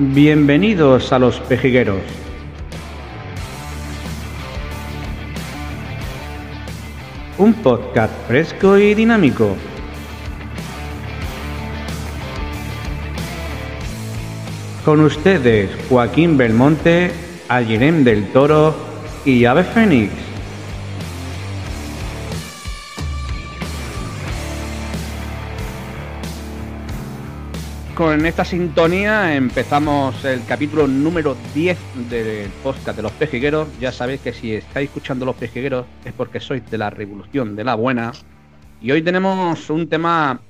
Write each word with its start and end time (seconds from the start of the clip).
Bienvenidos 0.00 1.12
a 1.12 1.18
los 1.18 1.40
pejigueros. 1.40 2.00
Un 7.36 7.52
podcast 7.54 8.12
fresco 8.28 8.78
y 8.78 8.94
dinámico. 8.94 9.56
Con 14.84 15.00
ustedes 15.00 15.68
Joaquín 15.88 16.36
Belmonte, 16.36 17.10
Algerem 17.48 18.04
del 18.04 18.28
Toro 18.28 18.76
y 19.24 19.46
Ave 19.46 19.64
Fénix. 19.64 20.27
Con 27.98 28.24
esta 28.26 28.44
sintonía 28.44 29.34
empezamos 29.34 30.24
el 30.24 30.46
capítulo 30.46 30.86
número 30.86 31.36
10 31.52 31.76
del 32.08 32.48
podcast 32.62 32.96
de 32.96 33.02
los 33.02 33.10
pejigueros. 33.10 33.66
Ya 33.80 33.90
sabéis 33.90 34.20
que 34.20 34.32
si 34.32 34.54
estáis 34.54 34.86
escuchando 34.86 35.26
los 35.26 35.34
pejigueros 35.34 35.84
es 36.04 36.12
porque 36.12 36.38
sois 36.38 36.64
de 36.70 36.78
la 36.78 36.90
revolución 36.90 37.56
de 37.56 37.64
la 37.64 37.74
buena. 37.74 38.12
Y 38.80 38.92
hoy 38.92 39.02
tenemos 39.02 39.68
un 39.68 39.88
tema 39.88 40.40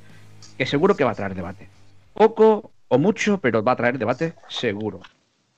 que 0.58 0.66
seguro 0.66 0.94
que 0.94 1.04
va 1.04 1.12
a 1.12 1.14
traer 1.14 1.34
debate. 1.34 1.70
Poco 2.12 2.70
o 2.86 2.98
mucho, 2.98 3.38
pero 3.38 3.64
va 3.64 3.72
a 3.72 3.76
traer 3.76 3.98
debate 3.98 4.34
seguro. 4.50 5.00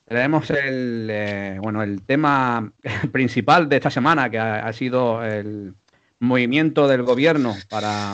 Tenemos 0.07 0.49
el, 0.49 1.09
eh, 1.11 1.57
bueno, 1.61 1.83
el 1.83 2.03
tema 2.03 2.71
principal 3.11 3.67
de 3.67 3.75
esta 3.75 3.89
semana, 3.89 4.29
que 4.29 4.39
ha, 4.39 4.71
sido 4.71 5.25
el 5.25 5.73
movimiento 6.19 6.87
del 6.87 7.03
gobierno 7.03 7.53
para 7.69 8.13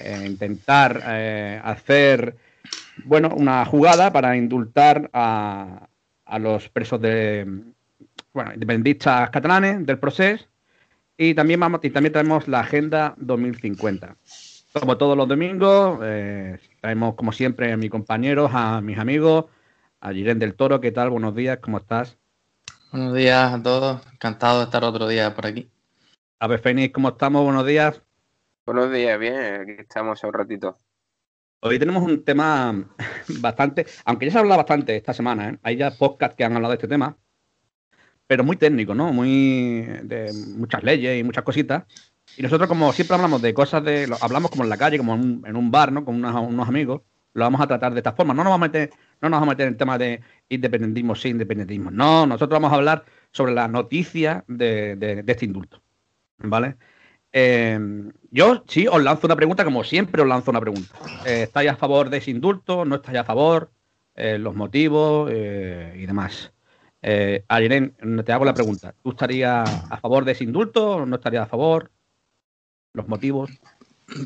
eh, 0.00 0.24
intentar 0.26 1.00
eh, 1.06 1.60
hacer 1.62 2.34
bueno, 3.04 3.34
una 3.36 3.64
jugada 3.64 4.12
para 4.12 4.36
indultar 4.36 5.10
a, 5.12 5.88
a 6.24 6.38
los 6.38 6.68
presos 6.68 7.00
de 7.00 7.46
bueno, 8.32 8.54
independentistas 8.54 9.30
catalanes 9.30 9.84
del 9.84 9.98
proceso 9.98 10.46
y 11.16 11.34
también 11.34 11.60
vamos 11.60 11.80
y 11.82 11.90
también 11.90 12.12
tenemos 12.12 12.48
la 12.48 12.60
agenda 12.60 13.14
2050. 13.18 14.16
Como 14.72 14.96
todos 14.96 15.16
los 15.16 15.28
domingos, 15.28 16.00
eh, 16.02 16.58
traemos 16.80 17.14
como 17.14 17.32
siempre 17.32 17.72
a 17.72 17.76
mis 17.76 17.90
compañeros, 17.90 18.50
a 18.54 18.80
mis 18.80 18.98
amigos, 18.98 19.44
a 20.00 20.12
Jiren 20.12 20.38
del 20.38 20.54
Toro, 20.54 20.80
¿qué 20.80 20.90
tal? 20.90 21.10
Buenos 21.10 21.34
días, 21.34 21.58
¿cómo 21.58 21.78
estás? 21.78 22.16
Buenos 22.90 23.14
días 23.14 23.52
a 23.52 23.62
todos, 23.62 24.00
encantado 24.12 24.60
de 24.60 24.64
estar 24.64 24.82
otro 24.84 25.06
día 25.06 25.34
por 25.34 25.46
aquí. 25.46 25.70
A 26.40 26.46
ver, 26.46 26.60
Fénix, 26.60 26.92
¿cómo 26.92 27.10
estamos? 27.10 27.44
Buenos 27.44 27.66
días. 27.66 28.00
Buenos 28.64 28.90
días, 28.90 29.18
bien, 29.18 29.60
aquí 29.60 29.72
estamos 29.78 30.24
un 30.24 30.32
ratito. 30.32 30.78
Hoy 31.64 31.78
tenemos 31.78 32.02
un 32.02 32.24
tema 32.24 32.74
bastante, 33.40 33.86
aunque 34.04 34.26
ya 34.26 34.32
se 34.32 34.38
ha 34.38 34.40
hablado 34.40 34.58
bastante 34.58 34.96
esta 34.96 35.14
semana, 35.14 35.50
¿eh? 35.50 35.58
hay 35.62 35.76
ya 35.76 35.92
podcasts 35.92 36.34
que 36.34 36.42
han 36.42 36.56
hablado 36.56 36.72
de 36.72 36.76
este 36.76 36.88
tema, 36.88 37.16
pero 38.26 38.42
muy 38.42 38.56
técnico, 38.56 38.96
¿no? 38.96 39.12
Muy 39.12 39.82
de 40.02 40.32
muchas 40.56 40.82
leyes 40.82 41.20
y 41.20 41.22
muchas 41.22 41.44
cositas. 41.44 41.84
Y 42.36 42.42
nosotros, 42.42 42.68
como 42.68 42.92
siempre 42.92 43.14
hablamos 43.14 43.40
de 43.42 43.54
cosas 43.54 43.84
de. 43.84 44.12
Hablamos 44.20 44.50
como 44.50 44.64
en 44.64 44.70
la 44.70 44.76
calle, 44.76 44.98
como 44.98 45.14
en 45.14 45.56
un, 45.56 45.70
bar, 45.70 45.92
¿no? 45.92 46.04
Con 46.04 46.16
unos, 46.16 46.68
amigos. 46.68 47.02
Lo 47.34 47.44
vamos 47.44 47.60
a 47.60 47.68
tratar 47.68 47.92
de 47.92 48.00
esta 48.00 48.12
forma. 48.12 48.34
No 48.34 48.42
nos 48.42 48.50
vamos 48.50 48.64
a 48.66 48.68
meter, 48.68 48.90
no 49.20 49.28
nos 49.28 49.38
vamos 49.38 49.48
a 49.48 49.52
meter 49.52 49.66
en 49.68 49.74
el 49.74 49.78
tema 49.78 49.98
de 49.98 50.20
independentismo, 50.48 51.14
sí, 51.14 51.28
independentismo. 51.28 51.92
No, 51.92 52.26
nosotros 52.26 52.56
vamos 52.60 52.72
a 52.72 52.76
hablar 52.76 53.04
sobre 53.30 53.54
la 53.54 53.68
noticia 53.68 54.44
de 54.48 55.22
este 55.26 55.44
indulto. 55.44 55.80
¿Vale? 56.38 56.76
Em, 57.32 58.12
yo 58.30 58.62
sí 58.68 58.86
os 58.86 59.02
lanzo 59.02 59.26
una 59.26 59.36
pregunta, 59.36 59.64
como 59.64 59.84
siempre 59.84 60.22
os 60.22 60.28
lanzo 60.28 60.50
una 60.50 60.60
pregunta. 60.60 60.94
Eh, 61.24 61.44
¿Estáis 61.44 61.70
a 61.70 61.76
favor 61.76 62.10
de 62.10 62.18
ese 62.18 62.30
indulto? 62.30 62.84
¿No 62.84 62.96
estáis 62.96 63.18
a 63.18 63.24
favor? 63.24 63.70
Eh, 64.14 64.38
los 64.38 64.54
motivos 64.54 65.30
eh, 65.32 65.94
y 65.96 66.06
demás. 66.06 66.52
Eh, 67.00 67.44
te 68.24 68.32
hago 68.32 68.44
la 68.44 68.54
pregunta. 68.54 68.94
¿Tú 69.02 69.10
estarías 69.10 69.68
a 69.90 69.96
favor 69.96 70.24
de 70.24 70.32
ese 70.32 70.44
indulto 70.44 70.96
o 70.96 71.06
no 71.06 71.16
estarías 71.16 71.44
a 71.44 71.48
favor? 71.48 71.90
¿Los 72.92 73.08
motivos? 73.08 73.50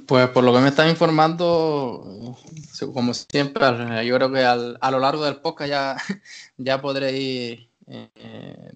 Pues 0.06 0.28
por 0.30 0.42
lo 0.42 0.52
que 0.52 0.58
me 0.58 0.68
estás 0.68 0.90
informando, 0.90 2.36
como 2.92 3.14
siempre, 3.14 3.64
yo 4.04 4.16
creo 4.16 4.32
que 4.32 4.44
a 4.44 4.90
lo 4.90 4.98
largo 4.98 5.24
del 5.24 5.36
podcast 5.36 5.70
ya, 5.70 5.96
ya 6.56 6.80
podré 6.80 7.16
ir 7.16 7.70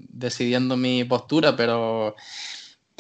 decidiendo 0.09 0.77
mi 0.77 1.03
postura, 1.03 1.57
pero 1.57 2.15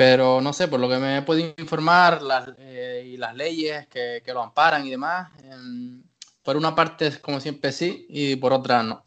pero 0.00 0.40
no 0.40 0.54
sé, 0.54 0.66
por 0.66 0.80
lo 0.80 0.88
que 0.88 0.96
me 0.96 1.18
he 1.18 1.22
podido 1.22 1.52
informar 1.58 2.22
las, 2.22 2.48
eh, 2.56 3.04
y 3.06 3.18
las 3.18 3.36
leyes 3.36 3.86
que, 3.88 4.22
lo 4.32 4.42
amparan 4.42 4.86
y 4.86 4.90
demás, 4.90 5.30
em, 5.44 6.02
por 6.42 6.56
una 6.56 6.74
parte, 6.74 7.20
como 7.20 7.38
siempre, 7.38 7.70
sí, 7.70 8.06
y 8.08 8.36
por 8.36 8.54
otra, 8.54 8.82
no. 8.82 9.02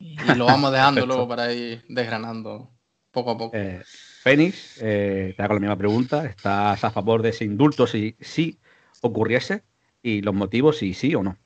Y, 0.00 0.16
lo 0.34 0.46
vamos 0.46 0.72
dejando 0.72 1.06
luego 1.06 1.28
para 1.28 1.52
ir 1.52 1.84
desgranando 1.88 2.72
poco 3.12 3.30
a 3.30 3.38
poco. 3.38 3.56
Eh, 3.56 3.84
Fénix, 4.24 4.82
eh, 4.82 5.32
te 5.36 5.40
hago 5.44 5.54
la 5.54 5.60
misma 5.60 5.78
pregunta. 5.78 6.26
¿Estás 6.26 6.82
a 6.82 6.90
favor 6.90 7.22
de 7.22 7.28
ese 7.28 7.44
indulto 7.44 7.86
si, 7.86 8.16
si 8.18 8.58
ocurriese? 9.00 9.62
¿Y 10.02 10.22
los 10.22 10.34
motivos 10.34 10.78
si 10.78 10.92
sí 10.92 11.14
o 11.14 11.22
no? 11.22 11.38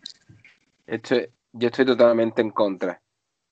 yo 0.86 1.69
estoy 1.69 1.84
totalmente 1.84 2.41
en 2.41 2.48
contra. 2.48 3.03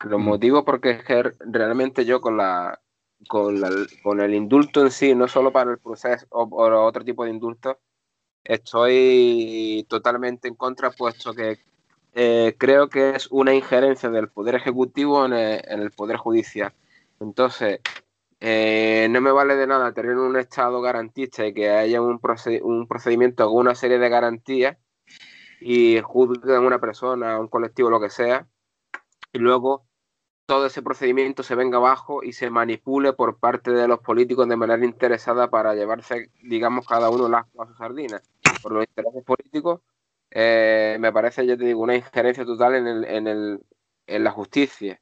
Los 0.01 0.21
mm. 0.21 0.25
motivos 0.25 0.65
porque 0.65 0.93
es 0.93 1.05
que 1.05 1.23
realmente 1.41 2.07
yo 2.07 2.23
con 2.23 2.39
la, 2.39 2.81
con, 3.29 3.61
con, 4.03 4.21
el 4.21 4.35
indulto 4.35 4.83
en 4.83 4.91
sí, 4.91 5.15
no 5.15 5.29
solo 5.29 5.53
para 5.53 5.73
el 5.73 5.79
proceso 5.79 6.27
o, 6.31 6.49
otro 6.85 7.05
tipo 7.05 7.25
de 7.25 7.31
indulto, 7.31 7.79
estoy 8.45 9.87
totalmente 9.89 10.49
en 10.49 10.55
contra, 10.55 10.91
puesto 10.91 11.35
que 11.35 11.59
eh, 12.15 12.55
creo 12.59 12.89
que 12.89 13.11
es 13.11 13.29
una 13.31 13.55
injerencia 13.55 14.11
del 14.11 14.29
Poder 14.31 14.55
Ejecutivo 14.57 15.27
en 15.27 15.33
el, 15.35 15.91
Poder 15.93 16.17
Judicial. 16.17 16.73
Entonces, 17.21 17.81
eh, 18.41 19.09
no 19.11 19.21
me 19.21 19.33
vale 19.33 19.57
de 19.57 19.67
nada 19.67 19.93
tener 19.93 20.17
un 20.17 20.37
Estado 20.37 20.81
garantista 20.81 21.47
y 21.47 21.55
que 21.55 21.71
haya 21.71 22.01
un, 22.03 22.21
un 22.63 22.89
procedimiento 22.89 23.47
con 23.47 23.57
una 23.59 23.75
serie 23.75 23.99
de 23.99 24.09
garantías 24.09 24.77
y 25.61 26.01
juzguen 26.01 26.57
a 26.57 26.61
una 26.61 26.79
persona, 26.81 27.35
a 27.35 27.41
un 27.41 27.49
colectivo, 27.49 27.91
lo 27.91 28.01
que 28.01 28.11
sea, 28.11 28.47
y 29.33 29.39
luego 29.39 29.86
todo 30.47 30.67
ese 30.67 30.81
procedimiento 30.81 31.43
se 31.43 31.57
venga 31.57 31.79
abajo 31.79 32.23
y 32.23 32.33
se 32.33 32.51
manipule 32.51 33.13
por 33.13 33.39
parte 33.39 33.73
de 33.73 33.89
los 33.89 33.99
políticos 33.99 34.49
de 34.49 34.57
manera 34.57 34.85
interesada 34.85 35.51
para 35.51 35.75
llevarse, 35.75 36.31
digamos, 36.43 36.87
cada 36.87 37.11
uno 37.11 37.29
las 37.29 37.47
a 37.59 37.67
sus 37.67 37.77
sardinas. 37.77 38.23
Por 38.63 38.73
los 38.73 38.87
intereses 38.87 39.25
políticos, 39.25 39.81
eh, 40.31 40.97
me 41.01 41.13
parece, 41.13 41.45
ya 41.45 41.57
te 41.57 41.65
digo, 41.65 41.81
una 41.83 41.97
injerencia 41.97 42.45
total 42.45 42.77
en, 42.77 42.87
el, 42.87 43.05
en, 43.05 43.27
el, 43.27 43.61
en 44.07 44.25
la 44.25 44.31
justicia. 44.31 45.01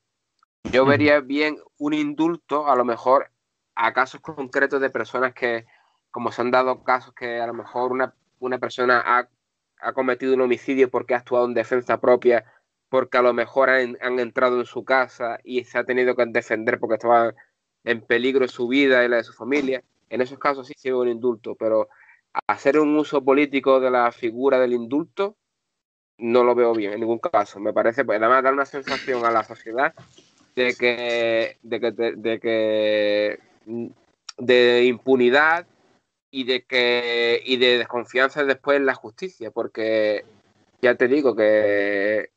Yo 0.64 0.86
vería 0.86 1.20
bien 1.20 1.58
un 1.76 1.92
indulto, 1.92 2.68
a 2.68 2.74
lo 2.74 2.86
mejor, 2.86 3.30
a 3.74 3.92
casos 3.92 4.22
concretos 4.22 4.80
de 4.80 4.88
personas 4.88 5.34
que, 5.34 5.66
como 6.10 6.32
se 6.32 6.40
han 6.40 6.50
dado 6.50 6.82
casos 6.82 7.12
que 7.14 7.38
a 7.40 7.46
lo 7.46 7.52
mejor 7.52 7.92
una, 7.92 8.14
una 8.38 8.58
persona 8.58 9.02
ha, 9.04 9.28
ha 9.80 9.92
cometido 9.92 10.32
un 10.32 10.40
homicidio 10.40 10.90
porque 10.90 11.14
ha 11.14 11.18
actuado 11.18 11.44
en 11.44 11.54
defensa 11.54 12.00
propia 12.00 12.44
porque 12.94 13.18
a 13.18 13.22
lo 13.22 13.32
mejor 13.32 13.70
han, 13.70 14.20
entrado 14.20 14.60
en 14.60 14.66
su 14.66 14.84
casa 14.84 15.40
y 15.42 15.64
se 15.64 15.78
ha 15.78 15.82
tenido 15.82 16.14
que 16.14 16.26
defender 16.26 16.78
porque 16.78 16.94
estaba 16.94 17.34
en 17.82 18.00
peligro 18.00 18.46
su 18.46 18.68
vida 18.68 19.04
y 19.04 19.08
la 19.08 19.16
de 19.16 19.24
su 19.24 19.32
familia. 19.32 19.82
En 20.08 20.20
esos 20.20 20.38
casos 20.38 20.68
sí 20.68 20.74
se 20.76 20.94
un 20.94 21.08
indulto, 21.08 21.56
pero 21.56 21.88
hacer 22.46 22.78
un 22.78 22.96
uso 22.96 23.20
político 23.20 23.80
de 23.80 23.90
la 23.90 24.12
figura 24.12 24.60
del 24.60 24.74
indulto 24.74 25.34
no 26.18 26.44
lo 26.44 26.54
veo 26.54 26.72
bien 26.72 26.92
en 26.92 27.00
ningún 27.00 27.18
caso. 27.18 27.58
Me 27.58 27.72
parece, 27.72 28.04
pues, 28.04 28.20
además, 28.20 28.44
dar 28.44 28.52
una 28.52 28.64
sensación 28.64 29.24
a 29.24 29.32
la 29.32 29.42
sociedad 29.42 29.92
de 30.54 30.76
que, 30.76 31.58
de 31.64 31.80
que, 31.80 31.90
de, 31.90 32.38
que 32.38 33.40
de 34.38 34.84
impunidad 34.84 35.66
y 36.30 36.44
de 36.44 36.62
que 36.62 37.42
y 37.44 37.56
de 37.56 37.78
desconfianza 37.78 38.44
después 38.44 38.76
en 38.76 38.86
la 38.86 38.94
justicia, 38.94 39.50
porque 39.50 40.24
ya 40.80 40.94
te 40.94 41.08
digo 41.08 41.34
que 41.34 42.33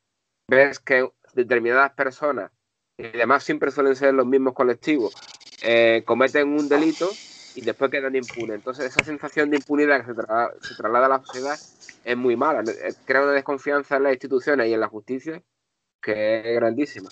ves 0.48 0.78
que 0.80 1.08
determinadas 1.34 1.92
personas, 1.92 2.50
y 2.96 3.06
además 3.06 3.44
siempre 3.44 3.70
suelen 3.70 3.94
ser 3.94 4.14
los 4.14 4.26
mismos 4.26 4.54
colectivos, 4.54 5.14
eh, 5.62 6.02
cometen 6.04 6.48
un 6.48 6.68
delito 6.68 7.08
y 7.54 7.60
después 7.60 7.90
quedan 7.90 8.16
impunes. 8.16 8.56
Entonces 8.56 8.86
esa 8.86 9.04
sensación 9.04 9.50
de 9.50 9.56
impunidad 9.58 10.00
que 10.00 10.06
se, 10.06 10.74
traslada 10.74 11.06
a 11.06 11.08
la 11.08 11.20
sociedad 11.24 11.58
es 12.04 12.16
muy 12.16 12.36
mala. 12.36 12.62
Eh, 12.70 12.94
crea 13.04 13.22
una 13.22 13.32
desconfianza 13.32 13.96
en 13.96 14.04
las 14.04 14.12
instituciones 14.12 14.68
y 14.68 14.74
en 14.74 14.80
la 14.80 14.88
justicia 14.88 15.42
que 16.02 16.40
es 16.40 16.56
grandísima. 16.56 17.10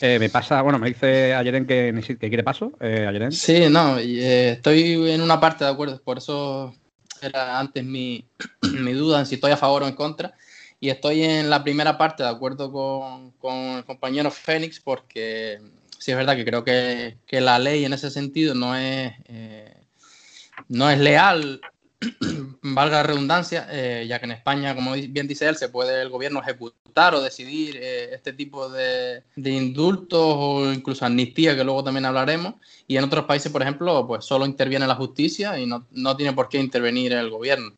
Eh, 0.00 0.18
me 0.18 0.28
pasa, 0.28 0.62
bueno, 0.62 0.78
me 0.78 0.88
dice 0.88 1.34
Ayeren 1.34 1.66
que, 1.66 1.92
que 2.18 2.28
quiere 2.28 2.42
paso. 2.42 2.72
Eh, 2.80 3.28
Sí, 3.30 3.68
no, 3.68 3.98
estoy 3.98 5.10
en 5.10 5.20
una 5.20 5.38
parte 5.38 5.64
de 5.64 5.70
acuerdo, 5.70 6.00
por 6.02 6.18
eso 6.18 6.74
era 7.20 7.58
antes 7.58 7.84
mi, 7.84 8.24
mi 8.80 8.92
duda 8.92 9.20
en 9.20 9.26
si 9.26 9.36
estoy 9.36 9.52
a 9.52 9.56
favor 9.56 9.82
o 9.82 9.88
en 9.88 9.94
contra. 9.94 10.34
Y 10.82 10.90
estoy 10.90 11.22
en 11.22 11.48
la 11.48 11.62
primera 11.62 11.96
parte 11.96 12.24
de 12.24 12.28
acuerdo 12.28 12.72
con, 12.72 13.30
con 13.38 13.54
el 13.54 13.84
compañero 13.84 14.32
Fénix 14.32 14.80
porque 14.80 15.60
sí 15.96 16.10
es 16.10 16.16
verdad 16.16 16.34
que 16.34 16.44
creo 16.44 16.64
que, 16.64 17.18
que 17.24 17.40
la 17.40 17.60
ley 17.60 17.84
en 17.84 17.92
ese 17.92 18.10
sentido 18.10 18.52
no 18.56 18.74
es, 18.74 19.12
eh, 19.26 19.76
no 20.66 20.90
es 20.90 20.98
leal 20.98 21.60
valga 22.62 22.96
la 22.96 23.02
redundancia, 23.04 23.68
eh, 23.70 24.06
ya 24.08 24.18
que 24.18 24.24
en 24.24 24.32
España, 24.32 24.74
como 24.74 24.94
bien 24.94 25.28
dice 25.28 25.48
él, 25.48 25.54
se 25.54 25.68
puede 25.68 26.02
el 26.02 26.08
gobierno 26.08 26.40
ejecutar 26.42 27.14
o 27.14 27.22
decidir 27.22 27.76
eh, 27.76 28.12
este 28.12 28.32
tipo 28.32 28.68
de, 28.68 29.22
indultos 29.36 30.20
o 30.20 30.72
incluso 30.72 31.04
amnistía, 31.04 31.54
que 31.54 31.62
luego 31.62 31.84
también 31.84 32.06
hablaremos. 32.06 32.54
Y 32.88 32.96
en 32.96 33.04
otros 33.04 33.26
países, 33.26 33.52
por 33.52 33.62
ejemplo, 33.62 34.04
pues 34.08 34.24
solo 34.24 34.46
interviene 34.46 34.88
la 34.88 34.96
justicia 34.96 35.56
y 35.60 35.66
no, 35.66 35.86
no 35.92 36.16
tiene 36.16 36.32
por 36.32 36.48
qué 36.48 36.58
intervenir 36.58 37.12
el 37.12 37.30
gobierno. 37.30 37.72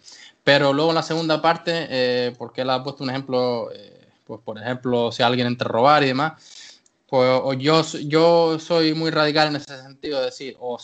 Pero 0.44 0.72
luego 0.72 0.90
en 0.90 0.96
la 0.96 1.02
segunda 1.02 1.42
parte, 1.42 1.86
eh, 1.90 2.34
porque 2.38 2.60
él 2.60 2.70
ha 2.70 2.84
puesto 2.84 3.02
un 3.02 3.10
ejemplo, 3.10 3.70
pues 4.24 4.40
por 4.44 4.58
ejemplo, 4.58 5.10
si 5.10 5.22
alguien 5.22 5.46
entra 5.46 5.68
a 5.68 5.72
robar 5.72 6.04
y 6.04 6.08
demás, 6.08 6.34
pues 7.14 7.58
yo, 7.60 7.82
yo 8.06 8.58
soy 8.58 8.92
muy 8.92 9.10
radical 9.10 9.48
en 9.48 9.56
ese 9.56 9.80
sentido, 9.80 10.18
de 10.18 10.26
decir, 10.26 10.56
o, 10.58 10.78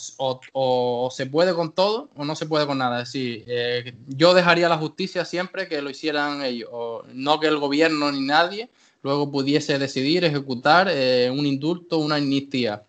o, 0.53 1.09
se 1.11 1.25
puede 1.25 1.53
con 1.53 1.73
todo 1.73 2.09
o 2.15 2.23
no 2.23 2.35
se 2.35 2.45
puede 2.45 2.65
con 2.65 2.77
nada. 2.77 3.01
Es 3.01 3.09
decir, 3.09 3.43
eh, 3.47 3.95
yo 4.07 4.33
dejaría 4.33 4.69
la 4.69 4.77
justicia 4.77 5.25
siempre 5.25 5.67
que 5.67 5.81
lo 5.81 5.89
hicieran 5.89 6.41
ellos, 6.43 6.69
no 7.13 7.39
que 7.39 7.47
el 7.47 7.57
gobierno 7.57 8.11
ni 8.11 8.21
nadie 8.21 8.69
luego 9.01 9.29
pudiese 9.29 9.77
decidir 9.77 10.23
ejecutar 10.23 10.87
eh, 10.89 11.29
un 11.29 11.45
indulto, 11.45 11.97
una 11.97 12.15
amnistía. 12.15 12.85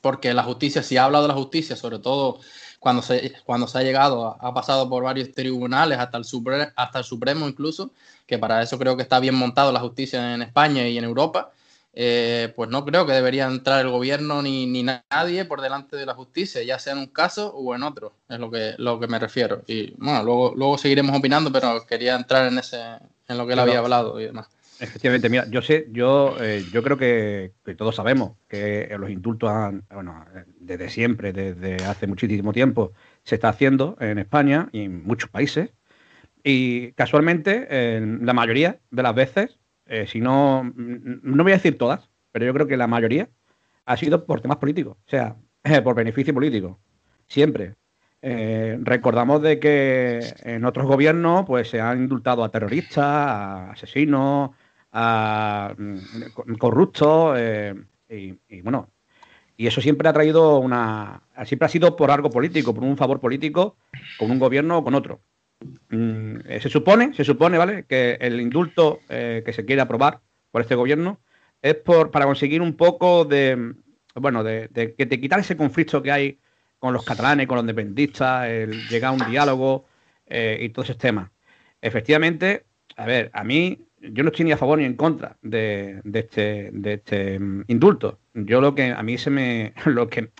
Porque 0.00 0.32
la 0.32 0.44
justicia, 0.44 0.82
si 0.82 0.96
ha 0.96 1.04
hablado 1.04 1.24
de 1.24 1.28
la 1.28 1.34
justicia, 1.34 1.74
sobre 1.74 1.98
todo 1.98 2.38
cuando 2.78 3.02
se, 3.02 3.32
cuando 3.44 3.66
se 3.66 3.78
ha 3.78 3.82
llegado, 3.82 4.36
ha 4.40 4.54
pasado 4.54 4.88
por 4.88 5.04
varios 5.04 5.32
tribunales, 5.32 5.98
hasta 5.98 6.18
el, 6.18 6.72
hasta 6.76 6.98
el 6.98 7.04
Supremo 7.04 7.48
incluso, 7.48 7.90
que 8.26 8.38
para 8.38 8.62
eso 8.62 8.78
creo 8.78 8.96
que 8.96 9.02
está 9.02 9.20
bien 9.20 9.34
montado 9.34 9.72
la 9.72 9.80
justicia 9.80 10.34
en 10.34 10.42
España 10.42 10.86
y 10.86 10.98
en 10.98 11.04
Europa 11.04 11.52
eh, 12.00 12.52
pues 12.54 12.70
no 12.70 12.84
creo 12.84 13.06
que 13.06 13.12
debería 13.12 13.46
entrar 13.46 13.84
el 13.84 13.90
gobierno 13.90 14.40
ni, 14.40 14.66
ni, 14.66 14.84
nadie 14.84 15.44
por 15.44 15.60
delante 15.60 15.96
de 15.96 16.06
la 16.06 16.14
justicia, 16.14 16.62
ya 16.62 16.78
sea 16.78 16.92
en 16.92 17.00
un 17.00 17.06
caso 17.08 17.52
o 17.52 17.74
en 17.74 17.82
otro, 17.82 18.12
es 18.28 18.38
lo 18.38 18.52
que, 18.52 18.74
lo 18.78 19.00
que 19.00 19.08
me 19.08 19.18
refiero. 19.18 19.62
Y 19.66 19.94
bueno, 19.96 20.22
luego, 20.22 20.52
luego 20.54 20.78
seguiremos 20.78 21.18
opinando, 21.18 21.50
pero 21.50 21.84
quería 21.86 22.14
entrar 22.14 22.46
en 22.46 22.58
ese, 22.58 22.80
en 23.26 23.36
lo 23.36 23.48
que 23.48 23.54
él 23.54 23.58
había 23.58 23.80
hablado 23.80 24.20
y 24.20 24.26
demás. 24.26 24.48
Efectivamente, 24.80 25.28
mira, 25.28 25.46
yo 25.50 25.60
sé, 25.60 25.88
yo, 25.90 26.36
eh, 26.40 26.64
yo 26.72 26.82
creo 26.84 26.96
que, 26.96 27.52
todos 27.76 27.96
sabemos 27.96 28.36
que 28.48 28.94
los 28.98 29.10
indultos 29.10 29.50
han, 29.50 29.84
bueno, 29.92 30.24
desde 30.60 30.88
siempre, 30.88 31.32
desde 31.32 31.84
hace 31.84 32.06
muchísimo 32.06 32.52
tiempo, 32.52 32.92
se 33.24 33.34
está 33.34 33.48
haciendo 33.48 33.96
en 34.00 34.18
España 34.18 34.68
y 34.72 34.82
en 34.82 35.02
muchos 35.04 35.30
países. 35.30 35.70
Y 36.44 36.92
casualmente, 36.92 37.66
la 38.22 38.32
mayoría 38.32 38.78
de 38.90 39.02
las 39.02 39.14
veces, 39.14 39.58
eh, 39.86 40.06
si 40.06 40.20
no, 40.20 40.72
no 40.76 41.42
voy 41.42 41.52
a 41.52 41.56
decir 41.56 41.76
todas, 41.76 42.08
pero 42.30 42.44
yo 42.44 42.54
creo 42.54 42.66
que 42.66 42.76
la 42.76 42.86
mayoría 42.86 43.28
ha 43.86 43.96
sido 43.96 44.26
por 44.26 44.40
temas 44.40 44.58
políticos, 44.58 44.96
o 45.06 45.10
sea, 45.10 45.36
por 45.82 45.94
beneficio 45.94 46.34
político, 46.34 46.78
siempre. 47.26 47.74
Eh, 48.20 48.76
recordamos 48.82 49.40
de 49.42 49.60
que 49.60 50.20
en 50.42 50.64
otros 50.64 50.86
gobiernos 50.86 51.46
pues 51.46 51.70
se 51.70 51.80
han 51.80 52.02
indultado 52.02 52.42
a 52.42 52.50
terroristas, 52.50 52.98
a 52.98 53.70
asesinos, 53.70 54.50
a 54.92 55.74
mm, 55.76 56.54
corruptos 56.58 57.34
eh, 57.38 57.74
y, 58.08 58.60
bueno, 58.62 58.88
y 59.56 59.66
eso 59.66 59.80
siempre 59.80 60.08
ha 60.08 60.12
traído 60.12 60.58
una, 60.58 61.22
siempre 61.44 61.66
ha 61.66 61.68
sido 61.68 61.96
por 61.96 62.10
algo 62.10 62.30
político, 62.30 62.74
por 62.74 62.84
un 62.84 62.96
favor 62.96 63.20
político 63.20 63.76
con 64.18 64.30
un 64.30 64.38
gobierno 64.38 64.78
o 64.78 64.84
con 64.84 64.94
otro. 64.94 65.20
Mm, 65.90 66.38
eh, 66.46 66.60
se 66.60 66.68
supone, 66.68 67.12
se 67.14 67.24
supone, 67.24 67.58
¿vale? 67.58 67.84
Que 67.84 68.16
el 68.20 68.40
indulto 68.40 69.00
eh, 69.08 69.42
que 69.44 69.52
se 69.52 69.64
quiere 69.64 69.82
aprobar 69.82 70.20
por 70.50 70.62
este 70.62 70.74
gobierno 70.74 71.20
es 71.60 71.74
por, 71.74 72.10
para 72.10 72.24
conseguir 72.24 72.62
un 72.62 72.76
poco 72.76 73.24
de, 73.24 73.74
bueno, 74.14 74.44
de, 74.44 74.68
que 74.96 75.06
te 75.06 75.20
quitar 75.20 75.40
ese 75.40 75.56
conflicto 75.56 76.02
que 76.02 76.12
hay 76.12 76.38
con 76.78 76.92
los 76.92 77.04
catalanes, 77.04 77.48
con 77.48 77.56
los 77.56 77.64
independentistas, 77.64 78.46
el 78.46 78.88
llegar 78.88 79.10
a 79.10 79.24
un 79.24 79.30
diálogo 79.30 79.86
y 80.30 80.68
todos 80.68 80.90
esos 80.90 80.98
temas. 80.98 81.30
Efectivamente, 81.80 82.66
a 82.96 83.06
ver, 83.06 83.30
a 83.32 83.42
mí, 83.42 83.87
yo 84.12 84.22
no 84.22 84.30
estoy 84.30 84.44
ni 84.44 84.52
a 84.52 84.56
favor 84.56 84.78
ni 84.78 84.84
en 84.84 84.94
contra 84.96 85.36
de, 85.42 86.00
de 86.04 86.18
este, 86.20 86.70
de 86.72 86.94
este 86.94 87.38
mm, 87.38 87.64
indulto. 87.68 88.18
Yo 88.34 88.60
lo 88.60 88.74
que 88.74 88.92
a 88.92 89.02
mí 89.02 89.18
se 89.18 89.30
me, 89.30 89.72
lo 89.86 90.08
que 90.08 90.30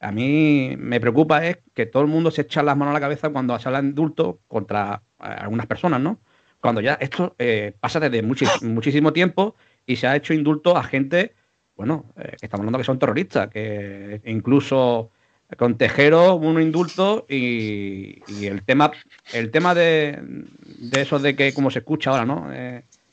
a 0.00 0.12
mí 0.12 0.74
me 0.78 1.00
preocupa 1.00 1.46
es 1.46 1.58
que 1.74 1.86
todo 1.86 2.02
el 2.02 2.08
mundo 2.08 2.30
se 2.30 2.42
echa 2.42 2.62
las 2.62 2.76
manos 2.76 2.92
a 2.92 2.94
la 2.94 3.00
cabeza 3.00 3.30
cuando 3.30 3.58
se 3.58 3.68
habla 3.68 3.82
de 3.82 3.88
indulto 3.88 4.40
contra 4.46 5.02
eh, 5.20 5.24
algunas 5.24 5.66
personas, 5.66 6.00
¿no? 6.00 6.20
Cuando 6.60 6.80
ya 6.80 6.94
esto 6.94 7.34
eh, 7.38 7.74
pasa 7.80 8.00
desde 8.00 8.22
muchísimo 8.22 9.12
tiempo 9.12 9.54
y 9.86 9.96
se 9.96 10.06
ha 10.06 10.16
hecho 10.16 10.34
indulto 10.34 10.76
a 10.76 10.82
gente, 10.82 11.34
bueno, 11.76 12.06
eh, 12.16 12.36
estamos 12.40 12.62
hablando 12.62 12.78
que 12.78 12.84
son 12.84 12.98
terroristas, 12.98 13.48
que 13.48 14.20
incluso 14.24 15.10
con 15.56 15.78
Tejero 15.78 16.34
un 16.34 16.60
indulto 16.60 17.24
y, 17.28 18.20
el 18.44 18.64
tema 18.64 18.90
el 19.32 19.52
tema 19.52 19.74
de, 19.74 20.18
de, 20.20 21.00
eso 21.00 21.20
de 21.20 21.36
que 21.36 21.54
como 21.54 21.70
se 21.70 21.78
escucha 21.80 22.10
ahora, 22.10 22.24
¿no? 22.24 22.50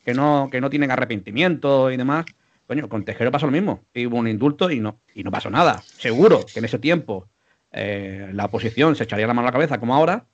Que 0.04 0.14
no 0.14 0.50
que 0.52 0.62
no 0.62 0.70
tienen 0.70 0.92
arrepentimiento 0.92 1.92
y 1.92 1.98
demás, 1.98 2.26
Coño, 2.68 2.88
con 2.88 3.04
Tejero 3.04 3.32
pasó 3.32 3.46
lo 3.46 3.52
mismo. 3.52 3.84
hubo 3.94 4.18
un 4.18 4.28
indulto 4.28 4.72
y 4.72 4.80
no, 4.80 5.02
y 5.14 5.24
no 5.24 5.32
pasó 5.32 5.50
nada. 5.50 5.82
Seguro 5.82 6.46
que 6.46 6.60
en 6.60 6.66
ese 6.66 6.80
tiempo 6.80 7.28
eh, 7.72 8.30
la 8.34 8.46
oposición 8.46 8.96
se 8.96 9.04
echaría 9.04 9.28
la 9.28 9.34
mano 9.34 9.48
a 9.48 9.52
la 9.52 9.54
cabeza 9.54 9.80
como 9.80 9.96
ahora, 9.96 10.26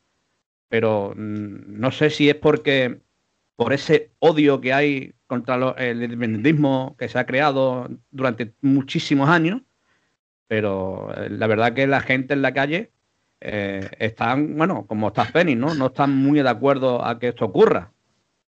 pero 0.67 1.13
mm, 1.15 1.79
no 1.79 1.91
sé 1.91 2.09
si 2.09 2.29
es 2.29 2.35
porque 2.35 3.01
por 3.55 3.73
ese 3.73 4.11
odio 4.19 4.61
que 4.61 4.73
hay 4.73 5.15
contra 5.25 5.55
el 5.77 6.03
independentismo 6.03 6.95
que 6.97 7.09
se 7.09 7.19
ha 7.19 7.25
creado 7.25 7.89
durante 8.11 8.53
muchísimos 8.61 9.29
años, 9.29 9.61
pero 10.47 11.11
eh, 11.15 11.29
la 11.29 11.47
verdad 11.47 11.73
que 11.73 11.87
la 11.87 12.01
gente 12.01 12.33
en 12.33 12.41
la 12.41 12.53
calle 12.53 12.91
eh, 13.41 13.89
están, 13.99 14.55
bueno, 14.55 14.85
como 14.87 15.09
está 15.09 15.25
Fénix, 15.25 15.57
¿no? 15.57 15.73
No 15.73 15.87
están 15.87 16.15
muy 16.15 16.41
de 16.41 16.49
acuerdo 16.49 17.03
a 17.03 17.19
que 17.19 17.29
esto 17.29 17.45
ocurra. 17.45 17.91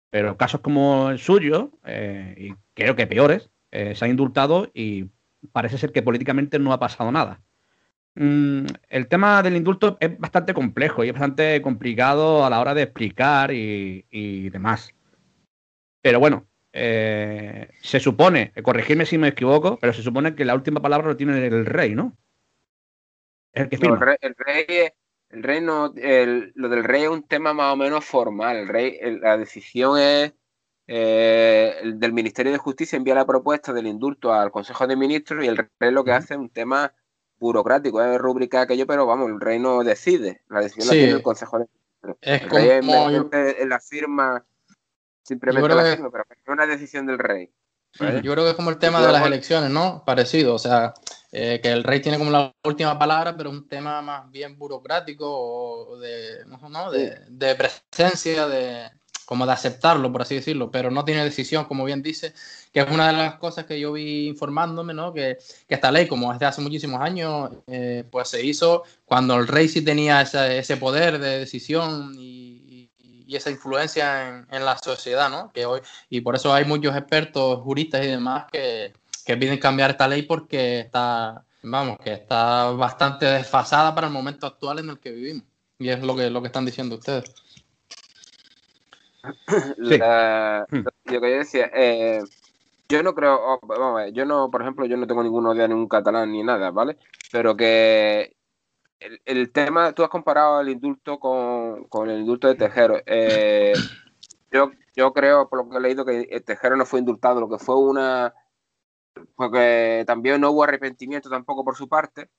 Pero 0.10 0.38
casos 0.38 0.62
como 0.62 1.10
el 1.10 1.20
suyo, 1.20 1.72
y 2.38 2.54
creo 2.74 2.96
que 2.96 3.08
peores, 3.08 3.50
eh, 3.72 3.94
se 3.96 4.06
ha 4.06 4.08
indultado 4.08 4.72
y 4.74 5.10
parece 5.52 5.78
ser 5.78 5.92
que 5.92 6.02
políticamente 6.02 6.60
no 6.60 6.74
ha 6.74 6.80
pasado 6.80 7.12
nada. 7.12 7.42
Mm, 8.16 8.66
el 8.90 9.08
tema 9.08 9.44
del 9.44 9.56
indulto 9.56 9.98
es 10.00 10.18
bastante 10.18 10.54
complejo 10.54 11.04
y 11.04 11.08
es 11.08 11.14
bastante 11.14 11.62
complicado 11.62 12.46
a 12.46 12.50
la 12.50 12.60
hora 12.60 12.74
de 12.74 12.84
explicar 12.84 13.52
y, 13.54 14.50
demás. 14.50 14.94
Pero 16.02 16.20
bueno, 16.20 16.48
eh, 16.74 17.70
se 17.82 18.00
supone, 18.00 18.52
corregirme 18.64 19.06
si 19.06 19.18
me 19.18 19.30
equivoco, 19.30 19.78
pero 19.80 19.94
se 19.94 20.02
supone 20.02 20.36
que 20.36 20.46
la 20.46 20.56
última 20.56 20.82
palabra 20.82 21.08
lo 21.08 21.18
tiene 21.18 21.46
el 21.46 21.66
rey, 21.66 21.94
¿no? 21.94 22.18
El, 23.54 23.70
que 23.70 23.76
el, 23.76 24.00
rey, 24.00 24.18
el 24.22 24.36
rey, 24.36 24.90
no, 25.32 25.94
lo 25.94 26.70
del 26.70 26.84
rey 26.84 27.04
es 27.04 27.10
un 27.10 27.24
tema 27.24 27.54
más 27.54 27.74
o 27.74 27.76
menos 27.76 28.06
formal. 28.06 28.58
El 28.58 28.68
rey, 28.68 29.00
la 29.22 29.38
decisión 29.38 30.00
es 30.00 30.34
eh, 30.92 31.76
el 31.84 32.00
del 32.00 32.14
Ministerio 32.14 32.52
de 32.52 32.58
Justicia 32.58 32.98
envía 32.98 33.14
la 33.14 33.28
propuesta 33.28 33.72
del 33.72 33.86
indulto 33.86 34.34
al 34.34 34.50
Consejo 34.50 34.88
de 34.88 34.96
Ministros 34.96 35.46
y 35.46 35.48
el 35.48 35.70
rey 35.80 35.92
lo 35.92 36.04
que 36.04 36.14
hace 36.14 36.34
es 36.34 36.40
un 36.40 36.50
tema 36.50 36.92
burocrático, 37.38 38.02
es 38.02 38.18
rúbrica 38.18 38.62
aquello, 38.62 38.88
pero 38.88 39.06
vamos, 39.06 39.30
el 39.30 39.40
rey 39.40 39.60
no 39.60 39.84
decide, 39.84 40.42
la 40.50 40.62
decisión 40.62 40.88
la 40.88 40.94
tiene 40.94 41.12
el 41.12 41.22
Consejo 41.22 41.60
de 41.60 41.68
Ministros. 41.68 42.18
Es 42.22 42.42
el 42.42 42.50
rey 42.50 42.80
como... 42.80 43.30
la 43.68 43.80
firma, 43.80 44.46
simplemente 45.22 45.76
la 45.76 45.84
firma, 45.84 46.10
pero 46.10 46.26
es 46.30 46.48
una 46.48 46.66
decisión 46.66 47.06
del 47.06 47.20
rey. 47.20 47.52
Yo 48.00 48.34
creo 48.34 48.44
que 48.46 48.50
es 48.50 48.56
como 48.56 48.72
el 48.72 48.80
tema 48.80 49.00
de 49.06 49.12
las 49.12 49.26
elecciones, 49.28 49.70
¿no? 49.70 50.04
Parecido, 50.06 50.56
o 50.56 50.60
sea, 50.60 50.96
eh, 51.32 51.60
que 51.62 51.72
el 51.72 51.84
rey 51.84 52.02
tiene 52.02 52.18
como 52.18 52.32
la 52.32 52.54
última 52.64 52.98
palabra, 52.98 53.38
pero 53.38 53.50
es 53.52 53.56
un 53.56 53.68
tema 53.68 54.02
más 54.02 54.32
bien 54.32 54.58
burocrático 54.58 55.26
o 55.30 55.98
de, 55.98 56.46
¿no? 56.46 56.92
de, 56.92 57.20
de 57.30 57.56
presencia, 57.56 58.48
de, 58.48 58.90
como 59.30 59.46
de 59.46 59.52
aceptarlo, 59.52 60.12
por 60.12 60.24
así 60.24 60.34
decirlo, 60.34 60.72
pero 60.72 60.90
no 60.90 61.06
tiene 61.06 61.24
decisión, 61.24 61.66
como 61.66 61.86
bien 61.86 62.02
dice, 62.02 62.34
que 62.74 62.80
es 62.80 62.90
una 62.90 63.12
de 63.12 63.14
las 63.14 63.36
cosas 63.36 63.66
que 63.66 63.80
yo 63.80 63.94
vi 63.94 64.28
informándome, 64.28 64.92
¿no? 64.96 65.14
Que, 65.14 65.38
que 65.68 65.76
esta 65.76 65.92
ley, 65.92 66.08
como 66.08 66.34
desde 66.34 66.48
hace 66.48 66.62
muchísimos 66.62 67.00
años, 67.00 67.52
eh, 67.68 68.06
pues 68.10 68.30
se 68.30 68.44
hizo 68.44 68.82
cuando 69.06 69.36
el 69.36 69.48
rey 69.48 69.68
sí 69.68 69.84
tenía 69.84 70.22
ese, 70.22 70.78
poder 70.78 71.20
de 71.20 71.38
decisión 71.42 72.16
y, 72.18 72.90
y, 72.98 73.36
esa 73.36 73.52
influencia 73.52 74.48
en, 74.50 74.66
la 74.66 74.76
sociedad, 74.80 75.30
¿no? 75.30 75.52
Que 75.54 75.68
hoy, 75.68 75.82
y 76.10 76.22
por 76.22 76.36
eso 76.36 76.52
hay 76.52 76.66
muchos 76.66 76.96
expertos, 76.98 77.60
juristas 77.62 78.04
y 78.04 78.08
demás 78.08 78.46
que, 78.52 78.94
que 79.30 79.38
piden 79.38 79.60
cambiar 79.60 79.92
esta 79.92 80.08
ley 80.08 80.24
porque 80.24 80.80
está, 80.80 81.46
vamos, 81.62 82.00
que 82.00 82.14
está 82.14 82.72
bastante 82.72 83.28
desfasada 83.28 83.94
para 83.94 84.08
el 84.08 84.14
momento 84.14 84.48
actual 84.48 84.80
en 84.80 84.90
el 84.90 85.00
que 85.00 85.12
vivimos. 85.12 85.44
Y 85.78 85.90
es 85.90 86.02
lo 86.02 86.16
que, 86.16 86.32
lo 86.32 86.42
que 86.42 86.48
están 86.48 86.66
diciendo 86.66 86.96
ustedes. 86.96 87.32
Hmm. 89.22 90.78
lo 90.78 91.22
que 91.22 91.32
yo 91.32 91.38
decía, 91.38 91.70
eh, 91.76 92.24
yo 92.88 93.04
no 93.04 93.14
creo, 93.14 93.40
oh, 93.40 93.60
vamos 93.62 94.00
a 94.00 94.06
ver, 94.06 94.14
yo 94.14 94.26
no, 94.26 94.50
por 94.50 94.64
ejemplo, 94.64 94.88
yo 94.88 94.98
no 94.98 95.06
tengo 95.06 95.22
ningún 95.22 95.46
odio 95.46 95.64
a 95.64 95.68
ningún 95.68 95.88
catalán 95.88 96.32
ni 96.32 96.42
nada, 96.42 96.72
¿vale? 96.72 96.98
Pero 97.32 97.56
que 97.56 98.36
el, 99.26 99.52
tema, 99.52 99.92
tú 99.92 100.02
has 100.04 100.10
comparado 100.10 100.60
el 100.62 100.70
indulto 100.70 101.20
con, 101.20 102.10
el 102.10 102.22
indulto 102.22 102.48
de 102.48 102.56
Tejero. 102.56 103.00
Eh, 103.06 103.74
yo, 104.52 104.72
yo 104.96 105.14
creo, 105.14 105.48
por 105.50 105.60
lo 105.60 105.70
que 105.70 105.78
he 105.78 105.82
leído, 105.82 106.04
que 106.04 106.42
Tejero 106.44 106.76
no 106.76 106.88
fue 106.88 107.00
indultado, 107.00 107.40
lo 107.40 107.48
que 107.48 107.64
fue 107.64 107.78
una. 107.78 108.34
Porque 109.36 110.04
también 110.06 110.42
no 110.42 110.52
hubo 110.52 110.64
arrepentimiento 110.64 111.30
tampoco 111.30 111.64
por 111.64 111.76
su 111.76 111.88
parte, 111.88 112.30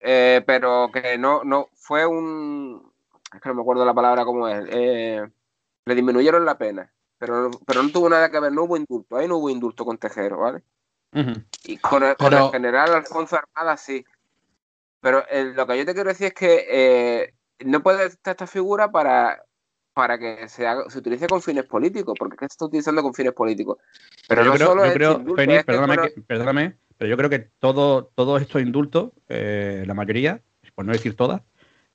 eh, 0.00 0.42
pero 0.46 0.90
que 0.92 1.16
no, 1.18 1.44
no 1.44 1.68
fue 1.74 2.06
un 2.06 2.92
es 3.34 3.40
que 3.40 3.48
no 3.48 3.54
me 3.56 3.62
acuerdo 3.62 3.84
la 3.84 3.94
palabra 3.94 4.24
cómo 4.24 4.48
es, 4.48 4.64
eh, 4.70 5.26
le 5.84 5.94
disminuyeron 5.94 6.44
la 6.44 6.56
pena, 6.56 6.92
pero, 7.18 7.50
pero 7.66 7.82
no 7.82 7.90
tuvo 7.90 8.08
nada 8.08 8.30
que 8.30 8.40
ver, 8.40 8.52
no 8.52 8.64
hubo 8.64 8.76
indulto, 8.76 9.16
ahí 9.16 9.26
no 9.26 9.38
hubo 9.38 9.50
indulto 9.50 9.84
con 9.84 9.98
Tejero, 9.98 10.38
¿vale? 10.38 10.62
Y 11.64 11.78
con 11.78 12.02
el, 12.02 12.16
general 12.50 12.92
Alfonso 12.92 13.36
Armada 13.36 13.76
sí. 13.76 14.04
Pero 15.00 15.22
lo 15.54 15.66
que 15.66 15.78
yo 15.78 15.86
te 15.86 15.94
quiero 15.94 16.08
decir 16.08 16.28
es 16.28 16.34
que 16.34 16.66
eh, 16.68 17.34
no 17.64 17.82
puede 17.84 18.06
estar 18.06 18.32
esta 18.32 18.48
figura 18.48 18.90
para, 18.90 19.44
para 19.92 20.18
que 20.18 20.48
se, 20.48 20.66
se 20.88 20.98
utilice 20.98 21.28
con 21.28 21.40
fines 21.40 21.66
políticos, 21.66 22.16
porque 22.18 22.36
se 22.38 22.46
está 22.46 22.64
utilizando 22.64 23.02
con 23.02 23.14
fines 23.14 23.32
políticos. 23.32 23.78
Pero, 24.28 24.44
yo 24.44 24.52
creo, 24.52 25.24
yo 25.24 25.34
creo 25.34 25.64
perdóname, 25.64 26.10
perdóname, 26.26 26.74
pero 26.96 27.10
yo 27.10 27.16
creo 27.16 27.30
que 27.30 27.38
todo, 27.58 28.10
todos 28.14 28.40
estos 28.40 28.62
indultos, 28.62 29.10
eh, 29.28 29.84
la 29.86 29.94
mayoría, 29.94 30.40
por 30.74 30.84
no 30.84 30.92
decir 30.92 31.14
todas, 31.14 31.42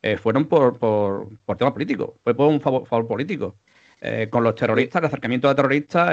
eh, 0.01 0.17
fueron 0.17 0.45
por, 0.45 0.77
por, 0.77 1.29
por 1.45 1.57
temas 1.57 1.73
políticos, 1.73 2.11
fue 2.23 2.35
por 2.35 2.47
un 2.47 2.61
favor, 2.61 3.07
político. 3.07 3.55
Eh, 4.01 4.29
con 4.29 4.43
los 4.43 4.55
terroristas, 4.55 5.01
el 5.01 5.07
acercamiento 5.07 5.49
a 5.49 5.55
terroristas 5.55 6.09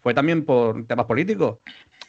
fue 0.00 0.14
también 0.14 0.44
por 0.44 0.86
temas 0.86 1.04
políticos. 1.06 1.58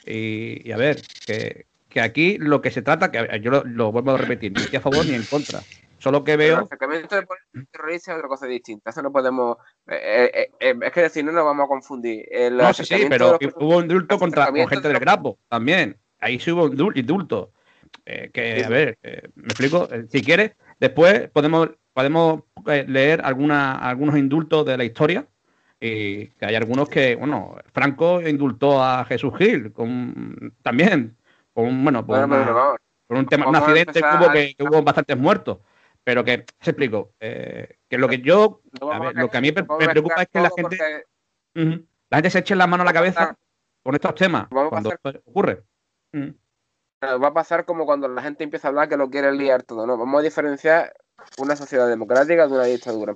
Y, 0.05 0.71
a 0.71 0.77
ver, 0.77 1.01
que, 1.25 1.65
aquí 1.99 2.37
lo 2.37 2.61
que 2.61 2.71
se 2.71 2.81
trata, 2.81 3.11
que 3.11 3.41
yo 3.41 3.63
lo, 3.65 3.91
vuelvo 3.91 4.11
a 4.11 4.17
repetir, 4.17 4.53
ni 4.53 4.75
a 4.75 4.79
favor 4.79 5.05
ni 5.05 5.15
en 5.15 5.23
contra. 5.23 5.59
Solo 5.99 6.23
que 6.23 6.37
veo. 6.37 6.57
El 6.57 6.63
acercamiento 6.63 7.15
de 7.15 7.27
terrorista 7.71 8.11
es 8.11 8.17
otra 8.17 8.27
cosa 8.27 8.47
distinta. 8.47 8.89
Eso 8.89 9.01
no 9.01 9.11
podemos. 9.11 9.57
es 9.85 10.91
que 10.93 11.01
decir, 11.01 11.23
no 11.23 11.31
nos 11.31 11.45
vamos 11.45 11.65
a 11.65 11.67
confundir. 11.67 12.25
no, 12.51 12.73
sí, 12.73 12.85
sí, 12.85 13.05
pero 13.09 13.37
hubo 13.57 13.77
un 13.77 13.83
indulto 13.83 14.17
contra 14.17 14.45
gente 14.45 14.87
del 14.87 14.99
Grapo 14.99 15.37
también. 15.47 15.97
Ahí 16.19 16.39
sí 16.39 16.51
hubo 16.51 16.63
un 16.63 16.97
indulto. 16.97 17.51
Eh, 18.05 18.29
que, 18.33 18.63
a 18.63 18.69
ver, 18.69 18.97
eh, 19.03 19.29
me 19.35 19.47
explico. 19.47 19.87
Eh, 19.91 20.05
si 20.09 20.21
quieres, 20.21 20.51
después 20.79 21.29
podemos, 21.29 21.69
podemos 21.93 22.43
leer 22.65 23.21
alguna, 23.23 23.73
algunos 23.73 24.17
indultos 24.17 24.65
de 24.65 24.77
la 24.77 24.83
historia. 24.83 25.27
Y 25.81 26.27
que 26.27 26.45
hay 26.45 26.55
algunos 26.55 26.89
que, 26.89 27.15
bueno, 27.15 27.55
Franco 27.71 28.21
indultó 28.21 28.83
a 28.83 29.05
Jesús 29.05 29.33
Gil 29.37 29.71
con, 29.71 30.53
también, 30.61 31.15
con, 31.53 31.83
bueno, 31.83 32.05
por, 32.05 32.19
un 33.09 33.25
tema, 33.27 33.47
un 33.47 33.55
accidente 33.55 34.01
que 34.01 34.07
hubo, 34.07 34.31
que, 34.31 34.55
hubo 34.59 34.83
bastantes 34.83 35.17
muertos. 35.17 35.59
Pero 36.09 36.23
que, 36.23 36.43
se 36.59 36.71
explico, 36.71 37.13
que 37.19 37.97
lo 37.97 38.07
que 38.07 38.17
yo, 38.17 38.61
lo 39.13 39.29
que 39.29 39.37
a 39.37 39.41
mí 39.41 39.51
me, 39.51 39.63
preocupa 39.63 40.23
es 40.23 40.27
que 40.27 40.39
la 40.39 40.49
gente, 40.55 41.05
la 41.53 42.17
gente 42.17 42.29
se 42.31 42.39
eche 42.39 42.55
la 42.55 42.65
mano 42.65 42.81
a 42.81 42.85
la 42.87 42.93
cabeza 42.93 43.37
con 43.83 43.93
estos 43.93 44.15
temas 44.15 44.47
cuando 44.49 44.91
ocurre 45.25 45.63
va 47.03 47.27
a 47.27 47.33
pasar 47.33 47.65
como 47.65 47.85
cuando 47.85 48.07
la 48.07 48.21
gente 48.21 48.43
empieza 48.43 48.67
a 48.67 48.69
hablar 48.69 48.89
que 48.89 48.97
lo 48.97 49.09
quiere 49.09 49.31
liar 49.31 49.63
todo, 49.63 49.85
¿no? 49.85 49.97
Vamos 49.97 50.19
a 50.19 50.23
diferenciar 50.23 50.93
una 51.37 51.55
sociedad 51.55 51.87
democrática 51.87 52.47
de 52.47 52.53
una 52.53 52.63
dictadura. 52.63 53.15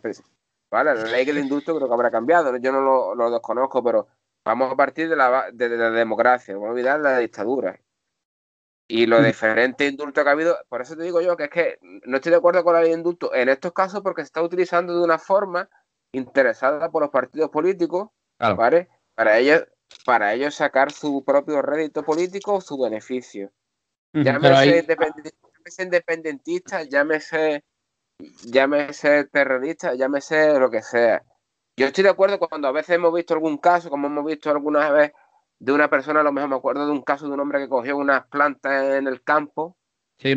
¿Vale? 0.71 0.95
La 0.95 1.03
ley 1.03 1.25
del 1.25 1.37
indulto 1.37 1.75
creo 1.75 1.87
que 1.87 1.93
habrá 1.93 2.09
cambiado, 2.09 2.55
yo 2.57 2.71
no 2.71 3.13
lo, 3.15 3.31
desconozco, 3.31 3.83
pero 3.83 4.07
vamos 4.45 4.71
a 4.71 4.75
partir 4.75 5.09
de 5.09 5.15
la, 5.15 5.49
de, 5.51 5.69
la 5.69 5.91
democracia, 5.91 6.53
vamos 6.53 6.69
a 6.69 6.71
olvidar 6.71 6.99
la 6.99 7.19
dictadura. 7.19 7.79
Y 8.87 9.05
los 9.05 9.21
mm. 9.21 9.25
diferentes 9.25 9.89
indultos 9.89 10.23
que 10.23 10.29
ha 10.29 10.33
habido, 10.33 10.57
por 10.69 10.81
eso 10.81 10.95
te 10.95 11.03
digo 11.03 11.21
yo 11.21 11.37
que 11.37 11.45
es 11.45 11.49
que 11.49 11.77
no 11.81 12.17
estoy 12.17 12.31
de 12.31 12.37
acuerdo 12.37 12.63
con 12.63 12.73
la 12.73 12.81
ley 12.81 12.89
de 12.89 12.97
indulto 12.97 13.33
en 13.33 13.49
estos 13.49 13.71
casos 13.71 14.01
porque 14.01 14.21
se 14.21 14.27
está 14.27 14.41
utilizando 14.41 14.97
de 14.97 15.03
una 15.03 15.17
forma 15.17 15.69
interesada 16.11 16.89
por 16.89 17.01
los 17.01 17.11
partidos 17.11 17.49
políticos, 17.49 18.09
¿vale? 18.37 18.89
Para 19.15 19.37
ellos, 19.39 19.65
para 20.05 20.33
ellos 20.33 20.55
sacar 20.55 20.91
su 20.91 21.23
propio 21.23 21.61
rédito 21.61 22.03
político 22.03 22.55
o 22.55 22.61
su 22.61 22.77
beneficio. 22.77 23.51
Llámese, 24.13 24.85
independentista, 25.79 26.83
llámese, 26.83 27.63
llámese 28.43 29.25
terrorista, 29.25 29.95
llámese 29.95 30.59
lo 30.59 30.69
que 30.69 30.83
sea. 30.83 31.23
Yo 31.75 31.87
estoy 31.87 32.03
de 32.03 32.11
acuerdo 32.11 32.37
cuando 32.37 32.67
a 32.67 32.71
veces 32.71 32.95
hemos 32.95 33.13
visto 33.13 33.33
algún 33.33 33.57
caso, 33.57 33.89
como 33.89 34.05
hemos 34.05 34.25
visto 34.25 34.51
algunas 34.51 34.91
veces 34.91 35.13
de 35.63 35.71
una 35.71 35.89
persona, 35.89 36.19
a 36.19 36.23
lo 36.23 36.33
mejor 36.33 36.49
me 36.49 36.57
acuerdo 36.57 36.85
de 36.85 36.91
un 36.91 37.03
caso 37.03 37.25
de 37.25 37.33
un 37.33 37.39
hombre 37.39 37.59
que 37.59 37.69
cogió 37.69 37.95
unas 37.95 38.27
plantas 38.27 38.95
en 38.95 39.07
el 39.07 39.23
campo 39.23 39.77
y, 40.17 40.35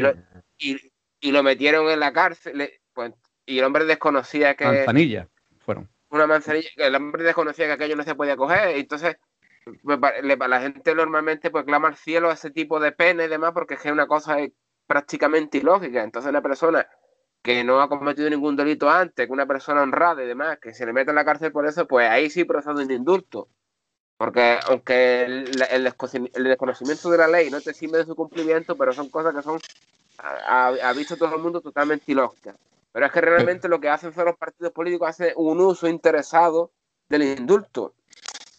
Lo, 0.00 0.12
y, 0.58 1.30
lo 1.30 1.42
metieron 1.44 1.88
en 1.88 2.00
la 2.00 2.12
cárcel. 2.12 2.68
Pues, 2.92 3.12
y 3.46 3.60
el 3.60 3.64
hombre 3.64 3.84
desconocía 3.84 4.56
que. 4.56 4.64
Manzanilla 4.64 5.28
fueron. 5.60 5.88
Una 6.08 6.26
manzanilla, 6.26 6.68
el 6.74 6.96
hombre 6.96 7.22
desconocía 7.22 7.66
que 7.66 7.72
aquello 7.74 7.94
no 7.94 8.02
se 8.02 8.16
podía 8.16 8.36
coger. 8.36 8.76
Y 8.76 8.80
entonces 8.80 9.18
pues, 9.84 10.00
la 10.00 10.60
gente 10.60 10.94
normalmente 10.96 11.52
pues 11.52 11.64
clama 11.64 11.86
al 11.86 11.96
cielo 11.96 12.32
ese 12.32 12.50
tipo 12.50 12.80
de 12.80 12.90
pena 12.90 13.24
y 13.24 13.28
demás 13.28 13.52
porque 13.52 13.74
es 13.74 13.80
que 13.80 13.92
una 13.92 14.08
cosa 14.08 14.36
prácticamente 14.84 15.58
ilógica. 15.58 16.02
Entonces 16.02 16.28
una 16.28 16.42
persona 16.42 16.88
que 17.40 17.62
no 17.62 17.80
ha 17.80 17.88
cometido 17.88 18.28
ningún 18.28 18.56
delito 18.56 18.90
antes, 18.90 19.28
que 19.28 19.32
una 19.32 19.46
persona 19.46 19.82
honrada 19.82 20.24
y 20.24 20.26
demás, 20.26 20.58
que 20.60 20.74
se 20.74 20.84
le 20.84 20.92
mete 20.92 21.10
en 21.10 21.16
la 21.16 21.24
cárcel 21.24 21.52
por 21.52 21.68
eso, 21.68 21.86
pues 21.86 22.10
ahí 22.10 22.28
sí 22.30 22.42
procede 22.42 22.84
un 22.84 22.90
indulto. 22.90 23.48
Porque 24.20 24.58
aunque 24.66 25.22
el, 25.22 25.84
desconocimiento 25.84 27.08
de 27.08 27.16
la 27.16 27.26
ley 27.26 27.48
no 27.48 27.58
te 27.62 27.72
sirve 27.72 27.96
de 27.96 28.04
su 28.04 28.14
cumplimiento, 28.14 28.76
pero 28.76 28.92
son 28.92 29.08
cosas 29.08 29.34
que 29.34 29.40
son, 29.40 29.58
ha, 30.18 30.92
visto 30.94 31.16
todo 31.16 31.36
el 31.36 31.40
mundo, 31.40 31.62
totalmente 31.62 32.12
ilógicas. 32.12 32.54
Pero 32.92 33.06
es 33.06 33.12
que 33.12 33.22
realmente 33.22 33.66
lo 33.66 33.80
que 33.80 33.88
hacen 33.88 34.12
son 34.12 34.26
los 34.26 34.36
partidos 34.36 34.74
políticos, 34.74 35.08
hacen 35.08 35.32
un 35.36 35.58
uso 35.62 35.88
interesado 35.88 36.70
del 37.08 37.22
indulto. 37.22 37.94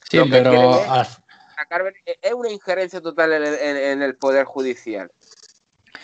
Sí, 0.09 0.19
pero 0.31 0.81
es 0.83 2.33
una 2.33 2.49
injerencia 2.49 2.99
total 2.99 3.31
en 3.31 4.01
el, 4.01 4.15
poder 4.15 4.45
judicial. 4.45 5.11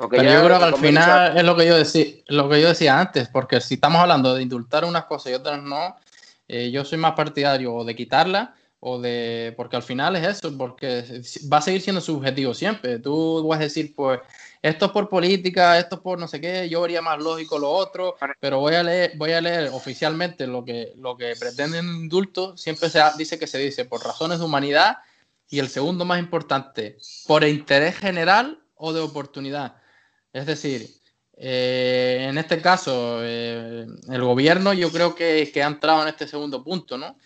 pero 0.07 0.21
yo 0.21 0.45
creo 0.45 0.59
que 0.59 0.65
al 0.65 0.75
final 0.75 1.35
es 1.35 1.43
lo 1.43 1.55
que 1.55 1.65
yo 1.65 1.75
decía, 1.75 2.05
lo 2.27 2.47
que 2.47 2.61
yo 2.61 2.67
decía 2.67 2.99
antes, 2.99 3.27
porque 3.27 3.59
si 3.59 3.73
estamos 3.73 3.99
hablando 4.01 4.35
de 4.35 4.43
indultar 4.43 4.85
unas 4.85 5.05
cosas 5.05 5.31
y 5.31 5.35
otras 5.35 5.63
no, 5.63 5.97
eh, 6.47 6.69
yo 6.69 6.85
soy 6.85 6.99
más 6.99 7.13
partidario 7.13 7.83
de 7.83 7.95
quitarla 7.95 8.53
o 8.79 9.00
de 9.00 9.53
porque 9.57 9.75
al 9.75 9.84
final 9.84 10.15
es 10.15 10.27
eso, 10.27 10.55
porque 10.57 11.22
va 11.51 11.57
a 11.57 11.62
seguir 11.62 11.81
siendo 11.81 12.01
subjetivo 12.01 12.53
siempre. 12.53 13.00
Tú 13.00 13.46
vas 13.48 13.60
a 13.60 13.63
decir, 13.63 13.93
pues 13.96 14.19
esto 14.62 14.86
es 14.86 14.91
por 14.91 15.10
política, 15.10 15.77
esto 15.79 15.96
es 15.96 16.01
por 16.01 16.19
no 16.19 16.27
sé 16.27 16.39
qué, 16.39 16.69
yo 16.69 16.81
vería 16.81 17.01
más 17.01 17.19
lógico 17.19 17.57
lo 17.57 17.72
otro, 17.72 18.15
pero 18.39 18.60
voy 18.60 18.75
a 18.75 18.84
leer, 18.84 19.13
voy 19.17 19.31
a 19.31 19.41
leer 19.41 19.69
oficialmente 19.74 20.46
lo 20.48 20.63
que, 20.63 20.93
lo 20.98 21.17
que 21.17 21.36
pretenden 21.39 21.86
indulto, 21.86 22.55
siempre 22.57 22.89
se 22.89 23.01
dice 23.17 23.39
que 23.39 23.48
se 23.48 23.57
dice 23.57 23.86
por 23.86 24.03
razones 24.03 24.39
de 24.39 24.46
humanidad 24.46 24.98
y 25.50 25.60
el 25.60 25.69
segundo 25.69 26.05
más 26.05 26.19
importante, 26.19 26.98
por 27.25 27.43
interés 27.43 27.98
general 27.98 28.62
o 28.75 28.93
de 28.93 29.00
oportunidad. 29.00 29.77
Es 30.34 30.46
decir, 30.46 30.88
eh, 31.38 32.27
en 32.29 32.38
este 32.38 32.62
caso, 32.62 33.19
eh, 33.24 33.86
el 34.10 34.24
gobierno 34.24 34.74
yo 34.74 34.91
creo 34.91 35.15
que, 35.15 35.50
que 35.53 35.63
ha 35.63 35.67
entrado 35.67 36.01
en 36.01 36.10
este 36.10 36.27
segundo 36.27 36.63
punto, 36.63 36.98
¿no? 36.98 37.17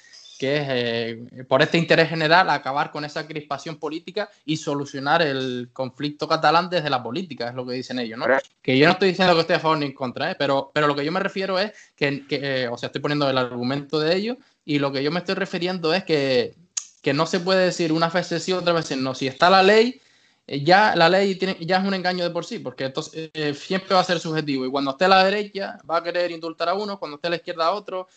Que 0.41 0.57
es, 0.57 0.67
eh, 0.71 1.43
por 1.47 1.61
este 1.61 1.77
interés 1.77 2.09
general, 2.09 2.49
acabar 2.49 2.89
con 2.89 3.05
esa 3.05 3.27
crispación 3.27 3.75
política 3.75 4.27
y 4.43 4.57
solucionar 4.57 5.21
el 5.21 5.69
conflicto 5.71 6.27
catalán 6.27 6.67
desde 6.67 6.89
la 6.89 7.03
política, 7.03 7.49
es 7.49 7.53
lo 7.53 7.63
que 7.63 7.73
dicen 7.73 7.99
ellos, 7.99 8.17
¿no? 8.17 8.25
Que 8.59 8.75
yo 8.75 8.87
no 8.87 8.93
estoy 8.93 9.09
diciendo 9.09 9.35
que 9.35 9.41
esté 9.41 9.53
a 9.53 9.59
favor 9.59 9.77
ni 9.77 9.85
en 9.85 9.93
contra, 9.93 10.31
¿eh? 10.31 10.35
pero, 10.39 10.71
pero 10.73 10.87
lo 10.87 10.95
que 10.95 11.05
yo 11.05 11.11
me 11.11 11.19
refiero 11.19 11.59
es 11.59 11.73
que, 11.95 12.25
que 12.25 12.39
eh, 12.63 12.67
o 12.69 12.75
sea, 12.75 12.87
estoy 12.87 13.01
poniendo 13.01 13.29
el 13.29 13.37
argumento 13.37 13.99
de 13.99 14.15
ellos 14.15 14.37
y 14.65 14.79
lo 14.79 14.91
que 14.91 15.03
yo 15.03 15.11
me 15.11 15.19
estoy 15.19 15.35
refiriendo 15.35 15.93
es 15.93 16.05
que, 16.05 16.55
que 17.03 17.13
no 17.13 17.27
se 17.27 17.39
puede 17.39 17.65
decir 17.65 17.91
una 17.93 18.09
vez 18.09 18.33
sí, 18.43 18.51
otra 18.51 18.73
vez 18.73 18.97
no. 18.97 19.13
Si 19.13 19.27
está 19.27 19.47
la 19.47 19.61
ley, 19.61 20.01
ya 20.47 20.95
la 20.95 21.07
ley 21.07 21.35
tiene, 21.35 21.55
ya 21.59 21.77
es 21.77 21.87
un 21.87 21.93
engaño 21.93 22.23
de 22.23 22.31
por 22.31 22.45
sí, 22.45 22.57
porque 22.57 22.85
entonces 22.85 23.29
siempre 23.59 23.93
va 23.93 24.01
a 24.01 24.05
ser 24.05 24.19
subjetivo. 24.19 24.65
Y 24.65 24.71
cuando 24.71 24.89
esté 24.89 25.05
a 25.05 25.09
la 25.09 25.23
derecha, 25.23 25.77
va 25.87 25.97
a 25.97 26.03
querer 26.03 26.31
indultar 26.31 26.67
a 26.67 26.73
uno, 26.73 26.97
cuando 26.97 27.17
esté 27.17 27.27
a 27.27 27.29
la 27.29 27.35
izquierda 27.35 27.67
a 27.67 27.73
otro, 27.73 28.07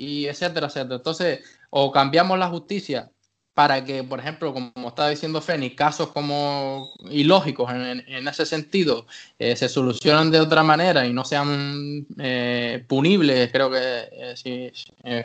y 0.00 0.26
etcétera, 0.26 0.68
etcétera. 0.68 0.96
Entonces, 0.96 1.40
o 1.70 1.92
cambiamos 1.92 2.38
la 2.38 2.48
justicia 2.48 3.10
para 3.54 3.84
que, 3.84 4.02
por 4.02 4.18
ejemplo, 4.20 4.54
como 4.54 4.88
estaba 4.88 5.10
diciendo 5.10 5.42
Feni, 5.42 5.74
casos 5.74 6.08
como 6.12 6.88
ilógicos 7.10 7.70
en, 7.72 8.28
ese 8.28 8.46
sentido 8.46 9.06
eh, 9.38 9.56
se 9.56 9.68
solucionan 9.68 10.30
de 10.30 10.40
otra 10.40 10.62
manera 10.62 11.06
y 11.06 11.12
no 11.12 11.24
sean 11.24 12.06
eh, 12.18 12.84
punibles, 12.88 13.52
creo 13.52 13.70
que 13.70 14.08
eh, 14.12 14.34
si 14.36 14.72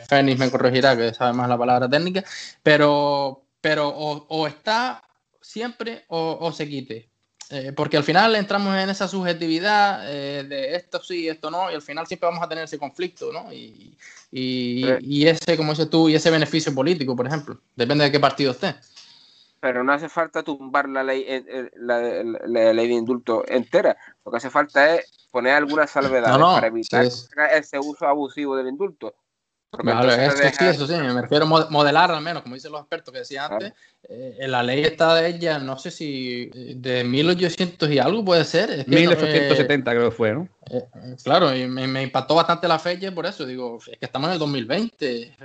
Fénix 0.08 0.38
me 0.38 0.50
corregirá, 0.50 0.96
que 0.96 1.14
sabe 1.14 1.32
más 1.32 1.48
la 1.48 1.56
palabra 1.56 1.88
técnica, 1.88 2.24
pero, 2.62 3.44
pero 3.60 3.88
o, 3.88 4.46
está 4.46 5.02
siempre 5.40 6.04
o 6.08 6.52
se 6.52 6.68
quite. 6.68 7.15
Eh, 7.50 7.72
porque 7.72 7.96
al 7.96 8.02
final 8.02 8.34
entramos 8.34 8.76
en 8.76 8.90
esa 8.90 9.06
subjetividad 9.06 10.12
eh, 10.12 10.42
de 10.42 10.74
esto 10.74 11.00
sí, 11.00 11.28
esto 11.28 11.48
no, 11.48 11.70
y 11.70 11.74
al 11.74 11.82
final 11.82 12.04
siempre 12.06 12.28
vamos 12.28 12.42
a 12.42 12.48
tener 12.48 12.64
ese 12.64 12.78
conflicto, 12.78 13.32
¿no? 13.32 13.52
Y, 13.52 13.96
y, 14.32 15.26
ese, 15.26 15.56
como 15.56 15.70
dices 15.70 15.88
tú, 15.88 16.08
y 16.08 16.16
ese 16.16 16.30
beneficio 16.30 16.74
político, 16.74 17.14
por 17.14 17.26
ejemplo, 17.26 17.60
depende 17.76 18.04
de 18.04 18.10
qué 18.10 18.18
partido 18.18 18.50
esté. 18.50 18.74
Pero 19.60 19.84
no 19.84 19.92
hace 19.92 20.08
falta 20.08 20.42
tumbar 20.42 20.88
la 20.88 21.04
ley, 21.04 21.24
eh, 21.26 21.70
la, 21.76 22.72
ley 22.72 22.88
de 22.88 22.94
indulto 22.94 23.44
entera, 23.46 23.96
lo 24.24 24.32
que 24.32 24.38
hace 24.38 24.50
falta 24.50 24.96
es 24.96 25.28
poner 25.30 25.54
alguna 25.54 25.86
salvedad 25.86 26.38
para 26.38 26.66
evitar 26.66 27.04
ese 27.04 27.78
uso 27.78 28.06
abusivo 28.06 28.56
del 28.56 28.68
indulto. 28.68 29.14
Sí, 29.76 30.64
eso 30.64 30.86
sí, 30.86 30.92
me 30.94 31.22
refiero 31.22 31.44
a 31.44 31.68
modelar 31.70 32.10
al 32.10 32.22
menos, 32.22 32.42
como 32.42 32.54
dicen 32.54 32.72
los 32.72 32.80
expertos 32.80 33.12
que 33.12 33.20
decía 33.20 33.46
antes, 33.46 33.72
eh, 34.08 34.36
en 34.38 34.50
la 34.50 34.62
ley 34.62 34.82
está 34.82 35.14
de 35.14 35.28
ella, 35.28 35.58
no 35.58 35.78
sé 35.78 35.90
si 35.90 36.50
eh, 36.54 36.74
de 36.76 37.04
1800 37.04 37.90
y 37.90 37.98
algo 37.98 38.24
puede 38.24 38.44
ser. 38.44 38.70
Es 38.70 38.88
1870 38.88 39.90
creo 39.90 40.10
que 40.10 40.16
fue, 40.16 40.32
¿no? 40.32 40.48
Eh, 40.70 40.84
claro, 41.22 41.54
y 41.56 41.66
me, 41.66 42.02
impactó 42.02 42.34
bastante 42.34 42.68
la 42.68 42.78
fecha 42.78 43.10
por 43.12 43.26
eso, 43.26 43.44
digo, 43.44 43.78
es 43.90 43.98
que 43.98 44.06
estamos 44.06 44.28
en 44.28 44.34
el 44.34 44.38
2020, 44.38 45.36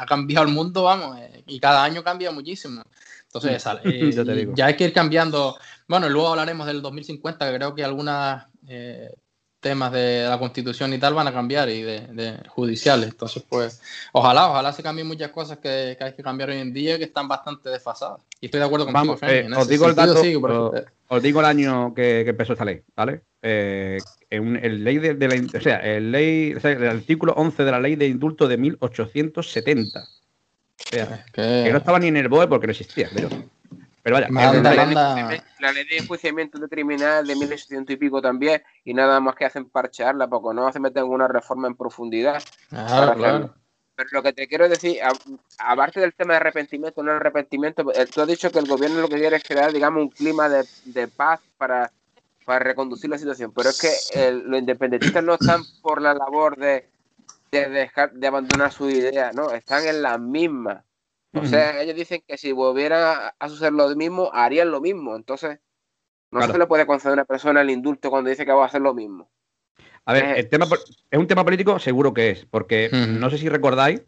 ha 0.00 0.06
cambiado 0.06 0.46
el 0.46 0.52
mundo, 0.52 0.84
vamos, 0.84 1.18
y 1.46 1.60
cada 1.60 1.84
año 1.84 2.02
cambia 2.02 2.30
muchísimo. 2.30 2.82
Entonces, 3.24 3.64
ya 4.54 4.66
hay 4.66 4.76
que 4.76 4.84
ir 4.84 4.92
cambiando. 4.92 5.56
Bueno, 5.88 6.08
luego 6.08 6.28
hablaremos 6.28 6.66
del 6.66 6.80
2050, 6.80 7.50
que 7.50 7.56
creo 7.56 7.74
que 7.74 7.84
algunas 7.84 8.46
temas 9.66 9.90
de 9.90 10.24
la 10.28 10.38
constitución 10.38 10.94
y 10.94 10.98
tal 10.98 11.12
van 11.12 11.26
a 11.26 11.32
cambiar 11.32 11.68
y 11.68 11.82
de, 11.82 12.38
judiciales. 12.50 13.08
Entonces, 13.08 13.42
pues, 13.48 13.82
ojalá, 14.12 14.48
ojalá 14.48 14.72
se 14.72 14.80
cambien 14.80 15.08
muchas 15.08 15.30
cosas 15.30 15.58
que, 15.58 15.96
hay 15.98 16.12
que 16.12 16.22
cambiar 16.22 16.50
hoy 16.50 16.58
en 16.58 16.72
día 16.72 16.96
que 16.98 17.04
están 17.04 17.26
bastante 17.26 17.68
desfasadas. 17.68 18.20
Y 18.40 18.46
estoy 18.46 18.60
de 18.60 18.66
acuerdo 18.66 18.86
contigo, 18.86 19.18
eh, 19.22 19.48
os, 19.56 19.66
digo 19.66 19.88
el 19.88 19.96
dato, 19.96 20.22
os, 21.08 21.22
digo 21.22 21.40
el 21.40 21.46
año 21.46 21.92
que, 21.94 22.20
empezó 22.20 22.52
esta 22.52 22.64
ley, 22.64 22.80
¿vale? 22.94 23.22
Eh, 23.42 23.98
el 24.30 24.84
ley 24.84 24.98
de, 24.98 25.28
la, 25.28 25.58
o 25.58 25.60
sea, 25.60 25.78
el 25.78 26.12
ley, 26.12 26.54
el 26.62 26.86
artículo 26.86 27.32
11 27.32 27.64
de 27.64 27.70
la 27.72 27.80
ley 27.80 27.96
de 27.96 28.06
indulto 28.06 28.46
de 28.46 28.58
1870. 28.58 30.00
O 30.00 30.06
sea, 30.76 31.24
que 31.32 31.68
no 31.72 31.78
estaba 31.78 31.98
ni 31.98 32.06
en 32.06 32.18
el 32.18 32.28
BOE 32.28 32.46
porque 32.46 32.68
no 32.68 32.70
existía, 32.70 33.10
pero 33.12 33.30
pero 34.06 34.18
vaya, 34.18 34.28
la, 35.58 35.72
ley 35.72 35.84
de 35.84 35.96
enjuiciamiento 35.96 36.60
de 36.60 36.68
criminal 36.68 37.26
de 37.26 37.34
1800 37.34 37.92
y 37.92 37.96
pico 37.96 38.22
también, 38.22 38.62
y 38.84 38.94
nada 38.94 39.18
más 39.18 39.34
que 39.34 39.44
hacen 39.44 39.68
parchearla, 39.68 40.28
porque 40.28 40.54
no 40.54 40.70
se 40.72 40.78
meten 40.78 41.06
en 41.06 41.10
una 41.10 41.26
reforma 41.26 41.66
en 41.66 41.74
profundidad. 41.74 42.40
Pero 42.70 44.08
lo 44.12 44.22
que 44.22 44.32
te 44.32 44.46
quiero 44.46 44.68
decir, 44.68 44.98
aparte 45.58 45.98
del 45.98 46.14
tema 46.14 46.34
de 46.34 46.36
arrepentimiento, 46.36 47.02
no 47.02 47.10
arrepentimiento, 47.10 47.92
eh, 47.94 48.06
tú 48.06 48.20
has 48.20 48.28
dicho 48.28 48.52
que 48.52 48.60
el 48.60 48.68
gobierno 48.68 49.00
lo 49.00 49.08
que 49.08 49.16
quiere 49.16 49.38
es 49.38 49.42
crear, 49.42 49.72
digamos, 49.72 50.00
un 50.00 50.10
clima 50.10 50.48
de, 50.48 51.08
paz 51.08 51.40
para, 51.58 51.90
para 52.44 52.60
reconducir 52.60 53.10
la 53.10 53.18
situación. 53.18 53.50
Pero 53.56 53.70
es 53.70 53.80
que 53.80 54.30
los 54.30 54.60
independentistas 54.60 55.24
no 55.24 55.34
están 55.34 55.62
por 55.82 56.00
la 56.00 56.14
labor 56.14 56.56
de, 56.56 56.88
de 57.50 57.68
dejar 57.70 58.12
de 58.12 58.26
abandonar 58.28 58.70
su 58.70 58.88
idea, 58.88 59.32
no, 59.32 59.50
están 59.50 59.84
en 59.84 60.00
la 60.00 60.16
misma. 60.16 60.84
O 61.40 61.46
sea, 61.46 61.82
ellos 61.82 61.96
dicen 61.96 62.22
que 62.26 62.38
si 62.38 62.52
volviera 62.52 63.34
a 63.38 63.48
suceder 63.48 63.72
lo 63.72 63.94
mismo, 63.94 64.30
harían 64.32 64.70
lo 64.70 64.80
mismo. 64.80 65.16
Entonces, 65.16 65.58
no 66.30 66.46
se 66.46 66.58
le 66.58 66.66
puede 66.66 66.86
conceder 66.86 67.12
a 67.12 67.14
una 67.14 67.24
persona 67.24 67.60
el 67.60 67.70
indulto 67.70 68.10
cuando 68.10 68.30
dice 68.30 68.44
que 68.44 68.52
va 68.52 68.64
a 68.64 68.66
hacer 68.66 68.80
lo 68.80 68.94
mismo. 68.94 69.28
A 70.04 70.12
ver, 70.12 70.24
eh, 70.24 70.40
el 70.40 70.48
tema, 70.48 70.66
es 71.10 71.18
un 71.18 71.26
tema 71.26 71.44
político, 71.44 71.78
seguro 71.78 72.14
que 72.14 72.30
es, 72.30 72.46
porque 72.46 72.90
no 72.92 73.28
sé 73.30 73.38
si 73.38 73.48
recordáis 73.48 74.02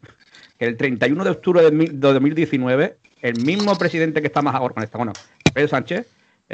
que 0.57 0.65
el 0.65 0.77
31 0.77 1.23
de 1.23 1.29
octubre 1.29 1.61
de 1.61 1.87
2019, 1.91 2.97
el 3.21 3.43
mismo 3.43 3.77
presidente 3.77 4.21
que 4.21 4.27
está 4.27 4.41
más 4.41 4.55
ahora 4.55 4.73
con 4.73 4.83
esta, 4.83 4.97
bueno, 4.97 5.13
Pedro 5.53 5.67
Sánchez, 5.67 6.07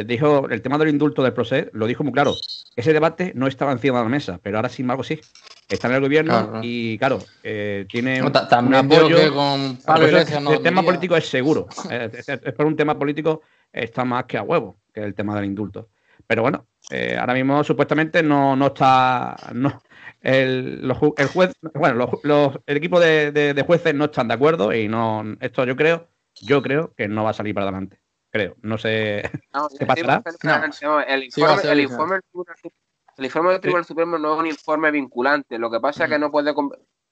dijo 0.06 0.50
el 0.50 0.62
tema 0.62 0.78
del 0.78 0.90
indulto 0.90 1.24
del 1.24 1.34
proceso, 1.34 1.70
lo 1.74 1.86
dijo 1.88 2.04
muy 2.04 2.12
claro. 2.12 2.34
Ese 2.76 2.92
debate 2.92 3.34
no 3.36 3.48
estaba 3.48 3.72
encima 3.72 4.00
de 4.00 4.04
la 4.06 4.10
mesa, 4.10 4.40
pero 4.42 4.58
ahora 4.58 4.70
sin 4.70 4.84
embargo 4.84 5.04
sí. 5.04 5.20
Está 5.68 5.88
en 5.88 5.96
el 5.96 6.02
gobierno 6.02 6.60
y 6.62 6.98
claro, 7.00 7.20
eh, 7.42 7.86
tiene 7.90 8.22
un, 8.22 8.28
apoyo. 8.76 9.34
con 9.34 9.80
el, 10.04 10.62
tema 10.62 10.84
político 10.84 11.16
es 11.16 11.28
seguro. 11.28 11.68
es, 11.90 12.54
por 12.54 12.68
un 12.68 12.76
tema 12.76 12.98
político 12.98 13.42
está 13.74 14.06
más 14.06 14.26
que 14.26 14.38
a 14.38 14.44
huevo 14.44 14.78
que 14.94 15.02
el 15.02 15.16
tema 15.16 15.36
del 15.36 15.46
indulto. 15.46 15.90
Pero 16.28 16.44
bueno, 16.44 16.68
eh, 16.92 17.18
ahora 17.20 17.34
mismo 17.34 17.64
supuestamente 17.64 18.22
no, 18.22 18.56
no 18.56 18.68
está. 18.68 19.36
No, 19.54 19.82
el, 20.22 20.82
el 21.18 21.28
juez, 21.28 21.54
bueno, 21.74 22.10
los, 22.24 22.60
el 22.66 22.78
equipo 22.78 23.00
de, 23.00 23.32
de, 23.32 23.64
jueces 23.64 23.96
no 23.96 24.06
están 24.06 24.28
de 24.28 24.36
acuerdo 24.36 24.72
y 24.72 24.88
no. 24.88 25.24
Esto 25.40 25.66
yo 25.66 25.76
creo, 25.76 26.08
yo 26.42 26.62
creo 26.62 26.94
que 26.96 27.08
no 27.08 27.24
va 27.24 27.32
a 27.32 27.34
salir 27.34 27.56
para 27.56 27.70
adelante 27.70 28.00
creo. 28.36 28.58
No 28.62 28.78
sé 28.78 29.30
qué 29.80 29.86
pasará. 29.88 30.22
el, 31.08 31.24
informe, 31.24 31.72
el, 31.72 31.80
informe, 31.80 32.16
del 32.16 32.24
Tribunal 32.24 32.56
Supremo 33.86 34.18
no 34.18 34.34
es 34.34 34.40
un 34.40 34.48
informe 34.48 34.92
vinculante. 34.92 35.58
Lo 35.58 35.72
que 35.72 35.80
pasa 35.80 36.06
es 36.06 36.10
que 36.10 36.20
no 36.20 36.32
puede. 36.32 36.54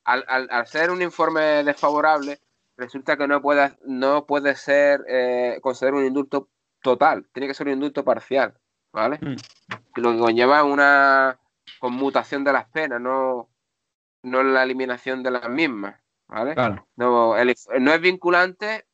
Al, 0.05 0.25
al, 0.27 0.67
ser 0.67 0.91
un 0.91 1.01
informe 1.01 1.63
desfavorable, 1.63 2.39
resulta 2.75 3.15
que 3.15 3.27
no 3.27 3.41
puede, 3.41 3.77
no 3.85 4.25
puede 4.25 4.55
ser 4.55 5.01
eh, 5.07 5.59
conceder 5.61 5.93
un 5.93 6.05
indulto 6.05 6.49
total. 6.81 7.25
Tiene 7.31 7.47
que 7.47 7.53
ser 7.53 7.67
un 7.67 7.73
indulto 7.73 8.03
parcial. 8.03 8.53
¿Vale? 8.91 9.17
Mm. 9.21 9.35
Lo 9.95 10.11
que 10.11 10.19
conlleva 10.19 10.63
una 10.63 11.39
conmutación 11.79 12.43
de 12.43 12.53
las 12.53 12.65
penas, 12.65 13.01
no, 13.01 13.49
no 14.23 14.43
la 14.43 14.63
eliminación 14.63 15.23
de 15.23 15.31
las 15.31 15.49
mismas. 15.49 15.95
¿Vale? 16.27 16.55
No, 16.95 17.35
no 17.35 17.93
es 17.93 18.01
vinculante, 18.01 18.85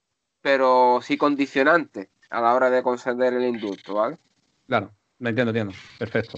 pero 0.41 1.00
sí 1.02 1.17
condicionante 1.17 2.10
a 2.30 2.41
la 2.41 2.54
hora 2.54 2.69
de 2.69 2.84
conceder 2.84 3.34
el 3.34 3.43
indulto, 3.43 3.95
¿vale? 3.95 4.17
Claro, 4.67 4.91
me 5.17 5.30
entiendo, 5.30 5.50
entiendo. 5.50 5.74
Perfecto. 5.98 6.38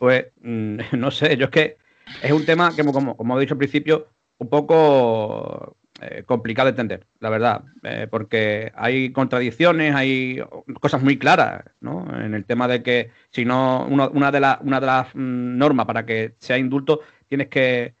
Pues 0.00 0.28
mm, 0.40 0.78
no 0.98 1.10
sé, 1.10 1.36
yo 1.36 1.44
es 1.44 1.50
que 1.50 1.76
es 2.22 2.32
un 2.32 2.44
tema 2.44 2.74
que, 2.74 2.82
como, 2.82 3.16
como 3.16 3.36
he 3.36 3.40
dicho 3.42 3.54
al 3.54 3.58
principio, 3.58 4.08
un 4.38 4.48
poco 4.48 5.76
eh, 6.00 6.24
complicado 6.24 6.66
de 6.66 6.70
entender, 6.70 7.06
la 7.20 7.28
verdad, 7.28 7.64
eh, 7.82 8.08
porque 8.10 8.72
hay 8.74 9.12
contradicciones, 9.12 9.94
hay 9.94 10.42
cosas 10.80 11.02
muy 11.02 11.18
claras, 11.18 11.64
¿no? 11.80 12.06
En 12.18 12.32
el 12.32 12.46
tema 12.46 12.66
de 12.66 12.82
que 12.82 13.10
si 13.30 13.44
no, 13.44 13.86
una, 13.86 14.08
de, 14.08 14.38
una 14.62 14.80
de 14.80 14.86
las 14.86 15.14
mm, 15.14 15.58
normas 15.58 15.84
para 15.84 16.06
que 16.06 16.34
sea 16.38 16.56
indulto 16.56 17.00
tienes 17.28 17.48
que, 17.48 17.94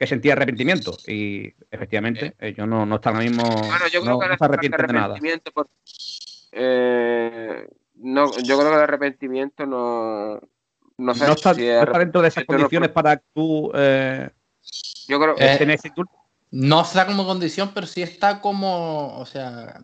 sentir 0.00 0.32
arrepentimiento 0.32 0.98
y 1.06 1.50
efectivamente 1.70 2.34
ellos 2.38 2.68
no, 2.68 2.84
no 2.84 2.96
están 2.96 3.14
ahora 3.14 3.26
mismo 3.26 3.42
bueno, 3.42 3.88
yo 3.90 4.02
creo 4.02 4.18
que 4.18 4.28
no 4.28 4.36
se 4.36 4.44
arrepienten 4.44 4.86
de 4.86 4.92
nada. 4.92 5.16
Eh, 6.52 7.66
no, 7.94 8.30
yo 8.42 8.58
creo 8.58 8.68
que 8.68 8.76
el 8.76 8.82
arrepentimiento 8.82 9.64
no. 9.64 10.40
No, 10.96 11.14
sé 11.14 11.30
está, 11.30 11.54
dentro 11.54 12.22
de 12.22 12.28
esas 12.28 12.44
condiciones 12.44 12.90
para 12.90 13.20
tú. 13.34 13.70
Eh, 13.74 14.30
yo 15.08 15.20
creo 15.20 15.34
que. 15.34 15.44
Eh, 15.44 15.88
no 16.50 16.82
está 16.82 17.06
como 17.06 17.26
condición, 17.26 17.72
pero 17.74 17.86
sí 17.86 18.02
está 18.02 18.40
como. 18.40 19.18
O 19.18 19.26
sea. 19.26 19.80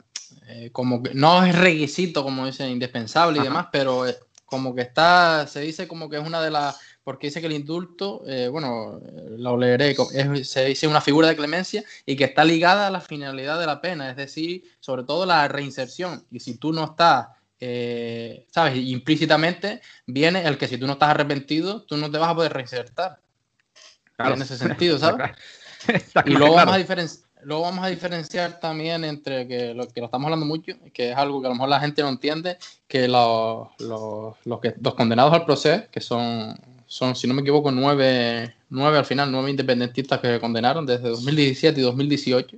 como 0.73 1.03
que 1.03 1.15
no 1.15 1.45
es 1.45 1.59
requisito, 1.59 2.23
como 2.23 2.47
dicen, 2.47 2.71
indispensable 2.71 3.41
y 3.41 3.43
demás, 3.43 3.69
pero 3.73 4.05
como 4.45 4.75
que 4.75 4.83
está. 4.83 5.47
Se 5.49 5.61
dice 5.61 5.89
como 5.89 6.09
que 6.09 6.19
es 6.19 6.27
una 6.27 6.41
de 6.41 6.51
las 6.51 6.79
porque 7.03 7.27
dice 7.27 7.41
que 7.41 7.47
el 7.47 7.55
indulto, 7.55 8.23
bueno, 8.53 9.01
lo 9.31 9.57
leeré, 9.57 9.97
se 10.45 10.67
dice 10.67 10.87
una 10.87 11.01
figura 11.01 11.27
de 11.27 11.35
clemencia 11.35 11.83
y 12.07 12.15
que 12.15 12.25
está 12.25 12.45
ligada 12.45 12.87
a 12.87 12.91
la 12.91 13.01
finalidad 13.01 13.59
de 13.59 13.67
la 13.67 13.81
pena, 13.81 14.11
es 14.11 14.17
decir, 14.17 14.63
sobre 14.79 15.03
todo 15.03 15.27
la 15.27 15.49
reinserción. 15.49 16.25
Y 16.31 16.39
si 16.39 16.57
tú 16.57 16.73
no 16.73 16.85
estás, 16.85 17.29
eh, 17.61 18.47
¿sabes? 18.51 18.77
Implícitamente 18.77 19.81
viene 20.07 20.43
el 20.47 20.59
que 20.59 20.69
si 20.69 20.79
tú 20.79 20.87
no 20.87 20.95
estás 20.95 21.11
arrepentido, 21.11 21.83
tú 21.83 21.97
no 21.97 22.11
te 22.11 22.19
vas 22.19 22.31
a 22.31 22.35
poder 22.35 22.53
reinsertar. 22.53 23.21
En 24.19 24.43
ese 24.43 24.59
sentido, 24.59 24.99
¿sabes? 24.99 25.31
y 26.27 26.31
luego 26.31 26.55
vamos, 26.55 26.75
a 26.75 27.07
luego 27.43 27.63
vamos 27.63 27.85
a 27.85 27.89
diferenciar 27.89 28.61
también 28.61 29.03
entre 29.05 29.49
que 29.49 29.73
lo 29.73 29.89
que 29.89 30.01
lo 30.01 30.07
estamos 30.07 30.27
hablando 30.27 30.45
mucho, 30.45 30.75
que 30.93 31.13
es 31.13 31.17
algo 31.17 31.41
que 31.41 31.47
a 31.47 31.51
lo 31.51 31.55
mejor 31.55 31.71
la 31.71 31.81
gente 31.81 32.03
no 32.03 32.11
entiende, 32.11 32.59
que 32.87 33.09
los, 33.09 33.69
los, 33.79 34.35
los, 34.45 34.61
que, 34.61 34.75
los 34.79 34.95
condenados 34.95 35.33
al 35.33 35.47
proceso, 35.47 35.85
que 35.91 36.01
son 36.01 36.55
son, 36.91 37.15
si 37.15 37.29
no 37.29 37.35
me 37.35 37.43
equivoco, 37.43 37.71
nueve, 37.71 38.57
nueve 38.69 38.99
al 38.99 39.05
final, 39.05 39.31
nueve 39.31 39.49
independentistas 39.49 40.19
que 40.19 40.27
se 40.27 40.41
condenaron 40.41 40.85
desde 40.85 41.09
2017 41.09 41.79
y 41.79 41.85
2018 41.85 42.57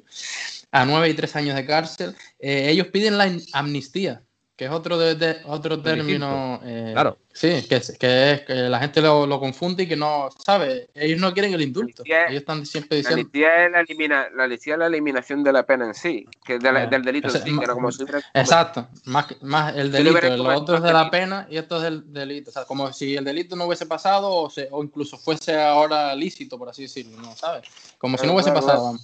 a 0.71 0.87
nueve 0.87 1.11
y 1.11 1.15
tres 1.15 1.37
años 1.37 1.55
de 1.55 1.67
cárcel. 1.67 2.17
Eh, 2.39 2.71
ellos 2.71 2.87
piden 2.87 3.19
la 3.19 3.31
amnistía 3.53 4.23
que 4.57 4.67
es 4.67 4.71
otro 4.71 4.99
de, 4.99 5.41
otro 5.47 5.81
término. 5.81 6.61
Eh, 6.63 6.91
claro. 6.93 7.19
Sí, 7.33 7.67
que, 7.69 7.81
que, 7.99 8.33
es 8.33 8.41
que 8.43 8.55
la 8.55 8.79
gente 8.79 9.01
lo, 9.01 9.27
lo, 9.27 9.41
confunde 9.41 9.85
y 9.85 9.89
que 9.89 9.97
no 9.97 10.29
sabe. 10.45 10.91
Ellos 10.95 11.19
no 11.19 11.33
quieren 11.33 11.55
el 11.55 11.63
indulto. 11.63 12.03
ellos 12.05 12.41
están 12.41 12.67
siempre 12.67 12.99
diciendo. 12.99 13.29
La 13.33 13.65
es 13.65 13.73
la, 13.73 13.81
elimina, 13.81 14.29
la, 14.35 14.77
la 14.77 14.87
eliminación 14.87 15.43
de 15.43 15.53
la 15.53 15.65
pena 15.65 15.87
en 15.87 15.95
sí, 15.95 16.27
que 16.45 16.57
es 16.57 16.61
del 16.61 17.03
delito 17.03 17.29
en 17.29 17.43
sí, 17.43 17.57
como 17.67 17.89
Exacto, 18.35 18.89
más, 19.07 19.27
más 19.41 19.75
el 19.75 19.91
delito. 19.91 20.37
Lo 20.37 20.55
otro 20.55 20.77
es 20.77 20.83
de 20.83 20.93
la 20.93 21.11
pena 21.11 21.47
y 21.51 21.57
esto 21.57 21.77
es 21.79 21.83
del 21.85 22.13
delito. 22.13 22.51
O 22.51 22.53
sea, 22.53 22.65
como 22.67 22.93
si 22.93 23.17
el 23.17 23.25
delito 23.25 23.57
no 23.57 23.65
hubiese 23.65 23.87
pasado 23.87 24.31
o, 24.31 24.51
se, 24.51 24.69
o 24.71 24.85
incluso 24.85 25.17
fuese 25.17 25.59
ahora 25.59 26.15
lícito, 26.15 26.59
por 26.59 26.69
así 26.69 26.83
decirlo, 26.83 27.17
¿no? 27.23 27.35
¿Sabes? 27.35 27.63
Como 27.97 28.19
si 28.19 28.27
no 28.27 28.35
hubiese 28.35 28.53
pasado. 28.53 28.99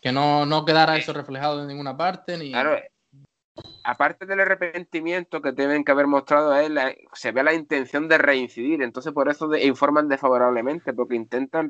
Que 0.00 0.10
no, 0.10 0.44
no 0.44 0.64
quedara 0.64 0.96
eso 0.96 1.12
reflejado 1.12 1.62
en 1.62 1.68
ninguna 1.68 1.96
parte. 1.96 2.36
Ni... 2.36 2.50
Claro, 2.50 2.76
aparte 3.84 4.26
del 4.26 4.40
arrepentimiento 4.40 5.40
que 5.40 5.52
deben 5.52 5.84
que 5.84 5.92
haber 5.92 6.06
mostrado 6.06 6.52
a 6.52 6.62
él, 6.62 6.78
se 7.12 7.32
ve 7.32 7.42
la 7.42 7.54
intención 7.54 8.08
de 8.08 8.18
reincidir. 8.18 8.82
Entonces, 8.82 9.12
por 9.12 9.28
eso 9.28 9.54
informan 9.56 10.08
desfavorablemente, 10.08 10.92
porque 10.92 11.16
intentan. 11.16 11.68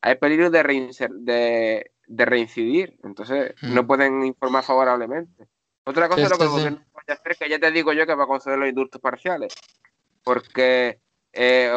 hay 0.00 0.14
peligro 0.16 0.50
de, 0.50 1.90
de, 2.06 2.24
reincidir. 2.24 2.98
Entonces, 3.02 3.54
mm. 3.62 3.74
no 3.74 3.86
pueden 3.86 4.24
informar 4.24 4.64
favorablemente. 4.64 5.48
Otra 5.84 6.08
cosa 6.08 6.22
es 6.22 6.30
lo 6.30 6.36
que 6.36 6.44
el 6.44 6.50
gobierno 6.50 6.84
puede 6.92 7.12
hacer, 7.12 7.36
que 7.36 7.48
ya 7.48 7.58
te 7.58 7.70
digo 7.70 7.92
yo 7.92 8.06
que 8.06 8.14
va 8.14 8.24
a 8.24 8.28
conceder 8.28 8.58
los 8.58 8.68
indultos 8.68 9.00
parciales. 9.00 9.54
Porque 10.22 11.00
eh, 11.32 11.72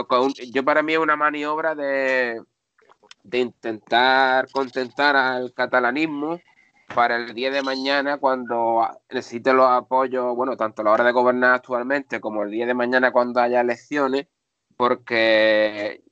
yo 0.51 0.65
para 0.65 0.84
mí 0.84 0.93
es 0.93 0.99
una 0.99 1.15
maniobra 1.15 1.75
de, 1.75 2.41
de 3.23 3.38
intentar 3.38 4.49
contentar 4.51 5.15
al 5.15 5.53
catalanismo 5.53 6.41
para 6.93 7.15
el 7.15 7.34
día 7.34 7.51
de 7.51 7.62
mañana 7.62 8.17
cuando 8.17 8.88
necesite 9.10 9.54
los 9.54 9.69
apoyos, 9.69 10.36
bueno, 10.36 10.58
tanto 10.58 10.82
a 10.82 10.86
la 10.86 10.91
hora 10.91 11.04
de 11.04 11.12
gobernar 11.12 11.54
actualmente 11.56 12.19
como 12.21 12.43
el 12.43 12.51
día 12.51 12.65
de 12.65 12.73
mañana 12.73 13.12
cuando 13.12 13.39
haya 13.39 13.62
elecciones, 13.62 14.27
porque 14.77 16.04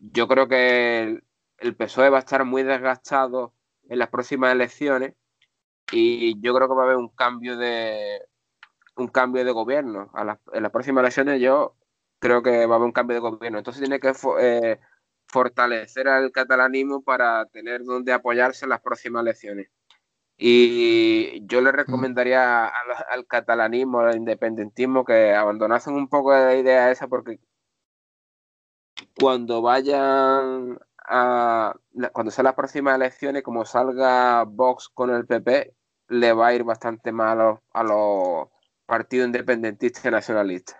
yo 0.00 0.28
creo 0.28 0.48
que 0.48 1.22
el, 1.58 1.76
PSOE 1.76 2.10
va 2.10 2.18
a 2.18 2.20
estar 2.20 2.44
muy 2.44 2.62
desgastado 2.62 3.54
en 3.88 3.98
las 3.98 4.08
próximas 4.08 4.52
elecciones 4.52 5.14
y 5.92 6.40
yo 6.40 6.54
creo 6.54 6.68
que 6.68 6.74
va 6.74 6.82
a 6.82 6.84
haber 6.86 6.96
un 6.96 7.08
cambio 7.08 7.56
de 7.56 8.22
un 8.96 9.08
cambio 9.08 9.44
de 9.44 9.52
gobierno. 9.52 10.10
en 10.52 10.62
las 10.62 10.72
próximas 10.72 11.02
elecciones 11.02 11.40
yo 11.40 11.76
creo 12.18 12.42
que 12.42 12.66
va 12.66 12.74
a 12.74 12.76
haber 12.76 12.86
un 12.86 12.92
cambio 12.92 13.14
de 13.14 13.20
gobierno. 13.20 13.58
Entonces 13.58 13.82
tiene 13.82 14.00
que 14.00 14.12
eh, 14.40 14.80
fortalecer 15.26 16.08
al 16.08 16.32
catalanismo 16.32 17.02
para 17.02 17.46
tener 17.46 17.84
donde 17.84 18.12
apoyarse 18.12 18.64
en 18.64 18.70
las 18.70 18.80
próximas 18.80 19.22
elecciones. 19.22 19.68
Y 20.40 21.44
yo 21.46 21.60
le 21.60 21.72
recomendaría 21.72 22.66
al, 22.66 23.26
catalanismo, 23.26 24.00
al 24.00 24.16
independentismo, 24.16 25.04
que 25.04 25.34
abandonasen 25.34 25.94
un 25.94 26.08
poco 26.08 26.32
la 26.32 26.54
idea 26.54 26.92
esa, 26.92 27.08
porque 27.08 27.40
cuando 29.18 29.60
vayan 29.60 30.78
a. 31.04 31.74
Cuando 32.12 32.30
sean 32.30 32.44
las 32.44 32.54
próximas 32.54 32.94
elecciones, 32.94 33.42
como 33.42 33.64
salga 33.64 34.44
Vox 34.44 34.88
con 34.88 35.10
el 35.10 35.26
PP, 35.26 35.74
le 36.08 36.32
va 36.32 36.48
a 36.48 36.54
ir 36.54 36.62
bastante 36.62 37.10
mal 37.10 37.58
a 37.72 37.82
los, 37.82 38.48
partidos 38.88 39.26
independentistas 39.26 40.04
y 40.04 40.10
nacionalistas. 40.10 40.76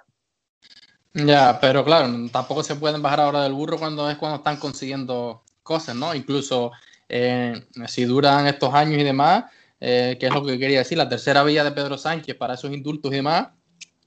Ya, 1.12 1.59
pero 1.61 1.85
claro, 1.85 2.09
tampoco 2.33 2.62
se 2.62 2.75
pueden 2.75 3.03
bajar 3.03 3.21
ahora 3.21 3.42
del 3.42 3.53
burro 3.53 3.79
cuando 3.79 4.09
es 4.09 4.16
cuando 4.16 4.37
están 4.38 4.57
consiguiendo 4.57 5.42
cosas, 5.62 5.94
¿no? 5.94 6.14
Incluso 6.14 6.73
eh, 7.09 7.66
si 7.87 8.05
duran 8.05 8.47
estos 8.47 8.75
años 8.75 9.01
y 9.01 9.05
demás, 9.05 9.44
eh, 9.81 10.16
que 10.21 10.27
es 10.27 10.35
lo 10.35 10.44
que 10.44 10.59
quería 10.59 10.79
decir, 10.79 10.99
la 10.99 11.09
tercera 11.09 11.42
vía 11.44 11.64
de 11.64 11.73
Pedro 11.73 11.97
Sánchez 11.97 12.37
para 12.37 12.55
esos 12.55 12.73
indultos 12.73 13.12
y 13.12 13.16
demás, 13.16 13.49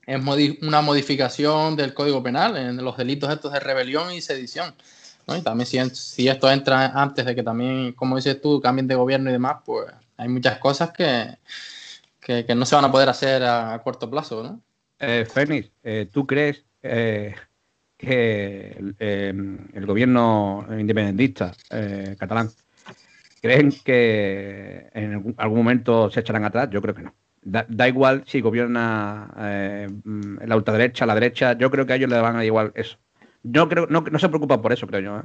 es 0.06 0.20
una 0.62 0.82
modificación 0.82 1.76
del 1.76 1.94
Código 1.94 2.22
Penal 2.22 2.58
en 2.58 2.84
los 2.84 2.98
delitos 2.98 3.32
estos 3.32 3.54
de 3.54 3.60
rebelión 3.60 4.12
y 4.12 4.22
sedición. 4.22 4.74
Y 5.28 5.42
también 5.42 5.68
si, 5.96 6.28
esto 6.28 6.52
entra 6.52 6.88
antes 6.88 7.26
de 7.26 7.36
que 7.36 7.44
también, 7.44 7.94
como 7.94 8.18
dices 8.18 8.42
tú, 8.42 8.60
cambien 8.60 8.88
de 8.88 8.96
gobierno 8.96 9.30
y 9.30 9.34
demás, 9.34 9.58
pues 9.64 9.88
hay 10.18 10.28
muchas 10.28 10.58
cosas 10.58 10.92
que, 10.92 11.38
que, 12.20 12.54
no 12.56 12.66
se 12.66 12.76
van 12.76 12.86
a 12.86 12.92
poder 12.92 13.08
hacer 13.08 13.44
a, 13.44 13.80
corto 13.84 14.10
plazo, 14.10 14.44
¿no? 14.44 14.62
Eh, 15.00 15.26
Fénix, 15.26 15.72
eh, 15.84 16.10
¿tú 16.12 16.28
crees 16.28 16.66
que 16.82 17.36
el, 19.00 19.86
gobierno 19.86 20.66
independentista 20.78 21.54
catalán 22.18 22.52
creen 23.42 23.72
que 23.84 24.90
en 24.94 25.36
algún 25.38 25.58
momento 25.58 26.10
se 26.10 26.20
echarán 26.22 26.46
atrás? 26.46 26.70
Yo 26.70 26.82
creo 26.82 26.96
que 26.96 27.04
no. 27.04 27.14
Da, 27.44 27.88
igual 27.88 28.24
si 28.28 28.40
gobierna 28.40 29.32
la 29.36 30.56
ultraderecha, 30.56 31.06
la 31.06 31.16
derecha, 31.16 31.54
yo 31.54 31.72
creo 31.72 31.86
que 31.86 31.94
a 31.94 31.96
ellos 31.96 32.10
les 32.10 32.22
van 32.22 32.36
a 32.36 32.38
dar 32.38 32.46
igual 32.46 32.72
eso. 32.76 32.98
Yo 33.44 33.68
creo, 33.68 33.88
no, 33.88 34.02
no 34.02 34.20
se 34.20 34.30
preocupan 34.30 34.62
por 34.62 34.72
eso, 34.72 34.86
creo 34.86 35.02
yo. 35.02 35.24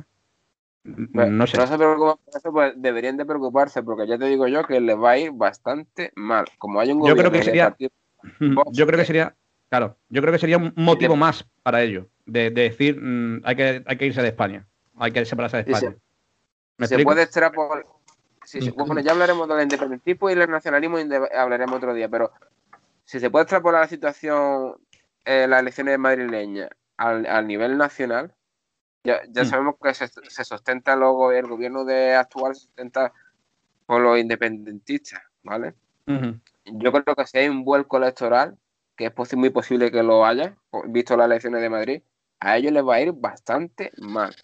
No, 0.84 1.46
sé. 1.46 1.58
no 1.58 1.66
se 1.66 1.76
preocupan 1.76 2.16
por 2.24 2.36
eso, 2.36 2.52
pues 2.52 2.72
deberían 2.76 3.16
de 3.16 3.26
preocuparse, 3.26 3.82
porque 3.82 4.06
ya 4.06 4.16
te 4.16 4.26
digo 4.26 4.46
yo 4.48 4.64
que 4.64 4.80
les 4.80 4.96
va 4.96 5.10
a 5.10 5.18
ir 5.18 5.32
bastante 5.32 6.12
mal. 6.14 6.46
Como 6.58 6.80
hay 6.80 6.92
un 6.92 7.00
gobierno 7.00 7.22
yo 7.22 7.28
creo 7.28 7.38
que 7.38 7.44
sería, 7.44 7.76
yo 8.72 8.86
creo 8.86 8.98
que 8.98 9.04
sería, 9.04 9.34
claro, 9.68 9.96
yo 10.08 10.22
creo 10.22 10.32
que 10.32 10.38
sería 10.38 10.56
un 10.56 10.72
motivo 10.76 11.16
más 11.16 11.46
para 11.62 11.82
ello, 11.82 12.08
de, 12.24 12.50
decir 12.50 13.00
mm, 13.00 13.42
hay 13.44 13.56
que 13.56 13.82
hay 13.84 13.96
que 13.96 14.06
irse 14.06 14.22
de 14.22 14.28
España, 14.28 14.66
hay 14.96 15.12
que 15.12 15.24
separarse 15.24 15.58
de 15.58 15.70
España. 15.70 15.96
Se, 16.80 16.98
puede 17.02 17.22
extrapolar. 17.22 17.84
Sí, 18.46 18.70
bueno, 18.70 19.00
ya 19.00 19.10
hablaremos 19.10 19.48
del 19.48 19.62
independentismo 19.62 20.30
y 20.30 20.34
el 20.34 20.48
nacionalismo 20.48 20.98
hablaremos 21.36 21.76
otro 21.76 21.92
día, 21.92 22.08
pero 22.08 22.32
si 23.04 23.18
se 23.18 23.28
puede 23.28 23.42
extrapolar 23.42 23.82
la 23.82 23.88
situación 23.88 24.76
en 25.24 25.50
las 25.50 25.60
elecciones 25.60 25.98
madrileñas 25.98 26.70
al, 26.96 27.26
al 27.26 27.46
nivel 27.46 27.76
nacional, 27.76 28.32
ya, 29.02 29.20
ya 29.28 29.42
mm. 29.42 29.46
sabemos 29.46 29.74
que 29.82 29.94
se, 29.94 30.06
se, 30.08 30.44
sustenta 30.44 30.94
luego, 30.94 31.32
el 31.32 31.46
gobierno 31.46 31.84
de 31.84 32.14
actual 32.14 32.54
se 32.54 32.62
sustenta 32.62 33.12
por 33.84 34.00
los 34.00 34.18
independentistas, 34.18 35.22
¿vale? 35.42 35.74
Yo 36.06 36.92
creo 36.92 37.16
que 37.16 37.26
si 37.26 37.38
hay 37.38 37.48
un 37.48 37.64
vuelco 37.64 37.96
electoral, 37.96 38.56
que 38.96 39.06
es 39.06 39.36
muy 39.36 39.50
posible 39.50 39.90
que 39.90 40.04
lo 40.04 40.24
haya, 40.24 40.56
visto 40.86 41.16
las 41.16 41.26
elecciones 41.26 41.62
de 41.62 41.70
Madrid, 41.70 42.02
a 42.38 42.56
ellos 42.56 42.72
les 42.72 42.84
va 42.84 42.94
a 42.94 43.00
ir 43.00 43.12
bastante 43.12 43.90
mal. 43.98 44.34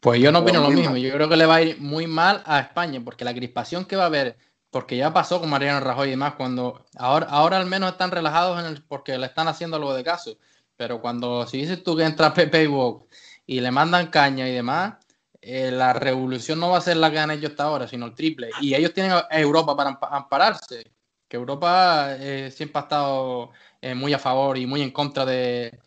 Pues 0.00 0.20
yo 0.20 0.30
no 0.30 0.40
opino 0.40 0.60
lo 0.60 0.70
mismo, 0.70 0.96
yo 0.96 1.12
creo 1.12 1.28
que 1.28 1.36
le 1.36 1.46
va 1.46 1.56
a 1.56 1.62
ir 1.62 1.80
muy 1.80 2.06
mal 2.06 2.42
a 2.46 2.60
España, 2.60 3.00
porque 3.04 3.24
la 3.24 3.34
crispación 3.34 3.84
que 3.84 3.96
va 3.96 4.04
a 4.04 4.06
haber, 4.06 4.36
porque 4.70 4.96
ya 4.96 5.12
pasó 5.12 5.40
con 5.40 5.50
Mariano 5.50 5.80
Rajoy 5.80 6.08
y 6.08 6.10
demás, 6.12 6.34
cuando 6.34 6.84
ahora, 6.96 7.26
ahora 7.26 7.58
al 7.58 7.66
menos 7.66 7.90
están 7.90 8.12
relajados 8.12 8.60
en 8.60 8.66
el, 8.66 8.82
porque 8.84 9.18
le 9.18 9.26
están 9.26 9.48
haciendo 9.48 9.76
algo 9.76 9.94
de 9.94 10.04
caso, 10.04 10.38
pero 10.76 11.00
cuando 11.00 11.46
si 11.46 11.58
dices 11.58 11.82
tú 11.82 11.96
que 11.96 12.04
entra 12.04 12.32
Pepe 12.34 12.64
y 12.64 12.66
Vox 12.68 13.06
y 13.46 13.60
le 13.60 13.70
mandan 13.70 14.06
caña 14.08 14.48
y 14.48 14.52
demás, 14.52 14.94
eh, 15.40 15.70
la 15.70 15.92
revolución 15.92 16.60
no 16.60 16.70
va 16.70 16.78
a 16.78 16.80
ser 16.82 16.96
la 16.96 17.10
que 17.10 17.18
han 17.18 17.30
hecho 17.30 17.48
hasta 17.48 17.64
ahora, 17.64 17.88
sino 17.88 18.06
el 18.06 18.14
triple. 18.14 18.50
Y 18.60 18.74
ellos 18.74 18.92
tienen 18.94 19.12
a 19.12 19.26
Europa 19.30 19.76
para 19.76 19.98
ampararse, 20.10 20.92
que 21.26 21.36
Europa 21.36 22.16
eh, 22.18 22.50
siempre 22.54 22.80
ha 22.80 22.82
estado 22.82 23.50
eh, 23.80 23.94
muy 23.94 24.12
a 24.12 24.18
favor 24.18 24.58
y 24.58 24.66
muy 24.66 24.82
en 24.82 24.90
contra 24.90 25.24
de, 25.24 25.78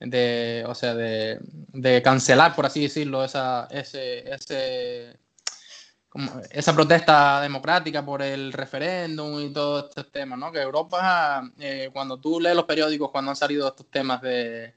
o 0.00 0.74
sea, 0.74 0.94
de, 0.94 2.02
cancelar, 2.02 2.54
por 2.54 2.66
así 2.66 2.82
decirlo, 2.82 3.24
esa, 3.24 3.66
ese, 3.70 4.28
ese, 4.32 5.18
esa 6.50 6.74
protesta 6.74 7.40
democrática 7.40 8.04
por 8.04 8.22
el 8.22 8.52
referéndum 8.52 9.40
y 9.40 9.52
todo 9.52 9.88
este 9.88 10.04
tema, 10.04 10.36
¿no? 10.36 10.52
Que 10.52 10.60
Europa, 10.60 11.50
cuando 11.92 12.18
tú 12.18 12.40
lees 12.40 12.56
los 12.56 12.64
periódicos, 12.64 13.10
cuando 13.10 13.30
han 13.30 13.36
salido 13.36 13.68
estos 13.68 13.90
temas 13.90 14.20
de, 14.22 14.74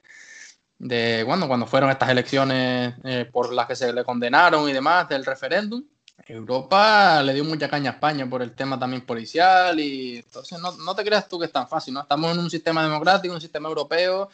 de 0.80 1.24
bueno, 1.24 1.48
cuando 1.48 1.68
fueron 1.68 1.90
estas 1.90 2.10
elecciones 2.10 2.96
eh, 3.04 3.30
por 3.32 3.54
las 3.54 3.68
que 3.68 3.76
se 3.76 3.92
le 3.94 4.04
condenaron 4.04 4.68
y 4.70 4.74
demás 4.74 5.08
del 5.10 5.26
referéndum, 5.26 5.84
Europa 6.26 7.22
le 7.24 7.34
dio 7.34 7.44
mucha 7.44 7.70
caña 7.70 7.92
a 7.92 7.94
España 7.94 8.30
por 8.30 8.42
el 8.42 8.54
tema 8.54 8.80
también 8.80 9.06
policial 9.06 9.80
y 9.80 10.18
entonces 10.18 10.60
no, 10.60 10.72
no, 10.78 10.96
te 10.96 11.04
creas 11.04 11.28
tú 11.28 11.40
que 11.40 11.46
es 11.46 11.52
tan 11.52 11.68
fácil, 11.68 11.94
¿no? 11.94 12.02
Estamos 12.02 12.32
en 12.32 12.40
un 12.40 12.50
sistema 12.50 12.84
democrático, 12.84 13.34
un 13.34 13.42
sistema 13.42 13.68
europeo 13.68 14.30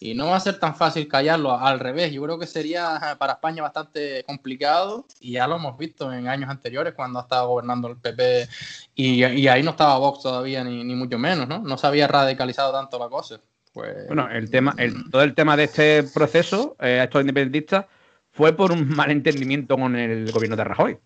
y 0.00 0.14
no 0.14 0.28
va 0.28 0.36
a 0.36 0.40
ser 0.40 0.58
tan 0.60 0.76
fácil 0.76 1.08
callarlo, 1.08 1.58
al 1.58 1.80
revés, 1.80 2.12
yo 2.12 2.22
creo 2.22 2.38
que 2.38 2.46
sería 2.46 3.16
para 3.18 3.34
España 3.34 3.62
bastante 3.62 4.22
complicado 4.24 5.06
y 5.20 5.32
ya 5.32 5.46
lo 5.46 5.56
hemos 5.56 5.76
visto 5.76 6.12
en 6.12 6.28
años 6.28 6.48
anteriores 6.48 6.94
cuando 6.94 7.18
ha 7.18 7.22
estado 7.22 7.48
gobernando 7.48 7.88
el 7.88 7.96
PP 7.96 8.48
y, 8.94 9.24
y 9.24 9.48
ahí 9.48 9.62
no 9.62 9.72
estaba 9.72 9.98
Vox 9.98 10.22
todavía 10.22 10.62
ni, 10.62 10.84
ni 10.84 10.94
mucho 10.94 11.18
menos, 11.18 11.48
¿no? 11.48 11.58
No 11.58 11.76
se 11.76 11.86
había 11.86 12.06
radicalizado 12.06 12.72
tanto 12.72 12.98
la 12.98 13.08
cosa. 13.08 13.40
Pues, 13.72 14.06
bueno, 14.08 14.28
el 14.30 14.50
tema, 14.50 14.74
el, 14.78 15.10
todo 15.10 15.22
el 15.22 15.34
tema 15.34 15.56
de 15.56 15.64
este 15.64 16.02
proceso, 16.02 16.76
eh, 16.80 17.00
estos 17.04 17.20
independentistas, 17.20 17.86
fue 18.32 18.52
por 18.52 18.72
un 18.72 18.88
malentendimiento 18.88 19.76
con 19.76 19.94
el 19.96 20.30
gobierno 20.32 20.56
de 20.56 20.64
Rajoy. 20.64 20.98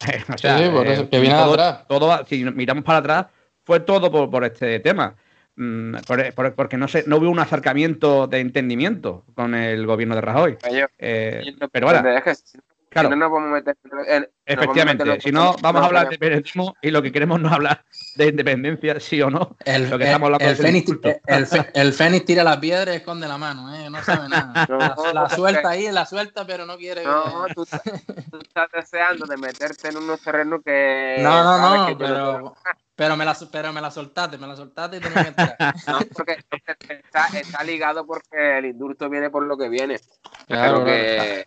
o 0.34 0.38
sea, 0.38 0.58
sí, 0.58 0.68
por 0.70 0.86
eso, 0.86 1.02
eh, 1.02 1.08
que 1.08 1.20
viene 1.20 1.34
todo, 1.34 1.52
atrás. 1.54 1.86
Todo, 1.88 2.26
si 2.26 2.44
miramos 2.44 2.84
para 2.84 2.98
atrás, 2.98 3.26
fue 3.64 3.80
todo 3.80 4.30
por, 4.30 4.44
este 4.44 4.80
tema. 4.80 5.14
Mm, 5.60 5.96
porque 6.54 6.76
no, 6.76 6.86
se, 6.86 7.02
no 7.08 7.16
hubo 7.16 7.28
un 7.28 7.40
acercamiento 7.40 8.28
de 8.28 8.38
entendimiento 8.38 9.24
con 9.34 9.56
el 9.56 9.86
gobierno 9.86 10.14
de 10.14 10.20
Rajoy. 10.20 10.56
Eh, 10.98 11.42
pero 11.72 11.86
bueno, 11.88 12.02
Claro. 12.90 13.10
no 13.10 13.16
nos 13.16 13.50
meter 13.50 13.76
Efectivamente, 14.46 15.20
si 15.20 15.30
no, 15.30 15.54
vamos 15.60 15.82
a 15.82 15.86
hablar 15.86 16.08
de 16.08 16.14
independentismo 16.14 16.74
y 16.80 16.90
lo 16.90 17.02
que 17.02 17.12
queremos 17.12 17.38
no 17.38 17.50
hablar 17.50 17.84
de 18.16 18.28
independencia, 18.28 18.98
sí 18.98 19.20
o 19.20 19.28
no. 19.28 19.56
El, 19.64 19.90
lo 19.90 19.98
que 19.98 20.04
estamos 20.04 20.26
hablando 20.26 20.46
el, 20.48 20.56
Fénix, 21.92 22.24
tira 22.24 22.44
la 22.44 22.58
piedra 22.58 22.94
y 22.94 22.96
esconde 22.96 23.28
la 23.28 23.36
mano, 23.36 23.74
¿eh? 23.74 23.90
no 23.90 24.02
sabe 24.02 24.30
nada. 24.30 24.66
la, 25.12 25.28
suelta 25.28 25.68
ahí, 25.68 25.92
la 25.92 26.06
suelta, 26.06 26.46
pero 26.46 26.64
no 26.64 26.78
quiere. 26.78 27.04
No, 27.04 27.46
tú, 27.54 27.64
estás 27.64 28.68
deseando 28.72 29.26
de 29.26 29.36
meterte 29.36 29.88
en 29.88 29.98
unos 29.98 30.22
terrenos 30.22 30.62
que. 30.64 31.16
No, 31.22 31.44
no, 31.44 31.90
no, 31.90 31.98
pero. 31.98 32.54
Pero 32.98 33.16
me, 33.16 33.24
la, 33.24 33.36
pero 33.52 33.72
me 33.72 33.80
la 33.80 33.92
soltaste, 33.92 34.38
me 34.38 34.48
la 34.48 34.56
soltaste 34.56 34.96
y 34.96 35.00
tenía 35.00 35.22
que 35.22 35.28
entrar. 35.28 35.56
No, 35.86 36.00
porque 36.16 36.38
está, 36.88 37.28
está 37.32 37.62
ligado 37.62 38.04
porque 38.04 38.58
el 38.58 38.66
indulto 38.66 39.08
viene 39.08 39.30
por 39.30 39.46
lo 39.46 39.56
que 39.56 39.68
viene. 39.68 40.00
Claro, 40.48 40.84
que, 40.84 41.46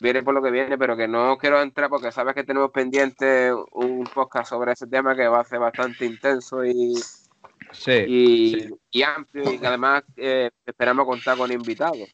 viene 0.00 0.24
por 0.24 0.34
lo 0.34 0.42
que 0.42 0.50
viene, 0.50 0.76
pero 0.76 0.96
que 0.96 1.06
no 1.06 1.38
quiero 1.38 1.62
entrar 1.62 1.88
porque 1.88 2.10
sabes 2.10 2.34
que 2.34 2.42
tenemos 2.42 2.72
pendiente 2.72 3.52
un 3.70 4.02
podcast 4.12 4.50
sobre 4.50 4.72
ese 4.72 4.88
tema 4.88 5.14
que 5.14 5.28
va 5.28 5.42
a 5.42 5.44
ser 5.44 5.60
bastante 5.60 6.06
intenso 6.06 6.64
y, 6.64 6.92
y, 7.86 9.02
amplio 9.04 9.52
y 9.52 9.58
que 9.60 9.66
además 9.68 10.02
eh, 10.16 10.50
esperamos 10.66 11.06
contar 11.06 11.36
con 11.36 11.52
invitados. 11.52 12.08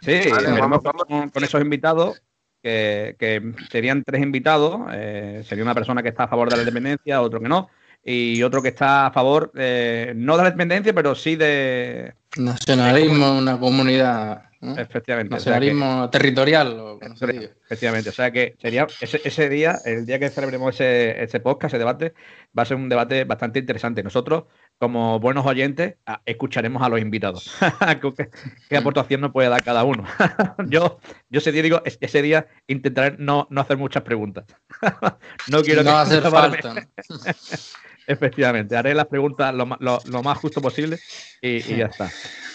Sí, 0.00 0.30
vamos, 0.58 0.80
Con, 0.80 1.44
esos 1.44 1.60
invitados, 1.60 2.22
que, 2.66 3.52
serían 3.70 4.02
tres 4.02 4.22
invitados, 4.22 4.80
eh, 4.92 5.42
sería 5.46 5.64
una 5.64 5.74
persona 5.74 6.02
que 6.02 6.08
está 6.08 6.24
a 6.24 6.28
favor 6.28 6.50
de 6.50 6.56
la 6.56 6.62
independencia, 6.62 7.22
otro 7.22 7.40
que 7.40 7.48
no, 7.48 7.68
y 8.04 8.42
otro 8.42 8.62
que 8.62 8.68
está 8.68 9.06
a 9.06 9.10
favor, 9.12 9.52
eh, 9.56 10.12
no 10.16 10.36
de 10.36 10.42
la 10.42 10.48
independencia, 10.48 10.94
pero 10.94 11.14
sí 11.14 11.36
de... 11.36 12.14
Nacionalismo, 12.36 13.38
una 13.38 13.58
comunidad 13.58 14.46
Efectivamente. 14.76 15.34
Nacionalismo 15.34 16.10
territorial. 16.10 16.78
O 16.78 16.98
efectivamente. 17.00 18.10
O 18.10 18.12
sea 18.12 18.30
que 18.30 18.56
sería 18.60 18.86
ese, 19.00 19.48
día, 19.48 19.78
el 19.84 20.06
día 20.06 20.18
que 20.18 20.30
celebremos 20.30 20.74
ese, 20.74 21.22
ese 21.22 21.40
podcast, 21.40 21.74
ese 21.74 21.78
debate, 21.78 22.14
va 22.56 22.62
a 22.62 22.66
ser 22.66 22.76
un 22.76 22.88
debate 22.88 23.24
bastante 23.24 23.58
interesante. 23.58 24.02
Nosotros, 24.02 24.44
como 24.78 25.18
buenos 25.20 25.46
oyentes, 25.46 25.96
escucharemos 26.24 26.82
a 26.82 26.88
los 26.88 27.00
invitados. 27.00 27.54
¿Qué, 28.68 28.76
aportación 28.76 29.20
nos 29.20 29.32
puede 29.32 29.48
dar 29.48 29.62
cada 29.62 29.84
uno? 29.84 30.04
yo, 30.68 30.98
yo 31.30 31.38
ese 31.38 31.52
día 31.52 31.62
digo, 31.62 31.82
ese 31.84 32.22
día 32.22 32.46
intentaré 32.66 33.16
no, 33.18 33.48
hacer 33.56 33.76
muchas 33.78 34.02
preguntas. 34.02 34.44
no 35.50 35.62
quiero 35.62 35.82
no 35.82 35.96
hacer 35.96 36.22
falta. 36.22 36.88
Efectivamente, 38.06 38.76
haré 38.76 38.94
las 38.94 39.06
preguntas 39.06 39.52
lo, 39.52 39.66
más 40.22 40.38
justo 40.38 40.60
posible 40.60 40.98
y, 41.40 41.60
ya 41.60 41.86
está. 41.86 42.10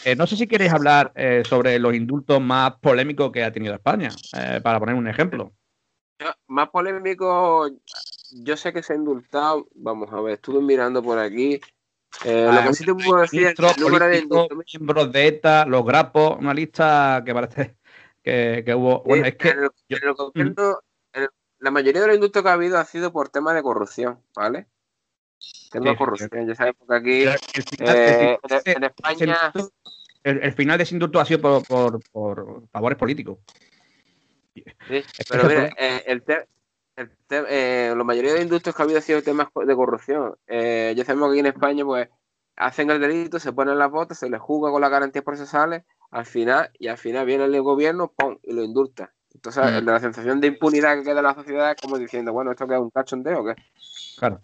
Eh, 0.05 0.15
no 0.15 0.25
sé 0.25 0.37
si 0.37 0.47
queréis 0.47 0.71
hablar 0.71 1.11
eh, 1.15 1.43
sobre 1.45 1.77
los 1.77 1.93
indultos 1.93 2.39
más 2.39 2.75
polémicos 2.79 3.31
que 3.31 3.43
ha 3.43 3.51
tenido 3.51 3.73
España, 3.73 4.09
eh, 4.37 4.61
para 4.63 4.79
poner 4.79 4.95
un 4.95 5.07
ejemplo. 5.07 5.53
Más 6.47 6.69
polémico, 6.69 7.67
yo 8.31 8.55
sé 8.55 8.71
que 8.71 8.83
se 8.83 8.93
ha 8.93 8.95
indultado, 8.95 9.67
vamos 9.75 10.11
a 10.13 10.21
ver, 10.21 10.35
estuve 10.35 10.61
mirando 10.61 11.03
por 11.03 11.19
aquí. 11.19 11.59
Lo 12.25 12.51
ah, 12.51 12.65
que 12.67 12.73
sí 12.73 12.85
te 12.85 12.93
puedo 12.93 13.21
decir 13.21 13.47
es 13.47 13.59
el 13.59 13.81
número 13.81 14.07
de 14.07 14.27
miembros 14.73 15.11
de 15.11 15.27
ETA, 15.27 15.65
los 15.65 15.85
grapos, 15.85 16.37
una 16.39 16.53
lista 16.53 17.23
que 17.25 17.33
parece 17.33 17.75
que, 18.23 18.73
hubo. 18.75 19.03
Bueno, 19.03 19.25
es 19.25 19.35
que. 19.35 19.55
la 21.59 21.71
mayoría 21.71 22.01
de 22.01 22.07
los 22.07 22.15
indultos 22.15 22.43
que 22.43 22.49
ha 22.49 22.53
habido 22.53 22.77
ha 22.77 22.85
sido 22.85 23.11
por 23.11 23.29
temas 23.29 23.55
de 23.55 23.63
corrupción, 23.63 24.19
¿vale? 24.35 24.67
Tengo 25.71 25.95
corrupción, 25.95 26.47
ya 26.47 26.55
sabes, 26.55 26.75
porque 26.77 26.95
aquí 26.95 27.23
eh, 27.79 28.37
en, 28.65 28.83
España. 28.83 29.51
El, 30.23 30.53
final 30.53 30.77
de 30.77 30.83
ese 30.83 30.93
indulto 30.93 31.19
ha 31.19 31.25
sido 31.25 31.41
por, 31.41 31.65
por, 31.65 31.99
por 32.11 32.67
favores 32.69 32.97
políticos. 32.97 33.39
Sí, 34.53 34.63
pero 35.29 35.47
mira, 35.47 35.69
eh, 35.77 36.03
el, 36.05 36.23
eh, 37.29 37.93
la 37.95 38.03
mayoría 38.03 38.33
de 38.33 38.41
indultos 38.41 38.75
que 38.75 38.81
ha 38.81 38.85
habido 38.85 38.99
ha 38.99 39.01
sido 39.01 39.21
temas 39.21 39.47
de 39.53 39.75
corrupción. 39.75 40.35
ya 40.47 41.05
sabemos 41.05 41.29
que 41.29 41.31
aquí 41.31 41.39
en 41.39 41.45
España, 41.45 41.85
pues, 41.85 42.09
hacen 42.55 42.89
el 42.91 43.01
delito, 43.01 43.39
se 43.39 43.53
ponen 43.53 43.77
las 43.77 43.91
botas, 43.91 44.19
se 44.19 44.29
les 44.29 44.39
juzga 44.39 44.71
con 44.71 44.81
las 44.81 44.91
garantías 44.91 45.25
procesales, 45.25 45.83
al 46.11 46.25
final, 46.25 46.69
y 46.77 46.87
al 46.87 46.97
final 46.97 47.25
viene 47.25 47.45
el 47.45 47.61
gobierno, 47.61 48.11
¡pum! 48.15 48.37
y 48.43 48.53
lo 48.53 48.63
indulta. 48.63 49.13
Entonces, 49.33 49.81
mm. 49.81 49.85
la 49.85 49.99
sensación 49.99 50.41
de 50.41 50.47
impunidad 50.47 50.97
que 50.97 51.03
queda 51.03 51.19
en 51.19 51.25
la 51.25 51.33
sociedad 51.33 51.71
es 51.71 51.81
como 51.81 51.97
diciendo, 51.97 52.33
bueno, 52.33 52.51
¿esto 52.51 52.67
que 52.67 52.75
es 52.75 52.79
un 52.79 52.89
cachondeo 52.89 53.41
o 53.41 53.45
qué? 53.45 53.55
Claro. 54.17 54.41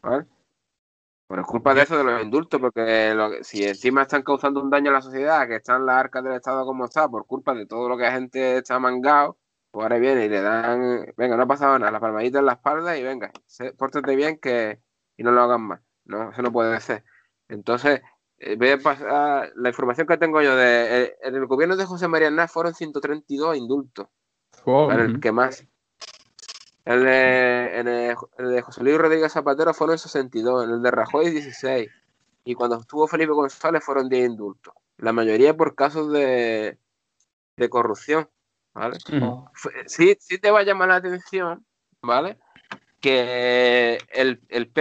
Por 1.27 1.45
culpa 1.45 1.73
de 1.73 1.81
eso, 1.81 1.97
de 1.97 2.05
los 2.05 2.23
indultos, 2.23 2.59
porque 2.59 3.13
si 3.41 3.65
encima 3.65 4.03
están 4.03 4.23
causando 4.23 4.61
un 4.61 4.69
daño 4.69 4.91
a 4.91 4.93
la 4.93 5.01
sociedad, 5.01 5.45
que 5.45 5.57
están 5.57 5.85
las 5.85 5.97
arcas 5.97 6.23
del 6.23 6.33
Estado 6.33 6.65
como 6.65 6.85
está, 6.85 7.09
por 7.09 7.25
culpa 7.25 7.53
de 7.53 7.65
todo 7.65 7.89
lo 7.89 7.97
que 7.97 8.03
la 8.03 8.13
gente 8.13 8.57
está 8.57 8.79
mangado, 8.79 9.37
ahora 9.81 9.97
viene 9.97 10.25
y 10.25 10.29
le 10.29 10.41
dan, 10.41 11.13
venga, 11.17 11.35
no 11.37 11.43
ha 11.43 11.47
pasado 11.47 11.77
nada, 11.79 11.91
la 11.91 11.99
palmadita 11.99 12.39
en 12.39 12.45
la 12.45 12.53
espalda 12.53 12.97
y 12.97 13.03
venga, 13.03 13.31
pórtate 13.77 14.15
bien 14.15 14.37
que 14.39 14.79
y 15.17 15.23
no 15.23 15.31
lo 15.31 15.41
hagan 15.41 15.61
más. 15.61 15.81
No, 16.05 16.31
eso 16.31 16.41
no 16.41 16.51
puede 16.51 16.79
ser. 16.79 17.03
Entonces, 17.49 18.01
eh, 18.37 18.55
voy 18.55 18.69
a 18.69 18.77
pasar, 18.77 19.51
la 19.55 19.69
información 19.69 20.07
que 20.07 20.17
tengo 20.17 20.41
yo 20.41 20.55
de 20.55 21.03
eh, 21.03 21.15
en 21.21 21.35
el 21.35 21.47
gobierno 21.47 21.75
de 21.75 21.85
José 21.85 22.07
María 22.07 22.27
Aznar 22.27 22.49
fueron 22.49 22.73
132 22.73 23.57
indultos. 23.57 24.07
el 24.65 25.19
que 25.19 25.31
más. 25.31 25.65
El 26.85 27.03
de, 27.03 28.15
el 28.37 28.61
José 28.61 28.81
Luis 28.81 28.97
Rodríguez 28.97 29.33
Zapatero 29.33 29.73
fueron 29.73 29.97
62, 29.97 30.63
en 30.63 30.69
el 30.69 30.81
de 30.81 30.91
Rajoy 30.91 31.31
16. 31.31 31.89
Y 32.45 32.55
cuando 32.55 32.79
estuvo 32.79 33.07
Felipe 33.07 33.33
González 33.33 33.83
fueron 33.83 34.07
10 34.07 34.29
indultos. 34.29 34.73
La 34.97 35.11
mayoría 35.11 35.57
por 35.57 35.75
casos 35.75 36.11
de, 36.13 36.77
corrupción. 37.69 38.29
¿Vale? 38.77 38.97
sí, 39.87 40.15
sí 40.19 40.37
te 40.37 40.51
va 40.51 40.59
a 40.59 40.63
llamar 40.63 40.89
la 40.89 40.95
atención, 40.97 41.65
¿vale? 42.01 42.37
Que 43.01 43.97
el, 44.09 44.39
el, 44.49 44.71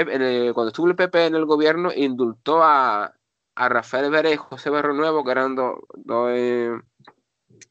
cuando 0.53 0.69
estuvo 0.69 0.89
el 0.89 0.97
PP 0.97 1.27
en 1.27 1.35
el 1.35 1.47
gobierno, 1.47 1.91
indultó 1.95 2.63
a, 2.63 3.13
Rafael 3.57 4.11
Vera 4.11 4.31
y 4.31 4.37
José 4.37 4.69
Berro 4.69 4.93
Nuevo, 4.93 5.25
que 5.25 5.31
eran 5.31 5.55
dos, 5.55 5.79
eh, 6.29 6.79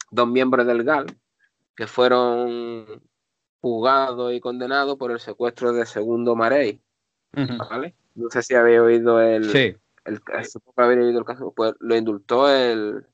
dos 0.10 0.28
miembros 0.28 0.66
del 0.66 0.84
GAL, 0.84 1.06
que 1.76 1.86
fueron 1.86 3.04
juzgado 3.62 4.32
y 4.32 4.40
condenado 4.40 4.98
por 4.98 5.12
el 5.12 5.20
secuestro 5.20 5.74
de 5.74 5.86
Segundo 5.86 6.36
Marey. 6.36 6.82
¿Vale? 7.34 7.96
No 8.16 8.30
sé 8.32 8.42
si 8.42 8.56
habéis 8.56 8.80
oído 8.80 9.22
el, 9.22 9.52
sí. 9.52 9.76
el, 10.06 10.22
oído 11.00 11.20
el 11.20 11.26
caso, 11.26 11.54
pues 11.56 11.76
lo 11.80 11.96
indultó 11.96 12.50
el. 12.50 13.06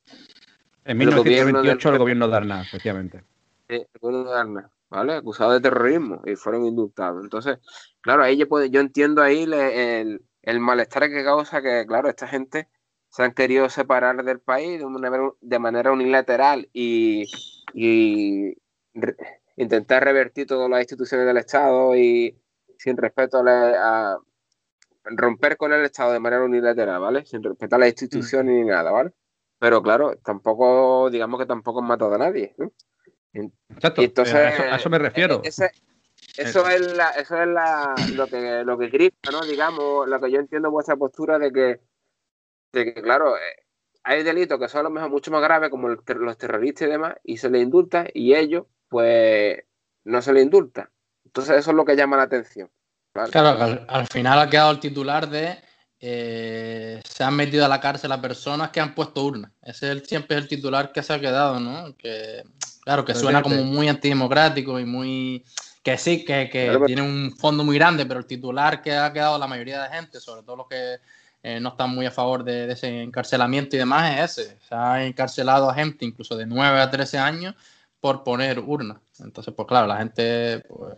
En 0.86 0.98
1928 0.98 1.90
el 1.90 1.98
gobierno 1.98 2.28
de 2.28 2.36
Arna, 2.36 2.62
efectivamente. 2.62 3.24
Sí, 3.70 3.76
el 3.76 4.00
gobierno 4.00 4.32
de 4.32 4.40
Arna, 4.40 4.70
¿vale? 4.90 5.14
Acusado 5.14 5.52
de 5.52 5.62
terrorismo 5.62 6.22
y 6.26 6.36
fueron 6.36 6.66
indultados. 6.66 7.24
Entonces, 7.24 7.60
claro, 8.02 8.24
ahí 8.24 8.38
yo, 8.38 8.48
puedo, 8.48 8.66
yo 8.66 8.82
entiendo 8.82 9.22
ahí 9.22 9.44
el, 9.44 10.22
el, 10.42 10.60
malestar 10.60 11.10
que 11.10 11.24
causa 11.24 11.62
que, 11.62 11.86
claro, 11.88 12.10
esta 12.10 12.28
gente 12.28 12.68
se 13.10 13.24
han 13.24 13.34
querido 13.34 13.70
separar 13.70 14.24
del 14.24 14.40
país 14.40 14.80
de, 14.80 14.86
una, 14.86 15.12
de 15.40 15.60
manera 15.60 15.92
unilateral 15.92 16.70
y, 16.74 17.26
y 17.74 18.58
intentar 19.56 20.04
revertir 20.04 20.48
todas 20.48 20.70
las 20.70 20.82
instituciones 20.82 21.28
del 21.28 21.38
Estado 21.38 21.96
y 21.96 22.38
sin 22.78 22.98
respeto 22.98 23.44
a, 23.46 24.18
romper 25.04 25.58
con 25.58 25.74
el 25.74 25.84
Estado 25.84 26.14
de 26.14 26.20
manera 26.20 26.44
unilateral, 26.44 27.02
¿vale? 27.02 27.26
Sin 27.26 27.44
respetar 27.44 27.80
las 27.80 27.90
instituciones 27.90 28.56
ni 28.56 28.64
nada, 28.64 28.92
¿vale? 28.92 29.12
Pero 29.62 29.84
claro, 29.84 30.18
tampoco, 30.26 31.12
digamos 31.12 31.40
que 31.40 31.46
tampoco 31.46 31.82
han 31.82 31.86
matado 31.86 32.16
a 32.16 32.18
nadie, 32.18 32.56
¿no? 32.58 32.72
Exacto, 33.32 34.02
entonces, 34.02 34.34
a, 34.34 34.76
eso, 34.76 34.90
me 34.90 34.98
refiero. 34.98 35.40
eso 35.44 35.66
es, 36.68 36.96
la, 36.96 37.12
eso 37.12 37.40
es 37.40 37.48
la, 37.48 37.94
lo 38.16 38.26
que 38.26 38.64
lo 38.66 38.76
que 38.80 38.88
grita, 38.88 39.30
¿no? 39.30 39.42
Digamos, 39.42 40.10
lo 40.10 40.20
que 40.20 40.32
yo 40.32 40.40
entiendo 40.40 40.72
vuestra 40.72 40.96
postura 40.96 41.38
de 41.38 41.54
que, 41.54 41.80
de 42.74 42.92
que 42.92 43.04
claro, 43.04 43.38
eh, 43.38 43.64
hay 44.02 44.24
delitos 44.24 44.60
que 44.60 44.68
son 44.68 44.80
a 44.80 44.84
lo 44.86 44.90
mejor 44.90 45.12
mucho 45.12 45.30
más 45.30 45.44
graves, 45.44 45.70
como 45.70 45.90
los 45.90 46.04
terroristas 46.40 46.88
y 46.88 46.92
demás, 46.92 47.18
y 47.24 47.38
se 47.38 47.52
les 47.52 47.62
indulta, 47.62 48.08
y 48.16 48.34
ellos 48.34 48.66
pues 48.90 49.60
no 50.06 50.24
se 50.24 50.34
le 50.34 50.42
indulta. 50.42 50.90
Entonces 51.24 51.56
eso 51.58 51.70
es 51.70 51.78
lo 51.78 51.86
que 51.86 51.96
llama 51.96 52.18
la 52.18 52.24
atención. 52.24 52.72
Claro, 53.14 53.86
al, 53.88 54.08
final 54.08 54.40
ha 54.40 54.50
quedado 54.50 54.72
el 54.72 54.80
titular 54.80 55.30
de 55.30 55.60
eh, 56.04 57.00
se 57.08 57.24
han 57.24 57.36
metido 57.36 57.64
a 57.64 57.68
la 57.68 57.80
cárcel 57.80 58.12
a 58.12 58.20
personas 58.20 58.72
que 58.72 58.80
han 58.80 58.96
puesto 58.96 59.24
urnas. 59.24 59.52
Ese 59.62 59.92
es 59.92 60.08
siempre 60.08 60.36
es 60.36 60.44
el 60.44 60.50
titular 60.50 60.92
que 60.92 61.04
se 61.04 61.14
ha 61.14 61.20
quedado, 61.20 61.60
¿no? 61.60 61.96
Que, 61.96 62.44
claro, 62.84 63.06
que 63.06 63.14
suena 63.14 63.44
como 63.44 63.64
muy 63.64 63.88
antidemocrático 63.88 64.80
y 64.80 64.86
muy... 64.86 65.46
Que 65.84 65.98
sí, 65.98 66.26
que, 66.26 66.50
tiene 66.86 67.02
un 67.02 67.36
fondo 67.38 67.64
muy 67.64 67.76
grande, 67.76 68.06
pero 68.06 68.20
el 68.20 68.26
titular 68.26 68.82
que 68.82 68.96
ha 68.96 69.14
quedado 69.14 69.38
la 69.38 69.48
mayoría 69.48 69.82
de 69.82 69.90
gente, 69.90 70.20
sobre 70.20 70.44
todo 70.44 70.58
los 70.58 70.68
que 70.68 70.98
eh, 71.44 71.60
no 71.60 71.70
están 71.70 71.90
muy 71.90 72.06
a 72.06 72.12
favor 72.12 72.44
de, 72.44 72.68
de, 72.68 72.74
ese 72.74 73.02
encarcelamiento 73.02 73.76
y 73.76 73.80
demás, 73.80 74.20
es 74.20 74.38
ese. 74.38 74.58
Se 74.68 74.76
ha 74.76 75.04
encarcelado 75.04 75.70
a 75.70 75.74
gente 75.74 76.06
incluso 76.06 76.36
de 76.36 76.46
9 76.46 76.82
a 76.82 76.90
13 76.90 77.18
años 77.18 77.56
por 78.00 78.24
poner 78.24 78.60
urna. 78.60 79.00
Entonces, 79.20 79.54
pues 79.56 79.68
claro, 79.68 79.88
la 79.88 79.98
gente. 79.98 80.60
Pues... 80.68 80.98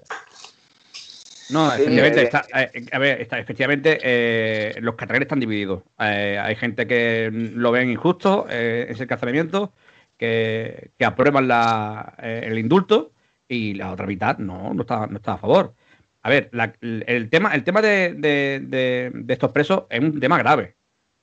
No, 1.54 1.72
efectivamente, 1.72 2.22
eh, 2.22 2.24
está, 2.24 2.46
eh, 2.56 2.86
a 2.92 3.00
ver, 3.00 3.22
está, 3.22 3.40
efectivamente 3.40 4.00
eh, 4.02 4.76
los 4.82 4.96
carreras 4.96 5.22
están 5.22 5.40
divididos. 5.40 5.84
hay 5.98 6.56
gente 6.56 6.88
que 6.88 7.30
lo 7.32 7.72
ven 7.72 7.90
injusto, 7.90 8.48
ese 8.50 9.04
encarcelamiento, 9.04 9.72
que, 10.18 10.92
que 10.98 11.06
aprueban 11.06 11.48
la, 11.48 12.16
el 12.18 12.58
indulto 12.58 13.12
y 13.48 13.76
la 13.76 13.92
otra 13.92 14.08
mitad 14.08 14.38
no, 14.40 14.74
no 14.74 14.82
está, 14.82 15.08
no 15.08 15.18
está 15.18 15.34
a 15.34 15.38
favor. 15.38 15.76
A 16.24 16.30
ver, 16.30 16.50
el 16.82 17.30
tema, 17.30 17.54
el 17.54 17.64
tema 17.64 17.82
de, 17.82 18.14
de, 18.14 19.26
estos 19.28 19.52
presos 19.52 19.84
es 19.90 20.00
un 20.00 20.20
tema 20.20 20.38
grave. 20.40 20.76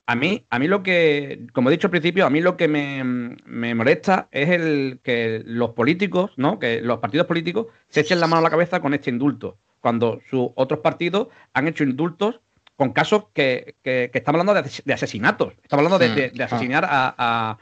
A 0.05 0.15
mí, 0.15 0.45
a 0.49 0.59
mí 0.59 0.67
lo 0.67 0.83
que, 0.83 1.47
como 1.53 1.69
he 1.69 1.71
dicho 1.71 1.87
al 1.87 1.91
principio, 1.91 2.25
a 2.25 2.29
mí 2.29 2.41
lo 2.41 2.57
que 2.57 2.67
me, 2.67 3.73
molesta 3.75 4.27
es 4.31 4.49
el 4.49 4.99
que 5.03 5.41
los 5.45 5.71
políticos, 5.71 6.31
¿no? 6.37 6.59
Que 6.59 6.81
los 6.81 6.99
partidos 6.99 7.27
políticos 7.27 7.67
se 7.87 8.01
echen 8.01 8.19
la 8.19 8.27
mano 8.27 8.39
a 8.39 8.43
la 8.43 8.49
cabeza 8.49 8.79
con 8.81 8.93
este 8.93 9.09
indulto, 9.09 9.57
cuando 9.81 10.21
sus 10.29 10.49
otros 10.55 10.79
partidos 10.79 11.27
han 11.53 11.67
hecho 11.67 11.83
indultos 11.83 12.39
con 12.77 12.93
casos 12.93 13.25
que, 13.33 13.75
que, 13.83 14.09
estamos 14.13 14.39
hablando 14.39 14.53
de, 14.53 14.93
asesinatos, 14.93 15.53
estamos 15.61 15.85
hablando 15.85 15.99
de, 15.99 16.43
asesinar 16.43 16.87
a, 16.87 17.57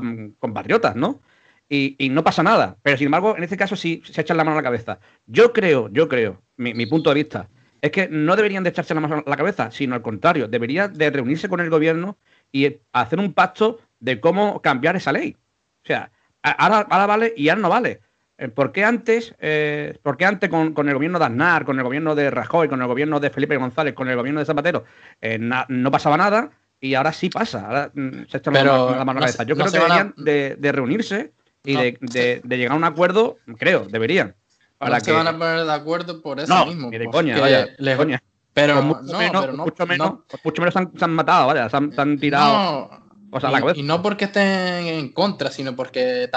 mm, 0.00 0.30
compatriotas, 0.38 0.96
¿no? 0.96 1.20
Y, 1.68 2.08
no 2.10 2.24
pasa 2.24 2.42
nada. 2.42 2.76
Pero 2.82 2.96
sin 2.96 3.06
embargo, 3.06 3.36
en 3.36 3.44
este 3.44 3.56
caso 3.56 3.76
sí 3.76 4.02
se 4.04 4.20
echan 4.20 4.36
la 4.36 4.44
mano 4.44 4.56
a 4.58 4.60
la 4.60 4.66
cabeza. 4.66 4.98
Yo 5.26 5.52
creo, 5.52 5.88
yo 5.90 6.08
creo, 6.08 6.42
mi 6.56 6.86
punto 6.86 7.10
de 7.10 7.14
vista, 7.14 7.48
es 7.80 7.90
que 7.90 8.08
no 8.08 8.36
deberían 8.36 8.64
de 8.64 8.70
echarse 8.70 8.94
la 8.94 9.00
mano 9.00 9.22
a 9.24 9.30
la 9.30 9.36
cabeza, 9.36 9.70
sino 9.70 9.94
al 9.94 10.02
contrario, 10.02 10.48
deberían 10.48 10.96
de 10.96 11.10
reunirse 11.10 11.48
con 11.48 11.60
el 11.60 11.70
gobierno 11.70 12.18
y 12.50 12.76
hacer 12.92 13.18
un 13.18 13.32
pacto 13.32 13.78
de 14.00 14.20
cómo 14.20 14.60
cambiar 14.62 14.96
esa 14.96 15.12
ley. 15.12 15.36
O 15.84 15.86
sea, 15.86 16.10
ahora, 16.42 16.84
vale 17.06 17.34
y 17.36 17.48
ahora 17.48 17.62
no 17.62 17.68
vale. 17.68 18.00
Eh, 18.40 18.48
¿Por 18.48 18.70
qué 18.70 18.84
antes, 18.84 19.34
eh, 19.40 19.98
antes 20.20 20.48
con, 20.48 20.88
el 20.88 20.94
gobierno 20.94 21.18
de 21.18 21.24
Aznar, 21.24 21.64
con 21.64 21.76
el 21.76 21.84
gobierno 21.84 22.14
de 22.14 22.30
Rajoy, 22.30 22.68
con 22.68 22.80
el 22.80 22.86
gobierno 22.86 23.18
de 23.18 23.30
Felipe 23.30 23.56
González, 23.56 23.94
con 23.94 24.08
el 24.08 24.16
gobierno 24.16 24.38
de 24.38 24.46
Zapatero, 24.46 24.84
eh, 25.20 25.38
no 25.40 25.90
pasaba 25.90 26.16
nada 26.16 26.50
y 26.80 26.94
ahora 26.94 27.12
sí 27.12 27.28
pasa? 27.30 27.66
Ahora 27.66 27.90
mm, 27.92 28.26
se 28.30 28.36
echan 28.36 28.54
la, 28.54 28.62
mano 28.62 28.92
a 28.92 29.04
la 29.04 29.20
cabeza. 29.20 29.42
Yo 29.42 29.56
creo 29.56 29.66
que 29.66 29.78
deberían 29.78 30.14
de, 30.16 30.72
reunirse 30.72 31.32
y 31.64 31.74
de, 31.74 31.98
de- 32.00 32.40
de 32.44 32.56
llegar 32.56 32.72
a 32.74 32.76
un 32.76 32.84
acuerdo, 32.84 33.38
creo, 33.58 33.86
deberían. 33.90 34.36
Para 34.78 34.92
Para 34.92 35.00
se 35.00 35.10
que... 35.10 35.16
van 35.16 35.26
a 35.26 35.36
poner 35.36 35.64
de 35.64 35.72
acuerdo 35.72 36.22
por 36.22 36.38
eso 36.38 36.54
No, 36.54 36.66
mismo. 36.66 36.90
ni 36.92 36.98
de 36.98 37.04
porque 37.06 37.18
coña, 37.18 37.40
vaya, 37.40 37.68
les- 37.78 37.96
coña. 37.96 38.22
Pero 38.54 38.80
mucho 38.82 39.02
no, 39.02 39.18
menos, 39.18 39.40
pero 39.42 39.52
no, 39.56 39.64
mucho 39.64 39.86
menos, 39.86 40.08
no- 40.10 40.24
mucho 40.44 40.62
menos 40.62 40.72
se 40.74 40.78
han, 40.78 40.92
se 40.96 41.04
han 41.04 41.10
matado, 41.12 41.48
vaya, 41.48 41.68
se 41.68 41.76
han, 41.76 41.92
se 41.92 42.00
han 42.00 42.18
tirado 42.18 42.52
no, 42.54 43.30
cosas 43.30 43.48
a 43.48 43.52
la 43.52 43.58
y, 43.58 43.60
cabeza. 43.62 43.80
y 43.80 43.82
no 43.82 44.00
porque 44.00 44.26
estén 44.26 44.86
en 44.86 45.12
contra, 45.12 45.50
sino 45.50 45.74
porque 45.74 46.28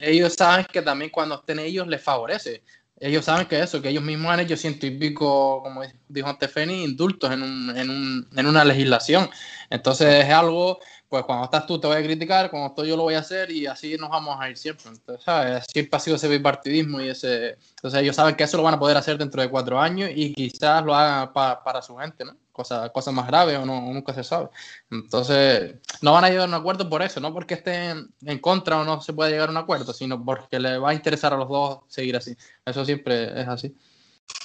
ellos 0.00 0.34
saben 0.34 0.66
que 0.72 0.82
también 0.82 1.10
cuando 1.10 1.36
estén 1.36 1.58
ellos 1.58 1.86
les 1.86 2.02
favorece. 2.02 2.62
Ellos 2.98 3.26
saben 3.26 3.46
que 3.46 3.60
eso, 3.60 3.82
que 3.82 3.90
ellos 3.90 4.02
mismos 4.02 4.32
han 4.32 4.40
hecho 4.40 4.56
ciento 4.56 4.86
y 4.86 4.90
pico, 4.98 5.62
como 5.62 5.82
dijo 6.08 6.28
antes 6.28 6.50
Feni, 6.50 6.82
indultos 6.84 7.30
en, 7.30 7.42
un, 7.42 7.76
en, 7.76 7.90
un, 7.90 8.28
en 8.34 8.46
una 8.46 8.64
legislación. 8.64 9.28
Entonces 9.68 10.24
es 10.24 10.30
algo, 10.32 10.78
pues 11.08 11.24
cuando 11.24 11.44
estás 11.44 11.66
tú 11.66 11.78
te 11.78 11.86
voy 11.86 11.96
a 11.98 12.02
criticar, 12.02 12.50
cuando 12.50 12.68
estoy 12.68 12.88
yo 12.88 12.96
lo 12.96 13.02
voy 13.02 13.14
a 13.14 13.18
hacer 13.18 13.50
y 13.50 13.66
así 13.66 13.96
nos 13.98 14.08
vamos 14.08 14.36
a 14.40 14.48
ir 14.48 14.56
siempre. 14.56 14.88
Entonces, 14.88 15.22
¿sabes? 15.24 15.64
Siempre 15.70 15.94
ha 15.96 16.00
sido 16.00 16.16
ese 16.16 16.28
bipartidismo 16.28 17.00
y 17.02 17.08
ese... 17.10 17.58
Entonces 17.76 18.00
ellos 18.00 18.16
saben 18.16 18.34
que 18.34 18.44
eso 18.44 18.56
lo 18.56 18.62
van 18.62 18.74
a 18.74 18.78
poder 18.78 18.96
hacer 18.96 19.18
dentro 19.18 19.42
de 19.42 19.50
cuatro 19.50 19.78
años 19.78 20.10
y 20.14 20.32
quizás 20.32 20.82
lo 20.84 20.94
hagan 20.94 21.32
pa- 21.34 21.62
para 21.62 21.82
su 21.82 21.96
gente, 21.96 22.24
¿no? 22.24 22.34
Cosas 22.56 22.90
cosas 22.90 23.12
más 23.12 23.26
graves 23.26 23.58
o 23.58 23.66
no, 23.66 23.82
nunca 23.82 24.14
se 24.14 24.24
sabe. 24.24 24.48
Entonces, 24.90 25.76
no 26.00 26.12
van 26.12 26.24
a 26.24 26.30
llegar 26.30 26.44
a 26.44 26.48
un 26.48 26.54
acuerdo 26.54 26.88
por 26.88 27.02
eso, 27.02 27.20
no 27.20 27.34
porque 27.34 27.54
estén 27.54 28.08
en 28.22 28.38
contra 28.38 28.80
o 28.80 28.84
no 28.84 29.02
se 29.02 29.12
pueda 29.12 29.28
llegar 29.28 29.50
a 29.50 29.52
un 29.52 29.58
acuerdo, 29.58 29.92
sino 29.92 30.24
porque 30.24 30.58
le 30.58 30.78
va 30.78 30.90
a 30.90 30.94
interesar 30.94 31.34
a 31.34 31.36
los 31.36 31.48
dos 31.48 31.80
seguir 31.88 32.16
así. 32.16 32.34
Eso 32.64 32.84
siempre 32.86 33.38
es 33.38 33.46
así. 33.46 33.76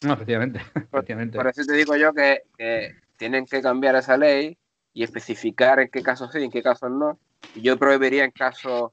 No, 0.03 0.13
efectivamente, 0.13 0.59
efectivamente. 0.91 1.37
Por 1.37 1.47
eso 1.47 1.63
te 1.63 1.73
digo 1.73 1.95
yo 1.95 2.13
que, 2.13 2.43
que 2.57 2.95
tienen 3.15 3.45
que 3.45 3.61
cambiar 3.61 3.95
esa 3.95 4.17
ley 4.17 4.57
y 4.93 5.03
especificar 5.03 5.79
en 5.79 5.89
qué 5.89 6.03
casos 6.03 6.31
sí 6.33 6.39
y 6.39 6.43
en 6.43 6.51
qué 6.51 6.61
casos 6.61 6.91
no. 6.91 7.17
Yo 7.55 7.77
prohibiría 7.77 8.25
en 8.25 8.31
casos 8.31 8.91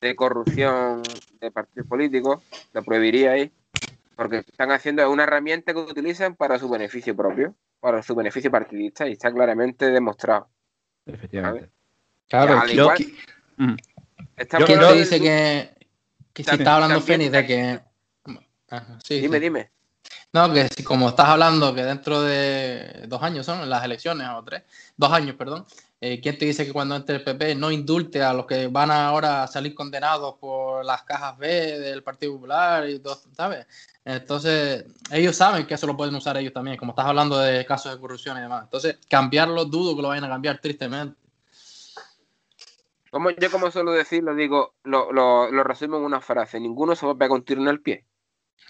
de 0.00 0.16
corrupción 0.16 1.02
de 1.40 1.50
partidos 1.50 1.88
políticos, 1.88 2.42
lo 2.72 2.82
prohibiría 2.82 3.32
ahí, 3.32 3.52
porque 4.16 4.38
están 4.38 4.70
haciendo 4.70 5.10
una 5.10 5.24
herramienta 5.24 5.72
que 5.72 5.80
utilizan 5.80 6.34
para 6.36 6.58
su 6.58 6.68
beneficio 6.68 7.16
propio, 7.16 7.54
para 7.84 8.02
su 8.02 8.14
beneficio 8.14 8.50
partidista, 8.50 9.06
y 9.06 9.12
está 9.12 9.30
claramente 9.30 9.90
demostrado. 9.90 10.48
efectivamente. 11.04 11.68
Claro, 12.30 12.56
¿qui- 12.62 12.72
igual- 12.72 13.12
Mm. 13.58 13.74
¿quién 14.64 14.66
te 14.66 14.86
del 14.86 14.98
dice 14.98 15.20
que, 15.20 15.74
que 16.32 16.42
si 16.42 16.46
También- 16.46 16.60
está 16.62 16.74
hablando 16.76 17.00
Fénix 17.02 17.30
de 17.30 17.46
que... 17.46 17.80
Ajá, 18.70 18.98
sí, 19.04 19.20
Dime, 19.20 19.36
sí. 19.36 19.42
dime. 19.44 19.70
No, 20.32 20.50
que 20.50 20.66
si 20.68 20.82
como 20.82 21.10
estás 21.10 21.26
hablando 21.28 21.74
que 21.74 21.84
dentro 21.84 22.22
de 22.22 23.04
dos 23.06 23.22
años 23.22 23.44
son 23.44 23.68
las 23.68 23.84
elecciones 23.84 24.26
o 24.34 24.42
tres, 24.42 24.62
dos 24.96 25.12
años, 25.12 25.36
perdón, 25.36 25.66
eh, 26.00 26.20
¿quién 26.22 26.38
te 26.38 26.46
dice 26.46 26.64
que 26.64 26.72
cuando 26.72 26.96
entre 26.96 27.16
el 27.16 27.22
PP 27.22 27.54
no 27.54 27.70
indulte 27.70 28.22
a 28.22 28.32
los 28.32 28.46
que 28.46 28.66
van 28.68 28.90
ahora 28.90 29.42
a 29.42 29.46
salir 29.46 29.74
condenados 29.74 30.36
por 30.40 30.84
las 30.86 31.02
cajas 31.02 31.36
B 31.36 31.78
del 31.78 32.02
Partido 32.02 32.32
Popular 32.32 32.88
y 32.88 32.98
todo, 32.98 33.20
¿sabes? 33.36 33.66
Entonces, 34.04 34.84
ellos 35.10 35.34
saben 35.34 35.66
que 35.66 35.74
eso 35.74 35.86
lo 35.86 35.96
pueden 35.96 36.14
usar 36.14 36.36
ellos 36.36 36.52
también, 36.52 36.76
como 36.76 36.92
estás 36.92 37.06
hablando 37.06 37.38
de 37.38 37.64
casos 37.64 37.94
de 37.94 38.00
corrupción 38.00 38.36
y 38.36 38.42
demás. 38.42 38.64
Entonces, 38.64 38.98
cambiarlo, 39.08 39.64
dudo 39.64 39.96
que 39.96 40.02
lo 40.02 40.08
vayan 40.08 40.24
a 40.24 40.28
cambiar, 40.28 40.58
tristemente. 40.60 41.16
Como, 43.10 43.30
yo 43.30 43.50
como 43.50 43.70
suelo 43.70 43.92
decirlo, 43.92 44.34
digo, 44.34 44.74
lo, 44.82 45.12
lo, 45.12 45.50
lo 45.50 45.64
resumo 45.64 45.96
en 45.98 46.02
una 46.02 46.20
frase, 46.20 46.58
ninguno 46.60 46.94
se 46.96 47.06
va 47.06 47.12
a 47.12 47.16
pegar 47.16 47.32
un 47.32 47.44
tiro 47.44 47.62
en 47.62 47.68
el 47.68 47.80
pie. 47.80 48.04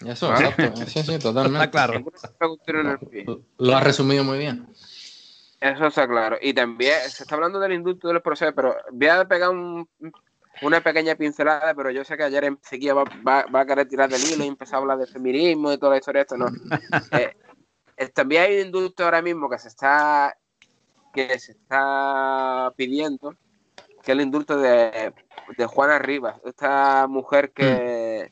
Eso, 0.05 0.29
¿Vale? 0.29 0.49
exacto. 0.49 0.85
Sí, 0.85 1.03
sí, 1.03 1.19
totalmente. 1.19 1.65
Está 1.65 1.71
claro. 1.71 1.93
Ninguno 1.93 2.17
se 2.17 2.27
pega 2.29 2.51
un 2.51 2.59
tiro 2.59 2.81
en 2.81 2.87
el 2.87 2.99
pie. 2.99 3.25
Lo 3.57 3.75
has 3.75 3.83
resumido 3.83 4.23
muy 4.23 4.37
bien. 4.37 4.67
Eso 5.59 5.87
está 5.87 6.07
claro. 6.07 6.37
Y 6.41 6.53
también 6.53 7.09
se 7.09 7.23
está 7.23 7.35
hablando 7.35 7.59
del 7.59 7.73
indulto 7.73 8.07
de 8.07 8.13
los 8.13 8.23
procesos, 8.23 8.53
pero 8.55 8.75
voy 8.91 9.07
a 9.07 9.25
pegar 9.25 9.49
un- 9.49 9.89
una 10.61 10.81
pequeña 10.81 11.15
pincelada, 11.15 11.73
pero 11.75 11.91
yo 11.91 12.03
sé 12.03 12.17
que 12.17 12.23
ayer 12.23 12.43
enseguida 12.45 12.93
va, 12.93 13.03
va- 13.27 13.45
va 13.47 13.61
a 13.61 13.65
querer 13.65 13.87
tirar 13.87 14.09
del 14.09 14.23
hilo 14.25 14.43
y 14.43 14.47
empezar 14.47 14.77
a 14.77 14.81
hablar 14.81 14.97
de 14.97 15.07
feminismo 15.07 15.71
y 15.71 15.77
toda 15.77 15.91
la 15.93 15.97
historia 15.97 16.19
de 16.19 16.23
esto, 16.23 16.37
no. 16.37 16.47
Eh, 17.11 17.33
eh, 17.97 18.09
también 18.09 18.43
hay 18.43 18.55
un 18.61 18.65
indulto 18.67 19.03
ahora 19.05 19.21
mismo 19.21 19.49
que 19.49 19.57
se 19.59 19.67
está 19.69 20.35
que 21.13 21.39
se 21.39 21.53
está 21.53 22.73
pidiendo, 22.75 23.31
que 24.03 24.11
es 24.11 24.17
el 24.17 24.21
indulto 24.21 24.57
de, 24.57 25.13
de 25.57 25.65
Juana 25.65 25.97
Rivas, 25.99 26.37
esta 26.43 27.07
mujer 27.07 27.51
que, 27.53 28.31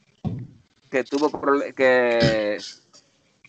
que 0.90 1.04
tuvo 1.06 1.32
que 1.76 2.60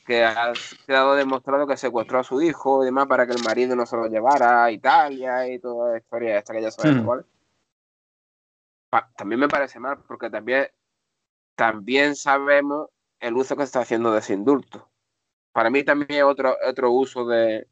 que 0.06 0.24
ha 0.24 0.54
quedado 0.87 1.14
demostrado 1.14 1.66
que 1.66 1.76
secuestró 1.76 2.18
a 2.20 2.24
su 2.24 2.40
hijo 2.42 2.82
y 2.82 2.87
demás 2.87 3.06
para 3.06 3.26
que 3.26 3.32
el 3.32 3.38
marido 3.38 3.74
no 3.74 3.87
se 3.87 3.96
lo 3.96 4.06
llevara 4.06 4.64
a 4.64 4.70
Italia 4.70 5.48
y 5.48 5.58
toda 5.58 5.92
la 5.92 5.98
historia 5.98 6.38
esta 6.38 6.52
que 6.52 6.62
ya 6.62 6.70
sabemos, 6.70 7.04
Mm. 7.04 7.06
¿vale? 7.08 7.22
También 9.16 9.40
me 9.40 9.48
parece 9.48 9.78
mal 9.80 9.98
porque 10.07 10.30
también, 10.30 10.68
también 11.57 12.16
sabemos 12.16 12.88
el 13.20 13.35
uso 13.37 13.57
que 13.57 13.62
se 13.62 13.66
está 13.66 13.80
haciendo 13.80 14.12
de 14.12 14.18
ese 14.20 14.35
indulto. 14.35 14.90
Para 15.52 15.70
mí 15.70 15.85
también 15.85 16.11
es 16.11 16.24
otro, 16.24 16.57
otro 16.66 16.90
uso 16.90 17.26
de, 17.26 17.66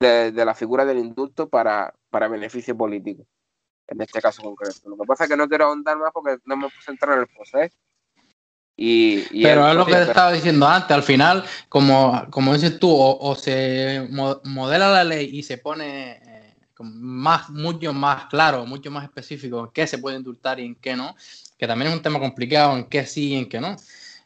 de, 0.00 0.32
de 0.32 0.44
la 0.44 0.54
figura 0.54 0.84
del 0.84 0.98
indulto 0.98 1.48
para, 1.48 1.94
para 2.10 2.28
beneficio 2.28 2.76
político, 2.76 3.24
en 3.88 4.00
este 4.02 4.20
caso 4.20 4.42
concreto. 4.42 4.88
Lo 4.88 4.96
que 4.96 5.06
pasa 5.06 5.24
es 5.24 5.30
que 5.30 5.36
no 5.36 5.48
quiero 5.48 5.66
ahondar 5.66 5.96
más 5.96 6.10
porque 6.12 6.38
no 6.44 6.56
me 6.56 6.68
puse 6.68 6.90
a 6.90 6.92
entrar 6.92 7.14
en 7.14 7.20
el 7.20 7.28
proceso. 7.28 7.76
Y, 8.76 9.26
y 9.30 9.42
Pero 9.42 9.68
es 9.68 9.74
lo 9.74 9.84
que 9.84 9.92
te 9.94 10.02
estaba 10.04 10.32
diciendo 10.32 10.66
antes, 10.66 10.90
al 10.92 11.02
final, 11.02 11.44
como, 11.68 12.26
como 12.30 12.54
dices 12.54 12.78
tú, 12.78 12.90
o, 12.90 13.18
o 13.18 13.34
se 13.34 14.06
mo- 14.10 14.40
modela 14.44 14.88
la 14.90 15.04
ley 15.04 15.28
y 15.32 15.42
se 15.42 15.58
pone 15.58 16.12
eh, 16.12 16.29
más, 16.84 17.50
mucho 17.50 17.92
más 17.92 18.26
claro, 18.26 18.66
mucho 18.66 18.90
más 18.90 19.04
específico 19.04 19.60
en 19.60 19.70
qué 19.72 19.86
se 19.86 19.98
puede 19.98 20.16
indultar 20.16 20.60
y 20.60 20.66
en 20.66 20.74
qué 20.76 20.96
no, 20.96 21.14
que 21.58 21.66
también 21.66 21.90
es 21.90 21.96
un 21.96 22.02
tema 22.02 22.18
complicado 22.20 22.76
en 22.76 22.84
qué 22.86 23.06
sí 23.06 23.30
y 23.30 23.36
en 23.36 23.48
qué 23.48 23.60
no. 23.60 23.76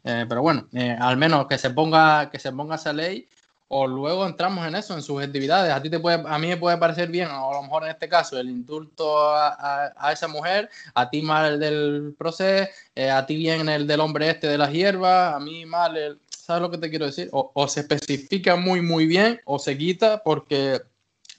Eh, 0.05 0.27
pero 0.29 0.43
bueno, 0.43 0.69
eh, 0.75 0.97
al 1.01 1.17
menos 1.17 1.47
que 1.47 1.59
se 1.59 1.71
ponga, 1.71 2.31
que 2.31 2.39
se 2.39 2.53
ponga 2.53 2.77
esa 2.77 2.93
ley, 2.93 3.27
o 3.69 3.87
luego 3.87 4.27
entramos 4.27 4.67
en 4.67 4.75
eso, 4.77 4.95
en 4.95 5.03
subjetividades. 5.03 5.73
A 5.73 5.81
ti 5.83 5.89
te 5.91 5.99
puede, 5.99 6.23
a 6.29 6.39
mí 6.39 6.47
me 6.49 6.57
puede 6.59 6.77
parecer 6.77 7.09
bien, 7.09 7.29
o 7.31 7.51
a 7.51 7.55
lo 7.55 7.63
mejor 7.63 7.85
en 7.85 7.91
este 7.91 8.09
caso, 8.09 8.39
el 8.39 8.51
indulto 8.51 9.19
a, 9.31 9.49
a- 9.49 9.93
a 9.97 10.13
esa 10.13 10.29
mujer, 10.29 10.69
a 10.95 11.09
ti 11.11 11.23
mal 11.23 11.55
el 11.55 11.59
del 11.61 12.15
proceso, 12.17 12.71
eh, 12.95 13.11
a 13.11 13.25
ti 13.27 13.37
bien 13.37 13.69
el 13.69 13.87
del 13.87 14.01
hombre 14.01 14.29
este 14.31 14.47
de 14.49 14.59
las 14.59 14.71
hierbas, 14.71 15.35
a 15.35 15.41
mí 15.41 15.65
mal 15.67 15.97
el... 15.97 16.21
¿Sabes 16.29 16.61
lo 16.63 16.71
que 16.71 16.77
te 16.79 16.91
quiero 16.91 17.07
decir? 17.07 17.31
O, 17.33 17.51
o 17.55 17.67
se 17.69 17.81
especifica 17.81 18.55
muy, 18.55 18.83
muy 18.83 19.07
bien 19.07 19.41
o 19.47 19.59
se 19.59 19.79
quita 19.79 20.23
porque 20.23 20.83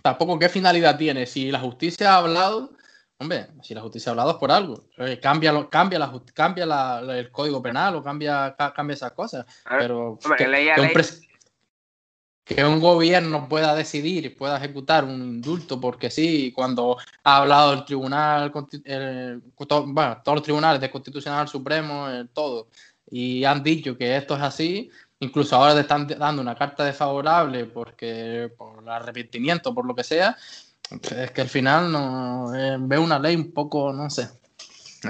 tampoco 0.05 0.37
qué 0.37 0.49
finalidad 0.49 0.95
tiene. 0.99 1.25
Si 1.25 1.51
la 1.51 1.59
justicia 1.59 2.13
ha 2.13 2.17
hablado, 2.17 2.69
hombre, 3.17 3.47
si 3.63 3.73
la 3.73 3.81
justicia 3.81 4.11
ha 4.11 4.13
hablado 4.13 4.29
es 4.29 4.37
por 4.37 4.51
algo. 4.51 4.83
Eh, 4.99 5.19
cambia 5.19 5.51
cambia, 5.67 5.97
la, 5.97 6.13
cambia 6.31 6.63
la- 6.67 7.01
la- 7.01 7.17
el 7.17 7.31
código 7.31 7.59
penal 7.59 7.95
o 7.95 8.03
cambia, 8.03 8.53
ca- 8.55 8.71
cambia 8.71 8.93
esas 8.93 9.13
cosas. 9.13 9.47
Ver, 9.67 9.79
Pero 9.79 10.09
hombre, 10.23 10.37
que, 10.37 10.47
ley 10.47 10.69
a 10.69 10.75
que 10.75 10.81
un 10.83 10.87
que 12.43 12.63
gobierno 12.79 13.49
pueda 13.49 13.73
decidir 13.73 14.25
y 14.27 14.29
pueda 14.29 14.57
ejecutar 14.57 15.05
un 15.05 15.19
indulto 15.19 15.81
porque 15.81 16.11
sí, 16.11 16.51
cuando 16.55 16.97
ha 17.23 17.37
hablado 17.37 17.73
el 17.73 17.83
tribunal, 17.83 18.51
el- 18.83 19.41
bueno, 19.87 20.21
todos 20.23 20.35
los 20.35 20.43
tribunales 20.43 20.79
de 20.79 20.91
Constitucional 20.91 21.47
Supremo, 21.47 22.07
eh, 22.11 22.27
todo, 22.31 22.67
y 23.09 23.43
han 23.43 23.63
dicho 23.63 23.97
que 23.97 24.15
esto 24.15 24.35
es 24.35 24.41
así, 24.43 24.91
incluso 25.25 25.55
ahora 25.55 25.73
te 25.73 25.81
están 25.81 26.07
dando 26.07 26.41
una 26.41 26.55
carta 26.55 26.83
desfavorable 26.83 27.65
porque 27.65 28.51
por 28.57 28.81
el 28.81 28.89
arrepentimiento, 28.89 29.73
por 29.73 29.85
lo 29.85 29.95
que 29.95 30.03
sea, 30.03 30.37
es 31.15 31.31
que 31.31 31.41
al 31.41 31.49
final 31.49 31.91
no 31.91 32.55
eh, 32.55 32.77
veo 32.79 33.01
una 33.01 33.19
ley 33.19 33.35
un 33.35 33.51
poco, 33.51 33.91
no 33.91 34.09
sé, 34.09 34.29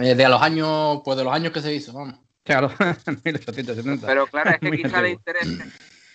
eh, 0.01 0.15
de 0.15 0.29
los 0.29 0.41
años, 0.41 1.01
pues 1.03 1.17
de 1.17 1.23
los 1.23 1.33
años 1.33 1.51
que 1.51 1.61
se 1.61 1.73
hizo, 1.73 1.93
vamos. 1.93 2.19
Claro, 2.43 2.69
1870. 3.23 4.05
Pero 4.05 4.27
claro, 4.27 4.51
es 4.51 4.59
que 4.59 4.71
quizá 4.83 5.01
le 5.01 5.11
interese, 5.11 5.65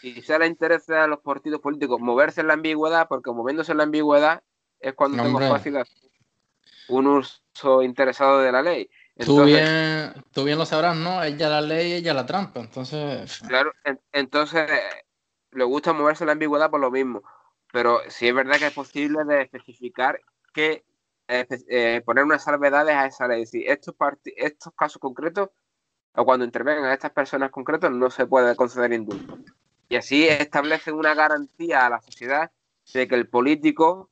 quizá 0.00 0.38
le 0.38 0.46
interese 0.46 0.94
a 0.96 1.06
los 1.06 1.20
partidos 1.20 1.60
políticos 1.60 2.00
moverse 2.00 2.40
en 2.40 2.46
la 2.46 2.54
ambigüedad, 2.54 3.08
porque 3.08 3.30
moviéndose 3.30 3.72
en 3.72 3.78
la 3.78 3.84
ambigüedad 3.84 4.42
es 4.78 4.94
cuando 4.94 5.22
Hombre. 5.22 5.40
tengo 5.40 5.54
fácil 5.54 5.76
hacer 5.76 6.10
un 6.88 7.06
uso 7.06 7.82
interesado 7.82 8.40
de 8.40 8.52
la 8.52 8.62
ley. 8.62 8.88
Tú 9.24 9.44
bien, 9.44 10.12
tú 10.32 10.44
bien 10.44 10.58
lo 10.58 10.66
sabrás, 10.66 10.96
¿no? 10.96 11.22
Ella 11.22 11.48
la 11.48 11.60
ley, 11.60 11.92
ella 11.92 12.14
la 12.14 12.26
trampa. 12.26 12.60
Entonces, 12.60 13.40
claro, 13.46 13.72
en- 13.84 14.00
entonces 14.12 14.68
le 15.52 15.64
gusta 15.64 15.92
moverse 15.92 16.24
la 16.24 16.32
ambigüedad 16.32 16.70
por 16.70 16.80
lo 16.80 16.90
mismo. 16.90 17.22
Pero 17.72 18.00
sí 18.08 18.28
es 18.28 18.34
verdad 18.34 18.58
que 18.58 18.66
es 18.66 18.72
posible 18.72 19.24
de 19.24 19.42
especificar 19.42 20.20
que 20.52 20.84
eh, 21.28 21.46
eh, 21.68 22.02
poner 22.04 22.24
unas 22.24 22.42
salvedades 22.42 22.94
a 22.96 23.06
esa 23.06 23.28
ley. 23.28 23.46
Si 23.46 23.64
estos, 23.64 23.94
estos 24.36 24.72
casos 24.74 25.00
concretos 25.00 25.50
o 26.14 26.24
cuando 26.24 26.44
intervengan 26.44 26.90
estas 26.90 27.12
personas 27.12 27.50
concretas 27.50 27.92
no 27.92 28.10
se 28.10 28.26
puede 28.26 28.56
conceder 28.56 28.92
indulto. 28.92 29.38
Y 29.88 29.96
así 29.96 30.26
establecen 30.28 30.94
una 30.94 31.14
garantía 31.14 31.86
a 31.86 31.90
la 31.90 32.00
sociedad 32.00 32.50
de 32.92 33.06
que 33.06 33.14
el 33.14 33.28
político 33.28 34.10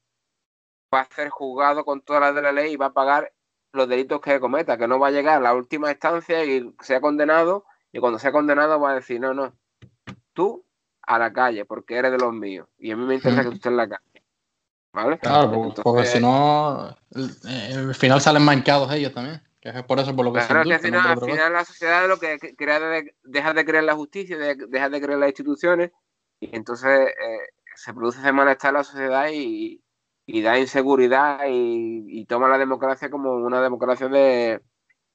va 0.93 1.01
a 1.01 1.15
ser 1.15 1.29
juzgado 1.29 1.85
con 1.85 2.01
todas 2.01 2.23
las 2.23 2.35
de 2.35 2.43
la 2.43 2.53
ley 2.53 2.73
y 2.73 2.77
va 2.77 2.87
a 2.87 2.93
pagar 2.93 3.33
los 3.73 3.89
delitos 3.89 4.21
que 4.21 4.41
cometa, 4.41 4.79
que 4.79 4.89
no 4.89 4.99
va 4.99 5.09
a 5.09 5.13
llegar 5.13 5.39
a 5.39 5.41
la 5.41 5.55
última 5.55 5.91
instancia 5.91 6.45
y 6.45 6.75
sea 6.81 7.01
condenado, 7.01 7.65
y 7.93 8.01
cuando 8.01 8.19
sea 8.19 8.33
condenado 8.33 8.81
va 8.81 8.93
a 8.93 8.95
decir, 8.97 9.21
no, 9.21 9.35
no, 9.35 9.53
tú 10.33 10.65
a 11.03 11.19
la 11.19 11.33
calle, 11.33 11.65
porque 11.65 11.97
eres 11.97 12.13
de 12.13 12.19
los 12.19 12.33
míos, 12.33 12.69
y 12.79 12.91
a 12.91 12.97
mí 12.97 13.05
me 13.05 13.15
interesa 13.15 13.43
que 13.43 13.49
tú 13.49 13.55
estés 13.55 13.71
en 13.71 13.77
la 13.77 13.89
calle. 13.89 14.03
¿Vale? 14.93 15.19
claro, 15.19 15.53
porque, 15.53 15.69
Entonces, 15.69 15.85
porque 15.85 16.07
si 16.07 16.21
no, 16.21 16.97
al 17.15 17.95
final 17.95 18.21
salen 18.21 18.43
manchados 18.43 18.93
ellos 18.93 19.13
también. 19.13 19.43
Que 19.61 19.71
es 19.71 19.83
por 19.85 19.99
eso 19.99 20.15
por 20.15 20.25
lo 20.25 20.33
que 20.33 20.41
se 20.41 20.53
indulta, 20.53 21.13
al 21.13 21.21
final, 21.21 21.53
la 21.53 21.65
sociedad 21.65 22.09
lo 22.09 22.19
que 22.19 22.39
crea 22.57 22.79
de, 22.79 23.15
deja 23.25 23.53
de 23.53 23.65
creer 23.65 23.85
la 23.85 23.95
justicia, 23.95 24.37
deja 24.39 24.89
de 24.89 25.01
creer 25.01 25.19
las 25.19 25.31
instituciones 25.31 25.91
y 26.41 26.55
entonces 26.55 27.09
eh, 27.09 27.49
se 27.75 27.93
produce 27.93 28.21
ese 28.21 28.33
malestar 28.33 28.71
en 28.71 28.75
la 28.75 28.85
sociedad 28.85 29.29
y, 29.33 29.83
da 30.43 30.59
inseguridad 30.59 31.41
y, 31.49 32.25
toma 32.27 32.49
la 32.49 32.59
democracia 32.59 33.09
como 33.09 33.33
una 33.35 33.63
democracia 33.63 34.09
de 34.09 34.61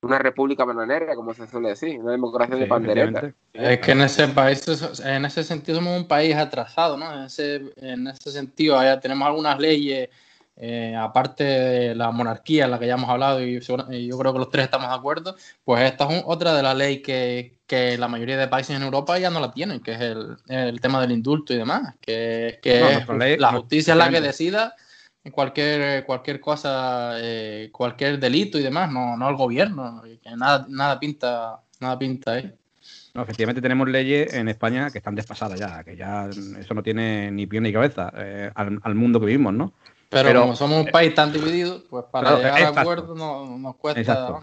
una 0.02 0.18
república 0.18 0.66
bananera, 0.66 1.16
como 1.16 1.34
se 1.34 1.48
suele 1.48 1.70
decir, 1.70 2.00
una 2.00 2.12
democracia 2.12 2.56
de 2.56 2.66
pandereta. 2.66 3.34
Es 3.54 3.80
que 3.80 3.92
en 3.92 4.02
ese 4.02 4.28
país, 4.30 4.66
en 5.06 5.26
ese 5.26 5.44
sentido 5.44 5.78
somos 5.78 5.98
un 5.98 6.08
país 6.08 6.36
atrasado, 6.36 6.98
¿no? 6.98 7.14
En 7.14 7.24
ese, 7.26 7.62
en 7.78 8.08
ese 8.08 8.32
sentido, 8.32 8.78
allá 8.78 9.00
tenemos 9.00 9.28
algunas 9.28 9.60
leyes 9.60 10.10
eh, 10.56 10.96
aparte 10.96 11.44
de 11.44 11.96
la 11.96 12.12
monarquía 12.12 12.66
en 12.66 12.72
la 12.72 12.80
que 12.80 12.86
ya 12.86 12.94
hemos 12.94 13.10
hablado 13.10 13.44
y, 13.44 13.60
yo 13.60 14.18
creo 14.18 14.34
que 14.34 14.40
los 14.40 14.50
tres 14.50 14.66
estamos 14.66 14.90
de 14.90 14.96
acuerdo, 14.96 15.36
pues 15.64 15.84
esta 15.84 16.06
es 16.12 16.24
otra 16.26 16.54
de 16.54 16.62
las 16.62 16.76
leyes 16.76 17.02
que, 17.02 17.58
que, 17.66 17.98
la 17.98 18.08
mayoría 18.08 18.38
de 18.38 18.48
países 18.48 18.76
en 18.76 18.84
Europa 18.84 19.18
ya 19.18 19.32
no 19.32 19.40
la 19.40 19.52
tienen, 19.52 19.80
que 19.80 19.94
es 19.94 20.02
el, 20.02 20.38
el 20.48 20.80
tema 20.80 21.02
del 21.02 21.12
indulto 21.12 21.54
y 21.54 21.58
demás, 21.58 21.96
que, 22.00 22.60
que 22.62 23.38
la 23.40 23.52
justicia 23.52 23.94
es 23.94 23.98
la 23.98 24.10
que 24.10 24.22
decida 24.22 24.76
cualquier, 25.32 26.06
cualquier 26.06 26.40
cosa, 26.40 27.14
eh, 27.18 27.70
cualquier 27.72 28.20
delito 28.20 28.60
y 28.60 28.64
demás, 28.64 28.92
no, 28.92 29.16
no 29.16 29.30
el 29.30 29.36
gobierno, 29.36 30.02
que 30.04 30.36
nada, 30.36 30.66
nada 30.70 31.00
pinta, 31.00 31.62
nada 31.80 31.98
pinta 31.98 32.34
ahí. 32.34 32.54
No, 33.14 33.22
efectivamente 33.22 33.62
tenemos 33.62 33.88
leyes 33.88 34.34
en 34.34 34.50
España 34.50 34.90
que 34.90 34.98
están 34.98 35.16
despasadas 35.16 35.60
ya, 35.60 35.84
que 35.84 35.96
ya 35.96 36.28
eso 36.60 36.74
no 36.74 36.82
tiene 36.82 37.32
ni 37.32 37.46
pie 37.46 37.62
ni 37.62 37.72
cabeza 37.72 38.12
eh, 38.18 38.52
al, 38.56 38.80
al, 38.82 38.96
mundo 38.96 39.20
que 39.20 39.28
vivimos, 39.28 39.54
¿no? 39.54 39.74
Pero, 40.10 40.42
como 40.42 40.56
somos 40.56 40.86
un 40.86 40.92
país 40.92 41.14
tan 41.16 41.32
dividido, 41.32 41.84
pues 41.90 42.06
para 42.12 42.38
llegar 42.38 42.62
a 42.64 42.82
acuerdo 42.82 43.16
nos 43.16 43.76
cuesta. 43.76 44.42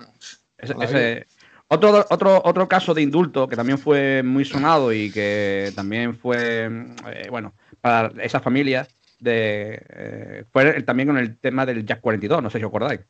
otro, 1.68 2.06
otro, 2.10 2.42
otro 2.44 2.68
caso 2.68 2.94
de 2.94 3.02
indulto 3.02 3.46
que 3.48 3.56
también 3.56 3.78
fue 3.78 4.22
muy 4.22 4.44
sonado 4.44 4.92
y 4.92 5.10
que 5.10 5.72
también 5.76 6.16
fue, 6.16 6.68
eh, 7.12 7.28
bueno, 7.30 7.52
para 7.80 8.12
esas 8.22 8.42
familias, 8.42 8.88
de, 9.20 9.82
eh, 9.88 10.44
fue 10.50 10.82
también 10.82 11.08
con 11.08 11.18
el 11.18 11.38
tema 11.38 11.66
del 11.66 11.84
Jack 11.84 12.00
42, 12.00 12.42
no 12.42 12.50
sé 12.50 12.58
si 12.58 12.64
os 12.64 12.68
acordáis. 12.68 13.00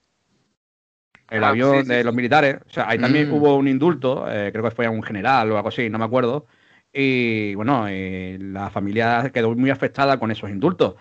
El 1.31 1.45
ah, 1.45 1.51
avión 1.51 1.87
de 1.87 2.03
los 2.03 2.15
militares, 2.15 2.57
o 2.67 2.71
sea, 2.71 2.89
ahí 2.89 2.99
también 2.99 3.31
mm. 3.31 3.35
hubo 3.35 3.57
un 3.57 3.69
indulto, 3.69 4.27
eh, 4.29 4.51
creo 4.53 4.65
que 4.65 4.73
fue 4.73 4.87
a 4.87 4.91
un 4.91 5.03
general 5.03 5.51
o 5.53 5.57
algo 5.57 5.69
así, 5.69 5.89
no 5.89 5.99
me 5.99 6.05
acuerdo, 6.05 6.47
y 6.93 7.55
bueno, 7.55 7.87
la 7.89 8.71
familia 8.71 9.31
quedó 9.33 9.55
muy 9.55 9.71
afectada 9.71 10.19
con 10.19 10.31
esos 10.31 10.51
indultos. 10.51 10.97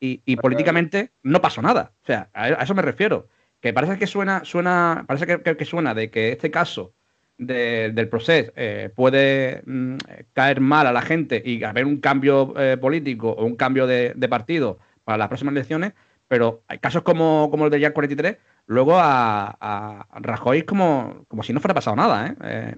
Y, 0.00 0.36
políticamente 0.36 1.12
no 1.22 1.40
pasó 1.40 1.62
nada. 1.62 1.92
O 2.02 2.06
sea, 2.06 2.28
a, 2.34 2.48
eso 2.62 2.74
me 2.74 2.82
refiero. 2.82 3.28
Que 3.60 3.72
parece 3.72 3.98
que 3.98 4.06
suena, 4.06 4.44
suena, 4.44 5.04
parece 5.06 5.42
que, 5.42 5.64
suena 5.64 5.94
de 5.94 6.10
que 6.10 6.32
este 6.32 6.50
caso 6.50 6.94
del 7.38 8.08
proceso 8.08 8.52
eh, 8.56 8.90
puede 8.94 9.62
mm, 9.66 9.96
caer 10.32 10.60
mal 10.60 10.86
a 10.86 10.92
la 10.92 11.02
gente 11.02 11.42
y 11.44 11.64
haber 11.64 11.84
un 11.84 11.98
cambio 11.98 12.54
eh, 12.56 12.76
político 12.76 13.30
o 13.30 13.44
un 13.44 13.56
cambio 13.56 13.86
de, 13.86 14.14
partido 14.28 14.78
para 15.04 15.18
las 15.18 15.28
próximas 15.28 15.52
elecciones, 15.52 15.92
pero 16.28 16.62
hay 16.68 16.78
casos 16.78 17.02
como, 17.02 17.48
como 17.50 17.66
el 17.66 17.70
de 17.70 17.80
Jack 17.80 17.92
43, 17.92 18.36
luego 18.66 18.94
a, 18.96 20.06
Rajoy 20.14 20.62
como, 20.62 21.24
como 21.28 21.42
si 21.42 21.52
no 21.52 21.60
fuera 21.60 21.74
pasado 21.74 21.96
nada. 21.96 22.36
¿eh? 22.42 22.74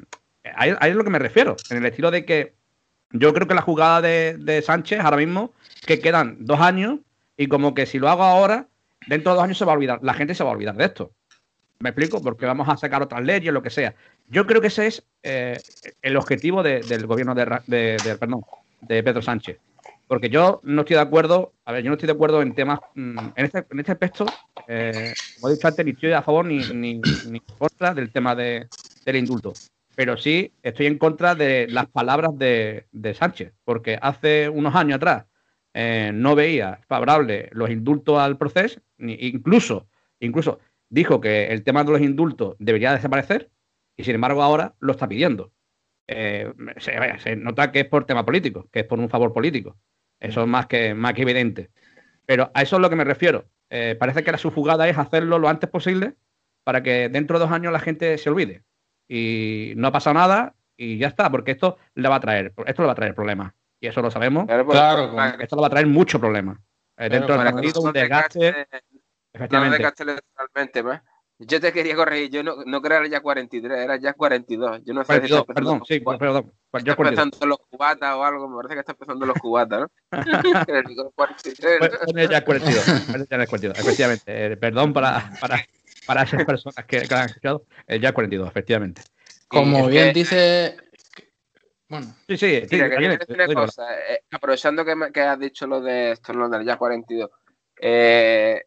ahí, 0.55 0.75
es 0.83 0.95
lo 0.95 1.05
que 1.05 1.11
me 1.11 1.19
refiero, 1.19 1.57
en 1.71 1.79
el 1.79 1.87
estilo 1.87 2.11
de 2.11 2.25
que 2.25 2.55
yo 3.11 3.33
creo 3.33 3.47
que 3.47 3.55
la 3.55 3.63
jugada 3.63 4.01
de, 4.01 4.37
de 4.39 4.63
Sánchez 4.63 5.01
ahora 5.01 5.19
mismo, 5.19 5.53
que 5.87 6.01
quedan 6.01 6.39
dos 6.41 6.61
años 6.61 7.01
y 7.37 7.47
como 7.49 7.75
que 7.75 7.87
si 7.87 7.99
lo 7.99 8.09
hago 8.09 8.25
ahora, 8.25 8.69
dentro 9.07 9.33
de 9.33 9.37
dos 9.37 9.45
años 9.45 9.59
se 9.59 9.65
va 9.65 9.73
a 9.73 9.77
olvidar, 9.77 10.01
la 10.03 10.15
gente 10.15 10.35
se 10.35 10.43
va 10.43 10.51
a 10.51 10.55
olvidar 10.55 10.77
de 10.77 10.85
esto. 10.85 11.13
¿Me 11.79 11.91
explico? 11.91 12.23
Porque 12.23 12.47
vamos 12.47 12.69
a 12.69 12.77
sacar 12.77 13.03
otras 13.03 13.23
leyes, 13.23 13.53
lo 13.53 13.63
que 13.63 13.71
sea. 13.71 13.95
Yo 14.29 14.47
creo 14.47 14.61
que 14.61 14.69
ese 14.69 14.87
es 14.87 15.07
eh, 15.23 15.59
el 16.03 16.17
objetivo 16.17 16.63
del 16.63 17.07
gobierno 17.07 17.35
de, 17.35 17.97
Pedro 18.89 19.23
Sánchez. 19.23 19.59
Porque 20.09 20.31
yo 20.31 20.61
no 20.63 20.83
estoy 20.83 20.95
de 20.97 21.03
acuerdo, 21.03 21.53
a 21.65 21.73
ver, 21.73 21.83
yo 21.83 21.91
no 21.91 21.95
estoy 21.95 22.07
de 22.07 22.13
acuerdo 22.13 22.41
en 22.41 22.55
temas, 22.55 22.79
mm, 22.95 23.19
en 23.35 23.45
este, 23.45 23.67
en 23.69 23.81
este 23.81 23.93
aspecto, 23.93 24.25
eh, 24.69 25.13
como 25.35 25.49
he 25.49 25.55
dicho 25.55 25.67
antes, 25.67 25.85
ni 25.85 25.91
estoy 25.93 26.13
a 26.13 26.23
favor 26.23 26.45
ni, 26.45 26.59
ni, 26.59 27.01
ni 27.29 27.41
contra 27.41 27.93
del 27.93 28.13
tema 28.13 28.35
de, 28.35 28.69
del 29.05 29.17
indulto. 29.17 29.53
Pero 29.97 30.17
sí 30.17 30.53
estoy 30.63 30.87
en 30.87 30.99
contra 30.99 31.35
de 31.35 31.67
las 31.69 31.87
palabras 31.87 32.39
de, 32.39 32.87
Sánchez, 33.19 33.53
porque 33.65 33.99
hace 34.01 34.49
unos 34.49 34.75
años 34.75 34.97
atrás 34.97 35.25
eh, 35.75 36.13
no 36.15 36.35
veía 36.35 36.81
favorable 36.87 37.49
los 37.53 37.71
indultos 37.71 38.19
al 38.19 38.37
proceso, 38.37 38.79
incluso, 38.99 39.89
incluso 40.21 40.61
dijo 40.89 41.21
que 41.21 41.49
el 41.49 41.63
tema 41.65 41.85
de 41.85 41.93
los 41.93 42.01
indultos 42.01 42.57
debería 42.59 42.93
desaparecer 42.93 43.51
y 43.97 44.05
sin 44.05 44.15
embargo 44.15 44.43
ahora 44.43 44.75
lo 44.81 44.93
está 44.93 45.09
pidiendo. 45.09 45.53
Eh, 46.09 46.53
se, 46.79 47.37
nota 47.37 47.73
que 47.73 47.81
es 47.81 47.87
por 47.87 48.05
tema 48.05 48.25
político, 48.25 48.69
que 48.71 48.81
es 48.81 48.87
por 48.87 48.99
un 48.99 49.09
favor 49.09 49.33
político. 49.33 49.77
Eso 50.21 50.43
es 50.43 50.47
más 50.47 50.67
que, 50.67 50.95
más 50.95 51.15
que 51.15 51.23
evidente. 51.23 51.71
Pero 52.27 52.51
a 52.55 52.63
eso 52.63 52.77
es 52.77 52.83
lo 52.83 52.91
que 52.91 52.97
me 52.97 53.05
refiero. 53.05 53.47
Eh, 53.71 53.97
parece 53.99 54.23
que 54.23 54.33
la 54.33 54.39
su 54.39 54.51
jugada 54.51 54.89
es 54.89 54.97
hacerlo 54.99 55.39
lo 55.39 55.49
antes 55.49 55.69
posible 55.69 56.15
para 56.65 56.83
que 56.83 57.09
dentro 57.09 57.39
de 57.39 57.45
dos 57.45 57.53
años 57.53 57.73
la 57.73 57.81
gente 57.81 58.17
se 58.19 58.31
olvide. 58.31 58.63
Y 59.09 59.73
no 59.77 59.89
ha 59.89 59.93
pasado 59.93 60.15
nada 60.15 60.55
y 60.77 60.99
ya 60.99 61.09
está, 61.09 61.31
porque 61.31 61.53
esto 61.53 61.79
le 61.95 62.09
va 62.09 62.17
a 62.17 62.21
traer, 62.21 62.53
esto 62.67 62.83
le 62.83 62.87
va 62.87 62.93
a 62.93 62.97
traer 62.97 63.15
problemas 63.15 63.53
y 63.81 63.87
eso 63.87 64.03
lo 64.03 64.11
sabemos. 64.11 64.47
Claro, 64.47 64.67
pues, 64.67 65.35
esto 65.41 65.57
va 65.57 65.67
a 65.67 65.71
traer 65.71 65.87
muchos 65.87 66.21
problemas. 66.21 66.59
Eh, 66.97 67.09
dentro 67.09 67.37
del 67.37 67.53
partido, 67.53 67.81
un 67.83 67.93
desgaste. 67.93 68.67
Efectivamente. 69.37 69.83
No 69.83 70.85
más. 70.85 71.03
Yo 71.39 71.61
te 71.61 71.71
quería 71.71 71.95
corregir, 71.95 72.31
yo 72.31 72.43
no, 72.43 72.65
no 72.65 72.81
creo 72.81 72.99
que 72.99 73.09
era 73.09 73.19
ya 73.19 73.21
43, 73.21 73.79
era 73.79 73.97
ya 73.97 74.15
42. 74.15 74.81
Yo 74.87 74.95
no 74.95 75.03
sé 75.03 75.07
42, 75.07 75.41
si 75.41 75.53
perdón, 75.53 75.83
sí, 75.87 76.01
perdón. 76.01 76.53
Pues 76.71 76.87
está 76.87 77.03
empezando 77.03 77.47
los 77.47 77.59
cubatas 77.69 78.15
o 78.15 78.25
algo, 78.25 78.49
me 78.49 78.57
parece 78.57 78.75
que 78.75 78.81
está 78.81 78.93
empezando 78.93 79.27
los 79.27 79.37
cubatas, 79.37 79.81
¿no? 79.81 79.91
43. 81.15 81.79
Pues 82.11 82.31
ya 82.31 82.43
42, 82.43 83.29
ya 83.29 83.47
42, 83.47 83.79
efectivamente. 83.79 84.25
Eh, 84.27 84.57
perdón 84.57 84.95
para, 84.95 85.31
para, 85.39 85.63
para 86.07 86.23
esas 86.23 86.43
personas 86.47 86.87
que, 86.87 87.03
que 87.03 87.15
han 87.15 87.27
escuchado, 87.27 87.67
eh, 87.87 88.01
ya 88.01 88.15
42, 88.15 88.49
efectivamente. 88.49 89.03
Como 89.49 89.89
bien 89.89 90.15
dice 90.15 90.77
bueno, 91.89 92.17
sí, 92.27 92.37
sí. 92.37 92.47
Eh, 92.47 93.19
aprovechando 94.31 94.85
que, 94.85 95.21
has 95.21 95.39
dicho 95.39 95.67
lo 95.67 95.81
de 95.81 96.13
esto, 96.13 96.33
lo 96.33 96.49
del 96.49 96.65
ya 96.65 96.77
42. 96.77 97.31
Eh, 97.81 98.65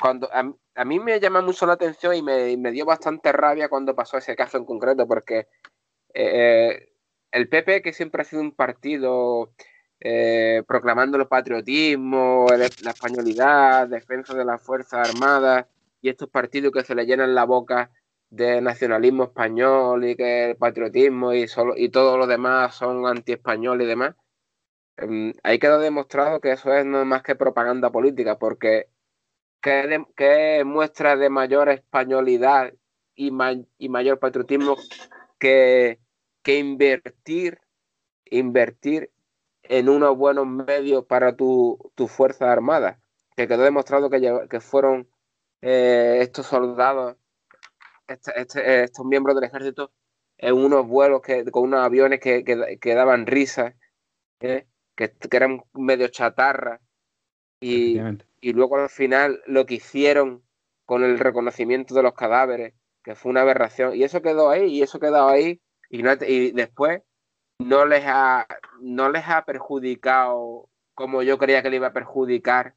cuando 0.00 0.28
a, 0.32 0.84
mí 0.84 1.00
me 1.00 1.20
llama 1.20 1.42
mucho 1.42 1.66
la 1.66 1.74
atención 1.74 2.14
y 2.14 2.22
me, 2.22 2.70
dio 2.72 2.84
bastante 2.84 3.32
rabia 3.32 3.68
cuando 3.68 3.94
pasó 3.94 4.18
ese 4.18 4.36
caso 4.36 4.58
en 4.58 4.64
concreto, 4.64 5.06
porque 5.06 5.48
eh, 6.14 6.92
el 7.32 7.48
PP, 7.48 7.82
que 7.82 7.92
siempre 7.92 8.22
ha 8.22 8.24
sido 8.24 8.42
un 8.42 8.52
partido 8.52 9.52
proclamando 10.66 11.18
el 11.18 11.26
patriotismo, 11.26 12.46
la 12.50 12.90
españolidad, 12.90 13.88
defensa 13.88 14.32
de 14.32 14.44
las 14.44 14.62
Fuerzas 14.62 15.10
Armadas, 15.10 15.66
y 16.00 16.08
estos 16.08 16.28
partidos 16.28 16.72
que 16.72 16.84
se 16.84 16.94
le 16.94 17.06
llenan 17.06 17.34
la 17.34 17.44
boca 17.44 17.90
de 18.30 18.60
nacionalismo 18.60 19.24
español 19.24 20.04
y 20.04 20.16
que 20.16 20.50
el 20.50 20.56
patriotismo 20.56 21.32
y, 21.32 21.48
solo, 21.48 21.74
y 21.76 21.88
todo 21.90 22.18
lo 22.18 22.26
demás 22.26 22.74
son 22.74 23.06
anti-español 23.06 23.82
y 23.82 23.86
demás, 23.86 24.14
em, 24.96 25.32
ahí 25.42 25.58
quedó 25.58 25.78
demostrado 25.78 26.40
que 26.40 26.52
eso 26.52 26.72
es 26.74 26.84
no 26.84 27.04
más 27.04 27.22
que 27.22 27.36
propaganda 27.36 27.90
política, 27.90 28.38
porque 28.38 28.88
¿qué, 29.60 30.62
muestra 30.64 31.16
de 31.16 31.30
mayor 31.30 31.68
españolidad 31.68 32.72
y, 33.14 33.30
y 33.78 33.88
mayor 33.88 34.18
patriotismo 34.18 34.76
que, 35.38 35.98
que 36.42 36.58
invertir, 36.58 37.60
invertir 38.24 39.10
en 39.62 39.88
unos 39.88 40.16
buenos 40.16 40.46
medios 40.46 41.04
para 41.04 41.36
tu, 41.36 41.92
tu 41.94 42.08
Fuerza 42.08 42.52
Armada? 42.52 43.00
Que 43.36 43.46
quedó 43.48 43.62
demostrado 43.62 44.10
que, 44.10 44.20
que 44.50 44.60
fueron 44.60 45.08
eh, 45.60 46.18
estos 46.20 46.46
soldados 46.46 47.16
este, 48.08 48.40
este, 48.40 48.84
estos 48.84 49.04
miembros 49.04 49.36
del 49.36 49.44
ejército 49.44 49.92
en 50.38 50.54
unos 50.54 50.86
vuelos 50.86 51.20
que, 51.20 51.44
con 51.50 51.64
unos 51.64 51.80
aviones 51.80 52.20
que, 52.20 52.42
que, 52.44 52.94
daban 52.94 53.26
risa, 53.26 53.74
¿eh? 54.40 54.66
que, 54.96 55.12
eran 55.30 55.62
medio 55.74 56.08
chatarra. 56.08 56.80
Y, 57.60 58.00
y 58.40 58.52
luego 58.52 58.78
al 58.78 58.88
final 58.88 59.42
lo 59.46 59.66
que 59.66 59.74
hicieron 59.74 60.42
con 60.84 61.04
el 61.04 61.18
reconocimiento 61.18 61.94
de 61.94 62.02
los 62.02 62.14
cadáveres, 62.14 62.74
que 63.02 63.14
fue 63.14 63.30
una 63.30 63.42
aberración. 63.42 63.94
Y 63.94 64.04
eso 64.04 64.22
quedó 64.22 64.50
ahí, 64.50 64.66
y 64.66 64.82
eso 64.82 64.98
quedó 64.98 65.28
ahí. 65.28 65.60
Y, 65.90 66.06
y 66.26 66.52
después 66.52 67.02
no 67.58 67.86
les, 67.86 68.04
ha, 68.06 68.46
no 68.80 69.10
les 69.10 69.24
ha 69.26 69.44
perjudicado 69.44 70.68
como 70.94 71.22
yo 71.22 71.38
creía 71.38 71.62
que 71.62 71.70
le 71.70 71.76
iba 71.76 71.88
a 71.88 71.92
perjudicar 71.92 72.74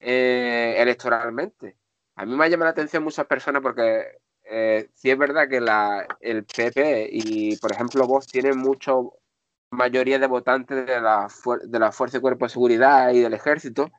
eh, 0.00 0.74
electoralmente. 0.78 1.76
A 2.16 2.26
mí 2.26 2.36
me 2.36 2.44
ha 2.44 2.48
llamado 2.48 2.66
la 2.66 2.72
atención 2.72 3.02
muchas 3.02 3.26
personas 3.26 3.62
porque 3.62 4.18
eh, 4.44 4.90
sí 4.94 5.10
es 5.10 5.16
verdad 5.16 5.48
que 5.48 5.60
la, 5.60 6.06
el 6.20 6.44
PP 6.44 7.08
y, 7.10 7.56
por 7.56 7.72
ejemplo, 7.72 8.06
vos 8.06 8.26
tienen 8.26 8.58
mucho 8.58 9.14
mayoría 9.70 10.18
de 10.18 10.26
votantes 10.26 10.86
de 10.86 11.00
la, 11.00 11.28
de 11.64 11.78
la 11.78 11.90
Fuerza 11.90 12.18
de 12.18 12.22
Cuerpo 12.22 12.44
de 12.44 12.50
Seguridad 12.50 13.12
y 13.12 13.20
del 13.20 13.34
Ejército, 13.34 13.90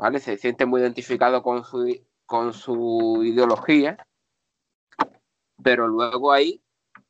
¿vale? 0.00 0.18
Se 0.18 0.38
sienten 0.38 0.70
muy 0.70 0.80
identificados 0.80 1.42
con 1.42 1.62
su, 1.62 1.94
con 2.24 2.54
su 2.54 3.20
ideología, 3.22 3.98
pero 5.62 5.86
luego 5.88 6.32
ahí 6.32 6.62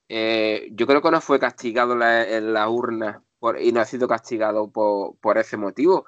eh, 0.08 0.68
yo 0.72 0.88
creo 0.88 1.00
que 1.00 1.12
no 1.12 1.20
fue 1.20 1.38
castigado 1.38 1.92
en 2.02 2.52
la 2.52 2.68
urna 2.68 3.22
y 3.60 3.70
no 3.70 3.80
ha 3.80 3.84
sido 3.84 4.08
castigado 4.08 4.72
por, 4.72 5.38
ese 5.38 5.56
motivo. 5.56 6.04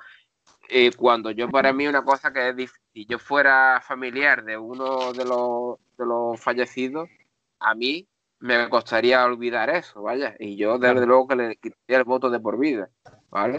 Eh, 0.68 0.90
cuando 0.96 1.30
yo 1.30 1.48
para 1.48 1.72
mí 1.72 1.86
una 1.86 2.04
cosa 2.04 2.32
que 2.32 2.48
es 2.48 2.72
si 2.92 3.06
yo 3.06 3.20
fuera 3.20 3.80
familiar 3.80 4.44
de 4.44 4.58
uno 4.58 5.12
de 5.12 5.24
los, 5.24 5.78
de 5.96 6.04
los 6.04 6.40
fallecidos, 6.40 7.08
a 7.60 7.76
mí 7.76 8.08
me 8.42 8.68
costaría 8.68 9.24
olvidar 9.24 9.70
eso, 9.70 10.02
vaya, 10.02 10.34
y 10.38 10.56
yo 10.56 10.76
desde 10.76 11.06
luego 11.06 11.28
que 11.28 11.36
le 11.36 11.56
quitaría 11.56 11.98
el 11.98 12.04
voto 12.04 12.28
de 12.28 12.40
por 12.40 12.58
vida, 12.58 12.88
¿vale? 13.30 13.58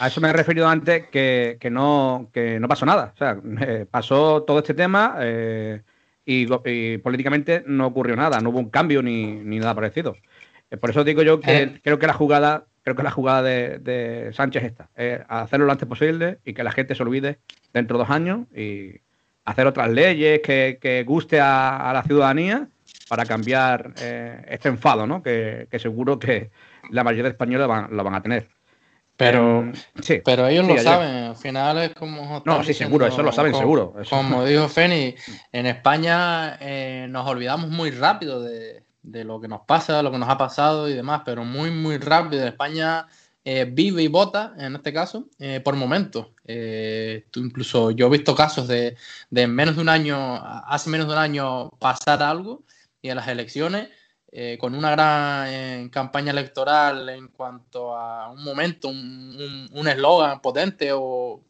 A 0.00 0.08
eso 0.08 0.20
me 0.20 0.28
he 0.28 0.32
referido 0.32 0.68
antes 0.68 1.06
que, 1.06 1.68
no, 1.70 2.28
que 2.32 2.58
no 2.58 2.66
pasó 2.66 2.84
nada, 2.84 3.12
o 3.14 3.16
sea, 3.16 3.38
eh, 3.60 3.86
pasó 3.88 4.42
todo 4.42 4.58
este 4.58 4.74
tema 4.74 5.16
eh, 5.20 5.82
y, 6.24 6.46
políticamente 6.98 7.62
no 7.66 7.86
ocurrió 7.86 8.16
nada, 8.16 8.40
no 8.40 8.50
hubo 8.50 8.58
un 8.58 8.70
cambio 8.70 9.00
ni, 9.00 9.36
nada 9.44 9.76
parecido. 9.76 10.16
Eh, 10.70 10.76
por 10.76 10.90
eso 10.90 11.04
digo 11.04 11.22
yo 11.22 11.38
que 11.38 11.80
creo 11.84 12.00
que 12.00 12.08
la 12.08 12.14
jugada, 12.14 12.66
creo 12.82 12.96
que 12.96 13.02
la 13.04 13.12
jugada 13.12 13.42
de, 13.42 14.30
Sánchez 14.32 14.64
está, 14.64 14.90
hacerlo 15.28 15.66
lo 15.66 15.72
antes 15.72 15.88
posible 15.88 16.38
y 16.44 16.52
que 16.52 16.64
la 16.64 16.72
gente 16.72 16.96
se 16.96 17.02
olvide 17.04 17.38
dentro 17.72 17.96
de 17.96 18.02
dos 18.02 18.10
años 18.10 18.40
y 18.52 19.02
hacer 19.44 19.68
otras 19.68 19.88
leyes 19.90 20.40
que, 20.40 21.04
guste 21.06 21.40
a 21.40 21.92
la 21.94 22.02
ciudadanía 22.02 22.68
para 23.08 23.24
cambiar 23.26 23.94
eh, 23.98 24.44
este 24.48 24.68
enfado, 24.68 25.06
¿no? 25.06 25.22
Que, 25.22 25.68
seguro 25.78 26.18
que 26.18 26.50
la 26.90 27.04
mayoría 27.04 27.24
de 27.24 27.30
españoles 27.30 27.68
lo 27.90 28.04
van 28.04 28.14
a 28.14 28.22
tener. 28.22 28.48
Pero, 29.16 29.60
em, 29.60 29.72
sí, 30.02 30.20
pero 30.24 30.48
ellos 30.48 30.66
lo 30.66 30.76
saben, 30.78 31.24
al 31.24 31.36
final 31.36 31.78
es 31.78 31.94
como... 31.94 32.42
No, 32.44 32.64
sí, 32.64 32.74
seguro, 32.74 33.06
eso 33.06 33.22
lo 33.22 33.30
saben 33.30 33.54
seguro. 33.54 33.94
Como 34.10 34.44
dijo 34.44 34.68
Feni, 34.68 35.14
en 35.52 35.66
España 35.66 36.56
eh, 36.60 37.06
nos 37.08 37.28
olvidamos 37.28 37.70
muy 37.70 37.90
rápido 37.90 38.42
de, 38.42 38.82
lo 39.02 39.40
que 39.40 39.48
nos 39.48 39.60
pasa, 39.62 40.02
lo 40.02 40.10
que 40.10 40.18
nos 40.18 40.28
ha 40.28 40.38
pasado 40.38 40.88
y 40.88 40.94
demás, 40.94 41.22
pero 41.24 41.44
muy, 41.44 41.70
muy 41.70 41.98
rápido. 41.98 42.44
España 42.44 43.06
eh, 43.44 43.68
vive 43.70 44.02
y 44.02 44.08
vota, 44.08 44.54
en 44.58 44.74
este 44.74 44.92
caso, 44.92 45.28
por 45.62 45.76
momentos. 45.76 46.28
incluso 47.36 47.92
yo 47.92 48.08
he 48.08 48.10
visto 48.10 48.34
casos 48.34 48.66
de, 48.66 48.96
de 49.30 49.46
menos 49.46 49.76
de 49.76 49.82
un 49.82 49.90
año, 49.90 50.42
hace 50.66 50.90
menos 50.90 51.06
de 51.06 51.12
un 51.12 51.20
año 51.20 51.70
pasar 51.78 52.20
algo 52.20 52.63
y 53.04 53.10
en 53.10 53.16
las 53.16 53.28
elecciones, 53.28 53.90
eh, 54.32 54.56
con 54.58 54.74
una 54.74 54.90
gran 54.92 55.46
eh, 55.48 55.90
campaña 55.92 56.32
electoral 56.32 57.06
en 57.10 57.28
cuanto 57.28 57.94
a 57.94 58.30
un 58.30 58.42
momento, 58.42 58.88
un 58.88 59.86
eslogan 59.86 60.40
potente, 60.40 60.88
o 60.90 61.42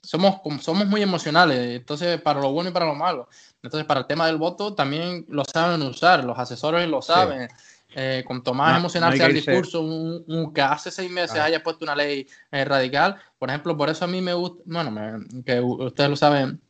somos, 0.00 0.40
somos 0.62 0.86
muy 0.86 1.02
emocionales, 1.02 1.58
entonces 1.80 2.20
para 2.20 2.40
lo 2.40 2.52
bueno 2.52 2.70
y 2.70 2.72
para 2.72 2.86
lo 2.86 2.94
malo. 2.94 3.28
Entonces, 3.64 3.84
para 3.84 3.98
el 3.98 4.06
tema 4.06 4.28
del 4.28 4.36
voto 4.36 4.74
también 4.74 5.26
lo 5.28 5.42
saben 5.44 5.82
usar, 5.82 6.22
los 6.22 6.38
asesores 6.38 6.88
lo 6.88 7.02
saben. 7.02 7.48
Eh, 7.94 8.22
con 8.24 8.42
Tomás 8.42 8.78
emocionarse 8.78 9.22
al 9.24 9.34
discurso, 9.34 9.82
un, 9.82 10.52
que 10.54 10.62
hace 10.62 10.92
seis 10.92 11.10
meses 11.10 11.36
haya 11.36 11.64
puesto 11.64 11.84
una 11.84 11.96
ley 11.96 12.28
radical. 12.52 13.16
Por 13.40 13.50
ejemplo, 13.50 13.76
por 13.76 13.90
eso 13.90 14.04
a 14.04 14.08
mí 14.08 14.20
me 14.20 14.34
gusta, 14.34 14.62
bueno, 14.66 15.26
que 15.44 15.60
ustedes 15.60 16.08
lo 16.08 16.16
saben, 16.16 16.60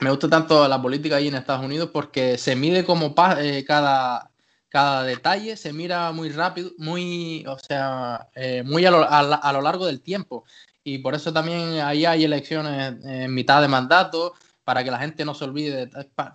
me 0.00 0.10
gusta 0.10 0.28
tanto 0.28 0.66
la 0.68 0.80
política 0.80 1.16
ahí 1.16 1.28
en 1.28 1.34
Estados 1.34 1.64
Unidos 1.64 1.90
porque 1.92 2.38
se 2.38 2.54
mide 2.54 2.84
como 2.84 3.14
eh, 3.38 3.64
cada, 3.66 4.30
cada 4.68 5.02
detalle, 5.02 5.56
se 5.56 5.72
mira 5.72 6.12
muy 6.12 6.30
rápido, 6.30 6.70
muy, 6.78 7.44
o 7.46 7.58
sea, 7.58 8.28
eh, 8.34 8.62
muy 8.64 8.86
a 8.86 8.90
lo, 8.90 9.02
a, 9.08 9.52
lo, 9.52 9.60
largo 9.60 9.86
del 9.86 10.00
tiempo. 10.00 10.44
Y 10.84 10.98
por 10.98 11.14
eso 11.14 11.32
también 11.32 11.80
ahí 11.80 12.06
hay 12.06 12.24
elecciones 12.24 13.04
en 13.04 13.34
mitad 13.34 13.60
de 13.60 13.68
mandato, 13.68 14.34
para 14.64 14.84
que 14.84 14.90
la 14.90 14.98
gente 14.98 15.24
no 15.24 15.32
se 15.32 15.44
olvide, 15.44 15.88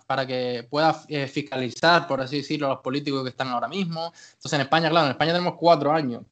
para 0.08 0.26
que 0.26 0.66
pueda 0.68 1.04
eh, 1.06 1.28
fiscalizar, 1.28 2.08
por 2.08 2.20
así 2.20 2.38
decirlo, 2.38 2.66
a 2.66 2.70
los 2.70 2.80
políticos 2.80 3.22
que 3.22 3.30
están 3.30 3.46
ahora 3.46 3.68
mismo. 3.68 4.12
Entonces 4.32 4.54
en 4.54 4.62
España, 4.62 4.90
claro, 4.90 5.06
en 5.06 5.12
España 5.12 5.32
tenemos 5.32 5.54
cuatro 5.56 5.92
años. 5.92 6.22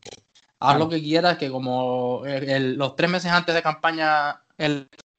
Haz 0.58 0.78
lo 0.78 0.88
que 0.88 1.00
quieras, 1.00 1.38
que 1.38 1.48
como 1.48 2.22
los 2.24 2.96
tres 2.96 3.08
meses 3.08 3.30
antes 3.30 3.54
de 3.54 3.62
campaña 3.62 4.42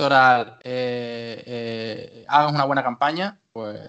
electoral 0.03 0.57
eh, 0.63 1.43
eh, 1.45 2.25
hagas 2.27 2.51
una 2.51 2.65
buena 2.65 2.83
campaña, 2.83 3.39
pues... 3.51 3.79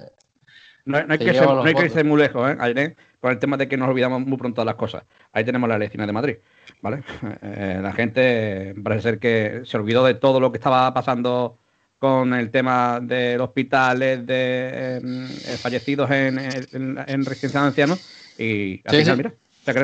No, 0.85 0.99
hay, 0.99 1.19
que 1.19 1.33
ser, 1.33 1.47
no 1.47 1.65
hay 1.65 1.75
que 1.75 1.87
irse 1.87 2.05
muy 2.05 2.21
lejos, 2.21 2.47
¿eh, 2.51 2.95
Con 3.19 3.33
el 3.33 3.39
tema 3.39 3.57
de 3.57 3.69
que 3.69 3.77
nos 3.79 3.89
olvidamos 3.89 4.21
muy 4.21 4.37
pronto 4.37 4.61
de 4.61 4.67
las 4.67 4.75
cosas. 4.75 5.05
Ahí 5.33 5.43
tenemos 5.43 5.67
las 5.67 5.77
elecciones 5.77 6.07
de 6.07 6.13
Madrid, 6.13 6.37
¿vale? 6.83 7.03
Eh, 7.43 7.81
la 7.83 7.93
gente 7.93 8.75
parece 8.83 9.03
ser 9.03 9.19
que 9.19 9.63
se 9.65 9.77
olvidó 9.79 10.05
de 10.05 10.15
todo 10.15 10.41
lo 10.41 10.53
que 10.53 10.59
estaba 10.59 10.93
pasando 10.93 11.59
con 11.99 12.35
el 12.35 12.51
tema 12.51 13.01
de 13.01 13.39
los 13.39 13.49
hospitales, 13.49 14.27
de 14.27 14.97
em, 14.97 15.29
fallecidos 15.59 16.11
en, 16.11 16.39
en, 16.39 17.25
residencia 17.25 17.61
de 17.63 17.67
ancianos 17.67 18.35
y 18.37 18.83
al 18.87 18.97
final, 18.97 19.17
mira, 19.17 19.35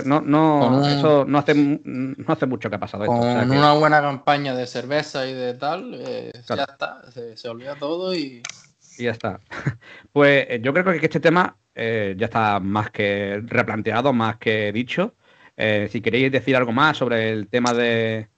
no, 0.05 0.21
no, 0.21 0.87
eso 0.87 1.25
no 1.25 1.39
hace, 1.39 1.55
no 1.55 2.33
hace 2.33 2.47
mucho 2.47 2.69
que 2.69 2.77
ha 2.77 2.81
pasado. 2.81 3.07
Con 3.07 3.51
una 3.51 3.73
buena 3.73 4.01
campaña 4.01 4.55
de 4.55 4.67
cerveza 4.67 5.27
y 5.27 5.33
de 5.33 5.55
tal, 5.55 5.95
eh, 5.95 6.33
ya 6.49 6.65
está, 6.65 7.03
se, 7.11 7.49
olvida 7.49 7.77
todo 7.77 8.15
y... 8.15 8.43
y... 8.99 9.05
ya 9.05 9.13
está. 9.13 9.41
Pues 10.13 10.47
eh, 10.49 10.61
yo 10.63 10.73
creo 10.73 10.85
que 10.85 11.07
este 11.07 11.21
tema 11.21 11.57
eh, 11.75 12.15
ya 12.19 12.27
está 12.27 12.59
más 12.61 12.91
que 12.91 13.41
replanteado, 13.47 14.13
más 14.13 14.37
que 14.37 14.73
dicho. 14.73 15.15
si 15.57 16.01
queréis 16.01 16.33
decir 16.33 16.57
algo 16.57 16.73
más 16.73 16.97
sobre 16.97 17.31
el 17.31 17.49
tema 17.49 17.73
de, 17.73 18.29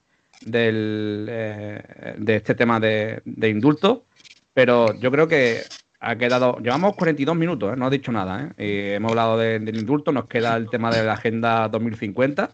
del, 0.41 1.25
de 1.25 2.35
este 2.35 2.53
tema 2.55 2.79
de, 2.79 3.21
de 3.25 3.49
indulto, 3.49 4.05
pero 4.53 4.93
yo 4.99 5.09
creo 5.11 5.27
que 5.27 5.63
ha 6.03 6.17
quedado. 6.17 6.57
Llevamos 6.59 6.95
42 6.95 7.35
minutos, 7.35 7.73
¿eh? 7.73 7.75
no 7.77 7.85
ha 7.85 7.89
dicho 7.89 8.11
nada. 8.11 8.53
¿eh? 8.57 8.95
hemos 8.95 9.11
hablado 9.11 9.37
del 9.37 9.75
indulto, 9.75 10.11
nos 10.11 10.25
queda 10.27 10.55
el 10.57 10.69
tema 10.69 10.91
de 10.91 11.03
la 11.03 11.13
Agenda 11.13 11.69
2050. 11.69 12.51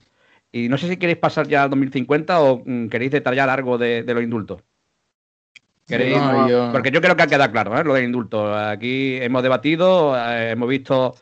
Y 0.52 0.70
no 0.70 0.78
sé 0.78 0.88
si 0.88 0.98
queréis 0.98 1.18
pasar 1.18 1.48
ya 1.48 1.64
al 1.64 1.70
2050 1.70 2.42
o 2.42 2.64
mm, 2.66 2.88
queréis 2.88 3.12
detallar 3.12 3.50
algo 3.50 3.78
de, 3.78 4.04
los 4.06 4.24
indultos. 4.24 4.62
Porque 6.72 6.92
yo 6.92 7.02
creo 7.02 7.16
que 7.16 7.24
ha 7.24 7.28
quedado 7.28 7.52
claro 7.52 7.80
¿eh? 7.80 7.84
lo 7.84 7.96
del 7.96 8.06
indulto. 8.06 8.56
Aquí 8.56 9.18
hemos 9.18 9.42
debatido, 9.42 10.16
eh, 10.16 10.52
hemos 10.52 10.70
visto. 10.70 11.16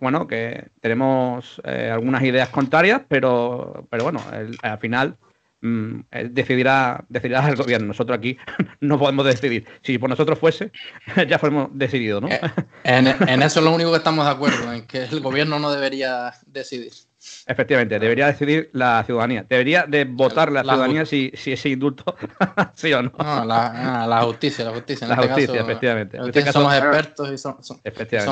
bueno, 0.00 0.26
que 0.26 0.68
tenemos 0.80 1.60
algunas 1.64 2.22
ideas 2.22 2.48
contrarias, 2.48 3.02
pero, 3.08 3.86
pero 3.90 4.04
bueno, 4.04 4.20
al 4.62 4.78
final 4.78 5.16
Mm, 5.62 6.00
eh, 6.10 6.28
decidirá, 6.30 7.04
decidirá 7.08 7.46
el 7.46 7.56
gobierno. 7.56 7.88
Nosotros 7.88 8.16
aquí 8.16 8.38
no 8.80 8.98
podemos 8.98 9.26
decidir. 9.26 9.66
Si 9.82 9.98
por 9.98 10.08
nosotros 10.08 10.38
fuese, 10.38 10.72
ya 11.28 11.38
fuéramos 11.38 11.68
decidido, 11.72 12.20
¿no? 12.20 12.28
Eh, 12.28 12.40
en, 12.84 13.06
eso 13.42 13.60
es 13.60 13.64
lo 13.64 13.72
único 13.72 13.90
que 13.90 13.98
estamos 13.98 14.24
de 14.24 14.30
acuerdo, 14.30 14.72
en 14.72 14.86
que 14.86 15.04
el 15.04 15.20
gobierno 15.20 15.58
no 15.58 15.70
debería 15.70 16.32
decidir. 16.46 16.92
Efectivamente, 17.46 17.98
debería 17.98 18.28
decidir 18.28 18.70
la 18.72 19.04
ciudadanía. 19.04 19.44
Debería 19.46 19.84
de 19.86 20.04
votar 20.06 20.50
la, 20.50 20.62
ciudadanía 20.62 21.04
si, 21.04 21.30
si 21.34 21.52
ese 21.52 21.68
indulto, 21.68 22.16
sí 22.74 22.90
o 22.94 23.02
no. 23.02 23.12
no 23.18 23.44
la, 23.44 24.06
la, 24.08 24.22
justicia, 24.22 24.64
la 24.64 24.70
justicia. 24.70 25.04
En 25.04 25.10
la 25.10 25.16
este 25.16 25.28
justicia, 25.28 25.60
efectivamente. 25.60 26.16
En 26.16 26.24
este 26.24 26.42
caso, 26.42 26.52
son 26.52 26.62
los 26.62 26.74
expertos 26.74 27.32
y 27.32 27.36
son, 27.36 27.62
son, 27.62 27.80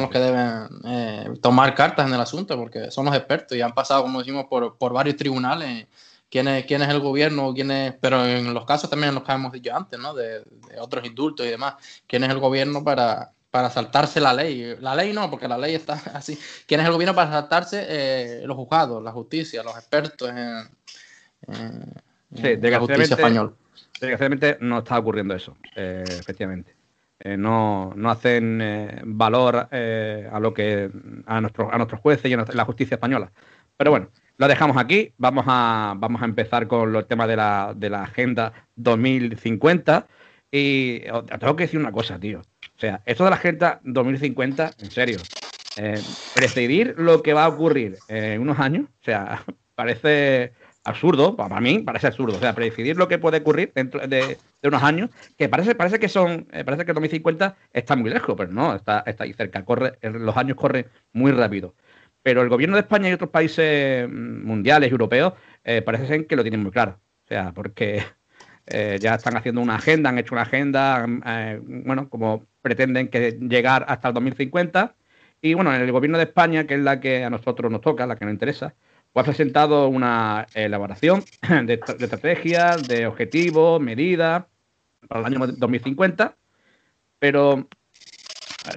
los 0.03 0.11
que 0.11 0.19
deben 0.19 0.69
eh, 0.87 1.29
tomar 1.43 1.75
cartas 1.75 2.07
en 2.07 2.15
el 2.15 2.21
asunto, 2.23 2.57
porque 2.57 2.91
son 2.91 3.05
los 3.05 3.15
expertos 3.15 3.59
y 3.59 3.61
han 3.61 3.75
pasado, 3.75 4.01
como 4.01 4.21
decimos, 4.21 4.47
por, 4.49 4.79
por 4.79 4.95
varios 4.95 5.17
tribunales 5.17 5.87
quién 6.31 6.49
es, 6.49 6.65
quién 6.67 6.83
es 6.83 6.89
el 6.89 7.01
gobierno, 7.01 7.53
quién 7.55 7.71
es, 7.71 7.95
pero 8.01 8.25
en 8.25 8.53
los 8.53 8.65
casos 8.65 8.91
también 8.91 9.11
en 9.11 9.15
los 9.17 9.25
que 9.25 9.33
hemos 9.33 9.53
dicho 9.53 9.75
antes, 9.75 9.99
¿no? 9.99 10.15
De, 10.15 10.43
otros 10.81 11.05
indultos 11.07 11.47
y 11.47 11.51
demás, 11.51 11.75
quién 12.07 12.25
es 12.25 12.31
el 12.31 12.39
gobierno 12.39 12.85
para, 12.85 13.33
para 13.51 13.71
saltarse 13.71 14.21
la 14.21 14.33
ley. 14.35 14.77
La 14.81 14.95
ley 14.95 15.13
no, 15.13 15.31
porque 15.31 15.49
la 15.49 15.59
ley 15.59 15.75
está 15.75 15.95
así. 16.15 16.39
¿Quién 16.67 16.81
es 16.81 16.87
el 16.87 16.93
gobierno 16.93 17.15
para 17.15 17.31
saltarse 17.31 17.87
eh, 17.89 18.43
los 18.47 18.57
juzgados, 18.57 19.03
la 19.03 19.13
justicia, 19.13 19.63
los 19.63 19.77
expertos 19.77 20.31
en, 20.31 20.69
la 22.31 22.79
justicia 22.79 23.15
española? 23.15 23.53
Desgraciadamente 24.01 24.59
no 24.61 24.79
está 24.79 24.99
ocurriendo 24.99 25.35
eso, 25.35 25.57
eh, 25.75 26.05
efectivamente. 26.07 26.77
Eh, 27.21 27.37
no, 27.37 27.93
no, 27.97 28.11
hacen 28.13 28.63
valor 29.05 29.57
a 29.57 30.39
lo 30.39 30.55
que 30.55 30.89
a, 31.27 31.41
nuestros 31.41 31.69
a 31.73 31.77
nuestros 31.77 32.01
jueces 32.01 32.31
y 32.31 32.35
a 32.35 32.45
la 32.55 32.65
justicia 32.65 32.95
española. 32.95 33.33
Pero 33.77 33.91
bueno, 33.91 34.09
lo 34.39 34.49
dejamos 34.49 34.77
aquí. 34.77 35.13
Vamos 35.19 35.45
a, 35.47 35.95
vamos 35.97 36.23
a 36.23 36.25
empezar 36.25 36.67
con 36.67 36.93
los 36.93 37.07
temas 37.07 37.29
de 37.29 37.37
la, 37.37 37.75
de 37.77 37.91
la 37.91 38.05
Agenda 38.05 38.53
2050. 38.77 40.07
Y 40.51 41.01
tengo 41.39 41.57
que 41.57 41.65
decir 41.65 41.79
una 41.79 41.93
cosa, 41.93 42.19
tío. 42.19 42.41
O 42.41 42.81
sea, 42.81 43.03
esto 43.05 43.25
de 43.25 43.31
la 43.31 43.37
Agenda 43.37 43.81
2050, 43.83 44.71
en 44.79 44.91
serio, 44.91 45.19
eh, 45.77 46.01
decidir 46.37 46.95
lo 46.97 47.23
que 47.23 47.35
va 47.35 47.45
a 47.45 47.49
ocurrir 47.49 47.99
en 48.09 48.41
unos 48.41 48.59
años, 48.59 48.87
o 48.87 49.05
sea, 49.05 49.45
parece 49.75 50.53
absurdo, 50.85 51.37
para 51.37 51.61
mí 51.61 51.81
parece 51.81 52.07
absurdo, 52.07 52.37
o 52.37 52.41
sea, 52.41 52.55
predecidir 52.55 52.97
lo 52.97 53.09
que 53.09 53.19
puede 53.19 53.39
ocurrir 53.39 53.73
dentro 53.75 54.07
de, 54.07 54.39
unos 54.63 54.83
años, 54.83 55.11
que 55.37 55.49
parece, 55.49 55.75
parece 55.75 55.99
que 55.99 56.09
son, 56.09 56.47
eh, 56.53 56.65
parece 56.65 56.87
que 56.87 56.95
2050 56.95 57.57
está 57.73 57.95
muy 57.95 58.11
lejos, 58.11 58.35
pero 58.39 58.51
no, 58.51 58.75
está, 58.75 59.03
está 59.05 59.25
ahí 59.25 59.35
cerca, 59.35 59.65
corre, 59.65 59.99
los 60.01 60.37
años 60.37 60.57
corren 60.57 60.87
muy 61.13 61.33
rápido. 61.33 61.75
Pero 62.29 62.43
el 62.43 62.51
gobierno 62.51 62.77
de 62.77 62.83
España 62.83 63.09
y 63.09 63.15
otros 63.15 63.31
países 63.31 64.07
mm, 64.07 64.45
mundiales, 64.45 64.91
europeos, 64.91 65.33
eh, 65.65 65.81
parece 65.81 66.07
ser 66.07 66.27
que 66.27 66.37
lo 66.37 66.43
tienen 66.43 66.63
muy 66.63 66.71
claro. 66.71 67.01
O 67.25 67.27
sea, 67.27 67.53
porque 67.53 68.03
eh, 68.67 68.99
ya 69.01 69.15
están 69.15 69.35
haciendo 69.35 69.63
una 69.63 69.77
agenda, 69.77 70.11
han 70.11 70.19
hecho 70.19 70.35
una 70.35 70.43
agenda, 70.43 71.07
eh, 71.25 71.59
bueno, 71.63 72.11
como 72.11 72.45
pretenden 72.61 73.09
que 73.09 73.39
llegar 73.41 73.87
hasta 73.89 74.09
el 74.09 74.15
2050 74.15 74.95
Y 75.41 75.55
bueno, 75.55 75.75
en 75.75 75.81
el 75.81 75.91
gobierno 75.91 76.19
de 76.19 76.25
España, 76.25 76.65
que 76.67 76.75
es 76.75 76.81
la 76.81 77.01
que 77.01 77.25
a 77.25 77.31
nosotros 77.31 77.73
nos 77.73 77.81
toca, 77.81 78.07
la 78.07 78.17
que 78.17 78.27
nos 78.27 78.35
interesa, 78.35 78.75
pues 79.15 79.25
ha 79.25 79.25
presentado 79.25 79.89
una 79.89 80.49
elaboración 80.53 81.25
de, 81.49 81.65
de 81.65 82.05
estrategias, 82.05 82.87
de 82.87 83.07
objetivos, 83.07 83.81
medidas 83.81 84.45
para 85.09 85.21
el 85.21 85.27
año 85.35 85.47
2050. 85.47 86.37
Pero 87.21 87.67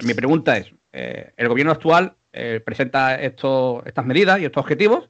mi 0.04 0.14
pregunta 0.14 0.56
es, 0.56 0.72
eh, 0.94 1.34
el 1.36 1.48
gobierno 1.48 1.72
actual 1.72 2.14
eh, 2.32 2.60
presenta 2.64 3.20
estos, 3.20 3.84
estas 3.86 4.06
medidas 4.06 4.40
y 4.40 4.44
estos 4.44 4.62
objetivos, 4.62 5.08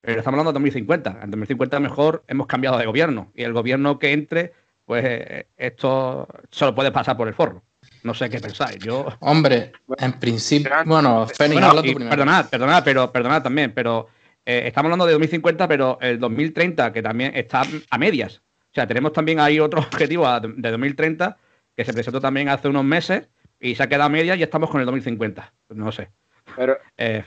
pero 0.00 0.18
estamos 0.18 0.38
hablando 0.38 0.52
de 0.52 0.54
2050. 0.54 1.20
En 1.22 1.30
2050 1.30 1.80
mejor 1.80 2.24
hemos 2.28 2.46
cambiado 2.46 2.78
de 2.78 2.86
gobierno 2.86 3.32
y 3.34 3.42
el 3.42 3.52
gobierno 3.52 3.98
que 3.98 4.12
entre, 4.12 4.52
pues 4.84 5.04
eh, 5.06 5.48
esto 5.56 6.28
solo 6.50 6.74
puede 6.74 6.92
pasar 6.92 7.16
por 7.16 7.28
el 7.28 7.34
forro. 7.34 7.62
No 8.02 8.14
sé 8.14 8.28
qué 8.30 8.38
pensáis. 8.38 8.78
Yo... 8.78 9.06
Hombre, 9.20 9.72
en 9.98 10.12
principio, 10.14 10.70
bueno, 10.84 11.26
Fénix, 11.26 11.62
habla 11.62 11.82
tú 11.82 11.94
primero. 11.94 12.10
Perdonad, 12.10 12.48
perdonad, 12.48 12.84
pero, 12.84 13.12
perdonad 13.12 13.42
también, 13.42 13.72
pero 13.72 14.08
estamos 14.44 14.86
hablando 14.86 15.06
de 15.06 15.12
2050, 15.12 15.68
pero 15.68 15.98
el 16.00 16.18
2030, 16.18 16.92
que 16.92 17.02
también 17.02 17.32
está 17.34 17.62
a 17.90 17.98
medias. 17.98 18.42
O 18.70 18.74
sea, 18.74 18.86
tenemos 18.86 19.12
también 19.12 19.40
ahí 19.40 19.60
otro 19.60 19.80
objetivo 19.80 20.26
de 20.40 20.70
2030 20.70 21.36
que 21.76 21.84
se 21.84 21.92
presentó 21.92 22.20
también 22.20 22.48
hace 22.48 22.68
unos 22.68 22.84
meses 22.84 23.28
y 23.60 23.74
se 23.74 23.82
ha 23.82 23.88
quedado 23.88 24.04
a 24.04 24.08
media 24.08 24.36
y 24.36 24.42
estamos 24.42 24.70
con 24.70 24.80
el 24.80 24.86
2050. 24.86 25.52
No 25.70 25.92
sé. 25.92 26.10
Pero, 26.56 26.78
eh, 26.96 27.24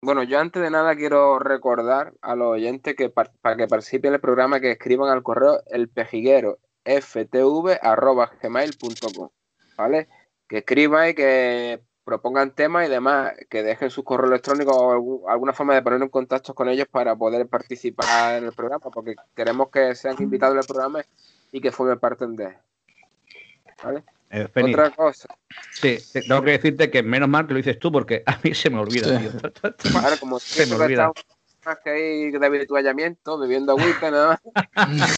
bueno, 0.00 0.22
yo 0.24 0.40
antes 0.40 0.60
de 0.62 0.70
nada 0.70 0.96
quiero 0.96 1.38
recordar 1.38 2.14
a 2.22 2.34
los 2.34 2.48
oyentes 2.48 2.96
que 2.96 3.08
para 3.08 3.56
que 3.56 3.68
participen 3.68 4.08
en 4.08 4.14
el 4.14 4.20
programa 4.20 4.58
que 4.60 4.72
escriban 4.72 5.10
al 5.10 5.22
correo 5.22 5.62
el 5.66 5.88
pejiguero 5.88 6.58
ftv.gmail.com, 6.84 7.78
¿vale? 9.76 10.08
Que 10.48 10.58
escriban 10.58 11.10
y 11.10 11.14
que 11.14 11.80
propongan 12.04 12.54
temas 12.54 12.86
y 12.86 12.90
demás, 12.90 13.32
que 13.48 13.62
dejen 13.62 13.90
sus 13.90 14.04
correos 14.04 14.30
electrónicos 14.30 14.74
o 14.76 15.28
alguna 15.28 15.52
forma 15.52 15.74
de 15.74 15.82
poner 15.82 16.02
en 16.02 16.08
contacto 16.08 16.52
con 16.54 16.68
ellos 16.68 16.88
para 16.90 17.14
poder 17.14 17.46
participar 17.46 18.38
en 18.38 18.44
el 18.44 18.52
programa, 18.52 18.90
porque 18.90 19.14
queremos 19.36 19.70
que 19.70 19.94
sean 19.94 20.16
invitados 20.18 20.58
al 20.58 20.66
programa 20.66 21.02
y 21.52 21.60
que 21.60 21.70
formen 21.70 22.00
parte 22.00 22.26
de 22.26 22.56
¿Vale? 23.84 24.04
Eh, 24.32 24.48
Otra 24.54 24.90
cosa. 24.90 25.28
Sí, 25.72 25.98
tengo 26.26 26.42
que 26.42 26.52
decirte 26.52 26.90
que 26.90 27.02
menos 27.02 27.28
mal 27.28 27.46
que 27.46 27.52
lo 27.52 27.58
dices 27.58 27.78
tú 27.78 27.92
porque 27.92 28.22
a 28.24 28.38
mí 28.42 28.54
se 28.54 28.70
me 28.70 28.78
olvida, 28.78 29.18
tío. 29.18 29.30
Claro, 29.90 30.16
como 30.18 30.38
se 30.38 30.66
me 30.66 30.74
olvida. 30.74 31.12
Más 31.66 31.78
que 31.84 31.90
hay 31.90 32.30
de 32.30 32.46
habituallamiento, 32.46 33.38
bebiendo 33.38 33.72
agüita, 33.72 34.10
nada 34.10 34.40
más. 34.74 35.16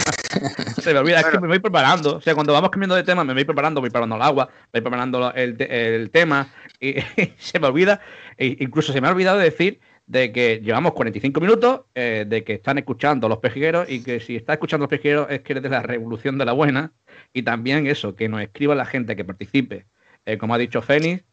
se 0.82 0.92
me 0.92 0.98
olvida, 0.98 1.20
es 1.20 1.26
que 1.26 1.38
me 1.38 1.46
voy 1.46 1.60
preparando. 1.60 2.16
O 2.16 2.20
sea, 2.20 2.34
cuando 2.34 2.52
vamos 2.52 2.70
cambiando 2.70 2.96
de 2.96 3.04
tema, 3.04 3.22
me 3.22 3.34
voy 3.34 3.44
preparando, 3.44 3.80
voy 3.80 3.88
preparando 3.88 4.16
el 4.16 4.22
agua, 4.22 4.50
voy 4.72 4.82
preparando 4.82 5.32
el, 5.32 5.62
el 5.62 6.10
tema 6.10 6.52
y, 6.80 6.94
se 7.38 7.60
me 7.60 7.68
olvida. 7.68 8.00
E 8.36 8.56
incluso 8.58 8.92
se 8.92 9.00
me 9.00 9.06
ha 9.06 9.12
olvidado 9.12 9.38
decir 9.38 9.80
de 10.06 10.32
que 10.32 10.60
llevamos 10.60 10.92
45 10.92 11.40
minutos, 11.40 11.82
eh, 11.94 12.24
de 12.26 12.44
que 12.44 12.54
están 12.54 12.78
escuchando 12.78 13.28
los 13.28 13.38
pejigueros 13.38 13.88
y 13.88 14.02
que 14.02 14.20
si 14.20 14.36
está 14.36 14.54
escuchando 14.54 14.84
los 14.84 14.90
pejigueros 14.90 15.28
es 15.30 15.40
que 15.40 15.54
eres 15.54 15.62
de 15.62 15.70
la 15.70 15.82
revolución 15.82 16.36
de 16.36 16.44
la 16.44 16.52
buena 16.52 16.92
y 17.34 17.42
también 17.42 17.86
eso, 17.88 18.14
que 18.14 18.28
nos 18.28 18.40
escriba 18.40 18.74
la 18.76 18.86
gente 18.86 19.16
que 19.16 19.24
participe, 19.24 19.86
eh, 20.24 20.38
como 20.38 20.54
ha 20.54 20.58
dicho 20.58 20.80
Fénix, 20.80 21.24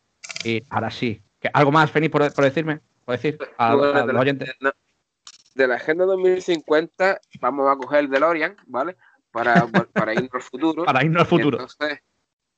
y 0.43 0.63
ahora 0.69 0.89
sí. 0.89 1.21
¿Algo 1.53 1.71
más, 1.71 1.91
Fénix, 1.91 2.11
por, 2.11 2.43
decirme? 2.43 2.81
¿Por 3.05 3.15
decir 3.15 3.37
a, 3.57 3.75
los 3.75 4.15
oyentes? 4.15 4.49
De 5.53 5.67
la 5.67 5.75
Agenda 5.75 6.05
2050 6.05 7.21
vamos 7.39 7.69
a 7.69 7.75
coger 7.77 7.99
el 7.99 8.09
DeLorean, 8.09 8.57
¿vale? 8.65 8.97
Para, 9.31 9.53
para 9.93 10.13
irnos 10.13 10.33
al 10.33 10.41
futuro. 10.41 10.85
para 10.85 11.05
irnos 11.05 11.21
al 11.21 11.27
futuro. 11.27 11.59
Entonces, 11.59 11.99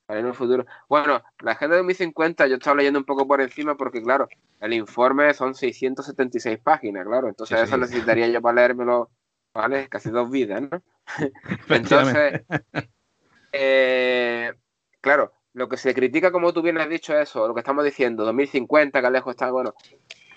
para 0.05 0.19
irnos 0.19 0.31
al 0.31 0.37
futuro. 0.37 0.65
Bueno, 0.87 1.21
la 1.41 1.51
Agenda 1.51 1.75
2050 1.75 2.47
yo 2.47 2.55
estaba 2.55 2.77
leyendo 2.77 2.99
un 2.99 3.05
poco 3.05 3.27
por 3.27 3.41
encima 3.41 3.75
porque, 3.75 4.01
claro, 4.01 4.29
el 4.61 4.71
informe 4.71 5.33
son 5.33 5.53
676 5.53 6.59
páginas, 6.59 7.05
claro. 7.05 7.27
Entonces 7.27 7.59
eso 7.59 7.75
necesitaría 7.77 8.29
yo 8.29 8.41
para 8.41 8.55
leérmelo, 8.55 9.09
¿vale? 9.53 9.89
Casi 9.89 10.11
dos 10.11 10.31
vidas, 10.31 10.61
¿no? 10.61 10.81
Entonces, 11.69 12.43
eh, 13.53 14.51
claro, 14.99 15.31
lo 15.53 15.69
que 15.69 15.77
se 15.77 15.93
critica, 15.93 16.31
como 16.31 16.51
tú 16.51 16.61
bien 16.61 16.79
has 16.79 16.89
dicho, 16.89 17.17
eso, 17.17 17.47
lo 17.47 17.53
que 17.53 17.59
estamos 17.59 17.85
diciendo, 17.85 18.25
2050, 18.25 19.01
que 19.01 19.11
lejos 19.11 19.31
está, 19.31 19.51
bueno, 19.51 19.75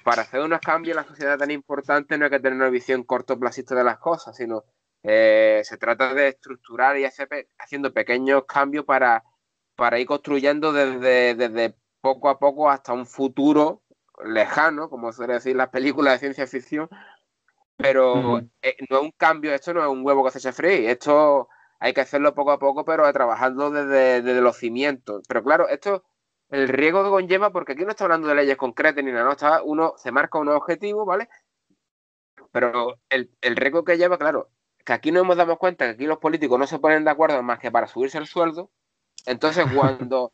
para 0.04 0.22
hacer 0.22 0.40
unos 0.40 0.60
cambios 0.60 0.96
en 0.96 1.02
la 1.02 1.08
sociedad 1.08 1.38
tan 1.38 1.50
importante 1.50 2.16
no 2.16 2.26
hay 2.26 2.30
que 2.30 2.38
tener 2.38 2.56
una 2.56 2.68
visión 2.68 3.02
cortoplacista 3.02 3.74
de 3.74 3.82
las 3.82 3.98
cosas, 3.98 4.36
sino 4.36 4.64
eh, 5.02 5.62
se 5.64 5.78
trata 5.78 6.14
de 6.14 6.28
estructurar 6.28 6.96
y 6.98 7.04
hacer 7.04 7.28
haciendo 7.58 7.92
pequeños 7.92 8.44
cambios 8.44 8.84
para, 8.84 9.24
para 9.74 9.98
ir 9.98 10.06
construyendo 10.06 10.72
desde, 10.72 11.34
desde 11.34 11.74
poco 12.00 12.28
a 12.28 12.38
poco 12.38 12.70
hasta 12.70 12.92
un 12.92 13.06
futuro 13.06 13.82
lejano, 14.24 14.88
como 14.88 15.12
suele 15.12 15.34
decir 15.34 15.56
las 15.56 15.70
películas 15.70 16.14
de 16.14 16.18
ciencia 16.20 16.46
ficción, 16.46 16.88
pero 17.76 18.38
eh, 18.62 18.76
no 18.88 18.98
es 18.98 19.02
un 19.02 19.12
cambio, 19.12 19.52
esto 19.54 19.74
no 19.74 19.82
es 19.82 19.88
un 19.88 20.04
huevo 20.04 20.24
que 20.24 20.30
se 20.30 20.38
eche 20.38 20.52
free, 20.52 20.86
esto 20.86 21.48
hay 21.78 21.92
que 21.92 22.00
hacerlo 22.00 22.34
poco 22.34 22.52
a 22.52 22.58
poco, 22.58 22.84
pero 22.84 23.10
trabajando 23.12 23.70
desde, 23.70 24.40
los 24.40 24.56
cimientos. 24.56 25.22
Pero 25.28 25.42
claro, 25.42 25.68
esto, 25.68 26.04
el 26.50 26.68
riesgo 26.68 27.04
que 27.04 27.10
conlleva, 27.10 27.50
porque 27.50 27.72
aquí 27.72 27.84
no 27.84 27.90
está 27.90 28.04
hablando 28.04 28.28
de 28.28 28.34
leyes 28.34 28.56
concretas 28.56 29.04
ni 29.04 29.12
nada, 29.12 29.24
no, 29.24 29.32
está, 29.32 29.62
uno 29.62 29.94
se 29.96 30.12
marca 30.12 30.38
unos 30.38 30.56
objetivos, 30.56 31.06
¿vale? 31.06 31.28
Pero 32.52 32.98
el, 33.10 33.56
riesgo 33.56 33.84
que 33.84 33.98
lleva, 33.98 34.18
claro, 34.18 34.50
que 34.84 34.92
aquí 34.92 35.10
no 35.10 35.20
hemos 35.20 35.36
dado 35.36 35.58
cuenta 35.58 35.84
que 35.86 35.90
aquí 35.92 36.06
los 36.06 36.18
políticos 36.18 36.58
no 36.58 36.66
se 36.66 36.78
ponen 36.78 37.04
de 37.04 37.10
acuerdo 37.10 37.42
más 37.42 37.58
que 37.58 37.70
para 37.70 37.86
subirse 37.86 38.18
el 38.18 38.26
sueldo. 38.26 38.70
Entonces, 39.26 39.66
cuando, 39.74 40.32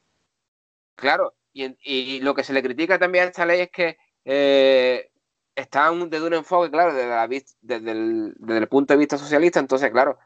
claro, 0.96 1.34
y, 1.52 2.20
lo 2.20 2.34
que 2.34 2.44
se 2.44 2.52
le 2.52 2.62
critica 2.62 2.98
también 2.98 3.24
a 3.24 3.28
esta 3.28 3.46
ley 3.46 3.62
es 3.62 3.70
que 3.70 3.96
eh, 4.24 5.10
está 5.56 5.90
desde 5.90 6.26
un 6.26 6.34
enfoque, 6.34 6.70
claro, 6.70 6.94
desde, 6.94 7.08
la, 7.08 7.26
desde, 7.28 7.90
el, 7.90 8.34
desde 8.36 8.58
el 8.58 8.68
punto 8.68 8.94
de 8.94 8.98
vista 8.98 9.18
socialista, 9.18 9.60
entonces, 9.60 9.90
claro, 9.90 10.18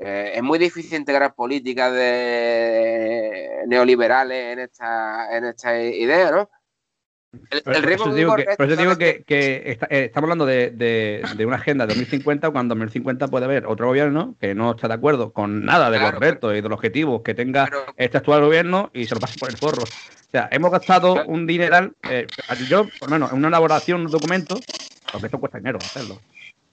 eh, 0.00 0.32
es 0.34 0.42
muy 0.42 0.58
difícil 0.58 0.98
integrar 0.98 1.34
políticas 1.34 1.92
de 1.92 3.64
neoliberales 3.66 4.54
en 4.54 4.58
esta, 4.60 5.36
en 5.36 5.44
esta 5.44 5.78
idea, 5.78 6.30
¿no? 6.30 6.50
El, 7.50 7.82
riesgo 7.84 8.12
digo 8.12 8.34
que, 8.34 8.44
por 8.56 8.66
eso 8.66 8.80
digo 8.80 8.98
que, 8.98 9.24
eh, 9.28 9.78
estamos 9.88 10.24
hablando 10.24 10.46
de, 10.46 11.22
una 11.46 11.56
agenda 11.56 11.86
de 11.86 11.94
2050 11.94 12.50
cuando 12.50 12.72
en 12.74 12.80
2050 12.80 13.28
puede 13.28 13.44
haber 13.44 13.66
otro 13.66 13.86
gobierno 13.86 14.34
que 14.40 14.52
no 14.52 14.72
está 14.72 14.88
de 14.88 14.94
acuerdo 14.94 15.32
con 15.32 15.64
nada 15.64 15.90
de 15.90 16.00
los 16.00 16.12
retos 16.14 16.52
y 16.52 16.56
de 16.56 16.68
los 16.68 16.76
objetivos 16.76 17.22
que 17.22 17.34
tenga 17.34 17.70
este 17.96 18.18
actual 18.18 18.40
gobierno 18.40 18.90
y 18.92 19.04
se 19.04 19.14
lo 19.14 19.20
pase 19.20 19.38
por 19.38 19.50
el 19.50 19.56
forro. 19.56 19.84
O 19.84 20.30
sea, 20.30 20.48
hemos 20.50 20.72
gastado 20.72 21.24
un 21.26 21.46
dineral, 21.46 21.92
eh, 22.08 22.26
yo, 22.68 22.88
por 22.98 23.10
lo 23.10 23.16
menos, 23.16 23.32
en 23.32 23.38
una 23.38 23.48
elaboración, 23.48 24.00
un 24.00 24.10
documento, 24.10 24.58
porque 25.12 25.26
esto 25.26 25.38
cuesta 25.38 25.58
dinero 25.58 25.78
hacerlo. 25.80 26.20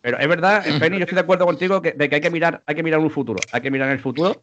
Pero 0.07 0.19
es 0.19 0.27
verdad, 0.29 0.63
Penny, 0.79 0.99
yo 0.99 1.03
estoy 1.03 1.15
de 1.15 1.21
acuerdo 1.21 1.45
contigo 1.45 1.81
que, 1.81 1.91
de 1.91 2.07
que 2.07 2.15
hay 2.15 2.21
que 2.21 2.31
mirar, 2.31 2.63
hay 2.65 2.75
que 2.75 2.81
mirar 2.81 3.01
un 3.01 3.11
futuro, 3.11 3.41
hay 3.51 3.59
que 3.59 3.69
mirar 3.69 3.89
en 3.89 3.95
el 3.95 3.99
futuro, 3.99 4.41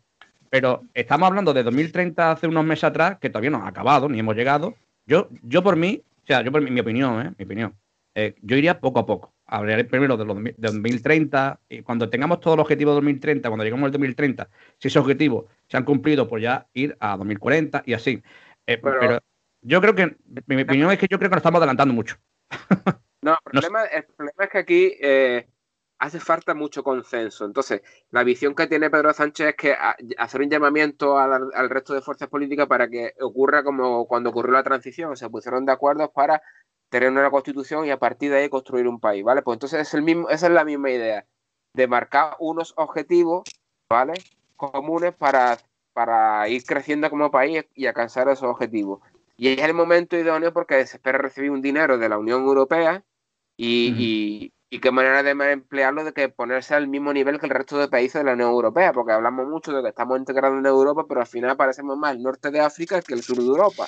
pero 0.50 0.82
estamos 0.92 1.26
hablando 1.26 1.54
de 1.54 1.62
2030 1.62 2.32
hace 2.32 2.46
unos 2.46 2.66
meses 2.66 2.84
atrás, 2.84 3.16
que 3.18 3.30
todavía 3.30 3.48
no 3.48 3.64
ha 3.64 3.68
acabado, 3.68 4.06
ni 4.10 4.18
hemos 4.18 4.36
llegado. 4.36 4.74
Yo, 5.06 5.30
yo 5.42 5.62
por 5.62 5.76
mí, 5.76 6.02
o 6.22 6.26
sea, 6.26 6.42
yo 6.42 6.52
por 6.52 6.60
mi, 6.60 6.78
opinión, 6.78 7.26
¿eh? 7.26 7.32
mi 7.38 7.46
opinión, 7.46 7.74
eh, 8.14 8.34
yo 8.42 8.58
iría 8.58 8.78
poco 8.78 8.98
a 8.98 9.06
poco. 9.06 9.32
Hablaré 9.46 9.84
primero 9.84 10.18
de, 10.18 10.26
los, 10.26 10.36
de 10.44 10.54
2030 10.58 11.58
y 11.70 11.80
cuando 11.80 12.10
tengamos 12.10 12.40
todos 12.40 12.58
los 12.58 12.64
objetivos 12.64 12.92
de 12.92 12.96
2030, 12.96 13.48
cuando 13.48 13.64
lleguemos 13.64 13.86
al 13.86 13.92
2030, 13.92 14.50
si 14.78 14.88
esos 14.88 15.00
objetivos 15.00 15.46
se 15.66 15.78
han 15.78 15.84
cumplido, 15.84 16.28
pues 16.28 16.42
ya 16.42 16.66
ir 16.74 16.94
a 17.00 17.16
2040 17.16 17.84
y 17.86 17.94
así. 17.94 18.22
Eh, 18.66 18.76
pero, 18.76 19.18
yo 19.62 19.80
creo 19.80 19.94
que, 19.94 20.14
mi, 20.44 20.60
opinión 20.60 20.90
es 20.90 20.98
que 20.98 21.06
yo 21.10 21.18
creo 21.18 21.30
que 21.30 21.36
nos 21.36 21.40
estamos 21.40 21.56
adelantando 21.56 21.94
mucho. 21.94 22.16
no, 23.22 23.32
el 23.32 23.38
problema, 23.62 23.84
el 23.84 24.04
problema 24.04 24.44
es 24.44 24.50
que 24.50 24.58
aquí 24.58 24.92
eh, 25.00 25.46
hace 26.04 26.20
falta 26.20 26.54
mucho 26.54 26.84
consenso. 26.84 27.46
Entonces, 27.46 27.82
la 28.10 28.24
visión 28.24 28.54
que 28.54 28.66
tiene 28.66 28.90
Pedro 28.90 29.12
Sánchez 29.14 29.48
es 29.48 29.56
que 29.56 29.74
hacer 30.18 30.42
un 30.42 30.50
llamamiento 30.50 31.18
al, 31.18 31.70
resto 31.70 31.94
de 31.94 32.02
fuerzas 32.02 32.28
políticas 32.28 32.66
para 32.66 32.88
que 32.88 33.14
ocurra 33.20 33.64
como 33.64 34.06
cuando 34.06 34.30
ocurrió 34.30 34.52
la 34.52 34.62
transición, 34.62 35.16
se 35.16 35.30
pusieron 35.30 35.64
de 35.64 35.72
acuerdo 35.72 36.12
para 36.12 36.42
tener 36.90 37.10
una 37.10 37.30
constitución 37.30 37.86
y 37.86 37.90
a 37.90 37.98
partir 37.98 38.30
de 38.30 38.38
ahí 38.38 38.48
construir 38.50 38.86
un 38.86 39.00
país, 39.00 39.24
¿vale? 39.24 39.40
Pues 39.42 39.56
entonces 39.56 39.80
es 39.80 39.94
el 39.94 40.02
mismo, 40.02 40.28
esa 40.28 40.46
es 40.46 40.52
la 40.52 40.64
misma 40.64 40.90
idea, 40.90 41.26
de 41.72 41.88
marcar 41.88 42.36
unos 42.38 42.74
objetivos, 42.76 43.42
¿vale? 43.88 44.12
Comunes 44.56 45.14
para, 45.14 45.56
para 45.94 46.46
ir 46.50 46.64
creciendo 46.64 47.08
como 47.08 47.30
país 47.30 47.64
y 47.74 47.86
alcanzar 47.86 48.28
esos 48.28 48.44
objetivos. 48.44 49.00
Y 49.38 49.48
es 49.48 49.62
el 49.62 49.72
momento 49.72 50.16
idóneo 50.16 50.52
porque 50.52 50.86
se 50.86 50.98
espera 50.98 51.18
recibir 51.18 51.50
un 51.50 51.62
dinero 51.62 51.96
de 51.96 52.08
la 52.10 52.18
Unión 52.18 52.42
Europea 52.42 53.02
y, 53.56 53.94
y 53.98 54.52
qué 54.80 54.90
manera 54.90 55.22
de 55.22 55.30
emplearlo 55.52 56.04
de 56.04 56.12
que 56.12 56.28
ponerse 56.28 56.74
al 56.74 56.88
mismo 56.88 57.12
nivel 57.12 57.38
que 57.38 57.46
el 57.46 57.52
resto 57.52 57.78
de 57.78 57.88
países 57.88 58.14
de 58.14 58.24
la 58.24 58.32
Unión 58.32 58.50
Europea, 58.50 58.92
porque 58.92 59.12
hablamos 59.12 59.46
mucho 59.46 59.72
de 59.72 59.82
que 59.82 59.88
estamos 59.88 60.18
integrados 60.18 60.58
en 60.58 60.66
Europa, 60.66 61.04
pero 61.08 61.20
al 61.20 61.26
final 61.26 61.56
parecemos 61.56 61.96
más 61.96 62.16
el 62.16 62.22
norte 62.22 62.50
de 62.50 62.60
África 62.60 63.02
que 63.02 63.14
el 63.14 63.22
sur 63.22 63.36
de 63.36 63.44
Europa. 63.44 63.86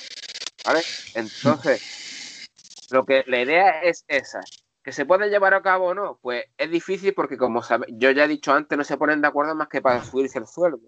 ¿Vale? 0.65 0.81
Entonces, 1.15 2.49
lo 2.91 3.05
que 3.05 3.25
la 3.27 3.41
idea 3.41 3.81
es 3.83 4.05
esa. 4.09 4.41
¿Que 4.83 4.93
se 4.93 5.05
puede 5.05 5.29
llevar 5.29 5.55
a 5.55 5.63
cabo 5.63 5.87
o 5.87 5.95
no? 5.95 6.19
Pues 6.23 6.45
es 6.57 6.71
difícil 6.71 7.13
porque, 7.15 7.37
como 7.37 7.61
yo 7.89 8.11
ya 8.13 8.25
he 8.25 8.29
dicho 8.29 8.53
antes, 8.53 8.79
no 8.79 8.85
se 8.85 8.97
ponen 8.97 9.21
de 9.21 9.29
acuerdo 9.29 9.55
más 9.55 9.69
que 9.69 9.83
para 9.83 10.05
subirse 10.05 10.39
el 10.39 10.47
sueldo. 10.47 10.81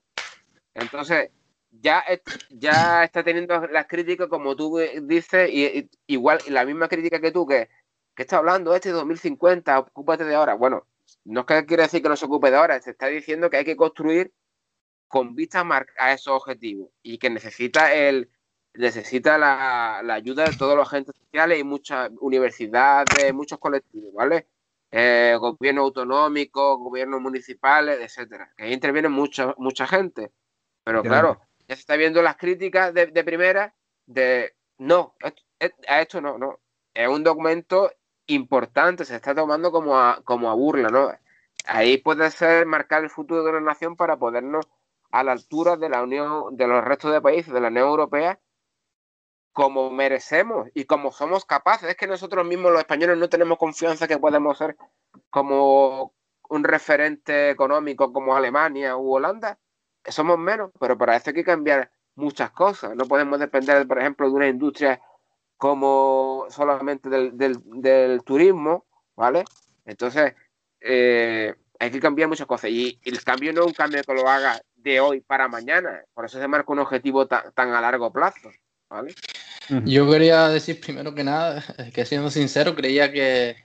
Entonces, 0.75 1.31
ya, 1.71 2.05
ya 2.51 3.05
está 3.05 3.25
teniendo 3.25 3.67
las 3.67 3.87
críticas, 3.87 4.29
como 4.29 4.55
tú 4.55 4.79
dices, 5.03 5.51
y, 5.53 5.91
igual 6.07 6.39
la 6.49 6.65
misma 6.65 6.89
crítica 6.89 7.21
que 7.21 7.33
tú, 7.33 7.47
que, 7.47 7.69
que 8.19 8.23
está 8.23 8.39
hablando 8.39 8.75
este 8.75 8.91
2050, 8.91 9.79
ocúpate 9.79 10.25
de 10.25 10.35
ahora. 10.35 10.55
Bueno, 10.55 10.89
no 11.25 11.43
es 11.43 11.47
que 11.47 11.67
quiere 11.67 11.85
decir 11.85 12.03
que 12.03 12.09
no 12.09 12.17
se 12.17 12.25
ocupe 12.25 12.51
de 12.51 12.57
ahora, 12.57 12.81
se 12.81 12.91
está 12.91 13.07
diciendo 13.07 13.49
que 13.49 13.59
hay 13.59 13.65
que 13.65 13.77
construir 13.77 14.33
con 15.07 15.37
vista 15.37 15.65
a 15.97 16.13
esos 16.13 16.35
objetivos 16.35 16.91
y 17.01 17.19
que 17.19 17.31
necesita 17.31 17.95
el 17.95 18.29
necesita 18.75 19.39
la, 19.39 19.99
ayuda 20.13 20.47
de 20.47 20.57
todos 20.57 20.77
los 20.77 20.89
agentes 20.89 21.15
sociales 21.15 21.61
y 21.61 21.63
muchas 21.63 22.11
universidades, 22.21 23.33
muchos 23.33 23.61
colectivos, 23.61 24.13
¿vale? 24.13 24.49
Eh, 24.91 25.37
gobiernos 25.39 25.85
autonómicos, 25.85 26.77
gobiernos 26.77 27.21
municipales, 27.21 28.01
etcétera. 28.01 28.53
Que 28.57 28.65
ahí 28.65 28.73
interviene 28.73 29.09
mucha, 29.09 29.55
mucha 29.59 29.87
gente. 29.87 30.33
Pero 30.83 31.05
claro, 31.05 31.41
ya 31.69 31.77
se 31.77 31.83
está 31.83 31.95
viendo 31.95 32.21
las 32.21 32.37
críticas 32.37 32.93
de, 32.93 33.07
primera 33.23 33.77
de 34.07 34.57
no, 34.79 35.15
a 35.87 36.01
esto 36.01 36.21
no, 36.21 36.37
no. 36.37 36.59
Es 36.93 37.07
un 37.07 37.23
documento 37.23 37.93
importante, 38.29 39.05
se 39.05 39.17
está 39.17 39.35
tomando 39.35 39.73
como 39.73 39.99
a, 39.99 40.23
como 40.25 40.51
a 40.51 40.55
burla, 40.55 40.89
¿no? 40.91 41.11
Ahí 41.67 41.99
puede 41.99 42.31
ser 42.31 42.67
marcar 42.67 43.03
el 43.03 43.11
futuro 43.11 43.43
de 43.45 43.53
la 43.53 43.61
nación 43.61 43.97
para 43.97 44.17
podernos 44.17 44.67
a 45.11 45.25
la 45.25 45.33
altura 45.33 45.77
de 45.77 45.89
la 45.89 46.03
Unión, 46.03 46.57
de 46.57 46.67
los 46.67 46.85
restos 46.85 47.13
de 47.13 47.21
países 47.21 47.53
de 47.53 47.61
la 47.61 47.69
Unión 47.69 47.89
Europea, 47.89 48.41
como 49.53 49.91
merecemos 49.91 50.69
y 50.75 50.85
como 50.85 51.11
somos 51.11 51.45
capaces. 51.45 51.91
Es 51.91 51.97
que 51.97 52.07
nosotros 52.07 52.47
mismos 52.47 52.73
los 52.73 52.81
españoles 52.81 53.19
no 53.19 53.29
tenemos 53.29 53.59
confianza 53.59 54.07
que 54.07 54.19
podemos 54.19 54.57
ser 54.59 54.77
como 55.31 56.15
un 56.49 56.65
referente 56.65 57.51
económico 57.51 58.13
como 58.13 58.37
Alemania 58.37 58.97
u 58.97 59.15
Holanda. 59.15 59.59
Somos 60.05 60.39
menos, 60.39 60.71
pero 60.79 60.97
para 60.97 61.17
eso 61.17 61.31
hay 61.31 61.35
que 61.35 61.45
cambiar 61.45 61.91
muchas 62.15 62.51
cosas. 62.51 62.95
No 62.95 63.05
podemos 63.07 63.41
depender, 63.41 63.87
por 63.87 63.99
ejemplo, 63.99 64.29
de 64.29 64.35
una 64.35 64.49
industria 64.49 65.01
como 65.59 66.47
solamente 66.51 67.11
del, 67.11 68.23
turismo, 68.25 68.87
¿vale? 69.17 69.45
Entonces, 69.85 70.35
eh, 70.81 71.53
hay 71.81 71.91
que 71.91 72.01
cambiar 72.01 72.29
muchas 72.29 72.47
cosas. 72.47 72.71
Y, 72.71 72.99
el 73.05 73.23
cambio 73.25 73.53
no 73.53 73.63
es 73.63 73.67
un 73.67 73.73
cambio 73.75 74.03
que 74.05 74.15
lo 74.15 74.29
haga 74.29 74.61
de 74.77 75.01
hoy 75.01 75.21
para 75.21 75.49
mañana. 75.49 76.03
Por 76.15 76.25
eso 76.25 76.39
se 76.39 76.49
marca 76.49 76.73
un 76.73 76.79
objetivo 76.79 77.27
tan, 77.27 77.53
a 77.57 77.81
largo 77.81 78.13
plazo. 78.13 78.51
¿vale? 78.89 79.15
Yo 79.85 80.09
quería 80.09 80.49
decir 80.49 80.81
primero 80.81 81.13
que 81.13 81.25
nada, 81.25 81.63
que 81.93 82.07
siendo 82.07 82.31
sincero, 82.31 82.77
creía 82.77 83.13
que, 83.13 83.57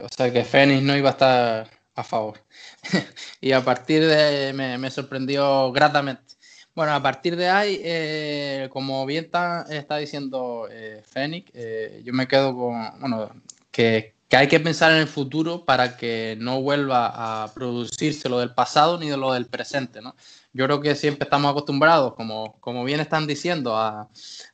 o 0.00 0.08
sea, 0.08 0.30
que 0.30 0.44
Fénix 0.44 0.82
no 0.82 0.96
iba 0.96 1.08
a 1.08 1.12
estar 1.12 1.70
a 1.94 2.04
favor. 2.04 2.44
y 3.40 3.52
a 3.52 3.64
partir 3.64 4.06
de 4.06 4.52
me, 4.52 4.76
me 4.76 4.90
sorprendió 4.90 5.72
gratamente. 5.72 6.34
Bueno, 6.74 6.94
a 6.94 7.02
partir 7.02 7.36
de 7.36 7.50
ahí, 7.50 7.80
eh, 7.84 8.68
como 8.72 9.04
bien 9.04 9.24
está, 9.26 9.96
diciendo 9.98 10.68
eh, 10.70 11.02
Fénix, 11.04 11.50
eh, 11.52 12.00
yo 12.02 12.14
me 12.14 12.26
quedo 12.26 12.56
con, 12.56 12.98
bueno, 12.98 13.30
que, 13.70 14.14
que 14.26 14.36
hay 14.38 14.48
que 14.48 14.58
pensar 14.58 14.92
en 14.92 14.98
el 14.98 15.06
futuro 15.06 15.66
para 15.66 15.98
que 15.98 16.34
no 16.40 16.62
vuelva 16.62 17.42
a 17.44 17.52
producirse 17.52 18.30
lo 18.30 18.38
del 18.38 18.54
pasado 18.54 18.98
ni 18.98 19.10
de 19.10 19.18
lo 19.18 19.34
del 19.34 19.44
presente, 19.44 20.00
¿no? 20.00 20.16
Yo 20.54 20.64
creo 20.64 20.80
que 20.80 20.94
siempre 20.94 21.24
estamos 21.24 21.50
acostumbrados, 21.50 22.14
como, 22.14 22.56
como 22.60 22.84
bien 22.84 23.00
están 23.00 23.26
diciendo, 23.26 23.76
a, 23.76 24.08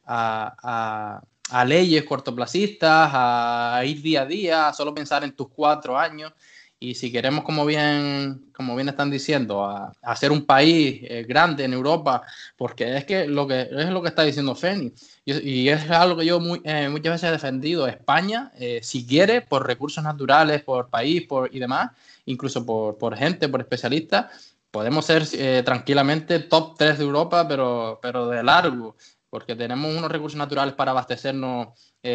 a, 0.04 1.22
a, 1.50 1.64
leyes 1.64 2.02
cortoplacistas, 2.02 3.10
a 3.12 3.80
ir 3.84 4.02
día 4.02 4.22
a 4.22 4.26
día, 4.26 4.68
a 4.68 4.72
solo 4.72 4.92
pensar 4.92 5.22
en 5.22 5.36
tus 5.36 5.48
cuatro 5.48 5.96
años. 5.96 6.32
Y 6.80 6.94
si 6.94 7.10
queremos, 7.10 7.42
como 7.42 7.66
bien, 7.66 8.52
como 8.54 8.76
bien 8.76 8.88
están 8.88 9.10
diciendo, 9.10 9.68
hacer 10.00 10.30
un 10.30 10.46
país 10.46 11.00
eh, 11.02 11.24
grande 11.28 11.64
en 11.64 11.72
Europa, 11.72 12.22
porque 12.56 12.96
es 12.96 13.04
que 13.04 13.26
lo 13.26 13.48
que 13.48 13.62
es 13.62 13.90
lo 13.90 14.00
que 14.00 14.08
está 14.08 14.22
diciendo 14.22 14.54
Feni, 14.54 14.92
y, 15.24 15.68
es 15.68 15.90
algo 15.90 16.18
que 16.18 16.26
yo 16.26 16.40
eh, 16.62 16.88
muchas 16.88 17.14
veces 17.14 17.28
he 17.30 17.32
defendido. 17.32 17.88
España, 17.88 18.52
eh, 18.60 18.78
si 18.82 19.04
quiere, 19.04 19.40
por 19.40 19.66
recursos 19.66 20.04
naturales, 20.04 20.62
por 20.62 20.88
país 20.88 21.26
por, 21.26 21.52
y 21.52 21.58
demás, 21.58 21.90
incluso 22.26 22.64
por, 22.64 22.96
por 22.96 23.16
gente, 23.16 23.48
por 23.48 23.60
especialistas, 23.60 24.54
podemos 24.70 25.04
ser 25.04 25.24
tranquilamente 25.64 26.38
top 26.40 26.76
3 26.78 26.98
de 26.98 27.04
Europa, 27.04 27.48
pero, 27.48 27.98
pero 28.00 28.28
de 28.28 28.42
largo, 28.44 28.94
porque 29.30 29.56
tenemos 29.56 29.96
unos 29.96 30.12
recursos 30.12 30.38
naturales 30.38 30.74
para 30.74 30.92
abastecernos 30.92 31.68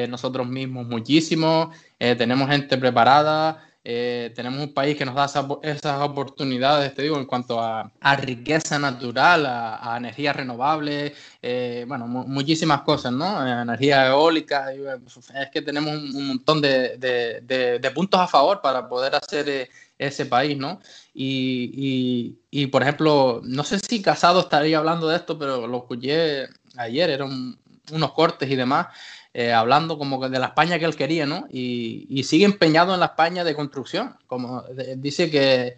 nosotros 0.08 0.48
mismos 0.48 0.88
muchísimo, 0.88 1.72
tenemos 1.98 2.50
gente 2.50 2.78
preparada. 2.78 3.73
Eh, 3.86 4.32
tenemos 4.34 4.62
un 4.62 4.74
país 4.74 4.98
que 4.98 5.04
nos 5.04 5.14
da 5.14 5.26
esas, 5.26 6.02
oportunidades, 6.02 6.96
te 6.96 7.02
digo, 7.02 7.18
en 7.18 7.26
cuanto 7.26 7.60
a, 7.60 7.92
riqueza 8.18 8.80
natural, 8.80 9.46
a, 9.46 9.96
energías 9.98 10.36
renovables, 10.36 11.12
eh, 11.42 11.84
bueno, 11.86 12.08
muchísimas 12.08 12.82
cosas, 12.84 13.12
¿no? 13.12 13.46
Eh, 13.46 13.62
energía 13.62 14.08
eólica, 14.08 14.72
es 14.72 15.50
que 15.52 15.62
tenemos 15.62 15.94
un, 15.94 16.28
montón 16.28 16.62
de, 16.62 17.92
puntos 17.94 18.22
a 18.22 18.28
favor 18.28 18.62
para 18.62 18.88
poder 18.88 19.16
hacer 19.16 19.70
ese 19.98 20.26
país, 20.28 20.58
¿no? 20.58 20.80
Y, 21.14 22.38
y, 22.52 22.68
por 22.68 22.84
ejemplo, 22.84 23.42
no 23.44 23.64
sé 23.66 23.80
si 23.80 24.02
Casado 24.02 24.40
estaría 24.40 24.78
hablando 24.78 25.10
de 25.10 25.18
esto, 25.18 25.38
pero 25.38 25.68
lo 25.68 25.78
escuché 25.80 26.48
ayer, 26.78 27.10
eran 27.10 27.58
unos 27.92 28.14
cortes 28.14 28.50
y 28.50 28.56
demás. 28.56 28.88
Eh, 29.36 29.52
hablando 29.52 29.98
como 29.98 30.30
de 30.30 30.38
la 30.38 30.48
España 30.48 30.78
que 30.78 30.86
él 30.86 30.96
quería, 30.96 31.26
¿no? 31.26 31.48
Y, 31.50 32.24
sigue 32.24 32.46
empeñado 32.46 32.94
en 32.94 33.00
la 33.00 33.08
España 33.08 33.44
de 33.44 33.56
construcción, 33.56 34.16
como 34.28 34.64
dice 34.98 35.32
que, 35.32 35.78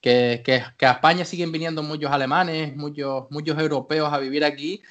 que, 0.00 0.62
a 0.80 0.90
España 0.92 1.24
siguen 1.26 1.52
viniendo 1.52 1.82
muchos 1.82 2.10
alemanes, 2.10 2.74
muchos, 2.76 3.24
muchos 3.30 3.58
europeos 3.58 4.12
a 4.12 4.18
vivir 4.18 4.44
aquí 4.44 4.82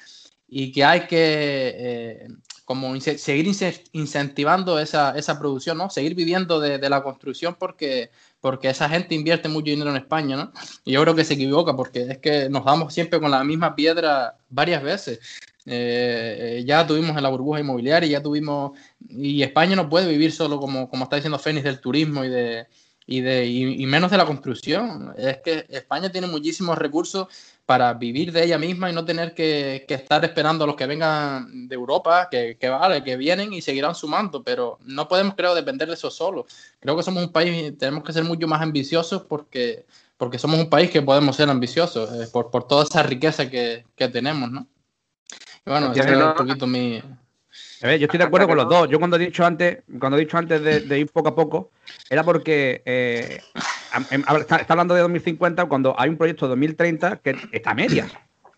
y 0.46 0.70
que 0.70 0.84
hay 0.84 1.06
que 1.06 1.74
eh, 1.76 2.28
como 2.64 2.98
seguir 3.00 3.52
incentivando 3.92 4.78
esa, 4.78 5.16
esa, 5.18 5.38
producción, 5.38 5.78
¿no? 5.78 5.90
Seguir 5.90 6.14
viviendo 6.14 6.60
de, 6.60 6.78
de, 6.78 6.88
la 6.88 7.02
construcción 7.02 7.56
porque, 7.58 8.10
porque 8.40 8.70
esa 8.70 8.88
gente 8.88 9.14
invierte 9.14 9.48
mucho 9.48 9.70
dinero 9.70 9.90
en 9.90 9.96
España, 9.96 10.36
¿no? 10.36 10.52
Y 10.84 10.92
yo 10.92 11.02
creo 11.02 11.14
que 11.14 11.24
se 11.24 11.34
equivoca 11.34 11.76
porque 11.76 12.02
es 12.12 12.18
que 12.18 12.48
nos 12.48 12.64
damos 12.64 12.94
siempre 12.94 13.20
con 13.20 13.30
la 13.30 13.42
misma 13.44 13.74
piedra 13.74 14.36
varias 14.48 14.82
veces. 14.82 15.20
Eh, 15.66 16.58
eh, 16.58 16.64
ya 16.66 16.86
tuvimos 16.86 17.16
en 17.16 17.22
la 17.22 17.30
burbuja 17.30 17.60
inmobiliaria, 17.60 18.08
ya 18.08 18.22
tuvimos, 18.22 18.72
y 19.08 19.42
España 19.42 19.76
no 19.76 19.88
puede 19.88 20.08
vivir 20.08 20.32
solo 20.32 20.60
como, 20.60 20.88
como 20.90 21.04
está 21.04 21.16
diciendo 21.16 21.38
Fénix 21.38 21.64
del 21.64 21.80
turismo 21.80 22.24
y 22.24 22.28
de, 22.28 22.66
y, 23.06 23.20
de, 23.22 23.46
y, 23.46 23.86
menos 23.86 24.10
de 24.10 24.18
la 24.18 24.26
construcción. 24.26 25.14
Es 25.16 25.38
que 25.38 25.66
España 25.70 26.10
tiene 26.10 26.26
muchísimos 26.26 26.76
recursos 26.76 27.28
para 27.66 27.94
vivir 27.94 28.30
de 28.32 28.44
ella 28.44 28.58
misma 28.58 28.90
y 28.90 28.92
no 28.92 29.04
tener 29.06 29.34
que, 29.34 29.84
que 29.88 29.94
estar 29.94 30.22
esperando 30.24 30.64
a 30.64 30.66
los 30.66 30.76
que 30.76 30.86
vengan 30.86 31.66
de 31.68 31.74
Europa, 31.74 32.28
que, 32.30 32.58
que, 32.58 32.68
vale, 32.68 33.02
que 33.02 33.16
vienen 33.16 33.52
y 33.54 33.62
seguirán 33.62 33.94
sumando, 33.94 34.42
pero 34.42 34.78
no 34.84 35.08
podemos, 35.08 35.34
creo, 35.34 35.54
depender 35.54 35.88
de 35.88 35.94
eso 35.94 36.10
solo. 36.10 36.46
Creo 36.80 36.96
que 36.96 37.02
somos 37.02 37.24
un 37.24 37.32
país, 37.32 37.76
tenemos 37.78 38.04
que 38.04 38.12
ser 38.12 38.24
mucho 38.24 38.46
más 38.46 38.60
ambiciosos 38.60 39.22
porque, 39.22 39.86
porque 40.18 40.38
somos 40.38 40.60
un 40.60 40.68
país 40.68 40.90
que 40.90 41.00
podemos 41.00 41.36
ser 41.36 41.48
ambiciosos 41.48 42.10
eh, 42.20 42.28
por, 42.30 42.50
por 42.50 42.68
toda 42.68 42.84
esa 42.84 43.02
riqueza 43.02 43.48
que, 43.48 43.84
que 43.96 44.08
tenemos, 44.08 44.50
¿no? 44.50 44.68
Bueno, 45.64 45.92
un 45.92 46.34
poquito 46.34 46.66
mi. 46.66 47.00
yo 47.00 47.88
estoy 47.88 48.18
de 48.18 48.24
acuerdo 48.24 48.48
con 48.48 48.56
los 48.56 48.68
dos. 48.68 48.88
Yo 48.88 48.98
cuando 48.98 49.16
he 49.16 49.20
dicho 49.20 49.44
antes, 49.44 49.78
cuando 49.98 50.18
he 50.18 50.20
dicho 50.20 50.36
antes 50.36 50.62
de, 50.62 50.98
ir 50.98 51.08
poco 51.08 51.30
a 51.30 51.34
poco, 51.34 51.70
era 52.10 52.22
porque 52.22 52.82
eh, 52.84 53.40
está, 54.10 54.66
hablando 54.68 54.94
de 54.94 55.00
2050 55.00 55.64
cuando 55.66 55.98
hay 55.98 56.10
un 56.10 56.16
proyecto 56.16 56.46
de 56.46 56.50
2030 56.50 57.16
que 57.16 57.36
está 57.52 57.70
a 57.70 57.74
medias. 57.74 58.12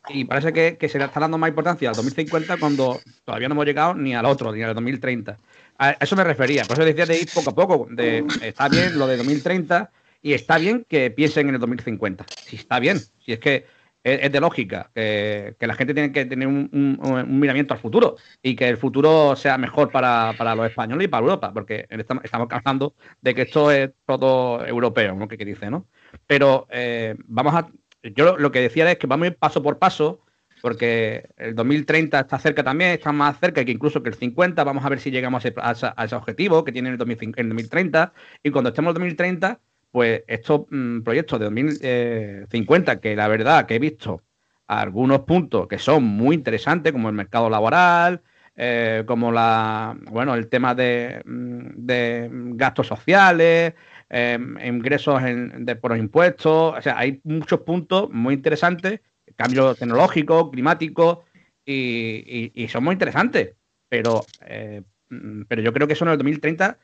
Y 0.09 0.25
parece 0.25 0.53
que, 0.53 0.89
se 0.89 0.99
le 0.99 1.05
está 1.05 1.21
dando 1.21 1.39
más 1.39 1.49
importancia 1.49 1.89
al 1.89 1.97
2050 1.97 2.59
cuando 2.59 3.01
todavía 3.25 3.49
no 3.49 3.55
hemos 3.55 3.67
llegado 3.67 3.95
ni 3.95 4.15
al 4.15 4.25
otro, 4.25 4.53
ni 4.53 4.63
al 4.63 4.75
2030. 4.75 5.37
A 5.79 5.91
eso 5.91 6.17
me 6.17 6.25
refería. 6.25 6.65
Por 6.65 6.77
eso 6.77 6.85
decía 6.85 7.07
de 7.07 7.19
ir 7.19 7.29
poco 7.33 7.51
a 7.51 7.55
poco. 7.55 7.89
De, 7.91 8.25
está 8.43 8.69
bien 8.69 8.99
lo 8.99 9.07
de 9.07 9.17
2030 9.17 9.91
y 10.23 10.33
está 10.33 10.59
bien 10.59 10.87
que 10.89 11.11
piensen 11.11 11.49
en 11.49 11.55
el 11.55 11.61
2050. 11.61 12.25
Si 12.47 12.57
está 12.57 12.79
bien. 12.79 12.99
Si 12.99 13.33
es 13.33 13.39
que 13.39 13.67
es, 14.07 14.31
de 14.31 14.41
lógica, 14.41 14.91
que 14.95 15.57
la 15.59 15.75
gente 15.75 15.93
tiene 15.93 16.13
que 16.13 16.25
tener 16.27 16.47
un, 16.47 16.99
miramiento 17.27 17.75
al 17.75 17.81
futuro 17.81 18.17
y 18.41 18.55
que 18.55 18.69
el 18.69 18.77
futuro 18.77 19.35
sea 19.35 19.59
mejor 19.59 19.91
para, 19.91 20.33
los 20.55 20.67
españoles 20.67 21.07
y 21.07 21.09
para 21.09 21.23
Europa, 21.23 21.53
porque 21.53 21.87
estamos, 21.89 22.25
estamos 22.25 22.49
cansando 22.49 22.95
de 23.21 23.35
que 23.35 23.43
esto 23.43 23.71
es 23.71 23.91
todo 24.07 24.65
europeo, 24.65 25.15
¿no? 25.17 25.27
Que, 25.27 25.37
dice, 25.45 25.71
¿no? 25.71 25.87
Pero 26.27 26.67
eh, 26.71 27.15
vamos 27.27 27.55
a. 27.55 27.69
Yo 28.15 28.37
lo 28.37 28.53
que 28.53 28.61
decía 28.61 28.91
es 28.91 28.99
que 28.99 29.09
vamos 29.09 29.25
a 29.25 29.29
ir 29.29 29.37
paso 29.37 29.63
por 29.63 29.79
paso, 29.79 30.21
porque 30.63 31.29
el 31.37 31.55
2030 31.55 32.21
está 32.21 32.39
cerca 32.39 32.63
también, 32.63 32.93
está 32.93 33.11
más 33.13 33.39
cerca 33.41 33.65
que 33.65 33.73
incluso 33.73 34.03
que 34.03 34.11
el 34.11 34.15
50. 34.15 34.63
Vamos 34.63 34.85
a 34.85 34.89
ver 34.89 35.01
si 35.01 35.11
llegamos 35.11 35.45
a 35.45 36.03
ese, 36.05 36.15
objetivo 36.15 36.65
que 36.65 36.73
tiene 36.73 36.91
el, 36.91 36.97
2030. 36.97 38.13
Y 38.45 38.51
cuando 38.51 38.71
estemos 38.71 38.91
en 38.91 39.03
el 39.03 39.17
2030 39.17 39.61
pues 39.91 40.23
estos 40.27 40.63
mm, 40.71 41.01
proyectos 41.03 41.39
de 41.39 41.45
2050, 41.47 42.93
eh, 42.93 43.01
que 43.01 43.17
la 43.17 43.29
verdad 43.29 43.67
que 43.67 43.77
he 43.77 43.79
visto 43.79 44.23
algunos 44.67 45.21
puntos 45.21 45.69
que 45.69 45.79
son 45.79 46.05
muy 46.05 46.35
interesantes, 46.35 46.93
como 46.93 47.09
el 47.09 47.15
mercado 47.15 47.49
laboral, 47.49 48.23
eh, 48.57 49.05
como 49.07 49.33
la 49.33 49.97
bueno 50.11 50.35
el 50.35 50.49
tema 50.49 50.75
de, 50.75 51.23
mm, 51.25 52.57
gastos 52.57 52.87
sociales, 52.87 53.75
em, 54.09 54.57
ingresos 54.65 55.21
de, 55.23 55.77
por 55.77 55.93
los 55.93 56.01
impuestos, 56.01 56.75
o 56.79 56.83
sea, 56.83 56.99
hay 56.99 57.21
muchos 57.25 57.61
puntos 57.61 58.11
muy 58.11 58.35
interesantes 58.35 59.01
cambio 59.37 59.75
tecnológico, 59.75 60.51
climático, 60.51 61.25
y, 61.65 62.69
son 62.69 62.85
muy 62.85 62.93
interesantes. 62.93 63.55
Pero, 63.89 64.25
eh, 64.47 64.83
mm, 65.11 65.43
pero 65.49 65.63
yo 65.63 65.73
creo 65.73 65.87
que 65.87 65.95
eso 65.95 66.05
en 66.05 66.13
el 66.13 66.19
2030 66.19 66.79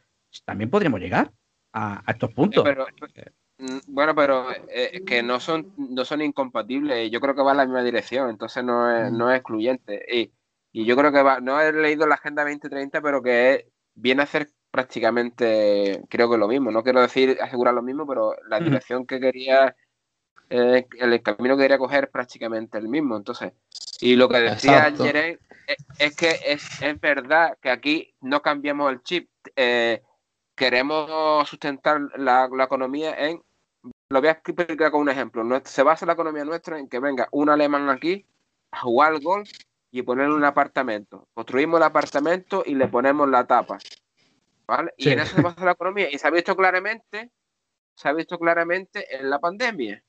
también 0.45 0.71
podríamos 0.71 1.01
llegar 1.01 1.33
a, 1.73 2.03
estos 2.07 2.33
puntos. 2.33 2.65
Mm, 3.59 3.79
bueno, 3.87 4.15
pero 4.15 4.47
eh, 4.69 5.03
que 5.07 5.23
no 5.23 5.41
son, 5.41 5.73
no 5.77 6.05
son 6.05 6.23
incompatibles. 6.23 7.11
Yo 7.11 7.21
creo 7.21 7.35
que 7.35 7.43
va 7.43 7.53
en 7.53 7.57
la 7.59 7.67
misma 7.67 7.83
dirección, 7.83 8.31
entonces 8.31 8.65
no 8.65 8.91
es, 8.91 9.13
no 9.13 9.31
es 9.31 9.37
excluyente. 9.37 10.05
Y, 10.11 10.33
y 10.73 10.85
yo 10.85 10.97
creo 10.97 11.13
que 11.13 11.23
va, 11.23 11.41
no 11.41 11.61
he 11.61 11.73
leído 11.73 12.07
la 12.07 12.17
Agenda 12.17 12.43
2030, 12.43 13.01
pero 13.01 13.23
que 13.23 13.69
viene 13.95 14.23
a 14.23 14.27
ser 14.27 14.49
prácticamente, 14.71 16.03
creo 16.09 16.31
que 16.31 16.39
lo 16.39 16.49
mismo. 16.49 16.71
No 16.71 16.83
quiero 16.83 17.03
decir 17.03 17.39
asegurar 17.41 17.75
lo 17.75 17.83
mismo, 17.83 18.07
pero 18.07 18.35
la 18.49 18.59
dirección 18.59 19.07
que 19.07 19.21
quería, 19.21 19.77
eh, 20.49 20.87
el 20.99 21.23
camino 21.23 21.57
que 21.57 21.65
quería 21.65 21.79
coger 21.79 22.05
es 22.05 22.11
prácticamente 22.11 22.79
el 22.79 22.89
mismo. 22.89 23.17
Entonces, 23.17 23.53
y 24.01 24.17
lo 24.17 24.29
que 24.29 24.41
decía 24.41 24.87
ayer 24.87 25.39
es, 25.99 26.17
que 26.17 26.39
es, 26.47 27.01
verdad 27.01 27.57
que 27.61 27.71
aquí 27.71 28.15
no 28.23 28.41
cambiamos 28.41 28.91
el 28.91 29.03
chip. 29.03 29.29
Eh, 29.55 30.03
queremos 30.63 31.49
sustentar 31.49 32.01
la, 32.17 32.49
economía 32.63 33.15
en. 33.19 33.43
Lo 34.11 34.21
voy 34.21 34.29
a 34.29 34.33
explicar 34.33 34.93
con 34.93 35.01
un 35.01 35.09
ejemplo. 35.09 35.43
Se 35.65 35.83
basa 35.83 36.07
la 36.07 36.13
economía 36.13 36.45
nuestra 36.45 36.79
en 36.79 36.89
que 36.89 37.01
venga 37.01 37.27
un 37.33 37.49
alemán 37.49 37.89
aquí 37.89 38.25
a 38.71 38.83
jugar 38.83 39.21
golf 39.21 39.51
y 39.91 40.03
poner 40.03 40.29
un 40.29 40.45
apartamento. 40.45 41.27
Construimos 41.35 41.79
el 41.79 41.83
apartamento 41.83 42.63
y 42.65 42.77
le 42.77 42.87
ponemos 42.87 43.29
la 43.29 43.45
tapa. 43.45 43.79
¿Vale? 44.69 44.95
Y 44.97 45.09
en 45.11 45.19
eso 45.19 45.35
se 45.35 45.43
basa 45.43 45.65
la 45.65 45.73
economía. 45.73 46.09
Y 46.13 46.19
se 46.19 46.29
ha 46.29 46.31
visto 46.31 46.55
claramente, 46.55 47.33
se 47.97 48.09
ha 48.09 48.13
visto 48.13 48.39
claramente 48.39 49.17
en 49.17 49.31
la 49.31 49.41
pandemia. 49.41 50.01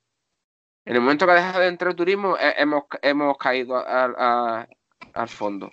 En 0.86 0.96
el 0.96 1.02
momento 1.02 1.26
que 1.26 1.32
ha 1.32 1.36
dejado 1.36 1.62
de 1.62 1.68
entrar 1.68 1.92
el 1.92 1.96
turismo, 1.96 2.38
hemos, 2.40 2.84
hemos 3.02 3.38
caído 3.40 3.84
al 3.84 5.30
fondo. 5.30 5.72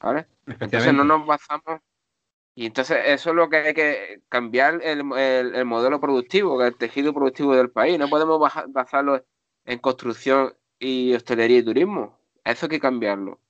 ¿Vale? 0.00 0.26
Entonces 0.44 0.92
no 0.92 1.04
nos 1.04 1.24
basamos. 1.24 1.82
Y 2.58 2.66
entonces 2.66 2.98
eso 3.06 3.30
es 3.30 3.36
lo 3.36 3.48
que 3.48 3.56
hay 3.58 3.72
que 3.72 4.20
cambiar 4.28 4.80
el, 4.82 5.12
el, 5.16 5.64
modelo 5.64 6.00
productivo, 6.00 6.60
el 6.60 6.76
tejido 6.76 7.14
productivo 7.14 7.54
del 7.54 7.70
país. 7.70 7.96
No 8.00 8.08
podemos 8.08 8.40
basarlo 8.70 9.24
en 9.64 9.78
construcción 9.78 10.52
y 10.76 11.14
hostelería 11.14 11.58
y 11.58 11.62
turismo. 11.62 12.18
Eso 12.42 12.66
hay 12.66 12.70
que 12.70 12.80
cambiarlo. 12.80 13.40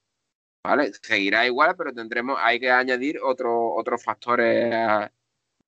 ¿Vale? 0.62 0.92
Seguirá 0.92 1.46
igual, 1.46 1.74
pero 1.74 1.94
tendremos, 1.94 2.36
hay 2.38 2.60
que 2.60 2.70
añadir 2.70 3.18
otro, 3.22 3.72
otros 3.72 4.04
factores 4.04 4.74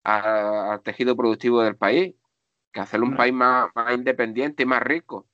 al 0.05 0.83
tejido 0.83 1.17
productivo 1.17 1.63
del 1.63 1.77
país, 1.77 2.15
que 2.71 2.81
hacerlo 2.81 3.07
un 3.07 3.17
país 3.17 3.33
más, 3.33 3.71
independiente 3.95 4.65
y 4.65 4.67
más 4.67 4.83
rico. 4.83 5.27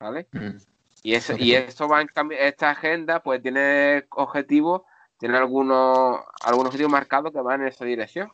¿Vale? 0.00 0.28
Mm. 0.32 0.56
Y, 1.02 1.12
eso, 1.12 1.34
y 1.36 1.52
esto 1.52 1.88
va 1.88 2.00
en 2.00 2.08
esta 2.38 2.70
agenda, 2.70 3.22
pues 3.22 3.42
tiene 3.42 4.06
objetivos, 4.12 4.80
tiene 5.20 5.38
algunos, 5.38 6.18
algunos 6.42 6.66
objetivos 6.66 6.90
marcados 6.90 7.32
que 7.32 7.40
van 7.40 7.60
en 7.60 7.68
esa 7.68 7.84
dirección. 7.84 8.32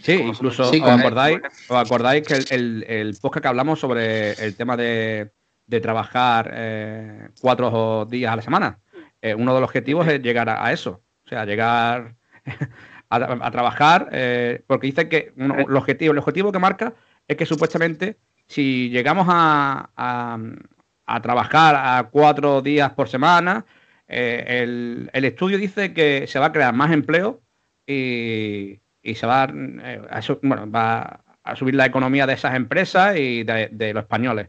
Sí, 0.00 0.14
incluso 0.14 0.64
¿os, 0.64 0.82
acordáis, 0.82 1.40
¿os 1.68 1.76
acordáis 1.76 2.26
que 2.26 2.54
el, 2.54 2.84
el 2.88 3.16
podcast 3.20 3.42
que 3.42 3.48
hablamos 3.48 3.78
sobre 3.78 4.32
el 4.32 4.56
tema 4.56 4.76
de, 4.76 5.30
de 5.72 5.80
trabajar 5.80 6.50
eh, 6.52 7.28
cuatro 7.40 8.04
días 8.04 8.32
a 8.32 8.36
la 8.36 8.42
semana. 8.42 8.78
Eh, 9.20 9.34
uno 9.34 9.54
de 9.54 9.60
los 9.60 9.68
objetivos 9.68 10.06
es 10.06 10.20
llegar 10.20 10.48
a, 10.48 10.70
eso, 10.72 11.02
o 11.24 11.28
sea, 11.28 11.44
llegar 11.46 12.14
a, 13.08 13.50
trabajar, 13.50 14.08
eh, 14.12 14.62
porque 14.66 14.88
dice 14.88 15.08
que 15.08 15.32
el, 15.36 15.76
objetivo, 15.76 16.12
el 16.12 16.18
objetivo 16.18 16.52
que 16.52 16.58
marca 16.58 16.94
es 17.26 17.36
que 17.36 17.46
supuestamente 17.46 18.18
si 18.46 18.90
llegamos 18.90 19.26
a, 19.30 19.88
trabajar 21.22 21.74
a 21.76 22.08
cuatro 22.10 22.60
días 22.60 22.90
por 22.92 23.08
semana, 23.08 23.64
el, 24.06 25.10
estudio 25.12 25.58
dice 25.58 25.92
que 25.94 26.26
se 26.26 26.38
va 26.38 26.46
a 26.46 26.52
crear 26.52 26.74
más 26.74 26.92
empleo 26.92 27.42
y, 27.86 28.80
se 29.14 29.26
va 29.26 29.44
a, 29.44 29.46
bueno, 30.42 30.70
va 30.70 31.24
a 31.42 31.56
subir 31.56 31.74
la 31.74 31.86
economía 31.86 32.26
de 32.26 32.34
esas 32.34 32.54
empresas 32.54 33.16
y 33.16 33.42
de 33.44 33.92
los 33.94 34.02
españoles. 34.02 34.48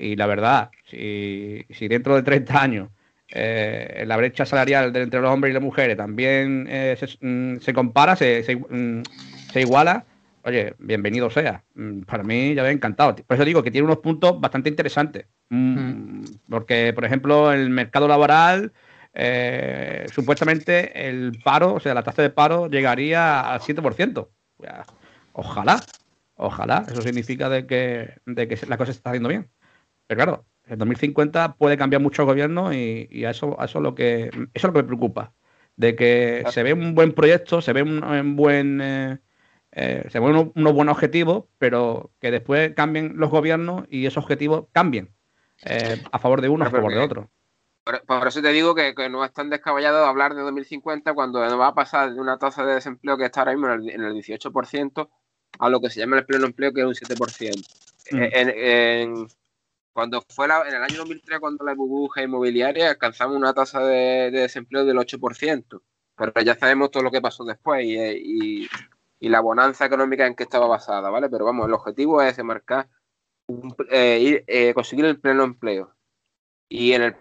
Y 0.00 0.16
la 0.16 0.26
verdad, 0.26 0.70
si, 0.84 1.66
dentro 1.88 2.16
de 2.16 2.22
30 2.22 2.62
años 2.62 2.88
eh, 3.28 4.04
la 4.06 4.16
brecha 4.16 4.46
salarial 4.46 4.96
entre 4.96 5.20
los 5.20 5.30
hombres 5.30 5.50
y 5.50 5.54
las 5.54 5.62
mujeres 5.62 5.96
también 5.96 6.66
eh, 6.68 6.96
mm, 7.20 7.58
se, 7.58 7.74
compara, 7.74 8.14
mm, 8.14 9.02
se, 9.52 9.60
iguala, 9.60 10.04
oye, 10.42 10.74
bienvenido 10.78 11.28
sea. 11.28 11.62
Mm, 11.74 12.00
para 12.00 12.22
mí 12.22 12.54
ya 12.54 12.62
me 12.62 12.68
ha 12.68 12.72
encantado. 12.72 13.14
Por 13.14 13.34
eso 13.34 13.44
digo 13.44 13.62
que 13.62 13.70
tiene 13.70 13.84
unos 13.84 13.98
puntos 13.98 14.40
bastante 14.40 14.70
interesantes. 14.70 15.26
Porque, 16.48 16.92
por 16.94 17.04
ejemplo, 17.04 17.52
el 17.52 17.68
mercado 17.70 18.08
laboral, 18.08 18.72
eh, 19.14 20.06
supuestamente 20.12 21.08
el 21.08 21.40
paro, 21.42 21.74
o 21.74 21.80
sea, 21.80 21.94
la 21.94 22.02
tasa 22.02 22.22
de 22.22 22.30
paro 22.30 22.68
llegaría 22.68 23.40
al 23.40 23.60
7%. 23.60 24.28
Ojalá, 25.32 25.80
ojalá. 26.34 26.84
Eso 26.88 27.02
significa 27.02 27.48
de 27.48 27.66
que, 27.66 28.14
de 28.26 28.48
que 28.48 28.66
la 28.66 28.76
cosa 28.76 28.92
se 28.92 28.98
está 28.98 29.10
haciendo 29.10 29.28
bien. 29.28 29.50
Pero 30.06 30.18
claro, 30.18 30.44
en 30.66 30.78
2050 30.78 31.54
puede 31.54 31.76
cambiar 31.76 32.02
mucho 32.02 32.22
el 32.22 32.28
gobierno 32.28 32.72
y, 32.72 33.24
a 33.24 33.30
eso, 33.30 33.56
eso 33.62 33.78
es 33.78 33.82
lo 33.82 33.94
que 33.94 34.30
eso 34.32 34.48
es 34.54 34.64
lo 34.64 34.72
que 34.72 34.82
me 34.82 34.88
preocupa. 34.88 35.32
De 35.76 35.96
que 35.96 36.44
se 36.50 36.62
ve 36.62 36.72
un 36.72 36.94
buen 36.94 37.12
proyecto, 37.12 37.62
se 37.62 37.72
ve 37.72 37.82
un, 37.82 38.36
buen 38.36 38.80
eh, 38.82 39.18
eh, 39.72 40.06
se 40.10 40.18
ven 40.18 40.52
unos, 40.54 40.74
buenos 40.74 40.92
objetivos, 40.92 41.44
pero 41.58 42.10
que 42.20 42.30
después 42.30 42.74
cambien 42.74 43.14
los 43.16 43.30
gobiernos 43.30 43.84
y 43.88 44.06
esos 44.06 44.24
objetivos 44.24 44.66
cambien 44.72 45.10
eh, 45.64 46.02
a 46.10 46.18
favor 46.18 46.40
de 46.40 46.48
uno, 46.48 46.64
a 46.64 46.70
favor 46.70 46.92
de 46.92 46.98
otro. 46.98 47.30
Por, 47.84 48.28
eso 48.28 48.42
te 48.42 48.52
digo 48.52 48.74
que, 48.74 48.94
no 49.08 49.24
es 49.24 49.32
tan 49.32 49.50
descabellado 49.50 50.04
hablar 50.04 50.34
de 50.34 50.42
2050 50.42 51.14
cuando 51.14 51.40
va 51.40 51.68
a 51.68 51.74
pasar 51.74 52.12
de 52.12 52.20
una 52.20 52.38
tasa 52.38 52.64
de 52.64 52.74
desempleo 52.74 53.16
que 53.16 53.24
está 53.24 53.40
ahora 53.40 53.52
mismo 53.52 53.72
en 53.72 54.02
el, 54.02 54.14
18% 54.14 55.08
a 55.58 55.68
lo 55.68 55.80
que 55.80 55.90
se 55.90 56.00
llama 56.00 56.18
el 56.18 56.26
pleno 56.26 56.46
empleo, 56.46 56.72
que 56.72 56.80
es 56.82 56.86
un 56.86 56.94
7%. 56.94 57.66
Mm. 58.12 58.18
en, 58.32 59.28
cuando 59.92 60.22
fue 60.28 60.46
en 60.46 60.74
el 60.74 60.82
año 60.82 60.98
2003, 60.98 61.40
cuando 61.40 61.64
la 61.64 61.74
burbuja 61.74 62.22
inmobiliaria, 62.22 62.90
alcanzamos 62.90 63.36
una 63.36 63.52
tasa 63.52 63.80
de, 63.84 64.30
desempleo 64.30 64.84
del 64.84 64.98
8%. 64.98 65.82
Pero 66.16 66.32
ya 66.42 66.54
sabemos 66.56 66.90
todo 66.90 67.02
lo 67.02 67.10
que 67.10 67.20
pasó 67.20 67.44
después 67.44 67.84
y, 67.84 68.68
la 69.20 69.40
bonanza 69.40 69.84
económica 69.84 70.26
en 70.26 70.34
que 70.34 70.44
estaba 70.44 70.66
basada, 70.66 71.10
¿vale? 71.10 71.28
Pero 71.28 71.44
vamos, 71.44 71.66
el 71.66 71.74
objetivo 71.74 72.22
es 72.22 72.42
marcar, 72.42 72.88
eh, 73.90 74.42
eh, 74.46 74.72
conseguir 74.74 75.04
el 75.04 75.20
pleno 75.20 75.44
empleo. 75.44 75.94
Y 76.72 76.92
en 76.92 77.02
el, 77.02 77.16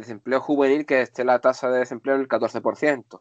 desempleo 0.00 0.40
juvenil, 0.40 0.86
que 0.86 1.00
esté 1.00 1.24
la 1.24 1.40
tasa 1.40 1.68
de 1.68 1.80
desempleo 1.80 2.14
en 2.14 2.20
el 2.20 2.28
14%. 2.28 3.20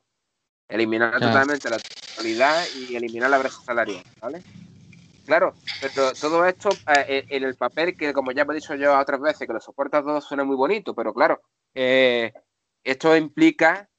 Eliminar 0.69 1.13
totalmente 1.13 1.67
la 1.67 1.80
totalidad 1.80 2.63
y 2.78 2.95
eliminar 2.95 3.32
la 3.32 3.39
brecha 3.39 3.57
salarial, 3.65 4.03
¿vale? 4.21 4.43
Claro, 5.26 5.55
pero 5.82 6.13
todo 6.13 6.45
esto 6.45 6.69
eh, 6.88 7.26
en 7.28 7.43
el 7.43 7.55
papel, 7.55 7.97
que 7.97 8.13
como 8.13 8.32
ya 8.32 8.43
he 8.43 8.53
dicho 8.53 8.76
yo 8.76 8.97
otras 8.97 9.19
veces, 9.19 9.47
que 9.47 9.53
lo 9.53 9.59
soporta 9.59 10.03
todo 10.03 10.21
suena 10.21 10.43
muy 10.43 10.55
bonito, 10.55 10.93
pero 10.93 11.11
claro, 11.11 11.41
eh, 11.74 12.32
esto 12.84 13.17
implica 13.17 13.89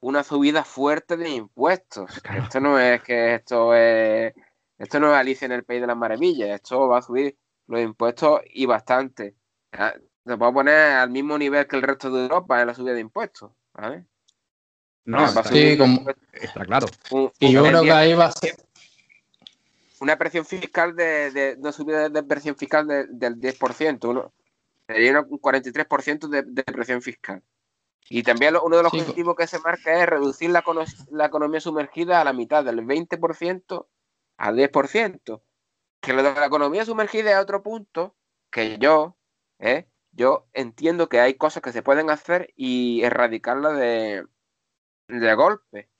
una 0.00 0.22
subida 0.22 0.62
fuerte 0.62 1.16
de 1.16 1.30
impuestos. 1.30 2.22
Esto 2.36 2.60
no 2.60 2.78
es 2.78 3.02
que 3.02 3.34
esto 3.34 3.74
es, 3.74 4.34
esto 4.78 5.00
no 5.00 5.12
es 5.12 5.18
Alicia 5.18 5.46
en 5.46 5.52
el 5.52 5.64
País 5.64 5.80
de 5.80 5.88
las 5.88 5.96
Maravillas, 5.96 6.50
esto 6.50 6.86
va 6.86 6.98
a 6.98 7.02
subir 7.02 7.36
los 7.66 7.80
impuestos 7.80 8.40
y 8.50 8.66
bastante. 8.66 9.34
Se 10.26 10.36
puede 10.36 10.52
poner 10.52 10.92
al 10.96 11.10
mismo 11.10 11.36
nivel 11.36 11.66
que 11.66 11.76
el 11.76 11.82
resto 11.82 12.10
de 12.10 12.22
Europa 12.22 12.60
en 12.60 12.66
la 12.68 12.74
subida 12.74 12.94
de 12.94 13.00
impuestos, 13.00 13.52
¿vale? 13.74 14.06
No, 15.04 15.26
sí, 15.44 15.76
como... 15.76 16.06
está 16.32 16.64
claro. 16.64 16.86
y 17.38 17.52
yo 17.52 17.62
creo 17.62 17.82
que 17.82 17.92
ahí 17.92 18.14
va 18.14 18.26
a 18.26 18.32
ser 18.32 18.56
una 20.00 20.16
presión 20.18 20.44
fiscal 20.44 20.94
de, 20.94 21.30
de 21.30 21.56
una 21.58 21.72
subida 21.72 22.08
de 22.08 22.22
presión 22.22 22.56
fiscal 22.56 22.86
del 22.86 23.40
10%, 23.40 24.08
uno, 24.08 24.32
sería 24.86 25.20
un 25.20 25.40
43% 25.40 26.28
de, 26.28 26.42
de, 26.42 26.62
presión 26.64 27.02
fiscal. 27.02 27.42
Y 28.08 28.22
también 28.22 28.54
uno 28.62 28.76
de 28.76 28.82
los 28.82 28.92
objetivos 28.92 29.34
que 29.34 29.46
se 29.46 29.58
marca 29.60 29.98
es 29.98 30.06
reducir 30.06 30.50
la, 30.50 30.62
la, 31.10 31.26
economía 31.26 31.60
sumergida 31.60 32.20
a 32.20 32.24
la 32.24 32.34
mitad, 32.34 32.62
del 32.64 32.80
20% 32.80 33.86
al 34.36 34.56
10%. 34.56 35.42
Que 36.00 36.12
lo 36.12 36.22
de 36.22 36.34
la 36.34 36.46
economía 36.46 36.84
sumergida 36.84 37.32
es 37.32 37.38
otro 37.38 37.62
punto 37.62 38.14
que 38.50 38.76
yo, 38.76 39.16
eh, 39.58 39.88
yo 40.14 40.46
entiendo 40.52 41.08
que 41.08 41.20
hay 41.20 41.34
cosas 41.34 41.62
que 41.62 41.72
se 41.72 41.82
pueden 41.82 42.10
hacer 42.10 42.52
y 42.56 43.02
erradicarla 43.02 43.72
de, 43.72 44.24
de 45.08 45.34
golpe, 45.34 45.90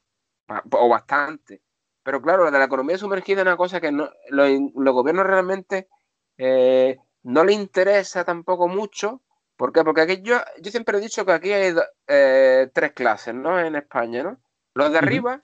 o 0.71 0.89
bastante. 0.89 1.62
Pero 2.03 2.21
claro, 2.21 2.45
lo 2.45 2.51
de 2.51 2.59
la 2.59 2.67
economía 2.67 2.99
sumergida 2.99 3.41
es 3.41 3.47
una 3.47 3.57
cosa 3.57 3.81
que 3.81 3.91
no, 3.91 4.11
los, 4.29 4.95
gobiernos 4.95 5.27
realmente 5.27 5.89
eh, 6.37 6.99
no 7.23 7.45
le 7.45 7.55
interesa 7.55 8.25
tampoco 8.25 8.69
mucho. 8.69 9.23
¿Por 9.57 9.73
qué? 9.73 9.83
Porque 9.85 10.03
aquí 10.03 10.21
yo, 10.23 10.37
yo 10.61 10.71
siempre 10.71 10.99
he 10.99 11.01
dicho 11.01 11.25
que 11.25 11.33
aquí 11.33 11.53
hay 11.53 11.75
eh, 12.07 12.71
tres 12.75 12.93
clases, 12.93 13.35
¿no? 13.35 13.59
En 13.59 13.77
España, 13.77 14.23
¿no? 14.23 14.41
Los 14.75 14.93
de 14.93 14.99
arriba, 14.99 15.43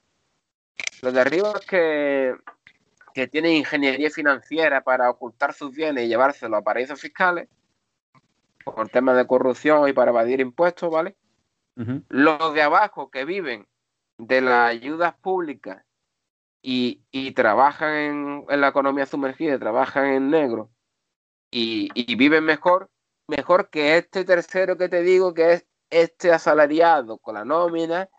los 1.02 1.14
de 1.14 1.20
arriba 1.20 1.52
que, 1.66 2.34
que 3.14 3.28
tienen 3.28 3.52
ingeniería 3.52 4.10
financiera 4.10 4.82
para 4.82 5.08
ocultar 5.08 5.54
sus 5.54 5.70
bienes 5.70 6.04
y 6.04 6.08
llevárselos 6.08 6.58
a 6.58 6.62
paraísos 6.62 7.00
fiscales. 7.00 7.48
Por 8.64 8.88
temas 8.88 9.16
de 9.16 9.26
corrupción 9.26 9.88
y 9.88 9.92
para 9.92 10.10
evadir 10.10 10.40
impuestos, 10.40 10.90
¿vale? 10.90 11.16
Los 12.08 12.52
de 12.52 12.60
abajo 12.60 13.10
que 13.10 13.24
viven 13.24 13.66
de 14.18 14.42
las 14.42 14.68
ayudas 14.68 15.14
públicas 15.14 15.82
y, 16.62 17.00
trabajan 17.32 17.94
en, 18.48 18.60
la 18.60 18.68
economía 18.68 19.06
sumergida, 19.06 19.58
trabajan 19.58 20.06
en 20.06 20.30
negro 20.30 20.70
y, 21.50 21.88
y, 21.94 22.16
viven 22.16 22.44
mejor, 22.44 22.90
mejor 23.28 23.70
que 23.70 23.96
este 23.96 24.24
tercero 24.24 24.76
que 24.76 24.90
te 24.90 25.00
digo, 25.02 25.32
que 25.32 25.54
es 25.54 25.66
este 25.88 26.32
asalariado 26.32 27.16
con 27.18 27.34
la 27.34 27.46
nómina, 27.46 28.10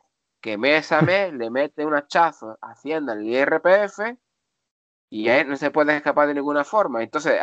que 0.41 0.57
mes 0.57 0.91
a 0.91 1.01
mes 1.01 1.33
le 1.33 1.51
mete 1.51 1.85
un 1.85 1.93
hachazo 1.93 2.57
haciendo 2.61 3.13
el 3.13 3.23
IRPF 3.23 4.17
y 5.09 5.27
no 5.45 5.55
se 5.55 5.71
puede 5.71 5.97
escapar 5.97 6.27
de 6.27 6.33
ninguna 6.33 6.63
forma. 6.63 7.03
Entonces, 7.03 7.39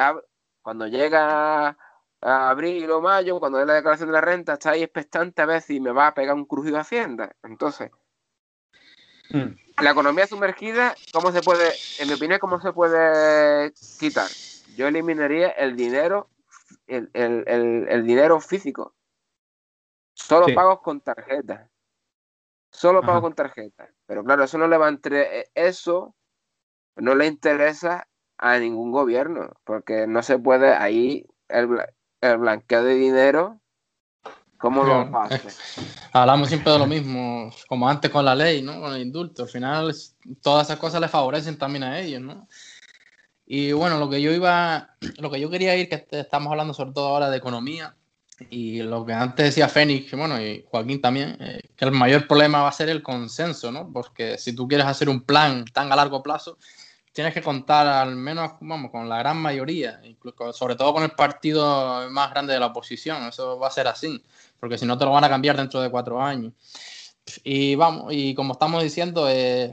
cuando 0.63 0.87
llega 0.87 1.77
a 2.21 2.51
abril 2.51 2.91
o 2.91 3.01
mayo, 3.01 3.39
cuando 3.39 3.61
es 3.61 3.67
la 3.67 3.75
declaración 3.75 4.09
de 4.09 4.15
la 4.15 4.21
renta, 4.21 4.55
está 4.55 4.71
ahí 4.71 4.83
expectante 4.83 5.43
a 5.43 5.47
ver 5.47 5.63
si 5.63 5.81
me 5.81 5.93
va 5.93 6.09
a 6.09 6.15
pegar 6.15 6.35
un 6.35 6.45
crujido 6.45 6.75
de 6.75 6.81
Hacienda. 6.81 7.37
Entonces, 7.43 7.91
mm. 9.31 9.83
la 9.83 9.91
economía 9.91 10.27
sumergida, 10.27 10.95
¿cómo 11.13 11.31
se 11.33 11.43
puede, 11.43 11.73
en 11.99 12.09
mi 12.09 12.15
opinión, 12.15 12.39
cómo 12.41 12.61
se 12.61 12.73
puede 12.73 13.73
quitar? 13.99 14.29
Yo 14.77 14.87
eliminaría 14.87 15.49
el 15.51 15.77
dinero, 15.77 16.29
el, 16.87 18.05
dinero 18.05 18.41
físico. 18.41 18.95
Solo 20.15 20.47
pagos 20.55 20.81
con 20.81 21.01
tarjeta. 21.01 21.69
Solo 22.71 23.03
pago 23.03 23.23
con 23.23 23.35
tarjeta. 23.35 23.89
Pero 24.07 24.25
claro, 24.25 24.45
eso 24.45 24.59
no 24.59 24.69
le 24.69 24.77
va 24.77 24.87
a 24.87 24.91
entre 24.91 25.51
eso 25.55 26.15
no 26.99 27.15
le 27.15 27.27
interesa 27.27 28.09
a 28.39 28.59
ningún 28.59 28.93
gobierno, 28.93 29.53
porque 29.65 30.07
no 30.07 30.23
se 30.23 30.39
puede 30.39 30.73
ahí 30.75 31.27
el, 31.49 31.69
el 32.21 32.39
blanqueo 32.39 32.83
de 32.83 32.95
dinero, 32.95 33.61
¿cómo 34.57 34.85
lo 34.85 35.19
hace? 35.19 35.41
Hablamos 36.13 36.49
siempre 36.49 36.73
de 36.73 36.79
lo 36.79 36.87
mismo, 36.87 37.51
como 37.69 37.89
antes 37.89 38.11
con 38.11 38.25
la 38.25 38.35
ley, 38.35 38.63
¿no? 38.63 38.81
Con 38.81 38.95
el 38.95 39.03
indulto. 39.03 39.45
Al 39.45 39.49
final, 39.49 39.95
todas 40.43 40.67
esas 40.67 40.79
cosas 40.79 41.01
le 41.01 41.09
favorecen 41.09 41.59
también 41.59 41.85
a 41.85 41.99
ellos, 41.99 42.21
¿no? 42.21 42.49
Y 43.47 43.73
bueno, 43.73 43.99
lo 43.99 44.11
que 44.11 44.21
yo 44.21 44.33
iba, 44.33 44.97
lo 45.19 45.31
que 45.31 45.41
yo 45.41 45.51
quería 45.51 45.77
ir, 45.77 45.89
que 45.89 46.07
estamos 46.11 46.51
hablando 46.51 46.75
sobre 46.75 46.93
todo 46.93 47.09
ahora 47.09 47.31
de 47.31 47.39
economía, 47.39 47.95
y 48.51 48.83
lo 48.83 49.05
que 49.05 49.13
antes 49.13 49.47
decía 49.47 49.69
Fénix, 49.69 50.13
bueno, 50.13 50.41
y 50.41 50.65
Joaquín 50.69 51.01
también, 51.01 51.37
eh, 51.41 51.61
que 51.75 51.85
el 51.85 51.91
mayor 51.91 52.29
problema 52.29 52.63
va 52.63 52.69
a 52.69 52.73
ser 52.73 52.89
el 52.89 53.03
consenso, 53.03 53.73
¿no? 53.73 53.91
Porque 53.93 54.39
si 54.39 54.55
tú 54.55 54.69
quieres 54.69 54.87
hacer 54.87 55.09
un 55.09 55.23
plan 55.23 55.65
tan 55.65 55.91
a 55.93 55.97
largo 55.97 56.23
plazo, 56.23 56.57
tienes 57.19 57.35
que 57.35 57.43
contar 57.43 57.85
al 57.89 58.15
menos 58.15 58.53
vamos, 58.61 58.93
con 58.93 59.09
la 59.09 59.19
gran 59.19 59.39
mayoría, 59.39 60.01
incluso, 60.05 60.53
sobre 60.53 60.77
todo 60.77 60.95
con 60.95 61.03
el 61.03 61.11
partido 61.11 62.09
más 62.11 62.31
grande 62.31 62.53
de 62.53 62.61
la 62.61 62.67
oposición. 62.67 63.25
Eso 63.25 63.59
va 63.59 63.67
a 63.67 63.73
ser 63.73 63.89
así, 63.89 64.23
porque 64.61 64.79
si 64.79 64.87
no 64.87 64.97
te 64.97 65.05
lo 65.05 65.11
van 65.11 65.25
a 65.25 65.29
cambiar 65.29 65.57
dentro 65.57 65.81
de 65.81 65.91
cuatro 65.91 66.23
años. 66.23 66.53
Y 67.43 67.75
vamos, 67.75 68.13
y 68.13 68.37
como 68.37 68.53
estamos 68.53 68.85
diciendo, 68.85 69.27
eh, 69.29 69.73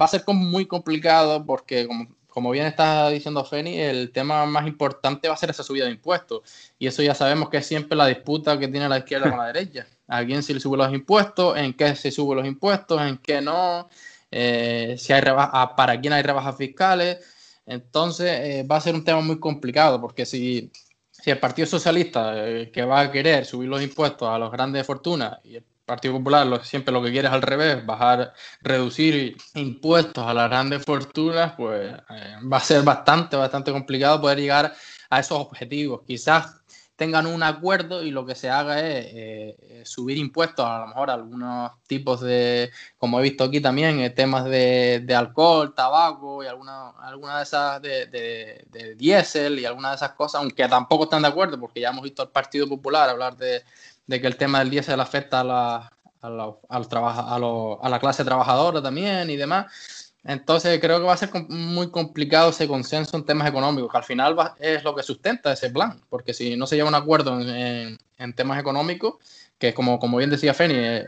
va 0.00 0.04
a 0.04 0.08
ser 0.08 0.22
muy 0.28 0.66
complicado 0.66 1.44
porque, 1.44 1.88
como, 2.28 2.52
bien 2.52 2.66
está 2.66 3.08
diciendo 3.08 3.44
Feni, 3.44 3.80
el 3.80 4.12
tema 4.12 4.46
más 4.46 4.64
importante 4.68 5.26
va 5.26 5.34
a 5.34 5.38
ser 5.38 5.50
esa 5.50 5.64
subida 5.64 5.86
de 5.86 5.90
impuestos. 5.90 6.42
Y 6.78 6.86
eso 6.86 7.02
ya 7.02 7.16
sabemos 7.16 7.48
que 7.48 7.56
es 7.56 7.66
siempre 7.66 7.96
la 7.96 8.06
disputa 8.06 8.56
que 8.56 8.68
tiene 8.68 8.88
la 8.88 8.98
izquierda 8.98 9.30
con 9.30 9.40
la 9.40 9.46
derecha. 9.46 9.84
¿A 10.06 10.24
quién 10.24 10.44
se 10.44 10.54
le 10.54 10.60
sube 10.60 10.76
los 10.76 10.92
impuestos? 10.92 11.56
¿En 11.56 11.74
qué 11.74 11.96
se 11.96 12.12
suben 12.12 12.38
los 12.38 12.46
impuestos? 12.46 13.02
¿En 13.02 13.18
qué 13.18 13.40
no? 13.40 13.88
Eh, 14.32 14.96
si 14.98 15.12
hay 15.12 15.20
rebaja, 15.20 15.76
para 15.76 16.00
quién 16.00 16.14
hay 16.14 16.22
rebajas 16.22 16.56
fiscales. 16.56 17.18
Entonces 17.66 18.30
eh, 18.40 18.66
va 18.68 18.76
a 18.76 18.80
ser 18.80 18.94
un 18.94 19.04
tema 19.04 19.20
muy 19.20 19.38
complicado 19.38 20.00
porque 20.00 20.26
si, 20.26 20.72
si 21.10 21.30
el 21.30 21.38
Partido 21.38 21.66
Socialista 21.66 22.48
eh, 22.48 22.70
que 22.72 22.82
va 22.84 23.00
a 23.00 23.12
querer 23.12 23.44
subir 23.44 23.68
los 23.68 23.82
impuestos 23.82 24.28
a 24.28 24.38
los 24.38 24.50
grandes 24.50 24.86
fortunas 24.86 25.38
y 25.44 25.56
el 25.56 25.64
Partido 25.84 26.14
Popular 26.14 26.64
siempre 26.64 26.92
lo 26.92 27.02
que 27.02 27.12
quiere 27.12 27.28
es 27.28 27.34
al 27.34 27.42
revés, 27.42 27.84
bajar, 27.84 28.32
reducir 28.62 29.36
impuestos 29.54 30.26
a 30.26 30.32
las 30.32 30.48
grandes 30.48 30.84
fortunas, 30.84 31.52
pues 31.56 31.92
va 31.92 32.56
a 32.56 32.60
ser 32.60 32.82
bastante, 32.82 33.36
bastante 33.36 33.72
complicado 33.72 34.20
poder 34.20 34.38
llegar 34.38 34.74
a 35.10 35.20
esos 35.20 35.38
objetivos. 35.38 36.02
Quizás 36.06 36.61
tengan 37.02 37.26
un 37.26 37.42
acuerdo 37.42 38.04
y 38.04 38.12
lo 38.12 38.24
que 38.24 38.36
se 38.36 38.48
haga 38.48 38.78
es 38.78 39.06
eh, 39.08 39.82
subir 39.84 40.18
impuestos 40.18 40.64
a 40.64 40.78
lo 40.78 40.86
mejor 40.86 41.10
a 41.10 41.14
algunos 41.14 41.72
tipos 41.88 42.20
de, 42.20 42.70
como 42.96 43.18
he 43.18 43.24
visto 43.24 43.42
aquí 43.42 43.60
también, 43.60 43.98
eh, 43.98 44.10
temas 44.10 44.44
de, 44.44 45.04
alcohol, 45.12 45.74
tabaco 45.74 46.44
y 46.44 46.46
alguna, 46.46 46.90
alguna 46.90 47.38
de 47.38 47.42
esas 47.42 47.82
de, 47.82 48.06
de, 48.06 48.94
diésel 48.94 49.58
y 49.58 49.64
algunas 49.64 49.90
de 49.90 49.96
esas 49.96 50.12
cosas, 50.12 50.42
aunque 50.42 50.68
tampoco 50.68 51.04
están 51.04 51.22
de 51.22 51.28
acuerdo 51.28 51.58
porque 51.58 51.80
ya 51.80 51.90
hemos 51.90 52.04
visto 52.04 52.22
al 52.22 52.30
Partido 52.30 52.68
Popular 52.68 53.10
hablar 53.10 53.36
de, 53.36 53.64
que 54.08 54.26
el 54.28 54.36
tema 54.36 54.60
del 54.60 54.70
diésel 54.70 55.00
afecta 55.00 55.40
a 55.40 55.44
la, 55.44 55.92
a, 56.20 56.30
la, 56.30 56.54
a, 56.68 57.78
a 57.82 57.88
la 57.88 57.98
clase 57.98 58.24
trabajadora 58.24 58.80
también 58.80 59.28
y 59.28 59.34
demás. 59.34 60.01
Entonces 60.24 60.80
creo 60.80 60.98
que 60.98 61.06
va 61.06 61.14
a 61.14 61.16
ser 61.16 61.30
muy 61.48 61.90
complicado 61.90 62.50
ese 62.50 62.68
consenso 62.68 63.16
en 63.16 63.24
temas 63.24 63.48
económicos, 63.48 63.90
que 63.90 63.98
al 63.98 64.04
final 64.04 64.36
es 64.58 64.84
lo 64.84 64.94
que 64.94 65.02
sustenta 65.02 65.52
ese 65.52 65.70
plan, 65.70 66.00
porque 66.08 66.32
si 66.32 66.56
no 66.56 66.66
se 66.66 66.76
lleva 66.76 66.88
un 66.88 66.94
acuerdo 66.94 67.40
en, 67.40 67.98
temas 68.36 68.60
económicos, 68.60 69.16
que 69.58 69.68
es 69.68 69.74
como, 69.74 69.98
como 69.98 70.18
bien 70.18 70.30
decía 70.30 70.54
Feni, 70.54 70.74
eh, 70.76 71.04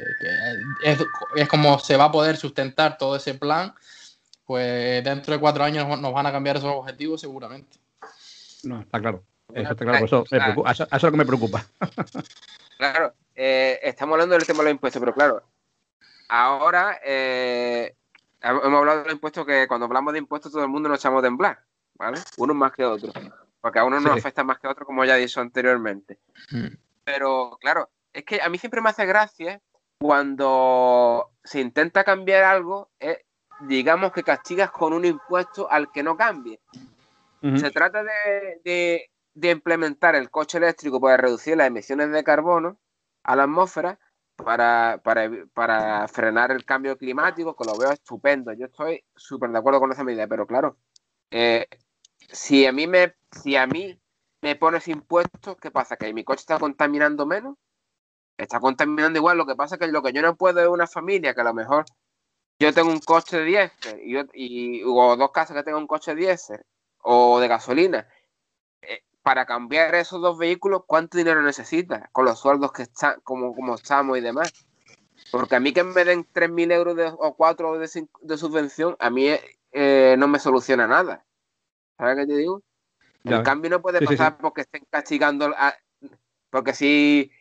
es, 0.82 0.98
es, 1.36 1.48
como 1.48 1.78
se 1.78 1.96
va 1.96 2.06
a 2.06 2.12
poder 2.12 2.36
sustentar 2.36 2.98
todo 2.98 3.14
ese 3.14 3.34
plan, 3.34 3.72
pues 4.46 5.04
dentro 5.04 5.32
de 5.32 5.40
cuatro 5.40 5.62
años 5.62 5.86
nos 6.00 6.12
van 6.12 6.26
a 6.26 6.32
cambiar 6.32 6.56
esos 6.56 6.74
objetivos 6.74 7.20
seguramente. 7.20 7.78
No, 8.64 8.80
está 8.80 9.00
claro. 9.00 9.22
Eso 9.52 9.70
está 9.70 9.84
claro, 9.84 10.04
eso, 10.04 10.24
eso, 10.28 10.88
es 10.90 11.02
lo 11.02 11.10
que 11.10 11.16
me 11.16 11.26
preocupa. 11.26 11.64
Claro, 12.76 13.14
eh, 13.36 13.78
estamos 13.84 14.14
hablando 14.14 14.34
del 14.34 14.44
tema 14.44 14.58
de 14.58 14.64
los 14.64 14.72
impuestos, 14.72 14.98
pero 14.98 15.14
claro, 15.14 15.44
ahora... 16.28 16.98
Eh, 17.04 17.94
hemos 18.44 18.78
hablado 18.78 18.98
de 18.98 19.04
los 19.04 19.14
impuestos 19.14 19.46
que 19.46 19.66
cuando 19.66 19.86
hablamos 19.86 20.12
de 20.12 20.18
impuestos 20.18 20.52
todo 20.52 20.62
el 20.62 20.68
mundo 20.68 20.88
nos 20.88 20.98
echamos 20.98 21.22
de 21.22 21.28
temblar, 21.28 21.64
¿vale? 21.94 22.18
Unos 22.36 22.56
más 22.56 22.72
que 22.72 22.84
otros. 22.84 23.14
Porque 23.60 23.78
a 23.78 23.84
uno 23.84 23.98
nos 24.00 24.18
afecta 24.18 24.44
más 24.44 24.58
que 24.58 24.66
a 24.66 24.70
otro, 24.70 24.84
como 24.84 25.04
ya 25.04 25.16
he 25.16 25.20
dicho 25.20 25.40
anteriormente. 25.40 26.18
Mm. 26.50 26.74
Pero 27.04 27.56
claro, 27.60 27.88
es 28.12 28.24
que 28.24 28.40
a 28.42 28.48
mí 28.48 28.58
siempre 28.58 28.80
me 28.80 28.90
hace 28.90 29.06
gracia 29.06 29.60
cuando 29.98 31.30
se 31.42 31.60
intenta 31.60 32.04
cambiar 32.04 32.44
algo, 32.44 32.90
digamos 33.60 34.12
que 34.12 34.22
castigas 34.22 34.70
con 34.70 34.92
un 34.92 35.04
impuesto 35.04 35.70
al 35.70 35.90
que 35.90 36.02
no 36.02 36.16
cambie. 36.16 36.60
Se 37.56 37.70
trata 37.70 38.02
de, 38.02 39.10
de 39.34 39.50
implementar 39.50 40.14
el 40.14 40.30
coche 40.30 40.56
eléctrico 40.56 40.98
para 40.98 41.18
reducir 41.18 41.58
las 41.58 41.66
emisiones 41.66 42.10
de 42.10 42.24
carbono 42.24 42.78
a 43.22 43.36
la 43.36 43.42
atmósfera, 43.42 43.98
para, 44.36 45.00
para, 45.02 45.30
para, 45.52 46.08
frenar 46.08 46.50
el 46.50 46.64
cambio 46.64 46.96
climático, 46.98 47.56
que 47.56 47.64
lo 47.64 47.78
veo 47.78 47.90
estupendo. 47.92 48.52
Yo 48.52 48.66
estoy 48.66 49.04
súper 49.14 49.50
de 49.50 49.58
acuerdo 49.58 49.80
con 49.80 49.92
esa 49.92 50.04
medida, 50.04 50.26
pero 50.26 50.46
claro, 50.46 50.76
eh, 51.30 51.66
si 52.30 52.66
a 52.66 52.72
mí 52.72 52.86
me 52.86 53.14
si 53.30 53.56
a 53.56 53.66
mí 53.66 53.98
me 54.42 54.56
pones 54.56 54.88
impuestos, 54.88 55.56
¿qué 55.60 55.70
pasa? 55.70 55.96
¿Que 55.96 56.12
mi 56.12 56.24
coche 56.24 56.40
está 56.40 56.58
contaminando 56.58 57.26
menos? 57.26 57.56
Está 58.36 58.60
contaminando 58.60 59.18
igual. 59.18 59.38
Lo 59.38 59.46
que 59.46 59.56
pasa 59.56 59.76
es 59.76 59.80
que 59.80 59.88
lo 59.88 60.02
que 60.02 60.12
yo 60.12 60.22
no 60.22 60.36
puedo 60.36 60.60
es 60.60 60.68
una 60.68 60.86
familia 60.86 61.34
que 61.34 61.40
a 61.40 61.44
lo 61.44 61.54
mejor 61.54 61.84
yo 62.58 62.72
tengo 62.72 62.90
un 62.90 63.00
coche 63.00 63.38
de 63.38 63.44
diésel 63.44 64.00
y, 64.34 64.78
y 64.80 64.82
o 64.84 65.16
dos 65.16 65.32
casas 65.32 65.56
que 65.56 65.62
tengan 65.62 65.82
un 65.82 65.88
coche 65.88 66.14
de 66.14 66.22
diésel 66.22 66.60
o 67.02 67.40
de 67.40 67.48
gasolina 67.48 68.08
para 69.24 69.46
cambiar 69.46 69.94
esos 69.94 70.20
dos 70.20 70.36
vehículos, 70.36 70.82
¿cuánto 70.86 71.16
dinero 71.16 71.40
necesitas? 71.40 72.10
Con 72.12 72.26
los 72.26 72.38
sueldos 72.38 72.72
que 72.72 72.82
están, 72.82 73.18
como, 73.22 73.54
como 73.54 73.74
estamos 73.74 74.18
y 74.18 74.20
demás. 74.20 74.52
Porque 75.32 75.56
a 75.56 75.60
mí 75.60 75.72
que 75.72 75.82
me 75.82 76.04
den 76.04 76.28
3.000 76.30 76.72
euros 76.72 77.14
o 77.18 77.34
4 77.34 77.78
de, 77.78 78.06
de 78.20 78.36
subvención, 78.36 78.94
a 78.98 79.08
mí 79.08 79.30
eh, 79.72 80.14
no 80.18 80.28
me 80.28 80.38
soluciona 80.38 80.86
nada. 80.86 81.24
¿Sabes 81.96 82.16
qué 82.16 82.26
te 82.26 82.36
digo? 82.36 82.62
El 83.24 83.42
cambio 83.42 83.70
no 83.70 83.80
puede 83.80 84.04
pasar 84.04 84.36
porque 84.36 84.60
estén 84.60 84.84
castigando. 84.90 85.54
porque 86.50 86.74
si, 86.74 87.32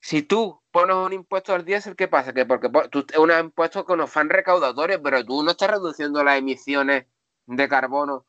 si 0.00 0.22
tú 0.22 0.58
pones 0.70 0.96
un 0.96 1.12
impuesto 1.12 1.52
al 1.52 1.66
diésel, 1.66 1.96
¿qué 1.96 2.08
pasa? 2.08 2.32
Que 2.32 2.46
porque 2.46 2.70
tú, 2.90 3.04
es 3.12 3.18
un 3.18 3.30
impuesto 3.30 3.84
con 3.84 4.08
fan 4.08 4.30
recaudatorios, 4.30 5.02
pero 5.04 5.22
tú 5.22 5.42
no 5.42 5.50
estás 5.50 5.70
reduciendo 5.70 6.24
las 6.24 6.38
emisiones 6.38 7.04
de 7.44 7.68
carbono 7.68 8.24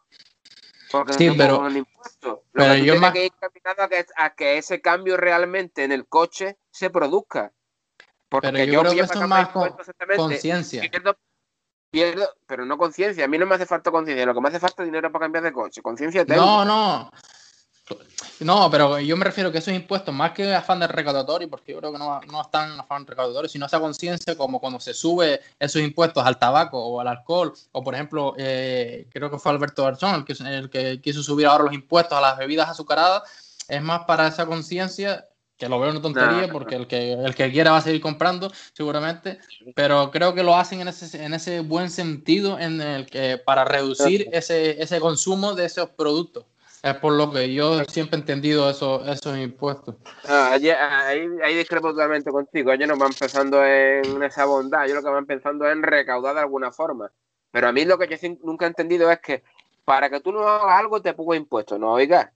sí, 1.18 1.32
pero, 1.38 1.68
pero 2.52 2.76
yo 2.76 3.00
más... 3.00 3.14
que 3.14 3.26
ir 3.26 3.34
a 4.18 4.36
que, 4.36 4.58
ese 4.58 4.82
cambio 4.82 5.18
realmente 5.18 5.84
en 5.84 5.92
el 5.92 6.08
coche 6.08 6.58
se 6.72 6.90
produzca. 6.90 7.52
Porque 8.30 8.52
pero 8.52 8.72
yo, 8.72 8.82
creo 8.82 8.94
que 8.94 9.00
eso 9.02 9.14
es 9.14 9.28
más 9.28 9.50
conciencia. 10.16 10.82
Pierdo, 11.92 12.30
pero 12.46 12.66
no 12.66 12.78
conciencia. 12.78 13.24
A 13.24 13.28
mí 13.28 13.38
no 13.38 13.46
me 13.46 13.56
hace 13.56 13.66
falta 13.66 13.90
conciencia. 13.90 14.26
Lo 14.26 14.34
que 14.34 14.42
me 14.42 14.50
hace 14.50 14.60
falta 14.60 14.84
es 14.84 14.88
dinero 14.88 15.12
para 15.12 15.26
cambiar 15.26 15.46
de 15.46 15.54
coche. 15.54 15.82
Conciencia 15.82 16.26
No, 16.26 16.66
no. 16.66 17.10
No, 18.40 18.70
pero 18.70 19.00
yo 19.00 19.16
me 19.16 19.26
refiero 19.26 19.52
que 19.52 19.60
esos 19.60 19.74
impuestos, 19.74 20.14
más 20.14 20.32
que 20.32 20.54
afán 20.54 20.80
de 20.80 20.88
recaudatorio, 20.88 21.50
porque 21.50 21.72
yo 21.72 21.80
creo 21.80 21.92
que 21.92 21.98
no, 21.98 22.20
no 22.32 22.42
están 22.42 22.80
afán 22.80 23.06
recaudatorio, 23.06 23.50
sino 23.50 23.66
esa 23.66 23.80
conciencia 23.80 24.36
como 24.36 24.60
cuando 24.60 24.80
se 24.80 24.94
sube 24.94 25.42
esos 25.60 25.82
impuestos 25.82 26.26
al 26.26 26.38
tabaco 26.38 26.78
o 26.78 27.00
al 27.00 27.08
alcohol, 27.08 27.54
o 27.72 27.84
por 27.84 27.94
ejemplo, 27.94 28.34
eh, 28.38 29.08
creo 29.12 29.32
que 29.32 29.40
fue 29.40 29.52
Alberto 29.52 29.84
Garzón 29.84 30.16
el 30.16 30.26
que, 30.26 30.34
el 30.44 30.70
que 30.70 31.02
quiso 31.02 31.24
subir 31.24 31.48
ahora 31.48 31.66
los 31.66 31.74
impuestos 31.74 32.18
a 32.18 32.22
las 32.22 32.38
bebidas 32.38 32.70
azucaradas, 32.70 33.24
es 33.68 33.82
más 33.82 34.04
para 34.06 34.28
esa 34.28 34.46
conciencia 34.46 35.26
que 35.58 35.70
lo 35.70 35.80
veo 35.80 35.92
una 35.92 36.02
tontería 36.02 36.50
porque 36.52 36.76
el 36.76 36.88
que, 36.88 37.14
el 37.14 37.34
que 37.34 37.52
quiera 37.52 37.72
va 37.72 37.78
a 37.78 37.82
seguir 37.82 38.02
comprando 38.02 38.52
seguramente, 38.74 39.40
pero 39.74 40.12
creo 40.12 40.34
que 40.34 40.44
lo 40.44 40.58
hacen 40.58 40.82
en 40.82 40.90
ese, 40.90 41.24
en 41.24 41.34
ese 41.34 41.62
buen 41.62 41.90
sentido 41.90 42.60
en 42.60 42.82
el 42.82 43.06
que 43.06 43.38
para 43.38 43.64
reducir 43.64 44.28
ese, 44.34 44.82
ese 44.82 45.00
consumo 45.00 45.54
de 45.56 45.66
esos 45.66 45.90
productos. 45.92 46.46
Es 46.86 46.94
por 46.98 47.14
lo 47.14 47.32
que 47.32 47.52
yo 47.52 47.84
siempre 47.86 48.16
he 48.16 48.20
entendido 48.20 48.70
eso, 48.70 49.04
esos 49.06 49.36
impuestos. 49.40 49.96
Ah, 50.28 50.52
ahí, 50.52 50.70
ahí, 50.70 51.56
discrepo 51.56 51.90
totalmente 51.90 52.30
contigo. 52.30 52.72
Ellos 52.72 52.88
no 52.88 52.96
van 52.96 53.12
pensando 53.12 53.66
en 53.66 54.22
esa 54.22 54.46
bondad, 54.46 54.86
ellos 54.86 54.98
lo 54.98 55.02
que 55.02 55.10
van 55.10 55.26
pensando 55.26 55.66
es 55.66 55.72
en 55.72 55.82
recaudar 55.82 56.36
de 56.36 56.42
alguna 56.42 56.72
forma. 56.72 57.12
Pero 57.50 57.68
a 57.68 57.72
mí 57.72 57.86
lo 57.86 57.98
que 57.98 58.08
yo 58.08 58.38
nunca 58.44 58.66
he 58.66 58.68
entendido 58.68 59.10
es 59.10 59.20
que 59.20 59.44
para 59.84 60.12
que 60.12 60.20
tú 60.20 60.32
no 60.32 60.48
hagas 60.48 60.80
algo 60.80 61.02
te 61.02 61.16
pongo 61.16 61.34
impuestos. 61.34 61.80
No, 61.80 61.94
oiga, 61.94 62.32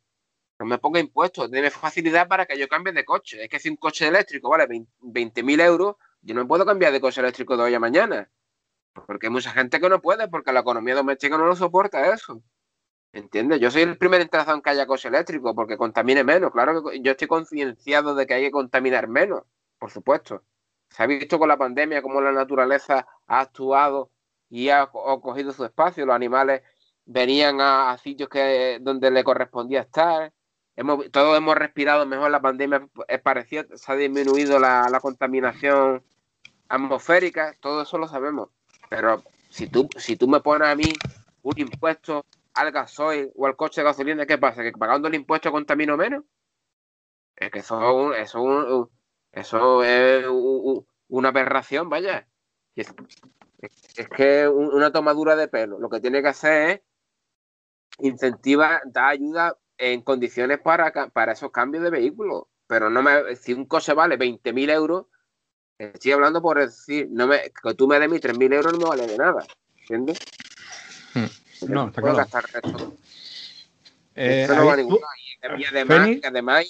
no 0.57 0.65
me 0.65 0.79
ponga 0.79 0.99
impuestos, 0.99 1.51
dime 1.51 1.69
facilidad 1.69 2.27
para 2.27 2.47
que 2.47 2.57
yo 2.57 2.67
cambie 2.67 2.91
de 2.91 3.05
coche. 3.05 3.43
Es 3.43 3.49
que 3.49 3.59
si 3.59 3.69
un 3.69 3.75
coche 3.75 4.07
eléctrico 4.07 4.49
vale 4.49 4.65
20.000 4.65 5.61
euros, 5.61 5.97
yo 6.23 6.33
no 6.33 6.47
puedo 6.47 6.65
cambiar 6.65 6.91
de 6.91 6.99
coche 6.99 7.21
eléctrico 7.21 7.55
de 7.55 7.65
hoy 7.65 7.75
a 7.75 7.79
mañana. 7.79 8.27
Porque 9.05 9.27
hay 9.27 9.31
mucha 9.31 9.51
gente 9.51 9.79
que 9.79 9.89
no 9.89 10.01
puede, 10.01 10.27
porque 10.27 10.51
la 10.51 10.61
economía 10.61 10.95
doméstica 10.95 11.37
no 11.37 11.45
lo 11.45 11.55
soporta 11.55 12.11
eso. 12.11 12.41
¿Entiendes? 13.11 13.59
Yo 13.59 13.71
soy 13.71 13.81
el 13.81 13.97
primer 13.97 14.21
interesado 14.21 14.55
en 14.55 14.61
que 14.61 14.69
haya 14.69 14.85
coche 14.85 15.07
eléctrico 15.07 15.55
porque 15.55 15.77
contamine 15.77 16.23
menos. 16.23 16.51
Claro 16.51 16.83
que 16.83 17.01
yo 17.01 17.11
estoy 17.11 17.27
concienciado 17.27 18.13
de 18.13 18.27
que 18.27 18.35
hay 18.35 18.43
que 18.43 18.51
contaminar 18.51 19.07
menos, 19.07 19.43
por 19.79 19.89
supuesto. 19.89 20.43
Se 20.89 21.03
ha 21.03 21.07
visto 21.07 21.39
con 21.39 21.47
la 21.47 21.57
pandemia 21.57 22.01
cómo 22.01 22.21
la 22.21 22.31
naturaleza 22.31 23.07
ha 23.27 23.39
actuado 23.41 24.11
y 24.49 24.69
ha, 24.69 24.87
cogido 24.87 25.51
su 25.51 25.65
espacio. 25.65 26.05
Los 26.05 26.15
animales 26.15 26.61
venían 27.05 27.59
a, 27.61 27.97
sitios 27.97 28.29
que, 28.29 28.77
donde 28.81 29.09
le 29.09 29.23
correspondía 29.23 29.81
estar. 29.81 30.31
Hemos, 30.75 31.09
todos 31.11 31.37
hemos 31.37 31.55
respirado 31.55 32.05
mejor 32.05 32.31
la 32.31 32.41
pandemia, 32.41 32.87
es 33.07 33.21
parecido, 33.21 33.65
se 33.75 33.91
ha 33.91 33.95
disminuido 33.95 34.59
la, 34.59 34.87
la 34.89 34.99
contaminación 34.99 36.03
atmosférica, 36.69 37.55
todo 37.59 37.81
eso 37.81 37.97
lo 37.97 38.07
sabemos. 38.07 38.49
Pero 38.89 39.23
si 39.49 39.67
tú, 39.67 39.89
si 39.97 40.15
tú 40.15 40.27
me 40.27 40.39
pones 40.39 40.69
a 40.69 40.75
mí 40.75 40.93
un 41.41 41.59
impuesto 41.59 42.25
al 42.53 42.71
gasoil 42.71 43.31
o 43.35 43.45
al 43.45 43.55
coche 43.55 43.81
de 43.81 43.85
gasolina, 43.85 44.25
¿qué 44.25 44.37
pasa? 44.37 44.63
¿Que 44.63 44.71
pagando 44.71 45.07
el 45.07 45.15
impuesto 45.15 45.51
contamino 45.51 45.97
menos? 45.97 46.23
Es 47.35 47.51
que 47.51 47.59
eso, 47.59 48.13
eso, 48.13 48.91
eso 49.31 49.83
es 49.83 50.25
una 51.07 51.29
aberración, 51.29 51.89
vaya. 51.89 52.27
Es, 52.75 52.93
es 53.61 54.09
que 54.09 54.47
una 54.47 54.91
tomadura 54.91 55.35
de 55.35 55.47
pelo. 55.47 55.79
Lo 55.79 55.89
que 55.89 55.99
tiene 55.99 56.21
que 56.21 56.27
hacer 56.29 56.69
es 56.69 56.81
incentivar, 57.99 58.81
dar 58.85 59.11
ayuda 59.11 59.57
en 59.77 60.01
condiciones 60.01 60.59
para, 60.59 60.91
para 61.11 61.31
esos 61.33 61.51
cambios 61.51 61.83
de 61.83 61.89
vehículos. 61.89 62.43
Pero 62.67 62.89
no 62.89 63.01
me, 63.01 63.35
si 63.35 63.53
un 63.53 63.65
coche 63.65 63.93
vale 63.93 64.17
20.000 64.17 64.69
euros, 64.69 65.05
estoy 65.77 66.11
hablando 66.11 66.41
por 66.41 66.59
decir, 66.59 67.07
no 67.09 67.25
me, 67.27 67.51
que 67.51 67.73
tú 67.73 67.87
me 67.87 67.99
des 67.99 68.09
mis 68.09 68.21
3.000 68.21 68.53
euros 68.53 68.73
no 68.73 68.79
me 68.79 68.85
vale 68.85 69.07
de 69.07 69.17
nada. 69.17 69.45
¿Entiendes? 69.79 70.19
Hmm. 71.13 71.48
No, 71.67 71.87
está 71.87 72.01
claro. 72.01 72.17
Gastar 72.17 72.45
eh, 74.21 74.47
no 74.49 74.65
va 74.65 74.73
a 74.73 75.57
y, 75.57 75.63
además, 75.63 76.09
además, 76.25 76.65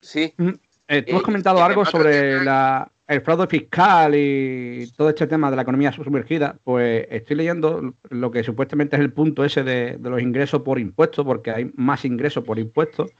sí. 0.00 0.32
Mm, 0.36 0.50
eh, 0.86 1.02
tú 1.02 1.16
has 1.16 1.22
comentado 1.22 1.62
algo 1.62 1.84
sobre 1.84 2.44
la, 2.44 2.88
el 3.08 3.20
fraude 3.20 3.48
fiscal 3.48 4.14
y 4.14 4.88
todo 4.96 5.08
este 5.08 5.26
tema 5.26 5.50
de 5.50 5.56
la 5.56 5.62
economía 5.62 5.90
sumergida. 5.90 6.56
Pues 6.62 7.06
estoy 7.10 7.36
leyendo 7.36 7.94
lo 8.10 8.30
que 8.30 8.44
supuestamente 8.44 8.94
es 8.94 9.02
el 9.02 9.12
punto 9.12 9.44
ese 9.44 9.64
de, 9.64 9.96
de 9.98 10.10
los 10.10 10.22
ingresos 10.22 10.62
por 10.62 10.78
impuestos, 10.78 11.24
porque 11.24 11.50
hay 11.50 11.72
más 11.74 12.04
ingresos 12.04 12.44
por 12.44 12.60
impuestos. 12.60 13.10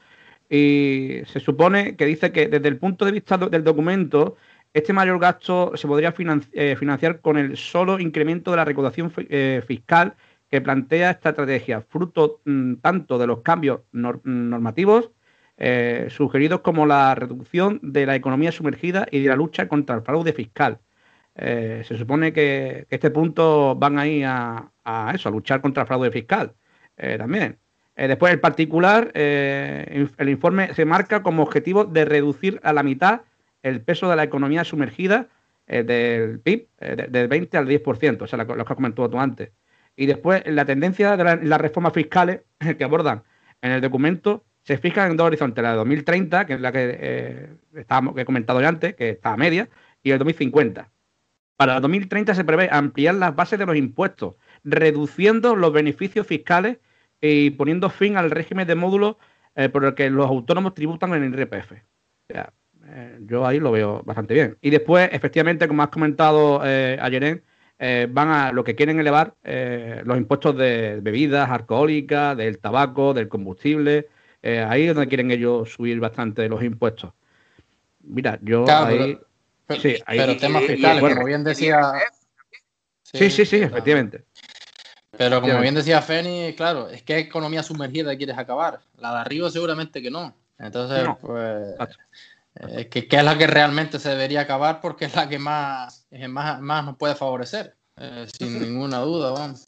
Y 0.49 1.21
se 1.25 1.41
supone 1.41 1.97
que 1.97 2.05
dice 2.05 2.31
que 2.31 2.47
desde 2.47 2.69
el 2.69 2.77
punto 2.77 3.03
de 3.03 3.11
vista 3.11 3.37
del 3.37 3.63
documento, 3.65 4.37
este 4.73 4.93
mayor 4.93 5.19
gasto 5.19 5.75
se 5.75 5.85
podría 5.85 6.13
eh, 6.53 6.75
financiar 6.77 7.19
con 7.19 7.37
el 7.37 7.57
solo 7.57 7.99
incremento 7.99 8.51
de 8.51 8.57
la 8.57 8.65
recaudación 8.65 9.11
fiscal 9.11 10.15
que 10.53 10.61
plantea 10.61 11.09
esta 11.09 11.29
estrategia, 11.29 11.81
fruto 11.81 12.41
mm, 12.45 12.75
tanto 12.75 13.17
de 13.17 13.25
los 13.25 13.41
cambios 13.41 13.79
normativos 13.91 15.09
eh, 15.57 16.05
sugeridos 16.11 16.59
como 16.61 16.85
la 16.85 17.15
reducción 17.15 17.79
de 17.81 18.05
la 18.05 18.15
economía 18.15 18.51
sumergida 18.51 19.07
y 19.09 19.23
de 19.23 19.29
la 19.29 19.35
lucha 19.35 19.67
contra 19.67 19.95
el 19.95 20.03
fraude 20.03 20.31
fiscal. 20.31 20.77
Eh, 21.33 21.81
se 21.87 21.97
supone 21.97 22.33
que, 22.33 22.85
este 22.91 23.09
punto 23.09 23.73
van 23.75 23.97
ahí 23.97 24.21
a, 24.21 24.69
a, 24.83 25.11
eso, 25.15 25.27
a 25.27 25.31
luchar 25.31 25.59
contra 25.59 25.81
el 25.81 25.87
fraude 25.87 26.11
fiscal 26.11 26.53
eh, 26.97 27.17
también. 27.17 27.57
después, 27.95 28.31
el 28.31 28.39
particular, 28.39 29.09
el 29.15 30.29
informe 30.29 30.75
se 30.75 30.85
marca 30.85 31.23
como 31.23 31.41
objetivo 31.41 31.83
de 31.83 32.05
reducir 32.05 32.59
a 32.61 32.73
la 32.73 32.83
mitad 32.83 33.21
el 33.63 33.81
peso 33.81 34.07
de 34.07 34.17
la 34.17 34.23
economía 34.23 34.63
sumergida 34.63 35.29
del 35.65 36.39
PIB, 36.41 36.67
del 37.09 37.27
20 37.27 37.57
al 37.57 37.67
10%, 37.67 38.21
o 38.21 38.27
sea, 38.27 38.37
lo, 38.37 38.55
lo 38.55 38.65
que 38.65 38.71
has 38.71 38.75
comentado 38.75 39.09
tú 39.09 39.19
antes. 39.19 39.49
Y 39.95 40.05
después, 40.05 40.43
la 40.45 40.65
tendencia 40.65 41.15
de 41.15 41.45
las 41.45 41.61
reformas 41.61 41.93
fiscales 41.93 42.41
que 42.77 42.83
abordan 42.83 43.23
en 43.61 43.71
el 43.71 43.81
documento 43.81 44.43
se 44.63 44.77
fijan 44.77 45.11
en 45.11 45.17
dos 45.17 45.27
horizontes, 45.27 45.61
la 45.61 45.71
de 45.71 45.77
2030, 45.77 46.45
que 46.45 46.53
es 46.53 46.61
la 46.61 46.71
que, 46.71 46.97
eh, 46.99 47.49
que 47.73 48.21
he 48.21 48.25
comentado 48.25 48.61
ya 48.61 48.69
antes, 48.69 48.95
que 48.95 49.09
está 49.09 49.33
a 49.33 49.37
media, 49.37 49.69
y 50.01 50.11
el 50.11 50.19
2050. 50.19 50.89
Para 51.57 51.75
el 51.75 51.81
2030 51.81 52.33
se 52.33 52.43
prevé 52.43 52.69
ampliar 52.71 53.15
las 53.15 53.35
bases 53.35 53.59
de 53.59 53.65
los 53.65 53.75
impuestos, 53.75 54.35
reduciendo 54.63 55.55
los 55.55 55.71
beneficios 55.73 56.25
fiscales 56.25 56.77
y 57.21 57.51
poniendo 57.51 57.89
fin 57.89 58.17
al 58.17 58.31
régimen 58.31 58.67
de 58.67 58.75
módulos 58.75 59.17
eh, 59.55 59.69
por 59.69 59.85
el 59.85 59.93
que 59.95 60.09
los 60.09 60.27
autónomos 60.27 60.73
tributan 60.73 61.13
en 61.13 61.23
el 61.23 61.39
IRPF. 61.39 61.73
Eh, 62.29 63.19
yo 63.21 63.45
ahí 63.45 63.59
lo 63.59 63.71
veo 63.71 64.01
bastante 64.03 64.33
bien. 64.33 64.57
Y 64.61 64.69
después, 64.69 65.09
efectivamente, 65.11 65.67
como 65.67 65.83
has 65.83 65.89
comentado 65.89 66.61
ayer, 66.61 67.43
eh, 67.79 68.07
van 68.09 68.29
a 68.29 68.51
lo 68.51 68.63
que 68.63 68.75
quieren 68.75 68.99
elevar 68.99 69.35
eh, 69.43 70.01
los 70.05 70.17
impuestos 70.17 70.57
de 70.57 70.99
bebidas 71.01 71.49
alcohólicas, 71.49 72.37
del 72.37 72.59
tabaco, 72.59 73.13
del 73.13 73.27
combustible. 73.27 74.07
Eh, 74.41 74.65
ahí 74.67 74.83
es 74.83 74.95
donde 74.95 75.07
quieren 75.07 75.31
ellos 75.31 75.71
subir 75.71 75.99
bastante 75.99 76.47
los 76.47 76.63
impuestos. 76.63 77.11
Mira, 78.01 78.37
yo 78.41 78.65
ahí. 78.69 79.17
Pero, 79.65 79.81
sí, 79.81 79.95
ahí, 80.05 80.37
temas 80.37 80.63
fiscales, 80.63 81.01
como 81.01 81.25
bien 81.25 81.43
decía. 81.43 81.93
Sí, 83.01 83.29
sí, 83.29 83.45
sí, 83.45 83.57
efectivamente. 83.57 84.23
Pero 85.17 85.41
como 85.41 85.59
bien 85.59 85.75
decía 85.75 86.01
Feni, 86.01 86.53
claro, 86.55 86.89
es 86.89 87.03
que 87.03 87.19
economía 87.19 87.63
sumergida 87.63 88.17
quieres 88.17 88.37
acabar. 88.37 88.81
La 88.97 89.11
de 89.11 89.19
arriba 89.19 89.49
seguramente 89.51 90.01
que 90.01 90.09
no. 90.09 90.35
Entonces, 90.57 91.07
pues. 91.21 91.75
Eh, 92.55 92.87
que, 92.87 93.07
es 93.09 93.23
la 93.23 93.37
que 93.37 93.47
realmente 93.47 93.99
se 93.99 94.09
debería 94.09 94.41
acabar 94.41 94.79
porque 94.79 95.05
es 95.05 95.15
la 95.15 95.27
que 95.27 95.39
más, 95.39 96.05
más, 96.29 96.61
más 96.61 96.85
nos 96.85 96.97
puede 96.97 97.15
favorecer, 97.15 97.75
eh, 97.97 98.27
sin 98.37 98.59
ninguna 98.59 98.99
duda. 98.99 99.31
Vamos. 99.31 99.65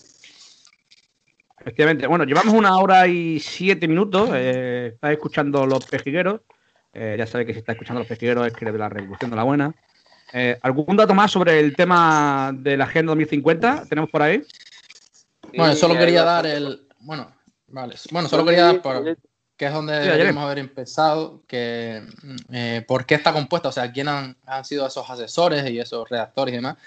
Efectivamente. 1.60 2.06
Bueno, 2.06 2.26
llevamos 2.26 2.54
una 2.54 2.78
hora 2.78 3.08
y 3.08 3.40
siete 3.40 3.88
minutos. 3.88 4.30
Eh, 4.34 4.92
está 4.94 5.12
escuchando 5.12 5.66
Los 5.66 5.86
Pejigueros. 5.86 6.42
Eh, 6.94 7.16
ya 7.18 7.26
sabe 7.26 7.46
que 7.46 7.54
si 7.54 7.60
está 7.60 7.72
escuchando 7.72 8.00
Los 8.02 8.08
Pejigueros 8.08 8.46
es 8.48 8.54
que 8.54 8.66
de 8.66 8.78
la 8.78 8.90
Revolución 8.90 9.32
de 9.32 9.36
la 9.36 9.44
Buena. 9.44 9.74
¿Algún 10.62 10.98
dato 10.98 11.14
más 11.14 11.32
sobre 11.32 11.60
el 11.60 11.76
tema 11.78 12.52
de 12.54 12.76
la 12.76 12.84
Agenda 12.84 13.12
2050? 13.12 13.86
¿Tenemos 13.88 14.10
por 14.10 14.22
ahí? 14.22 14.44
Bueno, 15.56 15.74
solo 15.76 15.98
quería 15.98 16.24
dar 16.24 16.46
el... 16.46 16.88
Bueno, 17.00 17.32
vale. 17.68 17.96
Bueno, 18.12 18.28
solo 18.28 18.44
quería 18.44 18.66
dar 18.66 18.82
por 18.82 19.18
que 19.58 19.66
es 19.68 19.74
donde 19.74 19.98
deberíamos 20.00 20.44
haber 20.44 20.60
empezado, 20.60 21.42
que 21.48 22.04
eh, 22.52 22.84
por 22.88 23.06
qué 23.06 23.16
está 23.16 23.32
compuesta, 23.32 23.70
o 23.70 23.72
sea, 23.72 23.92
quién 23.92 24.10
han, 24.10 24.36
han, 24.46 24.66
sido 24.66 24.86
esos 24.86 25.10
asesores 25.10 25.70
y 25.70 25.80
esos 25.80 26.10
redactores 26.10 26.54
y 26.54 26.58
demás. 26.58 26.78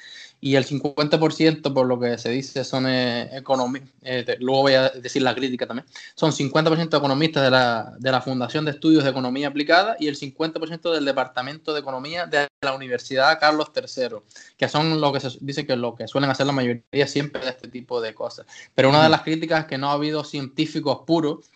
Y 0.40 0.54
el 0.54 0.64
50%, 0.64 1.74
por 1.74 1.86
lo 1.86 1.98
que 1.98 2.16
se 2.16 2.28
dice, 2.30 2.62
son 2.62 2.86
eh, 2.86 3.28
economistas, 3.36 3.90
eh, 4.02 4.36
luego 4.38 4.62
voy 4.62 4.74
a 4.74 4.90
decir 4.90 5.22
la 5.22 5.34
crítica 5.34 5.66
también, 5.66 5.86
son 6.14 6.30
50% 6.30 6.96
economistas 6.96 7.42
de 7.42 7.50
la, 7.50 7.94
de 7.98 8.12
la 8.12 8.20
Fundación 8.20 8.64
de 8.64 8.70
Estudios 8.70 9.02
de 9.02 9.10
Economía 9.10 9.48
Aplicada 9.48 9.96
y 9.98 10.06
el 10.06 10.16
50% 10.16 10.92
del 10.92 11.04
Departamento 11.04 11.72
de 11.72 11.80
Economía 11.80 12.26
de 12.26 12.46
la 12.60 12.74
Universidad 12.74 13.40
Carlos 13.40 13.72
III, 13.74 14.18
que 14.56 14.68
son 14.68 15.00
lo 15.00 15.12
que 15.12 15.20
se 15.20 15.30
dice 15.40 15.66
que 15.66 15.74
lo 15.74 15.96
que 15.96 16.06
suelen 16.06 16.30
hacer 16.30 16.46
la 16.46 16.52
mayoría 16.52 17.06
siempre 17.08 17.42
de 17.42 17.50
este 17.50 17.66
tipo 17.66 18.00
de 18.00 18.14
cosas. 18.14 18.46
Pero 18.76 18.90
una 18.90 19.02
de 19.02 19.08
las 19.08 19.22
críticas 19.22 19.62
es 19.62 19.66
que 19.66 19.78
no 19.78 19.90
ha 19.90 19.94
habido 19.94 20.22
científicos 20.22 21.00
puros 21.04 21.50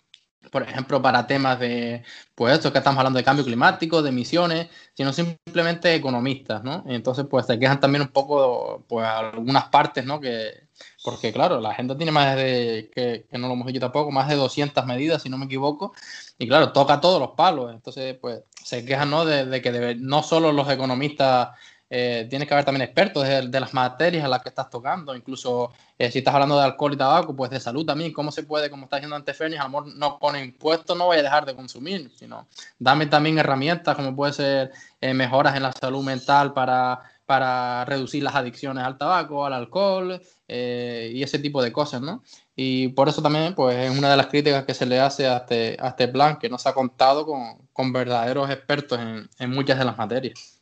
por 0.53 0.61
ejemplo, 0.61 1.01
para 1.01 1.25
temas 1.25 1.59
de, 1.59 2.03
pues 2.35 2.53
esto 2.53 2.71
que 2.71 2.77
estamos 2.77 2.99
hablando 2.99 3.17
de 3.17 3.25
cambio 3.25 3.43
climático, 3.43 4.03
de 4.03 4.09
emisiones, 4.09 4.69
sino 4.93 5.11
simplemente 5.11 5.95
economistas, 5.95 6.63
¿no? 6.63 6.83
Entonces, 6.87 7.25
pues 7.27 7.47
se 7.47 7.57
quejan 7.57 7.79
también 7.79 8.03
un 8.03 8.09
poco, 8.09 8.85
pues 8.87 9.03
algunas 9.03 9.65
partes, 9.69 10.05
¿no? 10.05 10.21
Que, 10.21 10.67
porque 11.03 11.33
claro, 11.33 11.59
la 11.59 11.71
agenda 11.71 11.97
tiene 11.97 12.11
más 12.11 12.35
de, 12.35 12.91
que, 12.93 13.25
no 13.31 13.47
lo 13.47 13.55
hemos 13.55 13.65
dicho 13.65 13.79
tampoco, 13.79 14.11
más 14.11 14.29
de 14.29 14.35
200 14.35 14.85
medidas, 14.85 15.23
si 15.23 15.29
no 15.29 15.39
me 15.39 15.45
equivoco, 15.45 15.93
y 16.37 16.47
claro, 16.47 16.71
toca 16.71 17.01
todos 17.01 17.19
los 17.19 17.31
palos, 17.31 17.71
entonces, 17.73 18.15
pues 18.21 18.41
se 18.63 18.85
quejan, 18.85 19.09
¿no? 19.09 19.25
De, 19.25 19.59
que 19.59 19.95
no 19.99 20.21
solo 20.21 20.51
los 20.51 20.69
economistas 20.69 21.49
eh, 21.95 22.25
tienes 22.27 22.47
que 22.47 22.55
haber 22.55 22.65
también 22.65 22.81
expertos 22.81 23.23
de, 23.27 23.59
las 23.59 23.71
materias 23.71 24.25
a 24.25 24.27
las 24.27 24.41
que 24.41 24.49
estás 24.49 24.67
tocando, 24.67 25.15
incluso 25.15 25.71
eh, 25.99 26.09
si 26.09 26.17
estás 26.17 26.33
hablando 26.33 26.57
de 26.57 26.63
alcohol 26.63 26.93
y 26.93 26.97
tabaco, 26.97 27.35
pues 27.35 27.51
de 27.51 27.59
salud 27.59 27.85
también, 27.85 28.11
cómo 28.11 28.31
se 28.31 28.41
puede, 28.41 28.71
como 28.71 28.85
está 28.85 28.95
diciendo 28.95 29.15
antes 29.15 29.37
Fénix, 29.37 29.61
a 29.61 29.65
lo 29.65 29.69
mejor 29.69 29.95
no 29.95 30.17
con 30.17 30.35
impuestos 30.35 30.97
no 30.97 31.05
voy 31.05 31.17
a 31.17 31.21
dejar 31.21 31.45
de 31.45 31.55
consumir, 31.55 32.11
sino 32.17 32.47
dame 32.79 33.05
también 33.05 33.37
herramientas 33.37 33.95
como 33.95 34.15
puede 34.15 34.33
ser 34.33 34.71
eh, 35.01 35.13
mejoras 35.13 35.55
en 35.55 35.61
la 35.61 35.71
salud 35.71 36.03
mental 36.03 36.53
para, 36.53 36.99
para 37.27 37.85
reducir 37.85 38.23
las 38.23 38.33
adicciones 38.33 38.83
al 38.83 38.97
tabaco, 38.97 39.45
al 39.45 39.53
alcohol 39.53 40.19
y 40.47 41.23
ese 41.23 41.39
tipo 41.39 41.63
de 41.63 41.71
cosas, 41.71 42.01
¿no? 42.01 42.23
Y 42.55 42.89
por 42.89 43.09
eso 43.09 43.21
también, 43.21 43.55
pues, 43.55 43.75
es 43.77 43.97
una 43.97 44.11
de 44.11 44.17
las 44.17 44.27
críticas 44.27 44.65
que 44.65 44.73
se 44.75 44.85
le 44.85 44.99
hace 44.99 45.27
a 45.27 45.37
este, 45.37 45.77
a 45.79 45.89
este 45.89 46.07
plan, 46.07 46.37
que 46.37 46.49
no 46.49 46.57
se 46.59 46.69
ha 46.69 46.73
contado 46.73 47.25
con, 47.25 47.67
con 47.71 47.91
verdaderos 47.91 48.49
expertos 48.49 48.99
en, 48.99 49.27
en, 49.39 49.49
muchas 49.49 49.79
de 49.79 49.85
las 49.85 49.97
materias. 49.97 50.52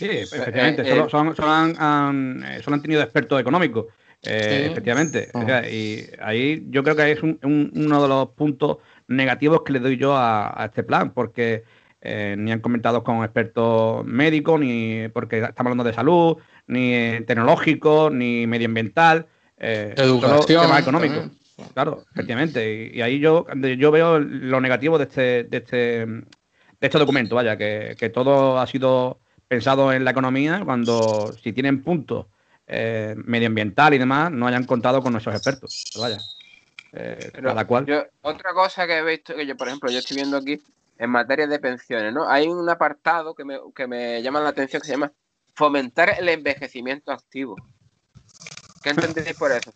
Sí, 0.00 0.08
efectivamente, 0.10 0.82
eh, 0.82 0.88
solo, 0.88 1.08
son, 1.08 1.36
son, 1.36 1.76
han, 1.78 2.44
eh, 2.44 2.62
solo 2.62 2.76
han 2.76 2.82
tenido 2.82 3.02
expertos 3.02 3.40
económicos, 3.40 3.86
eh, 4.22 4.68
efectivamente. 4.70 5.30
y 5.70 6.04
ahí 6.22 6.66
yo 6.70 6.82
creo 6.82 6.96
que 6.96 7.12
es 7.12 7.22
un, 7.22 7.38
uno 7.42 8.02
de 8.02 8.08
los 8.08 8.28
puntos 8.30 8.78
negativos 9.08 9.62
que 9.62 9.74
le 9.74 9.80
doy 9.80 9.96
yo 9.96 10.16
a, 10.16 10.62
a 10.62 10.66
este 10.66 10.82
plan, 10.82 11.12
porque 11.12 11.64
ni 12.02 12.50
han 12.50 12.60
comentado 12.60 13.04
con 13.04 13.22
expertos 13.22 14.04
médicos, 14.06 14.58
ni 14.58 15.08
porque 15.08 15.38
estamos 15.38 15.70
hablando 15.70 15.84
de 15.84 15.92
salud, 15.92 16.38
ni 16.66 17.20
tecnológico, 17.26 18.10
ni 18.10 18.46
medioambiental. 18.46 19.26
Eh, 19.58 19.94
Educación. 19.96 20.78
Económico. 20.78 21.30
Claro, 21.74 22.04
efectivamente. 22.12 22.90
Y, 22.94 23.02
ahí 23.02 23.18
yo, 23.18 23.46
yo 23.76 23.90
veo 23.90 24.18
lo 24.18 24.60
negativo 24.60 24.96
de 24.96 25.04
este, 25.04 25.44
de 25.44 25.58
este, 25.58 25.76
de 26.06 26.26
este 26.80 26.98
documento, 26.98 27.34
vaya, 27.34 27.56
que, 27.58 28.10
todo 28.14 28.58
ha 28.58 28.66
sido 28.66 29.20
pensado 29.50 29.92
en 29.92 30.04
la 30.04 30.12
economía 30.12 30.62
cuando 30.64 31.34
si 31.42 31.52
tienen 31.52 31.82
puntos 31.82 32.26
eh, 32.68 33.16
medioambiental 33.16 33.92
y 33.92 33.98
demás, 33.98 34.30
no 34.30 34.46
hayan 34.46 34.64
contado 34.64 35.02
con 35.02 35.10
nuestros 35.10 35.34
expertos. 35.34 35.90
vaya. 35.98 36.18
Eh, 36.92 37.32
cual. 37.66 38.08
otra 38.22 38.52
cosa 38.52 38.86
que 38.86 38.98
he 38.98 39.04
visto, 39.04 39.34
que 39.34 39.44
yo, 39.44 39.56
por 39.56 39.66
ejemplo, 39.66 39.90
yo 39.90 39.98
estoy 39.98 40.18
viendo 40.18 40.36
aquí 40.36 40.62
en 40.98 41.10
materia 41.10 41.48
de 41.48 41.58
pensiones, 41.58 42.14
¿no? 42.14 42.30
Hay 42.30 42.46
un 42.46 42.68
apartado 42.70 43.34
que 43.34 43.44
me, 43.44 43.58
que 43.74 43.88
me 43.88 44.22
llama 44.22 44.40
la 44.40 44.50
atención 44.50 44.80
que 44.82 44.86
se 44.86 44.92
llama 44.92 45.12
fomentar 45.56 46.14
el 46.16 46.28
envejecimiento 46.28 47.10
activo. 47.10 47.56
¿Qué 48.84 48.90
entendéis 48.90 49.36
por 49.36 49.50
eso? 49.50 49.72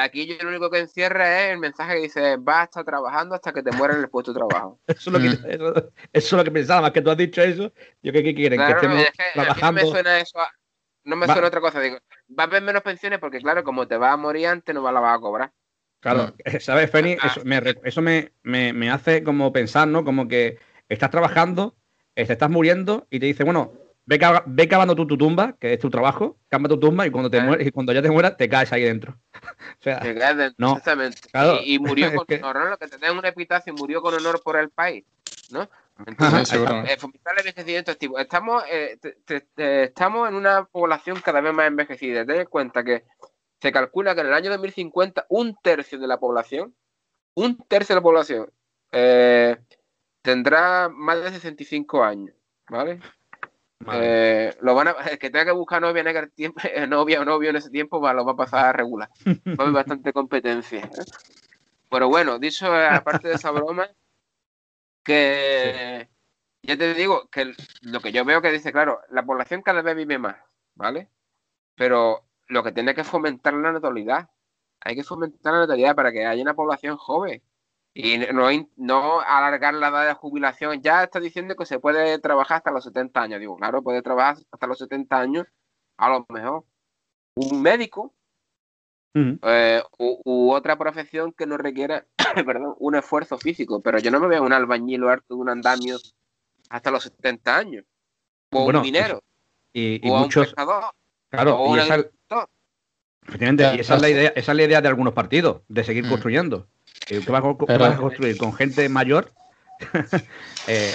Aquí 0.00 0.26
yo 0.26 0.36
lo 0.42 0.48
único 0.48 0.70
que 0.70 0.78
encierra 0.78 1.44
es 1.44 1.52
el 1.52 1.58
mensaje 1.58 1.96
que 1.96 2.02
dice, 2.02 2.36
vas 2.38 2.60
a 2.60 2.64
estar 2.64 2.84
trabajando 2.84 3.34
hasta 3.34 3.52
que 3.52 3.62
te 3.62 3.70
mueras 3.72 3.98
en 3.98 4.04
el 4.04 4.08
puesto 4.08 4.32
de 4.32 4.38
trabajo. 4.38 4.80
Eso 4.86 5.10
es 5.10 5.12
lo 5.12 5.18
que, 5.18 5.28
mm. 5.28 5.88
eso, 6.12 6.26
es 6.26 6.32
lo 6.32 6.44
que 6.44 6.50
pensaba, 6.50 6.82
más 6.82 6.92
que 6.92 7.02
tú 7.02 7.10
has 7.10 7.16
dicho 7.16 7.42
eso. 7.42 7.72
Yo 8.02 8.12
qué, 8.12 8.34
quieren, 8.34 8.58
que 8.58 8.72
estemos 8.72 9.04
trabajando. 9.34 9.80
no 9.80 9.86
me 9.86 9.92
suena 9.92 10.20
eso, 10.20 10.38
no 11.04 11.16
me 11.16 11.26
suena 11.26 11.48
otra 11.48 11.60
cosa. 11.60 11.80
Digo, 11.80 11.98
va 12.38 12.44
a 12.44 12.46
haber 12.46 12.62
menos 12.62 12.82
pensiones 12.82 13.18
porque 13.18 13.40
claro, 13.40 13.62
como 13.62 13.86
te 13.86 13.96
vas 13.96 14.14
a 14.14 14.16
morir 14.16 14.46
antes, 14.46 14.74
no 14.74 14.90
la 14.90 15.00
vas 15.00 15.18
a 15.18 15.20
cobrar. 15.20 15.52
Claro, 16.00 16.34
mm. 16.44 16.58
¿sabes, 16.60 16.90
Feni? 16.90 17.16
Ah. 17.20 17.26
Eso, 17.26 17.44
me, 17.44 17.62
eso 17.84 18.02
me, 18.02 18.32
me, 18.42 18.72
me, 18.72 18.90
hace 18.90 19.22
como 19.22 19.52
pensar, 19.52 19.86
¿no? 19.86 20.04
Como 20.04 20.28
que 20.28 20.58
estás 20.88 21.10
trabajando, 21.10 21.76
te 22.14 22.22
estás 22.22 22.50
muriendo 22.50 23.06
y 23.10 23.20
te 23.20 23.26
dice, 23.26 23.44
bueno, 23.44 23.72
Ve, 24.04 24.20
ve 24.46 24.68
cavando 24.68 24.96
tu, 24.96 25.06
tu, 25.06 25.16
tumba, 25.16 25.54
que 25.60 25.74
es 25.74 25.78
tu 25.78 25.88
trabajo, 25.88 26.36
cava 26.48 26.68
tu 26.68 26.78
tumba 26.78 27.06
y 27.06 27.10
cuando 27.10 27.30
te 27.30 27.40
mueres, 27.40 27.66
y 27.66 27.70
cuando 27.70 27.92
ya 27.92 28.02
te 28.02 28.10
mueras, 28.10 28.36
te 28.36 28.48
caes 28.48 28.72
ahí 28.72 28.82
dentro. 28.82 29.16
o 29.34 29.82
sea, 29.82 30.00
te 30.00 30.14
caes 30.14 30.36
dentro, 30.36 30.56
no, 30.58 30.76
exactamente. 30.76 31.20
y, 31.64 31.78
murió 31.78 32.12
con 32.26 32.44
honor, 32.44 32.70
lo 32.70 32.78
que 32.78 32.88
te 32.88 32.98
den 32.98 33.16
un 33.16 33.24
epitafio, 33.24 33.72
murió 33.74 34.02
con 34.02 34.14
honor 34.14 34.42
por 34.42 34.56
el 34.56 34.70
país, 34.70 35.04
¿no? 35.50 35.68
Entonces, 36.06 36.58
eh, 36.58 36.96
fomentar 36.98 37.34
el 37.34 37.40
envejecimiento 37.40 37.92
activo. 37.92 38.18
Estamos, 38.18 38.64
eh, 38.70 38.98
estamos 39.56 40.28
en 40.28 40.34
una 40.34 40.64
población 40.64 41.20
cada 41.24 41.40
vez 41.40 41.52
más 41.52 41.68
envejecida. 41.68 42.24
Ten 42.24 42.40
en 42.40 42.46
cuenta 42.46 42.82
que 42.82 43.04
se 43.60 43.70
calcula 43.70 44.14
que 44.14 44.22
en 44.22 44.28
el 44.28 44.34
año 44.34 44.50
2050 44.50 45.26
un 45.28 45.56
tercio 45.62 45.98
de 45.98 46.06
la 46.08 46.18
población, 46.18 46.74
un 47.34 47.56
tercio 47.68 47.94
de 47.94 48.00
la 48.00 48.02
población, 48.02 48.50
eh, 48.90 49.56
tendrá 50.22 50.88
más 50.88 51.22
de 51.22 51.30
65 51.30 52.02
años, 52.02 52.34
¿vale? 52.68 53.00
Eh, 53.92 54.56
lo 54.60 54.74
van 54.74 54.88
a, 54.88 54.90
el 55.10 55.18
que 55.18 55.30
tenga 55.30 55.46
que 55.46 55.52
buscar 55.52 55.80
novia 55.80 56.02
en 56.02 56.30
tiempo, 56.30 56.60
novia 56.88 57.20
o 57.20 57.24
novio 57.24 57.50
en 57.50 57.56
ese 57.56 57.70
tiempo 57.70 58.00
va, 58.00 58.12
lo 58.12 58.24
va 58.24 58.32
a 58.32 58.36
pasar 58.36 58.66
a 58.66 58.72
regular. 58.72 59.08
Va 59.26 59.54
a 59.58 59.62
haber 59.62 59.72
bastante 59.72 60.12
competencia. 60.12 60.80
¿eh? 60.80 60.90
Pero 61.90 62.08
bueno, 62.08 62.38
dicho 62.38 62.72
aparte 62.72 63.28
de 63.28 63.34
esa 63.34 63.50
broma, 63.50 63.88
que 65.02 66.08
ya 66.62 66.76
te 66.76 66.94
digo 66.94 67.28
que 67.28 67.54
lo 67.82 68.00
que 68.00 68.12
yo 68.12 68.24
veo 68.24 68.40
que 68.40 68.52
dice, 68.52 68.72
claro, 68.72 69.00
la 69.10 69.24
población 69.24 69.62
cada 69.62 69.82
vez 69.82 69.96
vive 69.96 70.18
más, 70.18 70.36
¿vale? 70.74 71.08
Pero 71.74 72.24
lo 72.46 72.62
que 72.62 72.72
tiene 72.72 72.94
que 72.94 73.04
fomentar 73.04 73.54
la 73.54 73.72
natalidad. 73.72 74.30
Hay 74.80 74.96
que 74.96 75.04
fomentar 75.04 75.52
la 75.52 75.60
natalidad 75.60 75.94
para 75.94 76.12
que 76.12 76.26
haya 76.26 76.42
una 76.42 76.54
población 76.54 76.96
joven. 76.96 77.42
Y 77.94 78.18
no, 78.18 78.48
no 78.76 79.20
alargar 79.20 79.74
la 79.74 79.88
edad 79.88 80.06
de 80.06 80.14
jubilación. 80.14 80.80
Ya 80.80 81.04
está 81.04 81.20
diciendo 81.20 81.56
que 81.56 81.66
se 81.66 81.78
puede 81.78 82.18
trabajar 82.18 82.58
hasta 82.58 82.70
los 82.70 82.84
70 82.84 83.20
años. 83.20 83.40
Digo, 83.40 83.56
claro, 83.56 83.82
puede 83.82 84.02
trabajar 84.02 84.38
hasta 84.50 84.66
los 84.66 84.78
70 84.78 85.18
años. 85.18 85.46
A 85.98 86.08
lo 86.08 86.24
mejor 86.30 86.64
un 87.34 87.62
médico 87.62 88.14
eh, 89.14 89.82
u, 89.98 90.52
otra 90.52 90.76
profesión 90.78 91.32
que 91.32 91.46
no 91.46 91.58
requiera 91.58 92.06
perdón, 92.46 92.74
un 92.78 92.94
esfuerzo 92.94 93.36
físico. 93.36 93.82
Pero 93.82 93.98
yo 93.98 94.10
no 94.10 94.20
me 94.20 94.28
veo 94.28 94.42
un 94.42 94.54
albañil 94.54 95.04
o 95.04 95.10
harto 95.10 95.34
de 95.34 95.40
un 95.40 95.50
andamio 95.50 95.98
hasta 96.70 96.90
los 96.90 97.02
70 97.04 97.56
años. 97.56 97.84
O 98.52 98.64
un 98.64 98.80
minero. 98.80 99.22
Y, 99.74 100.00
muchos. 100.04 100.54
claro, 100.54 101.74
y 101.74 101.78
esa, 101.78 101.98
y 103.76 103.80
esa, 103.80 103.94
es 103.94 104.02
la 104.02 104.10
idea, 104.10 104.32
esa 104.36 104.52
es 104.52 104.56
la 104.56 104.64
idea 104.64 104.82
de 104.82 104.88
algunos 104.88 105.14
partidos, 105.14 105.62
de 105.68 105.84
seguir 105.84 106.04
mm. 106.04 106.08
construyendo. 106.10 106.68
¿Qué 107.06 107.18
vas, 107.20 107.42
a 107.44 107.96
construir? 107.96 108.36
¿Con 108.36 108.52
gente 108.52 108.88
mayor? 108.88 109.30
eh, 110.66 110.92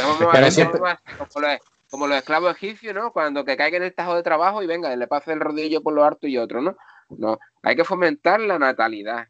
como, 1.90 2.08
los, 2.08 2.18
esclavos 2.18 2.56
egipcios, 2.56 2.94
¿no? 2.94 3.12
Cuando 3.12 3.44
que 3.46 3.58
caigan 3.58 3.82
en 3.82 3.88
el 3.88 3.94
tajo 3.94 4.16
de 4.16 4.24
trabajo 4.24 4.64
y 4.64 4.68
venga, 4.68 4.96
le 4.96 5.08
pase 5.08 5.34
el 5.34 5.40
rodillo 5.40 5.82
por 5.82 5.94
lo 5.94 6.04
harto 6.04 6.28
y 6.28 6.38
otro, 6.38 6.62
¿no? 6.62 6.78
No, 7.10 7.40
hay 7.64 7.76
que 7.76 7.84
fomentar 7.84 8.40
la 8.40 8.60
natalidad. 8.60 9.28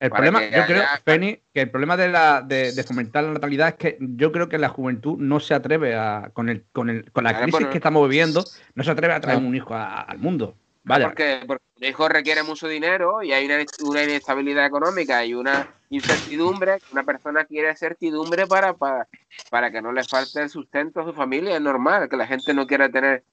El 0.00 0.10
problema, 0.10 0.44
yo 0.44 0.66
creo, 0.66 0.82
Penny, 1.04 1.40
que 1.52 1.62
el 1.62 1.70
problema 1.70 1.96
de, 1.96 2.08
la, 2.08 2.42
de, 2.42 2.84
fomentar 2.86 3.24
la 3.24 3.32
natalidad 3.32 3.68
es 3.68 3.74
que 3.74 3.96
yo 4.00 4.32
creo 4.32 4.48
que 4.48 4.58
la 4.58 4.68
juventud 4.68 5.16
no 5.18 5.40
se 5.40 5.54
atreve 5.54 5.94
a, 5.94 6.30
con, 6.32 6.48
el, 6.48 6.64
con, 6.72 6.90
el, 6.90 7.10
con 7.12 7.24
la 7.24 7.40
crisis 7.40 7.68
que 7.68 7.78
estamos 7.78 8.06
viviendo, 8.08 8.44
no 8.74 8.84
se 8.84 8.90
atreve 8.90 9.14
a 9.14 9.20
traer 9.20 9.38
un 9.38 9.54
hijo 9.54 9.74
al 9.74 10.18
mundo. 10.18 10.56
Vaya. 10.82 11.06
Porque, 11.06 11.40
porque 11.46 11.64
un 11.80 11.84
hijo 11.84 12.08
requiere 12.08 12.42
mucho 12.42 12.68
dinero 12.68 13.22
y 13.22 13.32
hay 13.32 13.46
una, 13.46 13.64
una 13.84 14.02
inestabilidad 14.02 14.66
económica 14.66 15.24
y 15.24 15.32
una 15.32 15.74
incertidumbre, 15.94 16.82
una 16.90 17.04
persona 17.04 17.44
quiere 17.44 17.74
certidumbre 17.76 18.46
para, 18.46 18.74
para, 18.74 19.08
para 19.50 19.70
que 19.70 19.82
no 19.82 19.92
le 19.92 20.04
falte 20.04 20.42
el 20.42 20.50
sustento 20.50 21.00
a 21.00 21.04
su 21.04 21.12
familia, 21.12 21.56
es 21.56 21.60
normal 21.60 22.08
que 22.08 22.16
la 22.16 22.26
gente 22.26 22.54
no 22.54 22.66
quiera 22.66 22.88
tener 22.88 23.24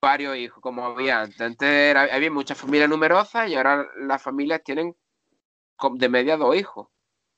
varios 0.00 0.36
hijos 0.36 0.60
como 0.60 0.84
había 0.84 1.22
antes. 1.22 1.40
Antes 1.40 1.96
había 1.96 2.30
muchas 2.30 2.58
familias 2.58 2.88
numerosas 2.88 3.48
y 3.48 3.54
ahora 3.54 3.86
las 3.98 4.22
familias 4.22 4.62
tienen 4.64 4.94
de 5.94 6.08
media 6.08 6.36
dos 6.36 6.56
hijos. 6.56 6.88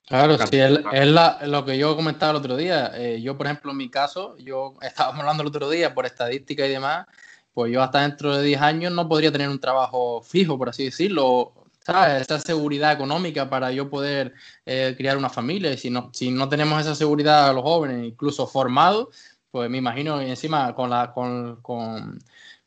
Claro, 0.07 0.39
sí, 0.39 0.57
es, 0.59 1.49
lo 1.49 1.65
que 1.67 1.77
yo 1.77 1.95
comentaba 1.95 2.31
el 2.31 2.37
otro 2.39 2.57
día. 2.57 2.93
Eh, 2.95 3.21
yo, 3.21 3.37
por 3.37 3.47
ejemplo, 3.47 3.73
en 3.73 3.77
mi 3.77 3.91
caso, 3.91 4.37
yo 4.39 4.75
estábamos 4.81 5.21
hablando 5.21 5.43
el 5.43 5.49
otro 5.49 5.69
día 5.69 5.95
por 5.95 6.07
estadística 6.07 6.67
y 6.67 6.71
demás, 6.71 7.07
pues 7.53 7.73
yo 7.73 7.83
hasta 7.83 8.01
dentro 8.01 8.37
de 8.37 8.43
10 8.43 8.61
años 8.63 8.93
no 8.93 9.07
podría 9.07 9.33
tener 9.33 9.51
un 9.51 9.61
trabajo 9.61 10.23
fijo, 10.23 10.57
por 10.57 10.71
así 10.71 10.85
decirlo, 10.85 11.53
esa 11.89 12.39
seguridad 12.41 12.93
económica 12.93 13.49
para 13.49 13.73
yo 13.73 13.89
poder 13.89 14.35
eh, 14.67 14.95
criar 14.97 15.17
una 15.17 15.31
familia. 15.31 15.73
Y 15.73 15.79
si 15.79 15.91
no, 15.91 16.11
si 16.13 16.31
no 16.31 16.49
tenemos 16.49 16.81
esa 16.81 16.95
seguridad 16.95 17.49
a 17.49 17.53
los 17.53 17.63
jóvenes, 17.63 18.07
incluso 18.07 18.47
formados, 18.47 19.09
pues 19.51 19.71
me 19.71 19.79
imagino 19.79 20.23
y 20.23 20.29
encima 20.31 20.75
con 20.75 20.91
la 20.91 21.13
con, 21.13 21.57
con, 21.63 22.19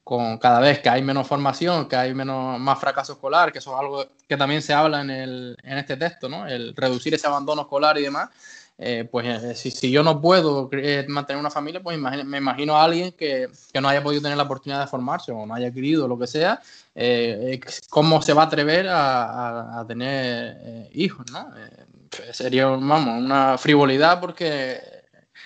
con, 0.04 0.38
cada 0.40 0.60
vez 0.60 0.80
que 0.80 0.90
hay 0.90 1.04
menos 1.04 1.28
formación, 1.28 1.88
que 1.88 1.96
hay 1.96 2.14
menos 2.14 2.60
más 2.60 2.80
fracaso 2.80 3.14
escolar, 3.14 3.52
que 3.52 3.60
eso 3.60 3.74
es 3.74 3.80
algo 3.80 4.06
que 4.28 4.38
también 4.38 4.62
se 4.62 4.74
habla 4.74 5.02
en, 5.02 5.10
el, 5.10 5.58
en 5.64 5.78
este 5.78 5.98
texto, 5.98 6.28
¿no? 6.28 6.48
El 6.48 6.76
reducir 6.76 7.14
ese 7.14 7.28
abandono 7.28 7.62
escolar 7.64 7.98
y 7.98 8.04
demás. 8.04 8.30
Eh, 8.78 9.08
pues 9.12 9.28
eh, 9.28 9.56
si, 9.56 9.70
si, 9.70 9.92
yo 9.92 10.02
no 10.02 10.20
puedo 10.20 10.70
mantener 11.08 11.40
una 11.40 11.52
familia, 11.52 11.84
pues 11.84 12.00
me 12.00 12.38
imagino 12.38 12.76
a 12.76 12.84
alguien 12.84 13.12
que, 13.12 13.48
que, 13.72 13.80
no 13.80 13.88
haya 13.88 14.02
podido 14.02 14.24
tener 14.24 14.38
la 14.38 14.44
oportunidad 14.44 14.82
de 14.82 14.88
formarse 14.88 15.32
o 15.32 15.46
no 15.46 15.54
haya 15.54 15.72
querido 15.72 16.08
lo 16.08 16.18
que 16.18 16.26
sea, 16.26 16.60
eh, 16.96 17.60
cómo 17.90 18.22
se 18.24 18.34
va 18.34 18.44
a 18.44 18.46
atrever 18.46 18.88
a, 18.88 19.80
a, 19.80 19.86
tener 19.86 20.90
hijos, 20.94 21.30
¿no? 21.32 21.48
sería, 22.34 22.66
vamos, 22.66 23.24
una 23.24 23.58
frivolidad 23.58 24.20
porque, 24.20 24.80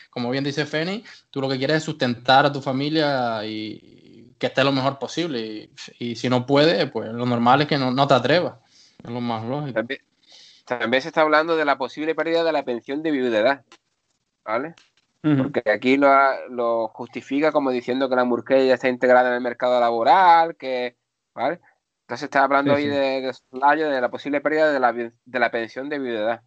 como 0.09 0.29
bien 0.29 0.43
dice 0.43 0.65
Feni, 0.65 1.03
tú 1.29 1.41
lo 1.41 1.49
que 1.49 1.57
quieres 1.57 1.77
es 1.77 1.83
sustentar 1.83 2.45
a 2.45 2.51
tu 2.51 2.61
familia 2.61 3.45
y, 3.45 4.33
que 4.37 4.47
esté 4.47 4.63
lo 4.63 4.71
mejor 4.71 4.99
posible. 4.99 5.69
Y, 5.99 6.15
si 6.15 6.29
no 6.29 6.45
puedes, 6.45 6.89
pues 6.91 7.11
lo 7.11 7.25
normal 7.25 7.61
es 7.61 7.67
que 7.67 7.77
no, 7.77 7.91
no 7.91 8.07
te 8.07 8.13
atrevas. 8.13 8.55
Es 9.03 9.09
lo 9.09 9.21
más 9.21 9.45
lógico. 9.45 9.81
Se 10.67 11.07
está 11.07 11.21
hablando 11.21 11.55
de 11.55 11.65
la 11.65 11.77
posible 11.77 12.15
pérdida 12.15 12.43
de 12.43 12.51
la 12.51 12.63
pensión 12.63 13.03
de 13.03 13.11
viudedad. 13.11 13.65
¿Vale? 14.43 14.75
Porque 15.21 15.63
aquí 15.71 15.97
lo, 15.97 16.87
justifica 16.89 17.51
como 17.51 17.71
diciendo 17.71 18.07
que 18.07 18.15
la 18.15 18.25
mujer 18.25 18.67
ya 18.67 18.75
está 18.75 18.89
integrada 18.89 19.29
en 19.29 19.35
el 19.35 19.41
mercado 19.41 19.79
laboral, 19.79 20.55
que, 20.55 20.97
¿vale? 21.33 21.59
Entonces 22.01 22.25
está 22.25 22.43
hablando 22.43 22.75
hoy 22.75 22.85
de, 22.85 23.33
de, 23.51 24.01
la 24.01 24.09
posible 24.11 24.39
pérdida 24.39 24.71
de 24.71 24.79
la, 24.79 24.93
de 24.93 25.39
la 25.39 25.49
pensión 25.49 25.89
de 25.89 25.97
viudedad. 25.97 26.43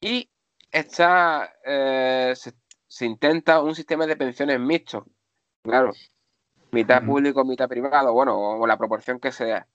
Y 0.00 0.28
está, 0.72 1.54
eh, 1.64 2.34
se, 2.34 3.06
intenta 3.06 3.62
un 3.62 3.76
sistema 3.76 4.06
de 4.06 4.16
pensiones 4.16 4.58
mixto, 4.58 5.06
claro, 5.62 5.92
mitad 6.72 7.04
público, 7.04 7.44
mitad 7.44 7.68
privado, 7.68 8.12
bueno, 8.12 8.36
o, 8.36 8.66
la 8.66 8.76
proporción 8.76 9.20
que 9.20 9.30
sea. 9.30 9.68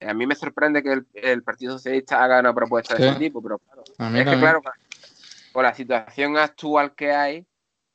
A 0.00 0.14
mí 0.14 0.26
me 0.26 0.34
sorprende 0.34 0.82
que 0.82 1.02
el, 1.14 1.42
Partido 1.42 1.72
Socialista 1.72 2.22
haga 2.22 2.40
una 2.40 2.54
propuesta 2.54 2.94
de 2.94 3.08
ese 3.08 3.18
tipo, 3.18 3.42
pero 3.42 3.58
claro, 3.58 3.82
es 4.14 4.28
que 4.28 4.38
claro, 4.38 4.60
con 5.52 5.62
la 5.62 5.74
situación 5.74 6.36
actual 6.36 6.94
que 6.94 7.12
hay, 7.12 7.46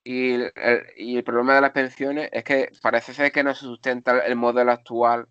y 0.03 0.34
el, 0.34 1.23
problema 1.23 1.56
de 1.56 1.61
las 1.61 1.72
pensiones 1.72 2.30
es 2.32 2.44
que 2.44 2.72
parece 2.82 3.14
ser 3.14 3.32
que 3.32 3.44
no 3.44 3.53
se 3.53 3.61
sustenta 3.61 4.19
el 4.19 4.36
modelo 4.36 4.72
actual 4.72 5.28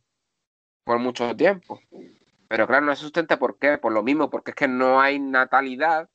por 0.84 0.98
mucho 1.00 1.34
tiempo. 1.34 1.80
Pero 2.48 2.66
claro, 2.66 2.86
no 2.86 2.94
se 2.94 3.02
sustenta 3.02 3.38
¿por 3.38 3.58
qué? 3.58 3.78
Por 3.78 3.92
lo 3.92 4.02
mismo, 4.02 4.30
porque 4.30 4.52
es 4.52 4.54
que 4.54 4.68
no 4.68 5.00
hay 5.00 5.18
natalidad 5.18 6.08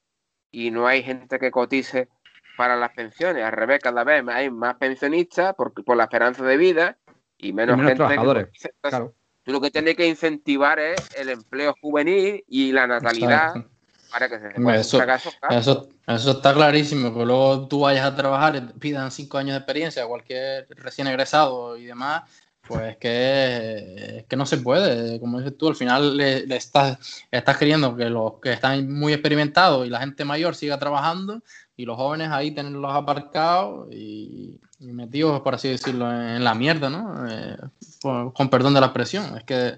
y 0.52 0.72
no 0.72 0.88
hay 0.88 1.04
gente 1.04 1.38
que 1.38 1.52
cotice 1.52 2.08
para 2.56 2.78
las 2.78 2.92
pensiones. 2.94 3.44
Al 3.44 3.52
revés, 3.52 3.80
cada 3.82 4.06
vez 4.06 4.24
hay 4.28 4.50
más 4.50 4.76
pensionistas 4.76 5.54
por, 5.56 5.74
por 5.74 5.98
la 5.98 6.04
esperanza 6.04 6.46
de 6.46 6.56
vida 6.56 6.98
y 7.38 7.52
menos, 7.52 7.76
gente. 7.78 7.96
Trabajadores. 7.96 8.48
Tú 9.46 9.52
lo 9.52 9.62
que 9.62 9.72
tienes 9.72 9.96
que 9.96 10.08
incentivar 10.08 10.80
es 10.80 11.00
el 11.16 11.30
empleo 11.30 11.76
juvenil 11.80 12.44
y 12.50 12.72
la 12.72 12.88
natalidad 12.88 13.54
eso, 14.74 15.90
eso, 16.08 16.32
está 16.32 16.54
clarísimo, 16.54 17.14
que 17.14 17.26
luego 17.26 17.68
tú 17.68 17.82
vayas 17.82 18.06
a 18.06 18.16
trabajar, 18.16 18.74
pidan 18.80 19.12
cinco 19.12 19.38
años 19.38 19.54
de 19.54 19.58
experiencia, 19.58 20.06
cualquier 20.06 20.68
recién 20.70 21.08
egresado 21.08 21.76
y 21.76 21.86
demás, 21.86 22.24
pues 22.62 22.98
que, 22.98 24.26
que 24.28 24.36
no 24.36 24.46
se 24.46 24.58
puede. 24.58 25.20
Como 25.20 25.40
dices 25.40 25.58
tú, 25.58 25.68
al 25.68 25.76
final 25.76 26.18
le, 26.18 26.56
estás, 26.56 26.98
estás 27.30 27.58
queriendo 27.58 27.96
que 27.96 28.10
los 28.10 28.40
que 28.40 28.54
están 28.54 28.92
muy 28.92 29.14
experimentados 29.14 29.86
y 29.86 29.90
la 29.90 30.00
gente 30.00 30.26
mayor 30.26 30.56
siga 30.56 30.80
trabajando 30.80 31.42
y 31.78 31.86
los 31.86 31.98
jóvenes 31.98 32.30
ahí 32.32 32.52
tenerlos 32.52 32.94
aparcados 32.94 33.92
y, 33.92 34.60
metidos, 34.80 35.42
por 35.42 35.56
así 35.56 35.68
decirlo, 35.68 36.12
en, 36.12 36.44
la 36.44 36.54
mierda, 36.54 36.90
¿no? 36.90 37.28
Eh, 37.28 37.58
con 38.02 38.50
perdón 38.50 38.74
de 38.74 38.80
la 38.80 38.88
expresión. 38.88 39.38
Es 39.38 39.44
que 39.44 39.78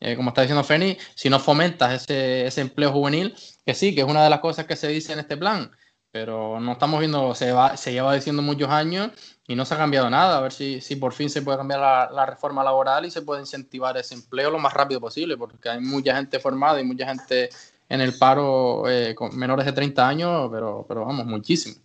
eh, 0.00 0.16
como 0.16 0.30
está 0.30 0.42
diciendo 0.42 0.64
Feni, 0.64 0.96
si 1.14 1.30
no 1.30 1.38
fomentas 1.38 2.02
ese, 2.02 2.46
ese, 2.46 2.60
empleo 2.62 2.92
juvenil, 2.92 3.34
que 3.64 3.74
sí, 3.74 3.94
que 3.94 4.00
es 4.00 4.06
una 4.06 4.24
de 4.24 4.30
las 4.30 4.40
cosas 4.40 4.66
que 4.66 4.76
se 4.76 4.88
dice 4.88 5.12
en 5.12 5.20
este 5.20 5.36
plan, 5.36 5.70
pero 6.10 6.58
no 6.60 6.72
estamos 6.72 7.00
viendo, 7.00 7.34
se, 7.34 7.52
va, 7.52 7.76
se 7.76 7.92
lleva 7.92 8.14
diciendo 8.14 8.40
muchos 8.40 8.70
años 8.70 9.10
y 9.46 9.54
no 9.54 9.64
se 9.64 9.74
ha 9.74 9.78
cambiado 9.78 10.08
nada. 10.08 10.38
A 10.38 10.40
ver 10.40 10.52
si, 10.52 10.80
si 10.80 10.96
por 10.96 11.12
fin 11.12 11.28
se 11.28 11.42
puede 11.42 11.58
cambiar 11.58 11.80
la, 11.80 12.10
la, 12.10 12.26
reforma 12.26 12.64
laboral 12.64 13.04
y 13.04 13.10
se 13.10 13.22
puede 13.22 13.42
incentivar 13.42 13.96
ese 13.96 14.14
empleo 14.14 14.50
lo 14.50 14.58
más 14.58 14.72
rápido 14.72 15.00
posible, 15.00 15.36
porque 15.36 15.68
hay 15.68 15.80
mucha 15.80 16.16
gente 16.16 16.38
formada 16.38 16.80
y 16.80 16.84
mucha 16.84 17.06
gente 17.06 17.50
en 17.88 18.00
el 18.00 18.14
paro 18.18 18.88
eh, 18.88 19.14
con 19.14 19.36
menores 19.36 19.66
de 19.66 19.72
30 19.72 20.08
años, 20.08 20.48
pero, 20.50 20.84
pero 20.88 21.04
vamos, 21.04 21.26
muchísimo. 21.26 21.76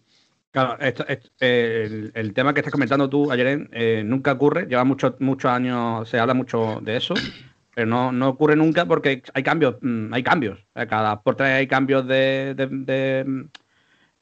Claro, 0.52 0.78
el, 0.82 2.34
tema 2.34 2.54
que 2.54 2.60
estás 2.60 2.74
comentando 2.74 3.10
tú, 3.10 3.32
ayer, 3.32 3.70
eh, 3.72 4.04
nunca 4.06 4.34
ocurre, 4.34 4.66
lleva 4.66 4.84
muchos 4.84 5.14
muchos 5.20 5.50
años, 5.50 6.10
se 6.10 6.20
habla 6.20 6.34
mucho 6.34 6.80
de 6.82 6.98
eso, 6.98 7.14
pero 7.74 7.88
no, 7.88 8.12
no 8.12 8.30
ocurre 8.30 8.58
nunca 8.58 8.86
porque 8.86 9.24
hay 9.34 9.44
cambios, 9.44 9.76
mm, 9.82 10.14
hay 10.14 10.24
cambios. 10.24 10.60
Cada 10.74 11.22
por 11.22 11.36
tres 11.36 11.52
hay 11.52 11.68
cambios 11.68 12.06
de, 12.06 12.54
de, 12.56 13.48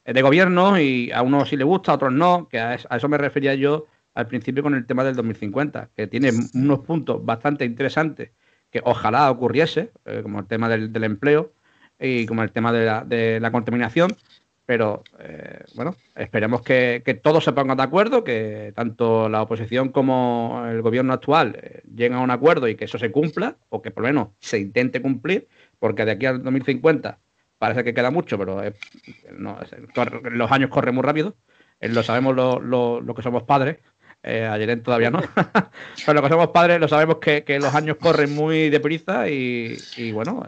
de, 0.04 0.22
gobierno 0.22 0.78
y 0.78 1.10
a 1.10 1.22
unos 1.22 1.48
sí 1.48 1.56
le 1.56 1.64
gusta, 1.64 1.90
a 1.90 1.94
otros 1.96 2.12
no, 2.12 2.46
que 2.48 2.60
a 2.60 2.74
eso 2.74 3.08
me 3.08 3.18
refería 3.18 3.54
yo 3.56 3.86
al 4.14 4.28
principio 4.28 4.62
con 4.62 4.74
el 4.74 4.86
tema 4.86 5.02
del 5.02 5.16
2050, 5.16 5.90
que 5.96 6.06
tiene 6.06 6.30
unos 6.54 6.80
puntos 6.80 7.24
bastante 7.24 7.64
interesantes 7.64 8.30
que 8.70 8.80
ojalá 8.84 9.30
ocurriese, 9.30 9.90
eh, 10.04 10.20
como 10.22 10.40
el 10.40 10.46
tema 10.46 10.68
del, 10.68 10.92
del, 10.92 11.04
empleo 11.04 11.52
y 12.00 12.26
como 12.26 12.42
el 12.42 12.50
tema 12.50 12.72
de 12.72 12.86
la, 12.86 13.04
de 13.04 13.40
la 13.40 13.52
contaminación, 13.52 14.16
pero 14.70 15.02
eh, 15.18 15.64
bueno, 15.74 15.96
esperemos 16.14 16.62
que, 16.62 17.02
todos 17.20 17.42
se 17.42 17.50
pongan 17.50 17.76
de 17.76 17.82
acuerdo, 17.82 18.22
que 18.22 18.72
tanto 18.76 19.28
la 19.28 19.42
oposición 19.42 19.88
como 19.88 20.64
el 20.70 20.80
gobierno 20.80 21.12
actual 21.12 21.58
eh, 21.60 21.82
lleguen 21.92 22.18
a 22.18 22.20
un 22.20 22.30
acuerdo 22.30 22.68
y 22.68 22.76
que 22.76 22.84
eso 22.84 22.96
se 22.96 23.10
cumpla, 23.10 23.56
o 23.68 23.82
que 23.82 23.90
por 23.90 24.04
lo 24.04 24.10
menos 24.10 24.28
se 24.38 24.60
intente 24.60 25.02
cumplir, 25.02 25.48
porque 25.80 26.04
de 26.04 26.12
aquí 26.12 26.26
al 26.26 26.44
2050 26.44 27.18
parece 27.58 27.82
que 27.82 27.92
queda 27.92 28.12
mucho, 28.12 28.38
pero 28.38 28.62
los 30.30 30.52
años 30.52 30.70
corren 30.70 30.94
muy 30.94 31.02
rápido. 31.02 31.34
Eh, 31.80 31.88
lo 31.88 32.04
sabemos 32.04 32.36
los 32.36 33.16
que 33.16 33.22
somos 33.22 33.42
padres, 33.42 33.78
ayer 34.22 34.80
todavía 34.84 35.10
no, 35.10 35.20
pero 36.06 36.14
los 36.14 36.22
que 36.22 36.28
somos 36.28 36.48
padres 36.50 36.78
lo 36.78 36.86
sabemos 36.86 37.16
que, 37.16 37.58
los 37.60 37.74
años 37.74 37.96
corren 37.96 38.32
muy 38.36 38.70
deprisa 38.70 39.28
y, 39.28 39.76
y 39.96 40.12
bueno, 40.12 40.44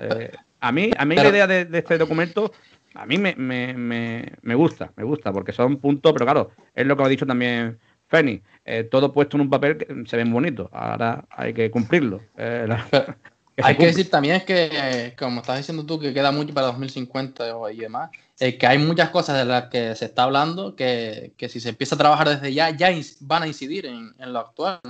a 0.62 0.72
mí, 0.72 0.90
a 0.96 1.04
mí 1.04 1.16
la 1.16 1.28
idea 1.28 1.46
de, 1.46 1.64
de 1.66 1.78
este 1.78 1.98
documento 1.98 2.52
a 2.94 3.06
mí 3.06 3.18
me, 3.18 3.34
me, 3.36 3.74
me, 3.74 4.32
me, 4.42 4.54
gusta, 4.54 4.92
me 4.96 5.04
gusta, 5.04 5.32
porque 5.32 5.52
son 5.52 5.78
puntos, 5.78 6.12
pero 6.12 6.24
claro, 6.24 6.50
es 6.74 6.86
lo 6.86 6.96
que 6.96 7.02
ha 7.02 7.08
dicho 7.08 7.26
también 7.26 7.78
Feni, 8.08 8.42
eh, 8.64 8.84
todo 8.84 9.12
puesto 9.12 9.36
en 9.36 9.42
un 9.42 9.50
papel 9.50 9.78
que 9.78 10.04
se 10.06 10.16
ven 10.16 10.32
bonitos, 10.32 10.68
ahora 10.72 11.24
hay 11.30 11.54
que 11.54 11.70
cumplirlo. 11.70 12.20
Eh, 12.36 12.68
hay 13.62 13.76
que 13.76 13.86
decir 13.86 14.10
también 14.10 14.42
que, 14.44 15.14
como 15.18 15.40
estás 15.40 15.56
diciendo 15.56 15.86
tú, 15.86 15.98
que 15.98 16.12
queda 16.12 16.30
mucho 16.30 16.52
para 16.52 16.66
2050 16.66 17.44
y 17.72 17.78
demás, 17.78 18.10
eh, 18.38 18.58
que 18.58 18.66
hay 18.66 18.76
muchas 18.78 19.08
cosas 19.10 19.38
de 19.38 19.44
las 19.46 19.68
que 19.68 19.94
se 19.94 20.04
está 20.04 20.24
hablando 20.24 20.76
que, 20.76 21.32
que, 21.38 21.48
si 21.48 21.60
se 21.60 21.70
empieza 21.70 21.94
a 21.94 21.98
trabajar 21.98 22.28
desde 22.28 22.52
ya, 22.52 22.70
ya 22.70 22.90
van 23.20 23.44
a 23.44 23.46
incidir 23.46 23.86
en, 23.86 24.12
en 24.18 24.32
lo 24.32 24.40
actual, 24.40 24.80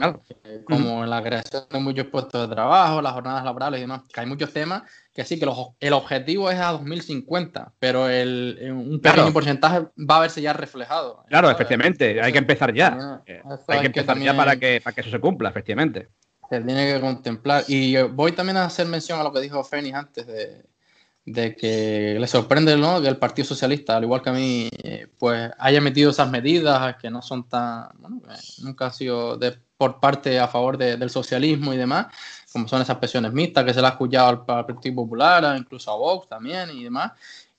como 0.65 1.05
en 1.05 1.11
la 1.11 1.23
creación 1.23 1.65
de 1.71 1.79
muchos 1.79 2.07
puestos 2.07 2.49
de 2.49 2.55
trabajo, 2.55 3.01
las 3.01 3.13
jornadas 3.13 3.45
laborales 3.45 3.79
y 3.79 3.83
demás, 3.83 4.03
que 4.13 4.21
hay 4.21 4.27
muchos 4.27 4.53
temas 4.53 4.83
que 5.15 5.25
sí, 5.25 5.39
que 5.39 5.47
el 5.81 5.93
objetivo 5.93 6.51
es 6.51 6.59
a 6.59 6.73
2050, 6.73 7.73
pero 7.79 8.09
el, 8.09 8.59
un 8.73 9.01
pequeño 9.01 9.33
porcentaje 9.33 9.87
va 9.99 10.17
a 10.17 10.21
verse 10.21 10.41
ya 10.41 10.55
reflejado. 10.55 11.25
Claro, 11.29 11.51
efectivamente, 11.51 12.21
hay 12.23 12.33
que 12.33 12.39
empezar 12.39 12.73
ya. 12.73 13.21
Eh, 13.27 13.43
hay 13.69 13.81
que 13.81 13.87
empezar 13.87 14.19
ya 14.19 14.35
para 14.35 14.57
que, 14.57 14.81
para 14.83 14.95
que 14.95 15.03
eso 15.03 15.11
se 15.11 15.21
cumpla, 15.21 15.51
efectivamente. 15.51 16.09
Se 16.49 16.61
tiene 16.61 16.93
que 16.93 17.01
contemplar. 17.01 17.65
Y 17.69 17.97
voy 18.03 18.33
también 18.33 18.57
a 18.57 18.65
hacer 18.65 18.87
mención 18.87 19.21
a 19.21 19.23
lo 19.23 19.33
que 19.33 19.41
dijo 19.41 19.63
Fénix 19.63 19.95
antes 19.95 20.27
de, 20.27 20.65
de 21.25 21.55
que 21.55 22.17
le 22.19 22.27
sorprende 22.27 22.77
¿no? 22.77 23.01
que 23.01 23.09
el 23.09 23.17
Partido 23.17 23.47
Socialista, 23.47 23.97
al 23.97 24.05
igual 24.05 24.23
que 24.23 24.31
a 24.31 24.33
mí, 24.33 24.69
eh, 24.83 25.07
pues 25.19 25.51
haya 25.59 25.81
metido 25.81 26.11
esas 26.11 26.31
medidas 26.31 26.97
que 26.97 27.11
no 27.11 27.23
son 27.23 27.49
tan, 27.49 27.89
bueno, 27.99 28.21
nunca 28.63 28.87
han 28.87 28.93
sido 28.93 29.37
de, 29.37 29.57
por 29.77 30.01
parte 30.01 30.41
a 30.41 30.49
favor 30.49 30.79
del 30.79 31.11
socialismo 31.11 31.73
y 31.73 31.77
demás, 31.77 32.07
como 32.53 32.69
son 32.69 32.83
esas 32.83 32.99
pensiones 32.99 33.33
mixtas 33.33 33.65
que 33.65 33.75
se 33.75 33.81
le 33.81 33.87
ha 33.87 33.91
escuchado 33.91 34.29
al, 34.29 34.45
Partido 34.45 34.95
Popular, 34.95 35.57
incluso 35.57 35.91
a 35.91 35.97
Vox 35.97 36.29
también 36.29 36.71
y 36.71 36.85
demás. 36.85 37.13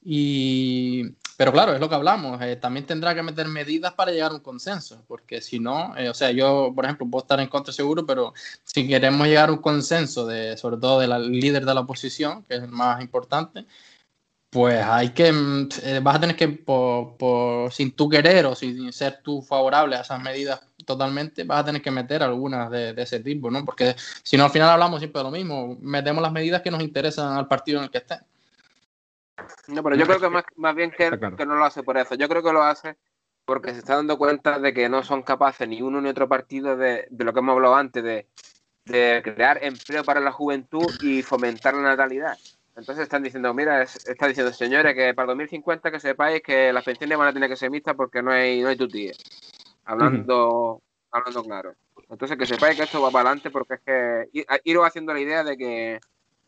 Y, 0.05 1.03
pero 1.37 1.51
claro, 1.51 1.73
es 1.73 1.79
lo 1.79 1.89
que 1.89 1.95
hablamos, 1.95 2.41
eh, 2.41 2.57
también 2.57 2.85
tendrá 2.85 3.15
que 3.15 3.23
meter 3.23 3.47
medidas 3.47 3.93
para 3.93 4.11
llegar 4.11 4.31
a 4.31 4.35
un 4.35 4.41
consenso, 4.41 5.03
porque 5.07 5.41
si 5.41 5.59
no, 5.59 5.97
eh, 5.97 6.09
o 6.09 6.13
sea, 6.13 6.31
yo, 6.31 6.71
por 6.75 6.85
ejemplo, 6.85 7.07
puedo 7.09 7.23
estar 7.23 7.39
en 7.39 7.47
contra 7.47 7.73
seguro, 7.73 8.05
pero 8.05 8.33
si 8.63 8.87
queremos 8.87 9.27
llegar 9.27 9.49
a 9.49 9.53
un 9.53 9.59
consenso, 9.59 10.25
de, 10.27 10.57
sobre 10.57 10.77
todo 10.77 10.99
del 10.99 11.31
líder 11.31 11.65
de 11.65 11.73
la 11.73 11.81
oposición, 11.81 12.43
que 12.43 12.55
es 12.55 12.63
el 12.63 12.69
más 12.69 13.01
importante, 13.01 13.65
pues 14.53 14.83
hay 14.83 15.09
que, 15.09 15.31
mm, 15.31 15.69
eh, 15.83 15.99
vas 16.01 16.15
a 16.15 16.19
tener 16.19 16.35
que, 16.35 16.47
por, 16.47 17.73
sin 17.73 17.91
tú 17.91 18.07
querer 18.07 18.45
o 18.45 18.55
sin 18.55 18.93
ser 18.93 19.19
tú 19.23 19.41
favorable 19.41 19.95
a 19.95 20.01
esas 20.01 20.21
medidas 20.21 20.61
totalmente, 20.85 21.43
vas 21.43 21.61
a 21.61 21.65
tener 21.65 21.81
que 21.81 21.91
meter 21.91 22.23
algunas 22.23 22.69
de, 22.69 22.93
ese 22.97 23.19
tipo, 23.19 23.49
¿no? 23.49 23.63
Porque 23.65 23.95
si 23.97 24.37
no, 24.37 24.45
al 24.45 24.51
final 24.51 24.69
hablamos 24.69 24.99
siempre 24.99 25.19
de 25.19 25.23
lo 25.23 25.31
mismo, 25.31 25.77
metemos 25.81 26.21
las 26.21 26.31
medidas 26.31 26.61
que 26.61 26.71
nos 26.71 26.81
interesan 26.81 27.37
al 27.37 27.47
partido 27.47 27.79
en 27.79 27.85
el 27.85 27.91
que 27.91 27.99
esté. 27.99 28.19
No, 29.67 29.83
pero 29.83 29.95
yo 29.95 30.05
creo 30.05 30.19
que 30.19 30.29
más, 30.29 30.43
más 30.55 30.75
bien 30.75 30.91
que, 30.91 31.09
que 31.37 31.45
no 31.45 31.55
lo 31.55 31.65
hace 31.65 31.83
por 31.83 31.97
eso, 31.97 32.15
yo 32.15 32.29
creo 32.29 32.43
que 32.43 32.53
lo 32.53 32.63
hace 32.63 32.97
porque 33.45 33.71
se 33.71 33.79
está 33.79 33.95
dando 33.95 34.17
cuenta 34.17 34.59
de 34.59 34.73
que 34.73 34.87
no 34.87 35.03
son 35.03 35.21
capaces 35.21 35.67
ni 35.67 35.81
uno 35.81 35.99
ni 35.99 36.09
otro 36.09 36.29
partido 36.29 36.77
de, 36.77 37.07
de 37.09 37.23
lo 37.25 37.33
que 37.33 37.39
hemos 37.39 37.53
hablado 37.53 37.75
antes, 37.75 38.03
de, 38.03 38.27
de 38.85 39.21
crear 39.23 39.63
empleo 39.63 40.03
para 40.03 40.19
la 40.19 40.31
juventud 40.31 40.89
y 41.01 41.21
fomentar 41.21 41.73
la 41.73 41.81
natalidad. 41.81 42.37
Entonces 42.75 43.03
están 43.03 43.21
diciendo, 43.21 43.53
mira, 43.53 43.83
está 43.83 44.27
diciendo, 44.27 44.51
señores, 44.51 44.95
que 44.95 45.13
para 45.13 45.27
2050 45.27 45.91
que 45.91 45.99
sepáis 45.99 46.41
que 46.41 46.73
las 46.73 46.83
pensiones 46.83 47.17
van 47.17 47.27
a 47.27 47.33
tener 47.33 47.49
que 47.49 47.55
ser 47.55 47.69
mixtas 47.69 47.95
porque 47.95 48.21
no 48.23 48.31
hay, 48.31 48.61
no 48.61 48.69
hay 48.69 48.75
tutía. 48.75 49.13
Hablando, 49.85 50.81
hablando 51.11 51.43
claro. 51.43 51.73
Entonces 52.09 52.37
que 52.37 52.45
sepáis 52.45 52.77
que 52.77 52.83
esto 52.83 53.01
va 53.01 53.11
para 53.11 53.29
adelante 53.29 53.49
porque 53.49 53.75
es 53.75 53.81
que 53.81 54.29
ir, 54.63 54.77
haciendo 54.83 55.13
la 55.13 55.19
idea 55.19 55.43
de 55.43 55.57
que, 55.57 55.99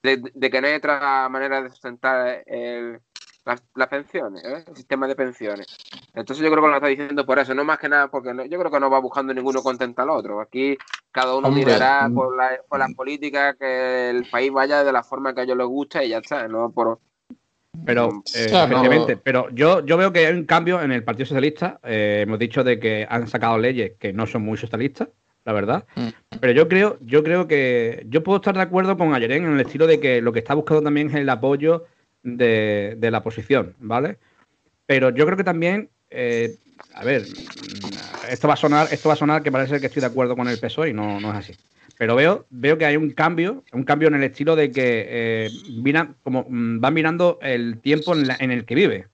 de, 0.04 0.50
que 0.50 0.62
no 0.62 0.68
hay 0.68 0.76
otra 0.76 1.28
manera 1.30 1.62
de 1.62 1.70
sustentar 1.70 2.44
el, 2.46 3.00
las, 3.46 3.88
pensiones, 3.88 4.44
¿eh? 4.44 4.64
el 4.68 4.76
sistema 4.76 5.08
de 5.08 5.16
pensiones. 5.16 5.68
Entonces 6.14 6.44
yo 6.44 6.52
creo 6.52 6.64
que 6.64 6.70
lo 6.70 6.76
está 6.76 6.88
diciendo 6.88 7.26
por 7.26 7.40
eso, 7.40 7.54
no 7.54 7.64
más 7.64 7.80
que 7.80 7.90
nada 7.90 8.10
porque 8.10 8.30
yo 8.50 8.60
creo 8.60 8.72
que 8.72 8.80
no 8.80 8.90
va 8.90 9.00
buscando 9.00 9.34
ninguno 9.34 9.62
contenta 9.62 10.04
al 10.04 10.10
otro. 10.10 10.42
Aquí 10.42 10.78
cada 11.12 11.36
uno 11.36 11.52
mirará 11.52 12.08
mm. 12.08 12.16
por, 12.16 12.36
la, 12.36 12.60
por 12.68 12.80
las 12.80 12.94
políticas 12.94 13.56
que 13.58 14.10
el 14.10 14.30
país 14.30 14.52
vaya 14.52 14.84
de 14.84 14.92
la 14.92 15.04
forma 15.04 15.34
que 15.34 15.42
a 15.42 15.44
ellos 15.44 15.58
les 15.58 15.68
gusta 15.68 16.04
y 16.04 16.10
ya 16.10 16.20
está, 16.20 16.48
no 16.48 16.72
por 16.72 17.00
Pero, 17.86 18.12
Mm, 18.12 18.24
eh, 18.36 18.46
claro. 18.50 18.66
efectivamente, 18.66 19.18
pero 19.18 19.50
yo, 19.52 19.86
yo 19.86 19.98
veo 19.98 20.14
que 20.14 20.28
hay 20.28 20.34
un 20.34 20.46
cambio 20.46 20.82
en 20.82 20.92
el 20.92 21.04
Partido 21.04 21.26
Socialista. 21.26 21.80
Eh, 21.84 22.22
hemos 22.26 22.40
dicho 22.40 22.64
de 22.64 22.80
que 22.80 23.06
han 23.10 23.28
sacado 23.28 23.58
leyes 23.58 23.94
que 24.00 24.14
no 24.14 24.28
son 24.28 24.44
muy 24.44 24.58
socialistas, 24.58 25.10
la 25.44 25.54
verdad. 25.54 25.86
Mm. 25.96 26.08
Pero 26.40 26.54
yo 26.54 26.68
creo, 26.68 26.98
yo 27.02 27.24
creo 27.24 27.48
que 27.48 28.06
yo 28.10 28.24
puedo 28.24 28.38
estar 28.38 28.56
de 28.56 28.62
acuerdo 28.62 28.98
con 28.98 29.14
Ayerén 29.14 29.46
en 29.46 29.54
el 29.54 29.62
estilo 29.62 29.88
de 29.88 30.00
que 30.00 30.22
lo 30.22 30.32
que 30.34 30.40
está 30.40 30.54
buscando 30.54 30.84
también 30.84 31.10
es 31.10 31.16
el 31.16 31.30
apoyo 31.30 31.86
de, 32.24 32.96
de 32.98 33.12
la 33.12 33.20
oposición, 33.20 33.76
¿vale? 33.80 34.18
Pero 34.86 35.10
yo 35.10 35.26
creo 35.26 35.38
que 35.38 35.44
también, 35.44 35.90
eh, 36.10 36.56
a 36.94 37.04
ver, 37.04 37.24
esto 38.30 38.48
va 38.48 38.54
a 38.56 38.58
sonar, 38.58 38.88
esto 38.92 39.10
va 39.10 39.14
a 39.14 39.18
sonar 39.18 39.44
que 39.44 39.52
parece 39.52 39.80
que 39.80 39.88
estoy 39.88 40.00
de 40.02 40.08
acuerdo 40.08 40.36
con 40.36 40.48
el 40.48 40.60
PSOE 40.60 40.90
y 40.90 40.94
no, 40.94 41.20
no 41.20 41.32
es 41.32 41.38
así. 41.38 41.54
Pero 41.98 42.16
veo, 42.16 42.46
veo 42.50 42.78
que 42.78 42.86
hay 42.86 42.98
un 42.98 43.12
cambio, 43.12 43.64
un 43.72 43.84
cambio 43.84 44.08
en 44.10 44.16
el 44.16 44.24
estilo 44.24 44.56
de 44.56 44.74
que 44.74 45.06
eh, 45.08 45.52
como, 46.24 46.46
mm, 46.50 46.80
van 46.82 46.94
mirando 46.94 47.40
el 47.42 47.80
tiempo 47.82 48.14
en, 48.16 48.52
el 48.52 48.66
que 48.66 48.76
vive. 48.76 49.08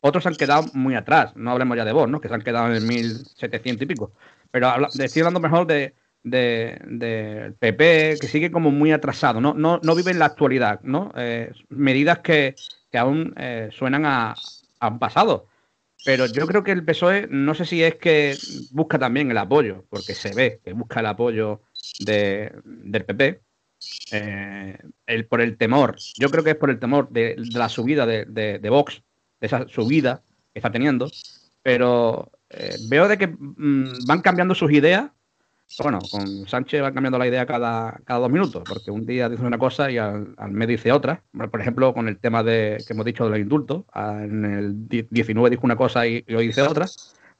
Otros 0.00 0.26
han 0.26 0.36
quedado 0.36 0.70
muy 0.74 0.94
atrás, 0.94 1.34
no 1.36 1.50
hablemos 1.50 1.76
ya 1.76 1.84
de 1.84 1.92
vos, 1.92 2.08
¿no? 2.08 2.20
Que 2.20 2.28
se 2.28 2.34
han 2.34 2.42
quedado 2.42 2.66
en 2.68 2.74
el 2.74 2.82
1700 2.82 3.82
y 3.84 3.86
pico. 3.86 4.12
Pero 4.50 4.68
habla- 4.68 4.92
estoy 4.98 5.20
hablando 5.22 5.40
mejor 5.40 5.66
de, 5.66 5.94
de, 6.22 6.78
del 6.84 7.54
PP, 7.54 8.18
que 8.20 8.28
sigue 8.28 8.50
como 8.50 8.70
muy 8.70 8.92
atrasado, 8.92 9.40
no, 9.40 9.54
no, 9.54 9.80
no 9.82 9.94
vive 9.94 10.10
en 10.12 10.18
la 10.18 10.26
actualidad, 10.26 10.80
¿no? 10.82 11.12
Eh, 11.16 11.52
medidas 11.70 12.18
que, 12.20 12.58
que 12.90 12.98
aún 12.98 13.34
eh, 13.36 13.68
suenan 13.72 14.04
a, 14.06 14.42
a 14.78 14.88
un 14.88 14.98
pasado. 14.98 15.48
Pero 16.02 16.26
yo 16.26 16.46
creo 16.46 16.62
que 16.64 16.72
el 16.72 16.84
PSOE, 16.84 17.26
no 17.30 17.54
sé 17.54 17.64
si 17.64 17.82
es 17.82 17.96
que 17.96 18.42
busca 18.70 18.98
también 18.98 19.30
el 19.30 19.38
apoyo, 19.38 19.84
porque 19.90 20.14
se 20.14 20.34
ve 20.34 20.60
que 20.64 20.72
busca 20.72 21.00
el 21.00 21.06
apoyo 21.06 21.62
de- 22.00 22.52
del 22.64 23.04
PP, 23.04 23.40
eh, 24.12 24.78
por 25.28 25.40
el 25.40 25.56
temor. 25.56 25.96
Yo 26.18 26.30
creo 26.30 26.42
que 26.44 26.50
es 26.50 26.56
por 26.56 26.70
el 26.70 26.78
temor 26.78 27.08
de, 27.10 27.36
la 27.52 27.68
subida 27.68 28.06
de, 28.06 28.24
de- 28.26 28.70
Vox, 28.70 29.02
de 29.40 29.46
esa 29.46 29.66
subida 29.68 30.22
que 30.52 30.58
está 30.58 30.70
teniendo. 30.70 31.08
Pero 31.62 32.30
eh, 32.50 32.76
veo 32.88 33.08
de 33.08 33.18
que 33.18 33.26
mm, 33.28 34.06
van 34.06 34.20
cambiando 34.20 34.54
sus 34.54 34.70
ideas. 34.72 35.10
Bueno, 35.82 35.98
con 36.10 36.46
Sánchez 36.46 36.80
van 36.80 36.94
cambiando 36.94 37.18
la 37.18 37.26
idea 37.26 37.44
cada, 37.44 37.98
cada 38.04 38.20
dos 38.20 38.30
minutos, 38.30 38.62
porque 38.66 38.92
un 38.92 39.04
día 39.04 39.28
dice 39.28 39.42
una 39.42 39.58
cosa 39.58 39.90
y 39.90 39.98
al, 39.98 40.32
al 40.36 40.52
mes 40.52 40.68
dice 40.68 40.92
otra. 40.92 41.24
Por 41.50 41.60
ejemplo, 41.60 41.92
con 41.92 42.06
el 42.06 42.18
tema 42.18 42.44
de 42.44 42.84
que 42.86 42.92
hemos 42.92 43.04
dicho 43.04 43.24
de 43.24 43.30
los 43.30 43.38
indultos, 43.40 43.82
ah, 43.92 44.20
en 44.22 44.44
el 44.44 44.88
di- 44.88 45.06
19 45.10 45.50
dijo 45.50 45.62
una 45.64 45.74
cosa 45.76 46.06
y, 46.06 46.24
y 46.26 46.34
hoy 46.36 46.46
dice 46.46 46.62
otra. 46.62 46.86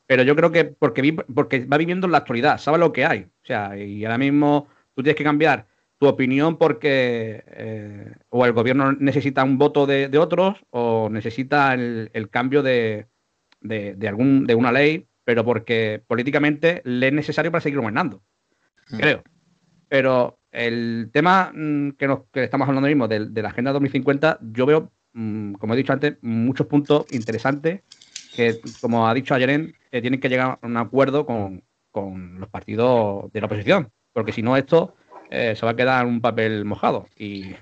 Pero 0.07 0.23
yo 0.23 0.37
creo 0.37 0.53
que 0.53 0.65
porque, 0.65 1.03
vi- 1.03 1.13
porque 1.13 1.65
va 1.65 1.77
viviendo 1.79 2.07
en 2.07 2.13
la 2.13 2.19
actualidad, 2.19 2.59
sabe 2.59 2.79
lo 2.79 2.93
que 2.93 3.05
hay. 3.05 3.21
O 3.43 3.47
sea, 3.47 3.77
y 3.77 4.05
ahora 4.05 4.19
mismo 4.19 4.69
tú 4.95 5.03
tienes 5.03 5.17
que 5.17 5.25
cambiar 5.25 5.67
tu 5.99 6.07
opinión 6.07 6.59
porque 6.59 7.43
eh, 7.47 8.13
o 8.29 8.45
el 8.47 8.53
gobierno 8.53 8.93
necesita 8.93 9.43
un 9.45 9.59
voto 9.59 9.87
de, 9.87 10.09
de 10.09 10.19
otros 10.19 10.57
o 10.71 11.09
necesita 11.11 11.75
el, 11.75 12.11
el 12.13 12.29
cambio 12.29 12.63
de, 12.63 13.07
de, 13.61 13.95
de 13.95 14.09
algún, 14.09 14.47
de 14.47 14.55
una 14.55 14.71
ley, 14.73 15.07
pero 15.25 15.45
porque 15.45 16.03
políticamente 16.07 16.83
le 16.85 17.09
es 17.09 17.13
necesario 17.13 17.51
para 17.51 17.63
seguir 17.63 17.79
gobernando, 17.81 18.23
Mm. 18.91 18.97
creo. 18.99 19.25
Pero 19.89 20.39
el 20.53 21.11
tema 21.13 21.51
mm, 21.55 21.91
que, 21.93 22.07
nos, 22.07 22.21
que 22.33 22.45
estamos 22.45 22.69
hablando 22.69 22.87
mismo 22.89 23.09
de, 23.09 23.27
de 23.31 23.43
la 23.43 23.49
Agenda 23.49 23.73
2050, 23.73 24.39
yo 24.53 24.67
veo, 24.67 24.93
mm, 25.15 25.55
como 25.55 25.75
he 25.75 25.77
dicho 25.77 25.93
antes, 25.93 26.17
muchos 26.23 26.67
puntos 26.69 27.07
interesantes 27.11 27.81
que, 28.37 28.61
como 28.81 29.09
ha 29.09 29.15
dicho 29.15 29.35
Ayeren, 29.35 29.75
eh, 29.91 30.01
tienen 30.01 30.21
que 30.21 30.29
llegar 30.29 30.59
a 30.61 30.67
un 30.67 30.77
acuerdo 30.77 31.27
con, 31.27 31.65
con 31.91 32.39
los 32.39 32.49
partidos 32.49 33.33
de 33.33 33.41
la 33.41 33.47
oposición, 33.47 33.91
porque 34.13 34.33
si 34.33 34.43
no 34.43 34.57
esto 34.57 34.95
eh, 35.31 35.55
se 35.57 35.65
va 35.67 35.73
a 35.73 35.77
quedar 35.77 36.03
en 36.05 36.13
un 36.13 36.21
papel 36.21 36.65
mojado. 36.65 37.09
Y, 37.17 37.47
y 37.47 37.57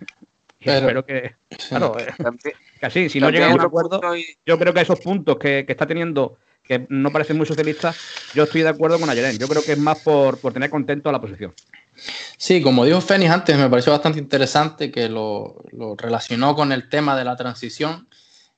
Pero- 0.65 0.79
espero 0.79 1.07
que, 1.07 1.35
claro, 1.69 1.99
eh, 1.99 2.07
También- 2.19 2.55
que 2.81 2.87
así, 2.87 3.09
si 3.09 3.21
no 3.21 3.31
llega 3.31 3.51
a 3.51 3.55
un 3.55 3.61
acuerdo, 3.61 4.01
y- 4.17 4.27
yo 4.45 4.59
creo 4.59 4.75
que 4.75 4.81
esos 4.81 5.01
puntos 5.01 5.37
que, 5.39 5.65
que 5.65 5.73
está 5.73 5.87
teniendo, 5.87 6.39
que 6.63 6.87
no 6.89 7.11
parecen 7.11 7.37
muy 7.37 7.47
socialistas, 7.47 7.97
yo 8.35 8.45
estoy 8.45 8.63
de 8.63 8.69
acuerdo 8.71 8.99
con 8.99 9.09
Ayeren. 9.09 9.39
Yo 9.39 9.47
creo 9.49 9.63
que 9.63 9.73
es 9.73 9.79
más 9.79 10.01
por, 10.01 10.39
por 10.39 10.53
tener 10.53 10.71
contento 10.71 11.09
a 11.09 11.13
la 11.13 11.19
oposición. 11.19 11.55
Sí, 12.37 12.61
como 12.61 12.85
dijo 12.85 13.01
Fénix 13.01 13.31
antes, 13.31 13.57
me 13.57 13.71
pareció 13.71 13.93
bastante 13.93 14.19
interesante 14.19 14.91
que 14.91 15.09
lo, 15.09 15.63
lo 15.73 15.95
relacionó 15.95 16.55
con 16.57 16.73
el 16.73 16.89
tema 16.89 17.17
de 17.17 17.25
la 17.25 17.37
transición. 17.37 18.09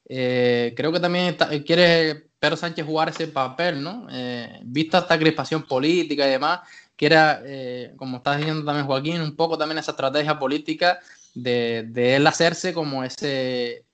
Eh, 0.08 0.72
creo 0.76 0.92
que 0.92 1.00
también 1.00 1.26
está- 1.26 1.48
quiere 1.64 2.28
Pedro 2.38 2.56
Sánchez 2.56 2.86
jugar 2.86 3.08
ese 3.08 3.26
papel, 3.28 3.82
¿no? 3.82 4.06
Eh, 4.10 4.60
vista 4.64 4.98
esta 4.98 5.18
crispación 5.18 5.64
política 5.64 6.26
y 6.26 6.30
demás, 6.30 6.60
quiere, 6.96 7.16
eh, 7.44 7.92
como 7.96 8.18
está 8.18 8.36
diciendo 8.36 8.64
también 8.64 8.86
Joaquín, 8.86 9.20
un 9.20 9.36
poco 9.36 9.58
también 9.58 9.78
esa 9.78 9.92
estrategia 9.92 10.38
política 10.38 10.98
de, 11.34 12.16
él 12.16 12.26
hacerse 12.26 12.72
como 12.72 13.04
ese, 13.04 13.84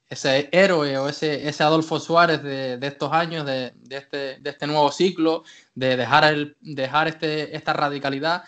héroe 0.52 0.98
o 0.98 1.09
ese, 1.09 1.48
Adolfo 1.62 1.98
Suárez 1.98 2.43
de, 2.43 2.76
de 2.76 2.86
estos 2.86 3.12
años, 3.12 3.47
de, 3.47 3.72
de 3.76 3.97
este, 3.97 4.16
de 4.40 4.51
este 4.51 4.66
nuevo 4.66 4.93
ciclo, 4.93 5.44
de 5.74 5.97
dejar, 5.97 6.24
el, 6.24 6.56
dejar 6.60 7.09
este, 7.09 7.56
esta 7.56 7.72
radicalidad. 7.72 8.44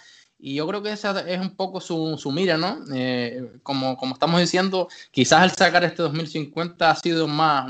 Y 0.47 0.57
yo 0.57 0.67
creo 0.67 0.83
que 0.83 0.93
esa 0.93 1.19
es 1.21 1.41
un 1.41 1.57
poco 1.57 1.81
su, 1.81 2.19
su 2.19 2.31
mira, 2.31 2.59
¿no? 2.59 2.85
Eh, 2.95 3.51
como, 3.63 3.97
como 3.97 4.13
estamos 4.13 4.39
diciendo, 4.39 4.89
quizás 5.11 5.45
el 5.45 5.53
sacar 5.53 5.85
este 5.85 6.03
2050 6.03 6.91
ha 6.91 6.95
sido 6.97 7.27
más 7.27 7.67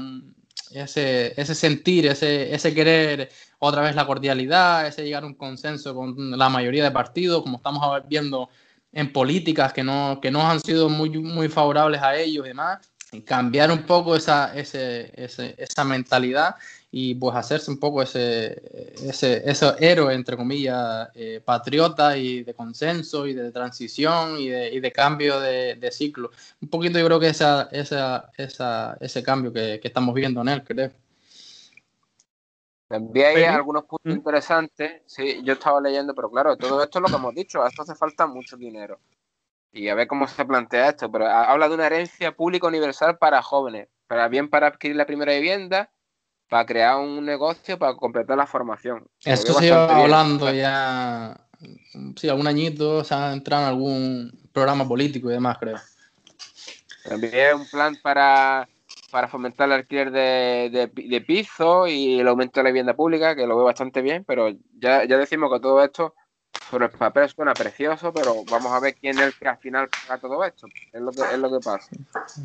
ese, 0.72 1.40
ese 1.40 1.54
sentir, 1.54 2.06
ese, 2.06 2.52
ese 2.52 2.74
querer 2.74 3.30
otra 3.60 3.82
vez 3.82 3.94
la 3.94 4.04
cordialidad, 4.04 4.88
ese 4.88 5.04
llegar 5.04 5.22
a 5.22 5.26
un 5.26 5.34
consenso 5.34 5.94
con 5.94 6.36
la 6.36 6.48
mayoría 6.48 6.82
de 6.82 6.90
partidos, 6.90 7.44
como 7.44 7.58
estamos 7.58 7.86
viendo 8.08 8.48
en 8.90 9.12
políticas 9.12 9.72
que 9.72 9.84
no, 9.84 10.18
que 10.20 10.32
no 10.32 10.44
han 10.50 10.58
sido 10.58 10.88
muy, 10.88 11.10
muy 11.10 11.48
favorables 11.48 12.02
a 12.02 12.16
ellos 12.16 12.44
y 12.44 12.48
demás, 12.48 12.80
cambiar 13.24 13.70
un 13.70 13.84
poco 13.84 14.16
esa, 14.16 14.52
ese, 14.52 15.12
ese, 15.14 15.54
esa 15.58 15.84
mentalidad 15.84 16.56
y 16.96 17.16
pues 17.16 17.34
hacerse 17.34 17.72
un 17.72 17.80
poco 17.80 18.02
ese, 18.02 18.92
ese, 19.04 19.42
ese 19.50 19.74
héroe, 19.80 20.14
entre 20.14 20.36
comillas, 20.36 21.08
eh, 21.14 21.42
patriota 21.44 22.16
y 22.16 22.44
de 22.44 22.54
consenso 22.54 23.26
y 23.26 23.34
de 23.34 23.50
transición 23.50 24.38
y 24.38 24.48
de, 24.48 24.72
y 24.72 24.78
de 24.78 24.92
cambio 24.92 25.40
de, 25.40 25.74
de, 25.74 25.90
ciclo. 25.90 26.30
Un 26.62 26.68
poquito 26.68 26.96
yo 27.00 27.06
creo 27.06 27.18
que 27.18 27.30
esa, 27.30 27.68
esa, 27.72 28.30
esa, 28.36 28.96
ese 29.00 29.24
cambio 29.24 29.52
que, 29.52 29.80
que, 29.82 29.88
estamos 29.88 30.14
viendo 30.14 30.40
en 30.42 30.48
él, 30.50 30.62
creo. 30.62 30.92
También 32.86 33.26
hay 33.26 33.36
¿Sí? 33.38 33.42
algunos 33.42 33.86
puntos 33.86 34.12
¿Mm? 34.12 34.16
interesantes, 34.16 35.02
sí, 35.06 35.40
yo 35.42 35.54
estaba 35.54 35.80
leyendo, 35.80 36.14
pero 36.14 36.30
claro, 36.30 36.56
todo 36.56 36.80
esto 36.80 37.00
es 37.00 37.02
lo 37.02 37.08
que 37.08 37.16
hemos 37.16 37.34
dicho, 37.34 37.60
a 37.60 37.70
esto 37.70 37.82
hace 37.82 37.96
falta 37.96 38.28
mucho 38.28 38.56
dinero. 38.56 39.00
Y 39.72 39.88
a 39.88 39.96
ver 39.96 40.06
cómo 40.06 40.28
se 40.28 40.44
plantea 40.44 40.90
esto, 40.90 41.10
pero 41.10 41.26
habla 41.26 41.68
de 41.68 41.74
una 41.74 41.86
herencia 41.86 42.36
pública 42.36 42.68
universal 42.68 43.18
para 43.18 43.42
jóvenes, 43.42 43.88
para 44.06 44.28
bien 44.28 44.48
para 44.48 44.68
adquirir 44.68 44.96
la 44.96 45.06
primera 45.06 45.32
vivienda, 45.32 45.90
para 46.54 46.66
crear 46.66 46.96
un 47.00 47.26
negocio, 47.26 47.76
para 47.76 47.96
completar 47.96 48.36
la 48.36 48.46
formación. 48.46 49.08
Esto 49.24 49.54
se 49.54 49.66
iba 49.66 49.92
hablando 49.92 50.44
bien. 50.44 50.58
ya, 50.58 51.36
sí, 52.14 52.28
algún 52.28 52.46
añito 52.46 53.02
se 53.02 53.12
ha 53.12 53.32
entrado 53.32 53.64
en 53.64 53.68
algún 53.70 54.48
programa 54.52 54.86
político 54.86 55.28
y 55.28 55.32
demás, 55.32 55.58
creo. 55.58 55.80
También 57.02 57.56
un 57.56 57.66
plan 57.66 57.96
para, 58.00 58.68
para 59.10 59.26
fomentar 59.26 59.66
el 59.66 59.72
alquiler 59.72 60.12
de, 60.12 60.70
de, 60.70 61.08
de 61.08 61.20
piso 61.22 61.88
y 61.88 62.20
el 62.20 62.28
aumento 62.28 62.60
de 62.60 62.64
la 62.64 62.70
vivienda 62.70 62.94
pública, 62.94 63.34
que 63.34 63.48
lo 63.48 63.56
veo 63.56 63.64
bastante 63.64 64.00
bien, 64.00 64.22
pero 64.24 64.50
ya, 64.78 65.04
ya 65.06 65.18
decimos 65.18 65.52
que 65.52 65.58
todo 65.58 65.82
esto 65.82 66.14
sobre 66.70 66.86
el 66.86 66.90
papel 66.92 67.28
suena 67.28 67.54
precioso, 67.54 68.12
pero 68.12 68.44
vamos 68.50 68.72
a 68.72 68.80
ver 68.80 68.94
quién 68.94 69.18
es 69.18 69.26
el 69.26 69.34
que 69.34 69.48
al 69.48 69.58
final 69.58 69.88
paga 69.88 70.20
todo 70.20 70.44
esto. 70.44 70.66
Es 70.92 71.00
lo 71.00 71.10
que, 71.10 71.22
es 71.22 71.38
lo 71.38 71.50
que 71.50 71.64
pasa. 71.64 71.88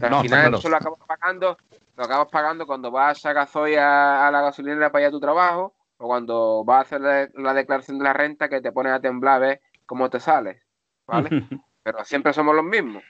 Al 0.01 0.11
no, 0.11 0.21
final 0.21 0.41
claro. 0.41 0.57
eso 0.57 0.69
lo 0.69 0.75
acabas 0.75 0.99
pagando, 1.07 1.57
lo 1.95 2.03
acabas 2.03 2.27
pagando 2.29 2.65
cuando 2.65 2.91
vas 2.91 3.25
a 3.25 3.33
gasoil 3.33 3.77
a, 3.79 4.27
a 4.27 4.31
la 4.31 4.41
gasolinera 4.41 4.91
para 4.91 5.03
ir 5.03 5.07
a 5.07 5.11
tu 5.11 5.19
trabajo, 5.19 5.73
o 5.97 6.07
cuando 6.07 6.63
vas 6.63 6.77
a 6.77 6.81
hacer 6.81 7.01
la, 7.01 7.29
la, 7.33 7.53
declaración 7.53 7.97
de 7.97 8.03
la 8.03 8.13
renta 8.13 8.49
que 8.49 8.61
te 8.61 8.71
pones 8.71 8.93
a 8.93 8.99
temblar 8.99 9.35
a 9.35 9.39
ver 9.39 9.61
cómo 9.85 10.09
te 10.09 10.19
sales. 10.19 10.61
¿Vale? 11.07 11.29
pero 11.83 12.05
siempre 12.05 12.33
somos 12.33 12.55
los 12.55 12.63
mismos. 12.63 13.03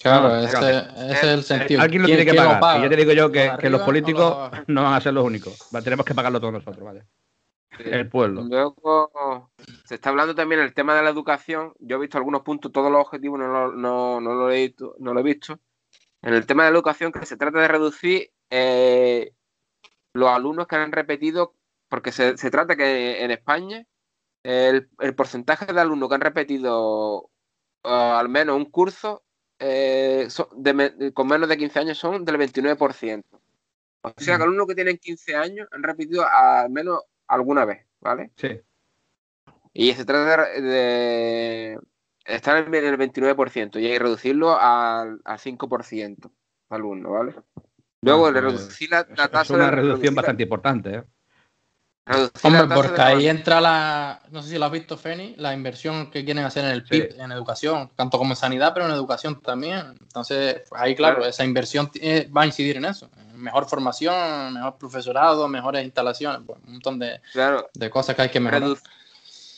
Claro, 0.00 0.28
no, 0.28 0.36
ese, 0.38 0.56
ese, 0.56 1.12
es 1.12 1.22
el 1.24 1.42
sentido. 1.42 1.82
Alguien 1.82 2.02
lo 2.02 2.06
tiene 2.06 2.24
que 2.24 2.34
pagar. 2.34 2.78
Y 2.78 2.82
ya 2.82 2.88
te 2.88 2.96
digo 2.96 3.12
yo 3.12 3.30
que, 3.30 3.52
que 3.60 3.68
los 3.68 3.82
políticos 3.82 4.50
los... 4.50 4.68
no 4.68 4.84
van 4.84 4.94
a 4.94 5.00
ser 5.00 5.12
los 5.12 5.24
únicos. 5.24 5.68
Tenemos 5.84 6.06
que 6.06 6.14
pagarlo 6.14 6.40
todos 6.40 6.54
nosotros, 6.54 6.82
¿vale? 6.82 7.04
El 7.78 8.08
pueblo. 8.08 8.42
Luego 8.42 9.50
se 9.84 9.94
está 9.94 10.10
hablando 10.10 10.34
también 10.34 10.60
el 10.60 10.74
tema 10.74 10.94
de 10.94 11.02
la 11.02 11.10
educación. 11.10 11.72
Yo 11.78 11.96
he 11.96 12.00
visto 12.00 12.18
algunos 12.18 12.42
puntos, 12.42 12.72
todos 12.72 12.90
los 12.90 13.00
objetivos 13.00 13.38
no, 13.38 13.48
lo, 13.48 13.72
no, 13.72 14.20
no, 14.20 14.34
lo, 14.34 14.50
he, 14.50 14.66
visto, 14.68 14.94
no 14.98 15.14
lo 15.14 15.20
he 15.20 15.24
visto. 15.24 15.58
En 16.22 16.34
el 16.34 16.46
tema 16.46 16.64
de 16.64 16.70
la 16.70 16.76
educación, 16.76 17.12
que 17.12 17.26
se 17.26 17.36
trata 17.36 17.60
de 17.60 17.68
reducir 17.68 18.30
eh, 18.50 19.32
los 20.12 20.30
alumnos 20.30 20.66
que 20.66 20.76
han 20.76 20.92
repetido, 20.92 21.54
porque 21.88 22.12
se, 22.12 22.36
se 22.36 22.50
trata 22.50 22.76
que 22.76 23.24
en 23.24 23.30
España 23.30 23.86
el, 24.42 24.88
el, 24.98 25.14
porcentaje 25.14 25.72
de 25.72 25.80
alumnos 25.80 26.08
que 26.08 26.14
han 26.14 26.20
repetido 26.20 27.30
uh, 27.84 27.88
al 27.88 28.28
menos 28.28 28.56
un 28.56 28.66
curso 28.66 29.24
eh, 29.58 30.26
son 30.28 30.48
de, 30.56 31.12
con 31.14 31.28
menos 31.28 31.48
de 31.48 31.56
15 31.56 31.78
años 31.78 31.98
son 31.98 32.24
del 32.24 32.36
29%. 32.36 33.22
O 34.04 34.12
sea 34.16 34.36
que 34.36 34.42
alumnos 34.42 34.66
que 34.66 34.74
tienen 34.74 34.98
15 34.98 35.36
años 35.36 35.68
han 35.70 35.82
repetido 35.84 36.26
al 36.26 36.70
menos 36.70 37.02
alguna 37.28 37.64
vez, 37.64 37.86
¿vale? 38.00 38.32
Sí. 38.36 38.60
Y 39.72 39.92
se 39.92 40.04
trata 40.04 40.48
de, 40.60 41.78
estar 42.24 42.56
en 42.56 42.74
el 42.74 42.98
29% 42.98 43.80
y 43.80 43.98
reducirlo 43.98 44.58
al, 44.58 45.20
al 45.24 45.38
5% 45.38 46.30
alumno, 46.68 47.10
¿vale? 47.12 47.34
Luego, 48.02 48.26
ah, 48.26 48.32
reducir 48.32 48.90
la, 48.90 49.04
tasa. 49.04 49.42
Es 49.42 49.50
una 49.50 49.70
reducción 49.70 50.14
bastante 50.14 50.42
importante, 50.42 50.94
¿eh? 50.96 51.04
Hombre, 52.42 52.74
porque 52.74 53.00
ahí 53.00 53.28
entra 53.28 53.60
la, 53.60 54.20
no 54.30 54.42
sé 54.42 54.50
si 54.50 54.58
lo 54.58 54.64
has 54.64 54.72
visto, 54.72 54.96
Feni, 54.96 55.36
la 55.36 55.54
inversión 55.54 56.10
que 56.10 56.24
quieren 56.24 56.44
hacer 56.44 56.64
en 56.64 56.72
el 56.72 56.82
PIB, 56.82 57.20
en 57.20 57.30
educación, 57.30 57.90
tanto 57.94 58.18
como 58.18 58.32
en 58.32 58.36
sanidad, 58.36 58.72
pero 58.74 58.86
en 58.86 58.92
educación 58.92 59.40
también. 59.40 59.96
Entonces, 60.00 60.62
ahí, 60.72 60.96
claro, 60.96 61.24
esa 61.24 61.44
inversión 61.44 61.90
va 62.36 62.42
a 62.42 62.46
incidir 62.46 62.76
en 62.76 62.86
eso. 62.86 63.08
Mejor 63.36 63.66
formación, 63.66 64.54
mejor 64.54 64.78
profesorado, 64.78 65.46
mejores 65.46 65.84
instalaciones, 65.84 66.40
pues, 66.44 66.58
un 66.66 66.72
montón 66.72 66.98
de, 66.98 67.20
de, 67.74 67.90
cosas 67.90 68.16
que 68.16 68.22
hay 68.22 68.30
que 68.30 68.40
mejorar. 68.40 68.76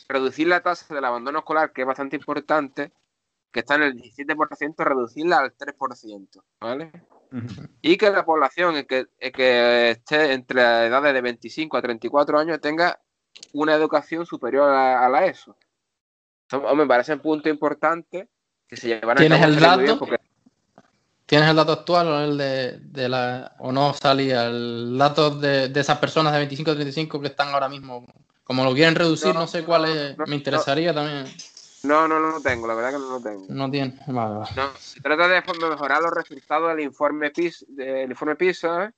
reducir 0.07 0.47
la 0.47 0.61
tasa 0.61 0.93
del 0.93 1.05
abandono 1.05 1.39
escolar, 1.39 1.71
que 1.71 1.81
es 1.81 1.87
bastante 1.87 2.15
importante, 2.15 2.91
que 3.51 3.61
está 3.61 3.75
en 3.75 3.83
el 3.83 3.95
17%, 3.95 4.75
reducirla 4.77 5.39
al 5.39 5.55
3%, 5.57 6.43
¿vale? 6.59 6.91
Y 7.81 7.97
que 7.97 8.09
la 8.09 8.25
población 8.25 8.85
que, 8.85 9.07
que 9.19 9.89
esté 9.91 10.33
entre 10.33 10.61
las 10.61 10.87
edades 10.87 11.13
de 11.13 11.21
25 11.21 11.77
a 11.77 11.81
34 11.81 12.39
años 12.39 12.61
tenga 12.61 12.99
una 13.53 13.73
educación 13.73 14.25
superior 14.25 14.69
a, 14.69 15.07
la 15.09 15.25
ESO. 15.25 15.57
me 16.75 16.85
parece 16.85 17.13
un 17.13 17.19
punto 17.19 17.49
importante 17.49 18.29
que 18.67 18.77
se 18.77 18.87
llevan 18.87 19.17
¿Tienes 19.17 19.41
el 19.43 19.59
dato? 19.59 19.99
¿Tienes 21.25 21.49
el 21.49 21.55
dato 21.55 21.71
actual 21.71 22.07
o 22.07 22.19
el 22.19 22.37
de, 22.37 23.09
la 23.09 23.55
o 23.59 23.71
no 23.71 23.93
salía 23.93 24.45
el 24.45 24.95
dato 24.97 25.31
de, 25.31 25.71
esas 25.73 25.97
personas 25.97 26.33
de 26.33 26.39
25 26.39 26.71
a 26.71 26.73
35 26.75 27.21
que 27.21 27.27
están 27.27 27.49
ahora 27.49 27.67
mismo? 27.67 28.05
Como 28.43 28.63
lo 28.63 28.73
quieren 28.73 28.93
reducir, 28.93 29.33
no, 29.33 29.47
sé 29.47 29.63
cuál 29.63 29.85
es. 29.85 30.17
me 30.27 30.35
interesaría 30.35 30.93
también. 30.93 31.25
No, 31.85 32.07
no, 32.07 32.19
no 32.19 32.31
lo 32.31 32.41
tengo, 32.41 32.67
la 32.67 32.75
verdad 32.75 32.91
que 32.91 32.99
no 32.99 33.09
lo 33.09 33.21
tengo. 33.21 33.45
No 33.49 33.69
tiene, 33.69 33.93
vale, 34.07 34.39
vale. 34.39 34.49
No, 34.55 34.75
se 34.77 34.99
trata 35.01 35.27
de 35.27 35.41
mejorar 35.69 36.01
los 36.01 36.11
resultados 36.11 36.75
del 36.75 36.85
informe 36.85 37.31
PISA, 37.31 37.65
del 37.69 38.09
informe 38.09 38.35
PISA 38.35 38.93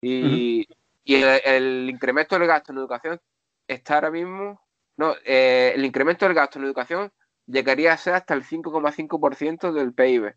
y, 0.00 0.66
y 1.04 1.14
el, 1.14 1.88
incremento 1.90 2.38
del 2.38 2.48
gasto 2.48 2.72
en 2.72 2.78
educación 2.78 3.20
está 3.68 3.96
ahora 3.96 4.10
mismo, 4.10 4.60
no, 4.96 5.14
eh, 5.24 5.72
el 5.74 5.84
incremento 5.84 6.24
del 6.24 6.34
gasto 6.34 6.58
en 6.58 6.64
educación 6.64 7.12
llegaría 7.46 7.92
a 7.92 7.98
ser 7.98 8.14
hasta 8.14 8.34
el 8.34 8.44
5,5% 8.44 9.72
del 9.72 9.92
PIB. 9.92 10.34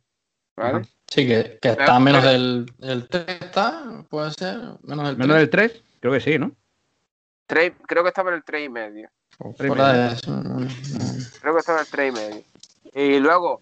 ¿Vale? 0.56 0.86
Sí, 1.08 1.28
que, 1.28 1.60
que 1.62 1.70
está 1.70 2.00
menos 2.00 2.24
del, 2.24 2.66
3, 3.10 3.26
¿está? 3.42 4.04
¿Puede 4.10 4.32
ser? 4.32 4.58
Menos 4.82 5.06
del 5.06 5.16
3. 5.16 5.18
¿Menos 5.18 5.38
del 5.38 5.50
3? 5.50 5.84
Creo 6.00 6.14
que 6.14 6.20
sí, 6.20 6.40
¿no? 6.40 6.52
3, 7.46 7.74
creo 7.88 8.04
que 8.04 8.10
estaba 8.10 8.32
en 8.32 8.38
el 8.38 8.44
3,5. 8.44 9.10
Creo 11.42 11.54
que 11.54 11.60
estaba 11.60 11.80
en 11.80 11.86
el 11.86 11.92
3 11.92 12.10
y 12.10 12.12
medio. 12.12 12.44
Y 12.94 13.20
luego, 13.20 13.62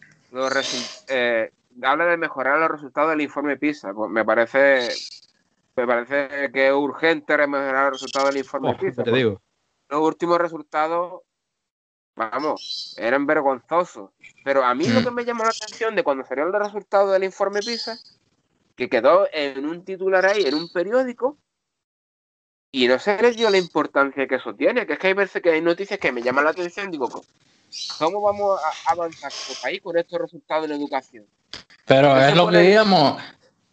eh, 1.10 1.52
habla 1.81 2.06
de 2.06 2.18
mejorar 2.18 2.60
los 2.60 2.72
resultados 2.72 3.11
del 3.11 3.22
informe 3.22 3.57
PISA. 3.57 3.93
Pues 3.93 4.10
me 4.10 4.23
parece 4.23 4.89
me 5.76 5.85
parece 5.85 6.52
que 6.52 6.68
es 6.68 6.73
urgente 6.73 7.35
mejorar 7.47 7.91
los 7.91 8.02
resultados 8.02 8.30
del 8.30 8.38
informe 8.38 8.69
oh, 8.69 8.77
PISA. 8.77 9.03
Te 9.03 9.11
digo. 9.11 9.41
Los 9.89 10.02
últimos 10.02 10.38
resultados, 10.39 11.22
vamos, 12.15 12.95
eran 12.97 13.26
vergonzosos. 13.26 14.11
Pero 14.43 14.64
a 14.64 14.73
mí 14.73 14.88
lo 14.88 15.02
mm. 15.02 15.03
que 15.03 15.11
me 15.11 15.26
llamó 15.26 15.43
la 15.43 15.49
atención 15.49 15.95
de 15.95 16.03
cuando 16.03 16.23
salieron 16.23 16.52
los 16.52 16.64
resultados 16.64 17.11
del 17.11 17.26
informe 17.26 17.60
PISA, 17.60 17.97
que 18.76 18.89
quedó 18.89 19.27
en 19.34 19.65
un 19.65 19.84
titular 19.84 20.26
ahí, 20.26 20.43
en 20.43 20.56
un 20.56 20.72
periódico, 20.72 21.38
y 22.76 22.89
no 22.89 22.99
se 22.99 23.18
les 23.22 23.38
dio 23.38 23.49
la 23.49 23.57
importancia 23.57 24.27
que 24.27 24.35
eso 24.35 24.53
tiene, 24.53 24.85
que 24.85 24.93
es 24.93 24.99
que 24.99 25.07
hay 25.07 25.14
veces 25.14 25.41
que 25.41 25.49
hay 25.49 25.61
noticias 25.61 25.97
que 25.97 26.11
me 26.11 26.22
llaman 26.22 26.43
la 26.43 26.49
atención, 26.49 26.91
digo, 26.91 27.10
¿cómo 27.97 28.19
vamos 28.19 28.60
a 28.60 28.91
avanzar 28.91 29.31
como 29.31 29.61
país 29.61 29.81
con 29.81 29.97
estos 29.97 30.19
resultados 30.19 30.65
en 30.65 30.73
educación? 30.73 31.26
Pero 31.85 32.19
es 32.19 32.35
lo 32.35 32.49
que 32.49 32.57
digamos, 32.57 33.22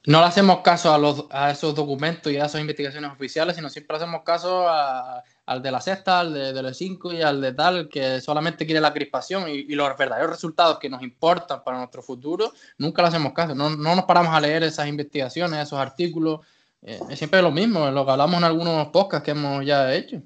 no 0.07 0.21
le 0.21 0.25
hacemos 0.25 0.61
caso 0.61 0.95
a, 0.95 0.99
los, 0.99 1.27
a 1.31 1.51
esos 1.51 1.75
documentos 1.75 2.33
y 2.33 2.37
a 2.37 2.45
esas 2.45 2.61
investigaciones 2.61 3.11
oficiales, 3.11 3.57
sino 3.57 3.69
siempre 3.71 3.97
hacemos 3.97 4.23
caso 4.23 4.69
al 4.69 5.63
de 5.63 5.73
la 5.73 5.81
sexta, 5.81 6.21
al 6.21 6.33
de, 6.33 6.63
los 6.63 6.77
cinco 6.77 7.13
y 7.13 7.23
al 7.23 7.41
de 7.41 7.55
tal, 7.55 7.89
que 7.89 8.21
solamente 8.21 8.67
quiere 8.67 8.81
la 8.81 8.93
crispación 8.93 9.49
y, 9.49 9.65
los 9.75 9.99
verdaderos 9.99 10.31
resultados 10.31 10.79
que 10.79 10.89
nos 10.89 11.03
importan 11.03 11.65
para 11.65 11.79
nuestro 11.79 12.03
futuro, 12.03 12.53
nunca 12.79 13.03
le 13.03 13.09
hacemos 13.09 13.33
caso. 13.33 13.53
No, 13.57 13.69
no 13.69 13.97
nos 13.97 14.05
paramos 14.05 14.33
a 14.33 14.41
leer 14.41 14.63
esas 14.63 14.87
investigaciones, 14.87 15.61
esos 15.61 15.81
artículos 15.81 16.47
es 16.83 17.19
siempre 17.19 17.43
lo 17.43 17.51
mismo, 17.51 17.91
lo 17.91 18.05
que 18.05 18.11
hablamos 18.11 18.39
en 18.39 18.45
algunos 18.45 18.89
podcasts 18.89 19.25
que 19.25 19.31
hemos 19.31 19.65
ya 19.65 19.93
hecho. 19.95 20.21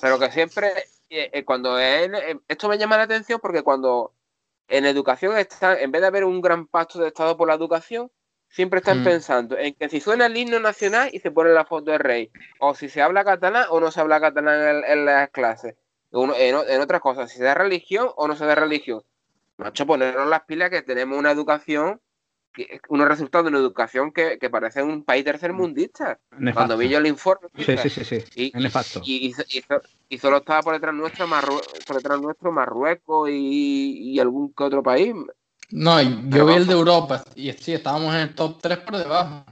Pero 0.00 0.18
que 0.18 0.30
siempre, 0.30 0.68
eh, 1.10 1.30
eh, 1.32 1.44
cuando 1.44 1.78
esto 1.78 2.68
me 2.68 2.78
llama 2.78 2.96
la 2.96 3.02
atención 3.04 3.40
porque 3.40 3.62
cuando 3.62 4.12
en 4.68 4.86
educación 4.86 5.36
está, 5.36 5.78
en 5.80 5.90
vez 5.90 6.00
de 6.00 6.06
haber 6.06 6.24
un 6.24 6.40
gran 6.40 6.66
pacto 6.66 7.00
de 7.00 7.08
Estado 7.08 7.36
por 7.36 7.48
la 7.48 7.54
educación, 7.54 8.10
siempre 8.48 8.78
están 8.78 9.00
mm. 9.00 9.04
pensando 9.04 9.58
en 9.58 9.74
que 9.74 9.88
si 9.88 10.00
suena 10.00 10.26
el 10.26 10.36
himno 10.36 10.60
nacional 10.60 11.10
y 11.12 11.18
se 11.18 11.30
pone 11.30 11.50
la 11.50 11.64
foto 11.64 11.90
del 11.90 12.00
rey, 12.00 12.30
o 12.58 12.74
si 12.74 12.88
se 12.88 13.02
habla 13.02 13.24
catalán 13.24 13.66
o 13.70 13.80
no 13.80 13.90
se 13.90 14.00
habla 14.00 14.20
catalán 14.20 14.84
en, 14.86 15.04
las 15.04 15.30
clases, 15.30 15.74
en, 16.12 16.80
otras 16.80 17.00
cosas, 17.00 17.30
si 17.30 17.38
se 17.38 17.44
da 17.44 17.54
religión 17.54 18.08
o 18.16 18.28
no 18.28 18.36
se 18.36 18.46
da 18.46 18.54
religión. 18.54 19.02
Macho, 19.56 19.86
ponernos 19.86 20.28
las 20.28 20.42
pilas 20.44 20.70
que 20.70 20.82
tenemos 20.82 21.18
una 21.18 21.32
educación 21.32 22.00
unos 22.88 23.08
resultados 23.08 23.44
de 23.44 23.50
una 23.50 23.58
educación 23.58 24.12
que, 24.12 24.38
parece 24.50 24.82
un 24.82 25.04
país 25.04 25.24
tercermundista. 25.24 26.18
Cuando 26.52 26.76
vi 26.76 26.88
yo 26.88 26.98
el 26.98 27.06
informe. 27.06 27.48
Sí, 27.56 27.76
sí, 27.76 27.88
sí, 27.88 28.04
sí. 28.04 28.24
Y, 28.34 29.32
y, 30.08 30.18
solo 30.18 30.38
estaba 30.38 30.62
por 30.62 30.74
detrás 30.74 30.94
nuestro, 30.94 31.26
por 31.86 31.96
detrás 31.96 32.20
nuestro 32.20 32.52
Marruecos 32.52 33.28
y, 33.30 34.18
algún 34.18 34.52
que 34.52 34.64
otro 34.64 34.82
país. 34.82 35.14
No, 35.70 36.02
yo 36.02 36.46
vi 36.46 36.54
el 36.54 36.66
de 36.66 36.72
Europa 36.72 37.22
y 37.36 37.52
sí, 37.52 37.74
estábamos 37.74 38.14
en 38.14 38.22
el 38.22 38.34
top 38.34 38.60
3 38.60 38.78
por 38.78 38.96
debajo. 38.96 39.44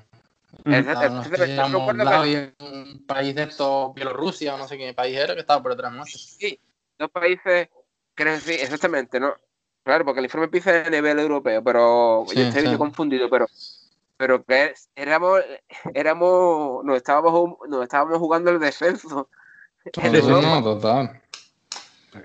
un 2.58 3.04
país 3.06 3.34
de 3.34 3.42
estos, 3.44 3.94
Bielorrusia 3.94 4.54
o 4.54 4.58
no 4.58 4.66
sé 4.66 4.76
qué 4.76 4.92
país 4.92 5.16
era 5.16 5.34
que 5.34 5.40
estaba 5.40 5.62
por 5.62 5.72
detrás 5.72 5.92
nuestro. 5.92 6.18
Sí, 6.18 6.58
dos 6.98 7.10
países, 7.10 7.68
creo 8.14 8.40
sí, 8.40 8.54
exactamente, 8.54 9.20
¿no? 9.20 9.34
Claro, 9.88 10.04
porque 10.04 10.18
el 10.18 10.26
informe 10.26 10.50
es 10.52 10.66
a 10.66 10.90
nivel 10.90 11.18
europeo, 11.18 11.64
pero 11.64 12.26
yo 12.26 12.42
estoy 12.42 12.76
confundido, 12.76 13.30
pero 13.30 13.46
pero 14.18 14.44
que 14.44 14.74
éramos, 14.94 15.40
éramos, 15.94 16.84
nos 16.84 16.98
estábamos, 16.98 17.56
nos 17.66 17.84
estábamos 17.84 18.18
jugando 18.18 18.50
el 18.50 18.60
descenso. 18.60 19.30
no, 19.96 20.62
total. 20.62 21.22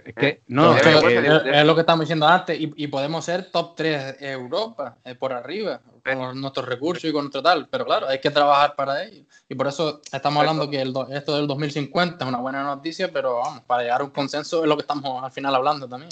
Es 0.04 0.14
que, 0.14 0.42
no, 0.48 0.76
es, 0.76 1.66
lo 1.66 1.74
que 1.74 1.82
estamos 1.82 2.02
diciendo 2.02 2.28
antes, 2.28 2.58
y, 2.60 2.88
podemos 2.88 3.24
ser 3.24 3.50
top 3.50 3.78
3 3.78 4.18
Europa, 4.20 4.98
eh, 5.06 5.16
por 5.16 5.32
arriba, 5.32 5.80
con 6.04 6.42
nuestros 6.42 6.68
recursos 6.68 7.06
y 7.06 7.14
con 7.14 7.22
nuestro 7.22 7.42
tal, 7.42 7.70
pero 7.70 7.86
claro, 7.86 8.10
hay 8.10 8.20
que 8.20 8.30
trabajar 8.30 8.76
para 8.76 9.06
ello. 9.06 9.24
Y 9.48 9.56
por 9.56 9.68
eso 9.68 10.02
estamos 10.12 10.42
hablando 10.42 10.70
que 10.70 10.82
el, 10.82 10.94
esto 11.12 11.38
del 11.38 11.48
2050 11.48 12.26
es 12.26 12.28
una 12.28 12.40
buena 12.40 12.62
noticia, 12.62 13.10
pero 13.14 13.38
vamos, 13.38 13.62
para 13.62 13.84
llegar 13.84 14.02
a 14.02 14.04
un 14.04 14.10
consenso 14.10 14.64
es 14.64 14.68
lo 14.68 14.76
que 14.76 14.82
estamos 14.82 15.24
al 15.24 15.32
final 15.32 15.56
hablando 15.56 15.88
también. 15.88 16.12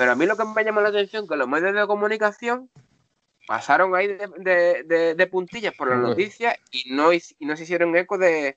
Pero 0.00 0.12
a 0.12 0.14
mí 0.14 0.24
lo 0.24 0.34
que 0.34 0.46
me 0.46 0.64
llamó 0.64 0.80
la 0.80 0.88
atención 0.88 1.24
es 1.24 1.28
que 1.28 1.36
los 1.36 1.46
medios 1.46 1.74
de 1.74 1.86
comunicación 1.86 2.70
pasaron 3.46 3.94
ahí 3.94 4.06
de, 4.38 5.28
puntillas 5.30 5.74
por 5.74 5.90
las 5.90 5.98
noticias 5.98 6.56
y 6.70 6.94
no, 6.94 7.12
y 7.12 7.20
no 7.40 7.54
se 7.54 7.64
hicieron 7.64 7.94
eco 7.94 8.16
de, 8.16 8.56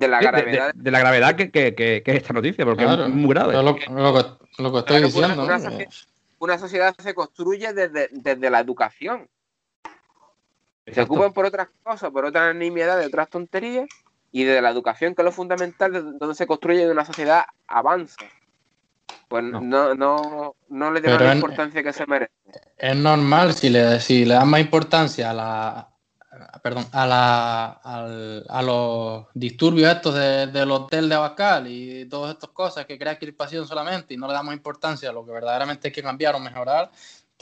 la 0.00 0.22
gravedad. 0.22 0.72
De, 0.74 0.90
la 0.90 1.00
gravedad 1.00 1.36
que, 1.36 1.50
que, 1.50 2.02
es 2.06 2.16
esta 2.16 2.32
noticia, 2.32 2.64
porque 2.64 2.84
es 2.84 3.08
muy 3.10 3.34
grave. 3.34 3.52
Lo, 3.62 3.74
que, 3.74 3.82
estoy 3.82 5.02
diciendo. 5.02 5.46
Una, 6.38 6.58
sociedad, 6.58 6.94
se 6.98 7.12
construye 7.12 7.74
desde, 7.74 8.50
la 8.50 8.60
educación. 8.60 9.28
Se 10.86 11.02
ocupan 11.02 11.34
por 11.34 11.44
otras 11.44 11.68
cosas, 11.82 12.10
por 12.10 12.24
otras 12.24 12.56
nimiedades, 12.56 13.06
otras 13.06 13.28
tonterías, 13.28 13.90
y 14.30 14.44
desde 14.44 14.62
la 14.62 14.70
educación, 14.70 15.14
que 15.14 15.20
es 15.20 15.26
lo 15.26 15.32
fundamental, 15.32 16.18
donde 16.18 16.34
se 16.34 16.46
construye 16.46 16.90
una 16.90 17.04
sociedad 17.04 17.44
avanza. 17.66 18.24
Pues 19.32 19.44
no, 19.44 19.94
no, 19.94 20.56
no, 20.68 20.90
le 20.92 21.00
da 21.00 21.18
la 21.18 21.34
importancia 21.34 21.82
que 21.82 21.94
se 21.94 22.06
merece. 22.06 22.32
Es 22.76 22.94
normal 22.94 23.54
si 23.54 23.70
le, 23.70 23.98
si 23.98 24.26
le 24.26 24.34
dan 24.34 24.46
más 24.46 24.60
importancia 24.60 25.30
a 25.30 25.32
la 25.32 25.88
perdón, 26.62 26.84
a, 26.92 27.06
la, 27.06 27.66
a 28.46 28.62
los 28.62 29.26
disturbios 29.32 29.90
estos 29.90 30.14
del 30.14 30.70
hotel 30.70 31.08
de 31.08 31.14
Abascal 31.14 31.66
y 31.66 32.04
todas 32.10 32.34
estas 32.34 32.50
cosas 32.50 32.84
que 32.84 32.98
crea 32.98 33.18
crispación 33.18 33.66
solamente 33.66 34.12
y 34.12 34.18
no 34.18 34.26
le 34.26 34.34
damos 34.34 34.52
importancia 34.52 35.08
a 35.08 35.12
lo 35.14 35.24
que 35.24 35.32
verdaderamente 35.32 35.88
hay 35.88 35.92
que 35.92 36.02
cambiar 36.02 36.34
o 36.34 36.38
mejorar, 36.38 36.90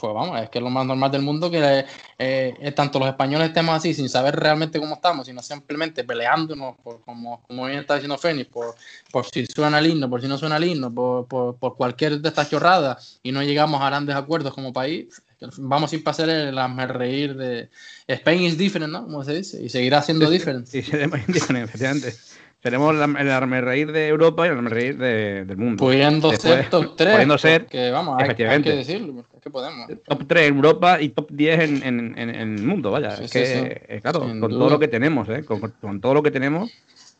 pues 0.01 0.15
vamos, 0.15 0.41
es 0.41 0.49
que 0.49 0.57
es 0.57 0.63
lo 0.63 0.71
más 0.71 0.83
normal 0.83 1.11
del 1.11 1.21
mundo 1.21 1.51
que 1.51 1.85
eh, 2.17 2.73
tanto 2.75 2.97
los 2.97 3.07
españoles 3.07 3.49
estemos 3.49 3.75
así, 3.75 3.93
sin 3.93 4.09
saber 4.09 4.35
realmente 4.35 4.79
cómo 4.79 4.95
estamos, 4.95 5.27
sino 5.27 5.43
simplemente 5.43 6.03
peleándonos, 6.03 6.75
por, 6.77 7.01
como, 7.01 7.43
como 7.43 7.67
bien 7.67 7.79
está 7.79 7.93
diciendo 7.93 8.17
Fénix, 8.17 8.49
por, 8.49 8.75
por 9.11 9.25
si 9.27 9.45
suena 9.45 9.77
el 9.77 9.85
himno, 9.85 10.09
por 10.09 10.19
si 10.19 10.27
no 10.27 10.39
suena 10.39 10.57
el 10.57 10.63
himno, 10.63 10.91
por, 10.91 11.27
por, 11.27 11.55
por 11.57 11.77
cualquier 11.77 12.19
de 12.19 12.29
estas 12.29 12.49
chorradas 12.49 13.19
y 13.21 13.31
no 13.31 13.43
llegamos 13.43 13.79
a 13.79 13.85
grandes 13.85 14.15
acuerdos 14.15 14.55
como 14.55 14.73
país, 14.73 15.21
vamos 15.57 15.91
sin 15.91 16.03
pasar 16.03 16.29
el 16.29 16.57
reír 16.89 17.35
de 17.35 17.69
Spain 18.07 18.41
is 18.41 18.57
different, 18.57 18.91
¿no? 18.91 19.03
Como 19.03 19.23
se 19.23 19.35
dice, 19.35 19.61
y 19.61 19.69
seguirá 19.69 20.01
siendo 20.01 20.29
different. 20.29 20.67
Sí, 20.67 20.81
diferente, 21.27 21.63
efectivamente. 21.63 22.15
Seremos 22.63 22.93
el, 22.95 23.15
el 23.17 23.61
reír 23.65 23.91
de 23.91 24.07
Europa 24.07 24.45
y 24.45 24.49
el 24.51 24.65
reír 24.69 24.95
de, 24.97 25.45
del 25.45 25.57
mundo. 25.57 25.83
Pudiendo 25.83 26.29
Después, 26.29 26.53
ser 26.53 26.69
top 26.69 26.95
3. 26.95 27.11
pudiendo 27.13 27.37
ser, 27.39 27.65
que 27.65 27.89
vamos, 27.89 28.21
hay, 28.21 28.29
hay 28.29 28.61
que 28.61 28.71
decirlo, 28.75 29.13
porque 29.15 29.37
es 29.37 29.41
que 29.43 29.49
podemos. 29.49 29.87
Top 30.05 30.23
3 30.27 30.47
en 30.49 30.55
Europa 30.57 31.01
y 31.01 31.09
top 31.09 31.27
10 31.31 31.59
en, 31.59 31.83
en, 31.83 31.99
en- 32.19 32.29
en 32.29 32.57
el 32.59 32.63
mundo, 32.63 32.91
vaya. 32.91 33.17
Sí, 33.17 33.23
es 33.23 33.31
sí, 33.31 33.39
que, 33.39 33.45
sí. 33.47 33.59
eh, 33.95 33.99
claro, 34.01 34.21
Sin 34.27 34.39
con 34.39 34.51
duda. 34.51 34.59
todo 34.59 34.69
lo 34.69 34.79
que 34.79 34.87
tenemos, 34.87 35.27
¿eh? 35.29 35.43
con, 35.43 35.59
con 35.59 35.99
todo 36.01 36.13
lo 36.13 36.21
que 36.21 36.29
tenemos, 36.29 36.71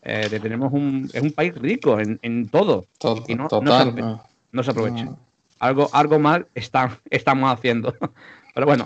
eh, 0.04 0.30
tenemos 0.42 0.72
un, 0.74 1.10
es 1.12 1.22
un 1.24 1.32
país 1.32 1.56
rico 1.56 2.00
en, 2.00 2.20
en 2.22 2.48
todo. 2.50 2.86
To- 3.00 3.24
Y 3.28 3.34
no- 3.34 3.44
no 3.44 3.50
total. 3.50 3.94
se- 3.96 4.02
no. 4.02 4.24
No 4.52 4.64
se 4.64 4.72
aprovecha. 4.72 5.06
No. 5.06 5.18
Algo, 5.58 5.90
algo 5.94 6.20
mal 6.20 6.46
está, 6.54 7.00
estamos 7.10 7.52
haciendo. 7.52 7.96
Pero 8.54 8.68
bueno, 8.68 8.86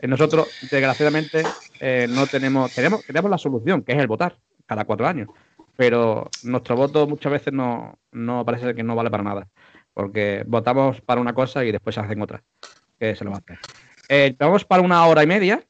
eh, 0.00 0.06
nosotros, 0.06 0.48
desgraciadamente, 0.70 1.42
eh, 1.80 2.06
no 2.08 2.26
tenemos, 2.26 2.72
tenemos, 2.74 3.04
tenemos 3.04 3.30
la 3.30 3.36
solución, 3.38 3.82
que 3.82 3.92
es 3.92 3.98
el 3.98 4.06
votar 4.06 4.36
cada 4.66 4.84
cuatro 4.84 5.06
años. 5.06 5.28
Pero 5.76 6.28
nuestro 6.44 6.76
voto 6.76 7.06
muchas 7.06 7.32
veces 7.32 7.52
no, 7.52 7.98
no 8.12 8.44
parece 8.44 8.74
que 8.74 8.82
no 8.82 8.94
vale 8.94 9.10
para 9.10 9.22
nada. 9.22 9.48
Porque 9.94 10.44
votamos 10.46 11.00
para 11.00 11.20
una 11.20 11.34
cosa 11.34 11.64
y 11.64 11.72
después 11.72 11.94
se 11.94 12.00
hacen 12.00 12.20
otra. 12.22 12.42
Que 12.98 13.14
se 13.14 13.24
lo 13.24 13.30
va 13.30 13.38
a 13.38 13.40
hacer. 13.40 13.58
Eh, 14.08 14.34
vamos 14.38 14.64
para 14.64 14.82
una 14.82 15.06
hora 15.06 15.22
y 15.22 15.26
media. 15.26 15.62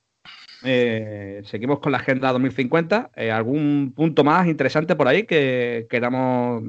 Eh, 0.65 1.43
seguimos 1.45 1.81
con 1.81 1.93
la 1.93 1.99
agenda 1.99 2.33
2050. 2.33 3.11
Eh, 3.17 3.31
¿Algún 3.31 3.93
punto 3.95 4.25
más 4.25 4.47
interesante 4.47 4.97
por 4.97 5.09
ahí 5.09 5.25
que 5.25 5.87
queramos 5.89 6.63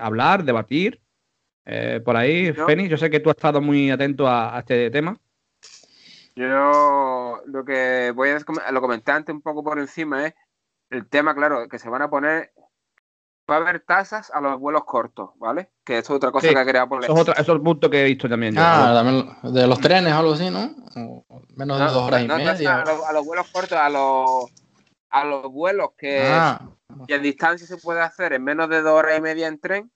hablar, 0.00 0.44
debatir? 0.44 1.00
Por 2.04 2.16
ahí, 2.16 2.52
No. 2.52 2.66
Feni, 2.66 2.88
yo 2.88 2.96
sé 2.96 3.10
que 3.10 3.20
tú 3.20 3.30
has 3.30 3.36
estado 3.36 3.60
muy 3.60 3.90
atento 3.90 4.26
a, 4.26 4.56
a 4.56 4.60
este 4.60 4.90
tema. 4.90 5.16
Yo 6.34 7.42
lo 7.46 7.64
que 7.64 8.12
voy 8.14 8.30
a 8.30 8.72
lo 8.72 8.80
comenté 8.80 9.12
antes 9.12 9.34
un 9.34 9.42
poco 9.42 9.62
por 9.62 9.78
encima 9.78 10.26
es 10.26 10.34
el 10.90 11.08
tema, 11.08 11.34
claro, 11.34 11.68
que 11.68 11.78
se 11.78 11.88
van 11.88 12.02
a 12.02 12.10
poner, 12.10 12.52
va 13.50 13.56
a 13.56 13.58
haber 13.58 13.80
tasas 13.80 14.30
a 14.30 14.40
los 14.40 14.58
vuelos 14.58 14.84
cortos, 14.84 15.30
¿vale? 15.36 15.70
Que 15.84 15.98
eso 15.98 16.12
es 16.12 16.16
otra 16.16 16.30
cosa 16.30 16.48
Sí, 16.48 16.54
que 16.54 16.60
ha 16.60 16.66
creado 16.66 16.88
por 16.88 17.02
Eso 17.02 17.12
es, 17.14 17.20
otro, 17.20 17.32
eso 17.34 17.42
es 17.42 17.48
el 17.48 17.62
punto 17.62 17.90
que 17.90 18.02
he 18.02 18.04
visto 18.04 18.28
también 18.28 18.54
yo. 18.54 18.62
Ah, 18.62 18.92
también 18.94 19.54
de 19.54 19.66
los 19.66 19.80
trenes 19.80 20.12
o 20.12 20.18
algo 20.18 20.32
así, 20.32 20.50
¿no? 20.50 20.70
O 20.96 21.24
menos 21.56 21.78
de 21.78 21.84
No, 21.84 21.92
dos 21.92 22.02
horas 22.08 22.22
y 22.22 22.28
media. 22.28 22.82
a, 22.82 22.84
los, 22.84 23.04
a 23.04 23.12
los 23.12 23.24
vuelos 23.24 23.46
cortos, 23.50 23.78
a 23.78 23.88
los 23.88 24.50
a 25.12 25.24
los 25.24 25.50
vuelos 25.50 25.90
que, 25.98 26.14
Ah, 26.14 26.60
que 27.06 27.14
en 27.16 27.22
distancia 27.22 27.66
se 27.66 27.76
puede 27.78 28.00
hacer 28.00 28.32
en 28.32 28.44
menos 28.44 28.68
de 28.68 28.80
dos 28.80 28.92
horas 28.92 29.18
y 29.18 29.20
media 29.20 29.48
en 29.48 29.58
tren, 29.60 29.92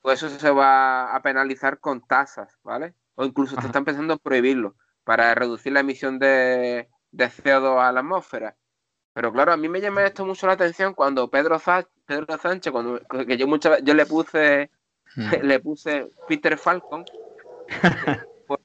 pues 0.00 0.22
eso 0.22 0.36
se 0.38 0.50
va 0.50 1.14
a 1.14 1.22
penalizar 1.22 1.78
con 1.78 2.04
tasas, 2.04 2.58
¿vale? 2.64 2.94
O 3.14 3.24
incluso 3.24 3.54
Ajá. 3.54 3.62
te 3.62 3.66
están 3.68 3.84
pensando 3.84 4.14
en 4.14 4.18
prohibirlo 4.18 4.74
para 5.04 5.34
reducir 5.34 5.72
la 5.72 5.80
emisión 5.80 6.18
de, 6.18 6.88
de 7.12 7.24
CO2 7.30 7.80
a 7.80 7.92
la 7.92 8.00
atmósfera. 8.00 8.56
Pero 9.14 9.32
claro, 9.32 9.52
a 9.52 9.56
mí 9.56 9.68
me 9.68 9.80
llama 9.80 10.04
esto 10.04 10.24
mucho 10.24 10.46
la 10.46 10.54
atención 10.54 10.94
cuando 10.94 11.28
Pedro, 11.28 11.58
Sa- 11.58 11.86
Pedro 12.06 12.38
Sánchez, 12.38 12.72
cuando, 12.72 13.00
que 13.26 13.36
yo 13.36 13.46
muchas 13.46 13.82
yo 13.84 13.94
le 13.94 14.06
puse 14.06 14.70
mm. 15.16 15.32
le 15.42 15.60
puse 15.60 16.10
Peter 16.26 16.56
Falcon 16.58 17.04
por- 18.46 18.60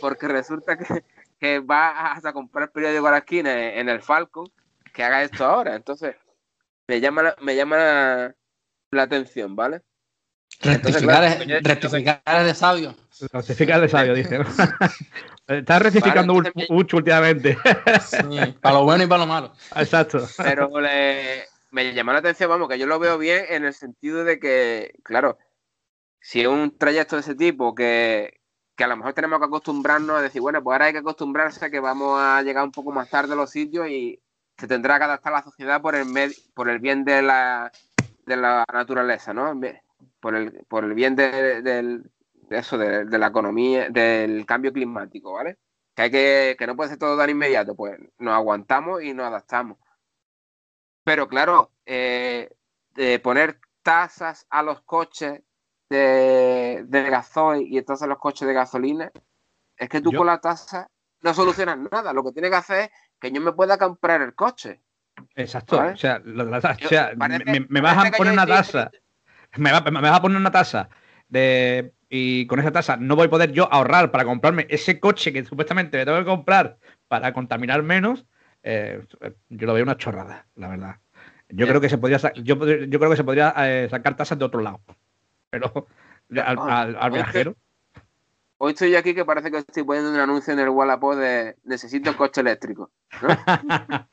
porque 0.00 0.28
resulta 0.28 0.76
que, 0.76 1.04
que 1.38 1.58
va 1.60 2.12
hasta 2.12 2.32
comprar 2.32 2.70
periódico 2.70 3.06
a 3.08 3.12
la 3.12 3.18
esquina 3.18 3.52
en, 3.52 3.80
en 3.80 3.88
el 3.88 4.00
Falcon 4.02 4.50
que 4.92 5.02
haga 5.04 5.22
esto 5.22 5.44
ahora. 5.44 5.74
Entonces, 5.76 6.16
me 6.86 7.00
llama 7.00 7.22
la, 7.22 7.36
me 7.40 7.54
llama 7.54 7.76
la, 7.76 8.34
la 8.92 9.02
atención, 9.02 9.54
¿vale? 9.54 9.82
Entonces, 10.60 11.02
rectificar, 11.02 11.20
claro, 11.20 11.42
es, 11.42 11.46
yo- 11.46 11.68
rectificar 11.68 12.22
es 12.26 12.46
de 12.46 12.54
sabio. 12.54 12.94
Rectificar 13.32 13.80
de 13.80 13.88
sabio, 13.88 14.14
dice. 14.14 14.38
¿no? 14.38 14.44
Estás 15.48 15.80
rectificando 15.82 16.34
mucho, 16.68 16.98
últimamente. 16.98 17.56
Sí, 18.02 18.54
para 18.60 18.74
lo 18.76 18.84
bueno 18.84 19.04
y 19.04 19.06
para 19.06 19.22
lo 19.22 19.26
malo. 19.26 19.52
Exacto. 19.76 20.20
Pero 20.36 20.78
le- 20.80 21.44
me 21.70 21.92
llama 21.94 22.12
la 22.12 22.18
atención, 22.18 22.50
vamos, 22.50 22.68
que 22.68 22.78
yo 22.78 22.86
lo 22.86 22.98
veo 22.98 23.16
bien 23.18 23.44
en 23.48 23.64
el 23.64 23.72
sentido 23.72 24.24
de 24.24 24.38
que, 24.38 24.92
claro, 25.02 25.38
si 26.20 26.42
es 26.42 26.48
un 26.48 26.76
trayecto 26.76 27.16
de 27.16 27.20
ese 27.20 27.34
tipo 27.34 27.74
que, 27.74 28.40
que 28.76 28.84
a 28.84 28.88
lo 28.88 28.96
mejor 28.98 29.14
tenemos 29.14 29.38
que 29.38 29.46
acostumbrarnos 29.46 30.18
a 30.18 30.22
decir, 30.22 30.40
bueno, 30.42 30.62
pues 30.62 30.74
ahora 30.74 30.86
hay 30.86 30.92
que 30.92 30.98
acostumbrarse 30.98 31.64
a 31.64 31.70
que 31.70 31.80
vamos 31.80 32.20
a 32.20 32.42
llegar 32.42 32.64
un 32.64 32.72
poco 32.72 32.92
más 32.92 33.08
tarde 33.08 33.32
a 33.32 33.36
los 33.36 33.50
sitios 33.50 33.88
y 33.88 34.20
se 34.58 34.66
tendrá 34.66 34.98
que 34.98 35.04
adaptar 35.04 35.32
la 35.32 35.42
sociedad 35.42 35.80
por 35.80 35.94
el, 35.94 36.04
med- 36.06 36.36
por 36.54 36.68
el 36.68 36.78
bien 36.78 37.04
de 37.04 37.22
la, 37.22 37.72
de 38.26 38.36
la 38.36 38.64
naturaleza, 38.72 39.32
¿no? 39.32 39.58
Por 40.20 40.34
el, 40.34 40.64
por 40.68 40.84
el 40.84 40.92
bien 40.94 41.16
de, 41.16 41.62
del- 41.62 42.02
de 42.02 42.10
eso, 42.50 42.78
de, 42.78 43.04
de 43.04 43.18
la 43.18 43.28
economía, 43.28 43.88
del 43.90 44.44
cambio 44.46 44.72
climático, 44.72 45.32
¿vale? 45.34 45.58
Que, 45.94 46.02
hay 46.02 46.10
que, 46.10 46.56
que 46.58 46.66
no 46.66 46.76
puede 46.76 46.90
ser 46.90 46.98
todo 46.98 47.16
tan 47.18 47.30
inmediato, 47.30 47.74
pues 47.74 47.98
nos 48.18 48.34
aguantamos 48.34 49.02
y 49.02 49.12
nos 49.14 49.26
adaptamos. 49.26 49.78
Pero 51.04 51.28
claro, 51.28 51.72
eh, 51.86 52.50
de 52.94 53.18
poner 53.18 53.60
tasas 53.82 54.46
a 54.50 54.62
los 54.62 54.82
coches 54.82 55.40
de, 55.88 56.84
de 56.86 57.10
gasoil 57.10 57.66
y 57.74 57.80
tasas 57.82 58.02
a 58.02 58.06
los 58.08 58.18
coches 58.18 58.46
de 58.46 58.54
gasolina, 58.54 59.10
es 59.76 59.88
que 59.88 60.00
tú 60.00 60.12
Yo- 60.12 60.18
con 60.18 60.26
la 60.26 60.40
tasa 60.40 60.88
no 61.22 61.34
solucionas 61.34 61.78
nada. 61.90 62.12
Lo 62.12 62.22
que 62.24 62.32
tienes 62.32 62.50
que 62.50 62.56
hacer 62.56 62.80
es 62.82 62.90
que 63.20 63.32
yo 63.32 63.40
me 63.40 63.52
pueda 63.52 63.78
comprar 63.78 64.20
el 64.22 64.34
coche. 64.34 64.82
Exacto. 65.34 65.78
¿Vale? 65.78 65.92
O 65.92 65.96
sea, 65.96 66.20
lo- 66.24 66.44
la- 66.44 66.58
o 66.58 66.76
Yo- 66.78 66.88
sea, 66.88 67.12
parece- 67.18 67.44
me, 67.44 67.66
me 67.68 67.80
vas 67.80 68.06
a 68.06 68.10
poner 68.10 68.32
una 68.32 68.46
tasa. 68.46 68.90
Me, 69.56 69.72
va- 69.72 69.80
me 69.80 70.00
vas 70.02 70.18
a 70.18 70.22
poner 70.22 70.36
una 70.36 70.50
tasa 70.50 70.88
de. 71.28 71.94
Y 72.08 72.46
con 72.46 72.58
esa 72.60 72.72
tasa 72.72 72.96
no 72.96 73.16
voy 73.16 73.26
a 73.26 73.30
poder 73.30 73.52
yo 73.52 73.70
ahorrar 73.72 74.10
para 74.10 74.24
comprarme 74.24 74.66
ese 74.70 74.98
coche 74.98 75.32
que 75.32 75.44
supuestamente 75.44 75.98
me 75.98 76.04
tengo 76.06 76.18
que 76.18 76.24
comprar 76.24 76.78
para 77.06 77.32
contaminar 77.32 77.82
menos. 77.82 78.24
eh, 78.62 79.02
yo 79.50 79.66
lo 79.66 79.74
veo 79.74 79.82
una 79.84 79.96
chorrada, 79.96 80.46
la 80.56 80.68
verdad. 80.68 80.96
Yo 81.50 81.66
creo 81.66 81.80
que 81.80 81.88
se 81.88 81.98
podría 81.98 82.18
yo, 82.34 82.56
yo 82.56 82.98
creo 82.98 83.10
que 83.10 83.16
se 83.16 83.24
podría 83.24 83.54
eh, 83.58 83.88
sacar 83.90 84.16
tasas 84.16 84.38
de 84.38 84.44
otro 84.44 84.60
lado. 84.60 84.80
Pero 85.50 85.86
al, 86.30 86.58
Ah, 86.58 86.80
al- 86.82 86.96
al 86.96 87.10
oye, 87.12 87.22
viajero. 87.22 87.56
Hoy 88.58 88.72
estoy 88.72 88.94
aquí 88.96 89.14
que 89.14 89.24
parece 89.24 89.50
que 89.50 89.58
estoy 89.58 89.84
poniendo 89.84 90.10
un 90.10 90.18
anuncio 90.18 90.52
en 90.52 90.58
el 90.58 90.68
Wallapop 90.68 91.14
de 91.14 91.56
necesito 91.64 92.16
coche 92.16 92.40
eléctrico. 92.40 92.90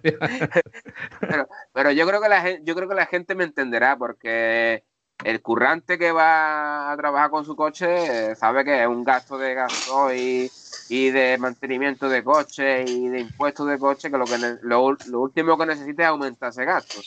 Pero 1.72 1.90
yo 1.92 2.06
creo 2.06 2.20
que 2.20 2.28
la 2.28 2.58
yo 2.64 2.74
creo 2.74 2.88
que 2.88 2.94
la 2.94 3.06
gente 3.06 3.34
me 3.34 3.44
entenderá 3.44 3.96
porque 3.96 4.84
el 5.24 5.42
currante 5.42 5.98
que 5.98 6.12
va 6.12 6.92
a 6.92 6.96
trabajar 6.96 7.30
con 7.30 7.44
su 7.44 7.56
coche 7.56 8.30
eh, 8.30 8.36
sabe 8.36 8.64
que 8.64 8.82
es 8.82 8.86
un 8.88 9.02
gasto 9.04 9.36
de 9.36 9.54
gasoil 9.54 10.50
y 10.88 11.10
de 11.10 11.36
mantenimiento 11.38 12.08
de 12.08 12.22
coche 12.24 12.82
y 12.82 13.08
de 13.08 13.20
impuestos 13.20 13.66
de 13.68 13.78
coche 13.78 14.10
que 14.10 14.18
lo 14.18 14.24
que 14.26 14.38
lo, 14.62 14.92
lo 15.06 15.20
último 15.20 15.58
que 15.58 15.66
necesita 15.66 16.04
es 16.04 16.08
aumentar 16.08 16.50
ese 16.50 16.64
gasto. 16.64 17.00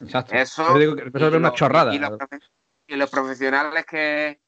Exacto. 0.00 0.34
Eso- 0.34 0.74
Yo 0.74 0.78
digo 0.78 0.96
que 0.96 1.02
eso 1.14 1.28
es 1.28 1.34
una 1.34 1.52
chorrada. 1.52 1.94
Y 1.94 1.98
los, 1.98 2.10
profe- 2.10 2.40
y 2.86 2.96
los 2.96 3.10
profesionales 3.10 3.86
que 3.86 4.40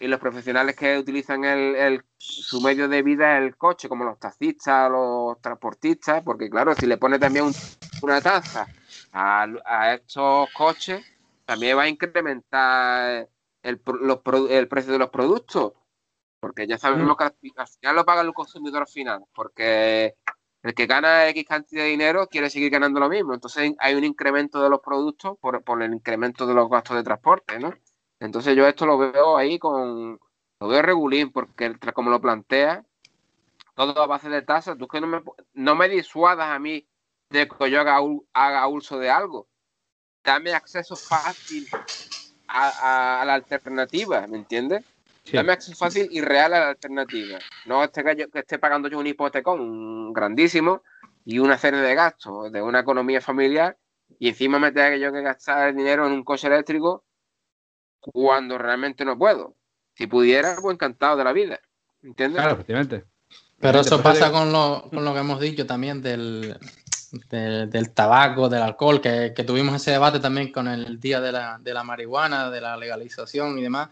y 0.00 0.06
los 0.06 0.20
profesionales 0.20 0.76
que 0.76 0.96
utilizan 0.96 1.44
el, 1.44 1.74
el- 1.74 2.04
su 2.16 2.60
medio 2.60 2.88
de 2.88 3.02
vida 3.02 3.36
el 3.38 3.56
coche, 3.56 3.88
como 3.88 4.04
los 4.04 4.18
taxistas, 4.18 4.88
los 4.90 5.40
transportistas, 5.40 6.22
porque 6.22 6.48
claro, 6.48 6.72
si 6.74 6.86
le 6.86 6.96
pone 6.98 7.18
también 7.18 7.46
un- 7.46 7.54
una 8.02 8.20
tasa 8.20 8.66
a, 9.12 9.46
a 9.64 9.94
estos 9.94 10.48
coches, 10.52 11.04
también 11.48 11.78
va 11.78 11.84
a 11.84 11.88
incrementar 11.88 13.26
el, 13.62 13.80
los 14.02 14.20
el 14.50 14.68
precio 14.68 14.92
de 14.92 14.98
los 14.98 15.08
productos, 15.08 15.72
porque 16.40 16.66
ya 16.66 16.76
sabemos 16.76 17.16
que 17.16 17.24
al 17.24 17.34
fi- 17.40 17.54
al 17.56 17.66
final 17.66 17.96
lo 17.96 18.04
paga 18.04 18.20
el 18.20 18.34
consumidor 18.34 18.86
final, 18.86 19.24
porque 19.34 20.14
el 20.62 20.74
que 20.74 20.86
gana 20.86 21.26
X 21.30 21.46
cantidad 21.46 21.84
de 21.84 21.88
dinero 21.88 22.26
quiere 22.26 22.50
seguir 22.50 22.68
ganando 22.70 23.00
lo 23.00 23.08
mismo. 23.08 23.32
Entonces 23.32 23.72
hay 23.78 23.94
un 23.94 24.04
incremento 24.04 24.62
de 24.62 24.68
los 24.68 24.80
productos 24.80 25.38
por, 25.40 25.64
por 25.64 25.82
el 25.82 25.94
incremento 25.94 26.46
de 26.46 26.52
los 26.52 26.68
gastos 26.68 26.96
de 26.98 27.02
transporte, 27.02 27.58
¿no? 27.58 27.72
Entonces 28.20 28.54
yo 28.54 28.66
esto 28.66 28.84
lo 28.84 28.98
veo 28.98 29.38
ahí 29.38 29.58
con... 29.58 30.20
Lo 30.60 30.68
veo 30.68 30.82
regulín, 30.82 31.32
porque 31.32 31.74
como 31.94 32.10
lo 32.10 32.20
plantea, 32.20 32.84
todo 33.74 34.02
a 34.02 34.06
base 34.06 34.28
de 34.28 34.42
tasas. 34.42 34.76
Tú 34.76 34.86
que 34.86 35.00
no 35.00 35.06
me, 35.06 35.22
no 35.54 35.74
me 35.76 35.88
disuadas 35.88 36.50
a 36.50 36.58
mí 36.58 36.86
de 37.30 37.48
que 37.48 37.70
yo 37.70 37.80
haga, 37.80 38.00
haga 38.34 38.68
uso 38.68 38.98
de 38.98 39.08
algo. 39.08 39.48
Dame 40.28 40.52
acceso 40.52 40.94
fácil 40.94 41.66
a, 42.48 42.68
a- 42.68 43.22
a 43.22 43.24
la 43.24 43.32
alternativa, 43.32 44.26
¿me 44.26 44.36
entiendes? 44.36 44.84
Sí. 45.24 45.32
Dame 45.34 45.52
acceso 45.52 45.74
fácil 45.74 46.06
y 46.10 46.20
real 46.20 46.52
a 46.52 46.60
la 46.60 46.68
alternativa. 46.68 47.38
No 47.64 47.82
esté 47.82 48.04
que, 48.04 48.14
yo- 48.14 48.28
que 48.30 48.40
esté 48.40 48.58
pagando 48.58 48.88
yo 48.88 48.98
un 48.98 49.06
hipotecón 49.06 50.12
grandísimo 50.12 50.82
y 51.24 51.38
una 51.38 51.56
serie 51.56 51.80
de 51.80 51.94
gastos 51.94 52.52
de 52.52 52.60
una 52.60 52.80
economía 52.80 53.22
familiar 53.22 53.78
y 54.18 54.28
encima 54.28 54.58
me 54.58 54.70
tenga 54.70 54.90
que 54.90 55.00
yo 55.00 55.10
que 55.14 55.22
gastar 55.22 55.68
el 55.70 55.76
dinero 55.76 56.06
en 56.06 56.12
un 56.12 56.24
coche 56.24 56.46
eléctrico 56.46 57.04
cuando 58.00 58.58
realmente 58.58 59.06
no 59.06 59.16
puedo. 59.16 59.54
Si 59.94 60.06
pudiera, 60.06 60.56
pues 60.60 60.74
encantado 60.74 61.16
de 61.16 61.24
la 61.24 61.32
vida. 61.32 61.58
¿Entiendes? 62.02 62.36
Claro, 62.42 62.52
efectivamente. 62.54 63.04
Pero 63.58 63.80
eso 63.80 64.02
pasa 64.02 64.30
con 64.30 64.52
lo, 64.52 64.88
con 64.92 65.04
lo 65.06 65.14
que 65.14 65.20
hemos 65.20 65.40
dicho 65.40 65.66
también 65.66 66.02
del, 66.02 66.54
del, 67.30 67.70
del 67.70 67.90
tabaco, 67.90 68.48
del 68.48 68.62
alcohol, 68.62 69.00
que, 69.00 69.32
que 69.34 69.44
tuvimos 69.44 69.74
ese 69.74 69.92
debate 69.92 70.20
también 70.20 70.52
con 70.52 70.68
el 70.68 71.00
día 71.00 71.20
de 71.20 71.32
la, 71.32 71.58
de 71.58 71.74
la 71.74 71.84
marihuana, 71.84 72.50
de 72.50 72.60
la 72.60 72.76
legalización 72.76 73.58
y 73.58 73.62
demás, 73.62 73.88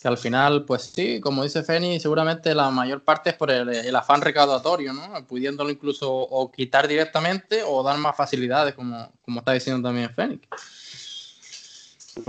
que 0.00 0.08
al 0.08 0.18
final, 0.18 0.64
pues 0.64 0.92
sí, 0.94 1.20
como 1.20 1.42
dice 1.42 1.62
Feni, 1.62 1.98
seguramente 1.98 2.54
la 2.54 2.70
mayor 2.70 3.02
parte 3.02 3.30
es 3.30 3.36
por 3.36 3.50
el, 3.50 3.96
afán 3.96 4.20
recaudatorio, 4.20 4.92
¿no? 4.92 5.24
Pudiéndolo 5.26 5.70
incluso 5.70 6.12
o 6.12 6.50
quitar 6.50 6.88
directamente 6.88 7.62
o 7.64 7.82
dar 7.82 7.96
más 7.98 8.16
facilidades, 8.16 8.74
como, 8.74 9.10
como 9.22 9.40
está 9.40 9.52
diciendo 9.52 9.86
también 9.88 10.14
Feni. 10.14 10.40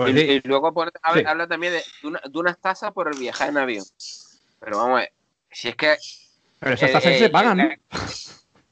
Y, 0.08 0.48
luego 0.48 0.74
habla, 1.04 1.48
también 1.48 1.74
de, 1.74 1.84
unas 2.34 2.58
tasas 2.60 2.92
por 2.92 3.08
el 3.08 3.20
viajar 3.20 3.50
en 3.50 3.58
avión. 3.58 3.86
Pero 4.60 4.78
vamos 4.78 4.98
a 4.98 5.02
ver, 5.02 5.14
si 5.52 5.68
es 5.70 5.76
que... 5.76 5.98
Pero 6.60 6.76
esas 6.76 6.92
tasas 6.92 7.12
ya 7.12 7.20
se 7.20 7.30
pagan, 7.30 7.58
¿no? 7.58 7.70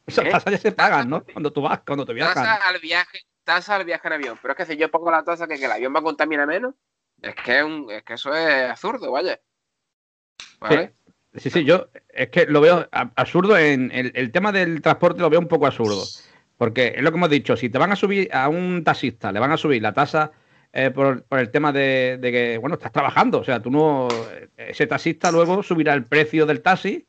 Esas 0.06 0.30
tasas 0.30 0.52
ya 0.52 0.58
se 0.58 0.72
pagan, 0.72 1.10
¿no? 1.10 1.24
Cuando 1.24 1.52
tú 1.52 1.62
vas, 1.62 1.82
cuando 1.86 2.06
te 2.06 2.14
viajas. 2.14 2.36
Tasa 2.36 2.68
al 2.68 2.80
viaje, 2.80 3.20
tasa 3.44 3.76
al 3.76 3.86
viaje 3.86 4.08
en 4.08 4.14
avión. 4.14 4.40
Pero 4.42 4.54
es 4.54 4.58
que 4.58 4.66
si 4.66 4.78
yo 4.78 4.92
pongo 4.92 5.12
la 5.12 5.24
tasa 5.24 5.48
que, 5.48 5.58
que 5.58 5.66
el 5.66 5.72
avión 5.72 5.94
va 5.96 6.00
a 6.00 6.04
contaminar 6.04 6.48
menos, 6.48 6.76
es 7.22 7.36
que, 7.36 7.60
es, 7.90 8.04
que 8.04 8.14
eso 8.14 8.36
es 8.36 8.70
absurdo, 8.70 9.12
vaya. 9.12 9.40
¿Vale? 10.60 10.94
Sí, 11.36 11.50
sí, 11.50 11.64
yo 11.64 11.88
es 12.10 12.30
que 12.30 12.46
lo 12.46 12.62
veo 12.62 12.88
absurdo 12.92 13.58
en 13.58 13.92
el, 13.92 14.32
tema 14.32 14.52
del 14.52 14.82
transporte, 14.82 15.22
lo 15.22 15.30
veo 15.30 15.40
un 15.40 15.48
poco 15.48 15.66
absurdo. 15.66 16.04
Porque 16.58 16.94
es 16.96 17.02
lo 17.02 17.12
que 17.12 17.18
hemos 17.18 17.30
dicho, 17.30 17.58
si 17.58 17.70
te 17.70 17.80
van 17.80 17.92
a 17.92 17.96
subir 17.96 18.30
a 18.34 18.50
un 18.50 18.84
taxista, 18.84 19.32
le 19.32 19.40
van 19.40 19.52
a 19.52 19.58
subir 19.58 19.82
la 19.82 19.94
tasa 19.94 20.32
eh, 20.72 20.92
por, 20.92 21.26
el 21.32 21.50
tema 21.50 21.72
de, 21.72 22.20
que, 22.22 22.58
bueno, 22.60 22.76
estás 22.76 22.92
trabajando, 22.92 23.40
o 23.40 23.44
sea, 23.44 23.62
tú 23.62 23.72
no, 23.72 24.08
ese 24.58 24.86
taxista 24.86 25.32
luego 25.32 25.64
subirá 25.64 25.94
el 25.94 26.06
precio 26.06 26.46
del 26.46 26.62
taxi 26.62 27.08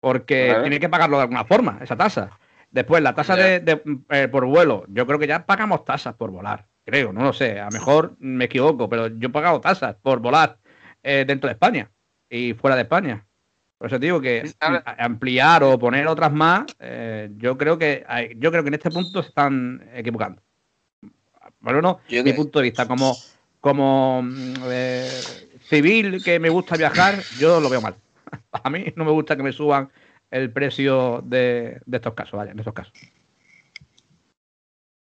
porque 0.00 0.56
tiene 0.60 0.80
que 0.80 0.88
pagarlo 0.88 1.16
de 1.16 1.22
alguna 1.22 1.44
forma, 1.44 1.78
esa 1.82 1.96
tasa. 1.96 2.30
Después, 2.70 3.02
la 3.02 3.14
tasa 3.14 3.36
de, 3.36 3.82
eh, 4.10 4.28
por 4.28 4.44
vuelo, 4.44 4.84
yo 4.88 5.06
creo 5.06 5.18
que 5.18 5.26
ya 5.26 5.46
pagamos 5.46 5.84
tasas 5.84 6.14
por 6.14 6.30
volar 6.30 6.66
creo, 6.86 7.12
no 7.12 7.24
lo 7.24 7.32
sé, 7.32 7.58
a 7.58 7.64
lo 7.66 7.72
mejor 7.72 8.16
me 8.20 8.44
equivoco, 8.44 8.88
pero 8.88 9.08
yo 9.08 9.28
he 9.28 9.32
pagado 9.32 9.60
tasas 9.60 9.96
por 10.00 10.20
volar 10.20 10.56
eh, 11.02 11.24
dentro 11.26 11.48
de 11.48 11.54
España 11.54 11.90
y 12.30 12.54
fuera 12.54 12.76
de 12.76 12.82
España. 12.82 13.26
Por 13.76 13.88
eso 13.88 13.98
digo 13.98 14.20
que 14.20 14.50
ampliar 14.60 15.64
o 15.64 15.78
poner 15.78 16.06
otras 16.06 16.32
más, 16.32 16.64
eh, 16.78 17.28
yo 17.36 17.58
creo 17.58 17.76
que 17.76 18.06
yo 18.36 18.50
creo 18.50 18.62
que 18.62 18.68
en 18.68 18.74
este 18.74 18.90
punto 18.90 19.20
se 19.22 19.28
están 19.28 19.86
equivocando. 19.94 20.40
Bueno, 21.60 21.82
no, 21.82 22.00
mi 22.08 22.32
punto 22.32 22.60
de 22.60 22.62
vista 22.62 22.86
como 22.86 23.14
como 23.60 24.22
mm, 24.22 24.54
eh, 24.70 25.10
civil 25.68 26.22
que 26.22 26.38
me 26.38 26.48
gusta 26.48 26.76
viajar, 26.76 27.20
yo 27.38 27.60
lo 27.60 27.68
veo 27.68 27.80
mal. 27.80 27.96
A 28.64 28.70
mí 28.70 28.92
no 28.96 29.04
me 29.04 29.12
gusta 29.12 29.36
que 29.36 29.42
me 29.42 29.52
suban 29.52 29.90
el 30.30 30.52
precio 30.52 31.22
de, 31.22 31.80
estos 31.90 32.14
casos, 32.14 32.38
vaya, 32.38 32.52
en 32.52 32.58
estos 32.58 32.74
casos. 32.74 32.92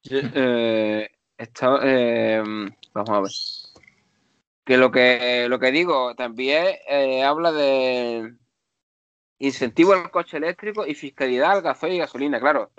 eh, 0.10 1.10
eh, 1.84 2.44
vamos 2.94 3.10
a 3.10 3.22
ver. 3.22 3.32
Que 4.66 4.78
lo 4.78 4.92
que 4.92 5.48
lo 5.50 5.60
que 5.60 5.72
digo 5.72 6.16
también 6.16 6.76
eh, 6.88 7.24
habla 7.24 7.52
de 7.52 8.36
incentivo 9.40 9.94
al 9.94 10.12
coche 10.12 10.38
eléctrico 10.38 10.86
y 10.86 10.94
fiscalidad 10.94 11.52
al 11.52 11.62
gasoil 11.62 11.94
y 11.94 11.98
gasolina, 11.98 12.40
claro. 12.40 12.72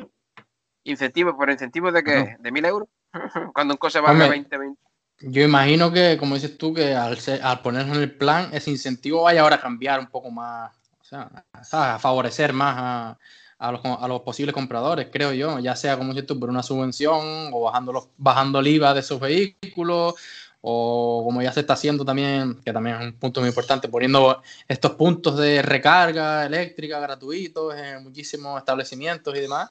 Incentivo, 0.85 1.37
por 1.37 1.51
incentivo 1.51 1.93
de 1.93 2.03
que 2.03 2.37
de 2.39 2.53
mil 2.53 2.65
euros, 2.65 2.89
cuando 3.55 3.75
un 3.75 3.79
coche 3.79 4.01
vale 4.01 4.29
20, 4.29 4.57
20. 4.57 4.90
Yo 5.23 5.43
imagino 5.43 5.93
que, 5.93 6.17
como 6.19 6.35
dices 6.35 6.57
tú, 6.57 6.73
que 6.73 6.95
al, 6.95 7.19
al 7.43 7.61
ponerlo 7.61 7.95
en 7.95 8.03
el 8.03 8.17
plan, 8.17 8.49
ese 8.53 8.71
incentivo 8.71 9.23
vaya 9.23 9.43
ahora 9.43 9.57
a 9.57 9.61
cambiar 9.61 10.01
un 10.01 10.07
poco 10.07 10.31
más, 10.31 10.73
o 11.01 11.05
sea, 11.05 11.31
a 11.53 11.99
favorecer 11.99 12.53
más 12.55 12.75
a, 12.79 13.19
a 13.59 13.73
los, 13.73 13.81
a 13.85 14.09
los, 14.09 14.23
posibles 14.23 14.55
compradores, 14.55 15.09
creo 15.13 15.35
yo, 15.35 15.59
ya 15.59 15.77
sea 15.77 15.99
como 15.99 16.15
si 16.15 16.23
tú 16.23 16.41
por 16.41 16.49
una 16.49 16.63
subvención 16.63 17.51
o 17.53 17.61
bajando, 17.61 17.93
los, 17.93 18.09
bajando 18.17 18.61
el 18.61 18.69
IVA 18.69 18.95
de 18.95 19.01
esos 19.01 19.21
vehículos 19.21 20.15
o 20.63 21.23
como 21.25 21.43
ya 21.43 21.53
se 21.53 21.61
está 21.61 21.75
haciendo 21.75 22.05
también, 22.05 22.55
que 22.65 22.73
también 22.73 22.97
es 22.97 23.03
un 23.03 23.13
punto 23.15 23.41
muy 23.41 23.49
importante, 23.49 23.89
poniendo 23.89 24.43
estos 24.67 24.93
puntos 24.93 25.37
de 25.37 25.61
recarga 25.61 26.47
eléctrica 26.47 26.99
gratuitos 27.01 27.75
en 27.77 28.03
muchísimos 28.03 28.59
establecimientos 28.59 29.37
y 29.37 29.41
demás, 29.41 29.71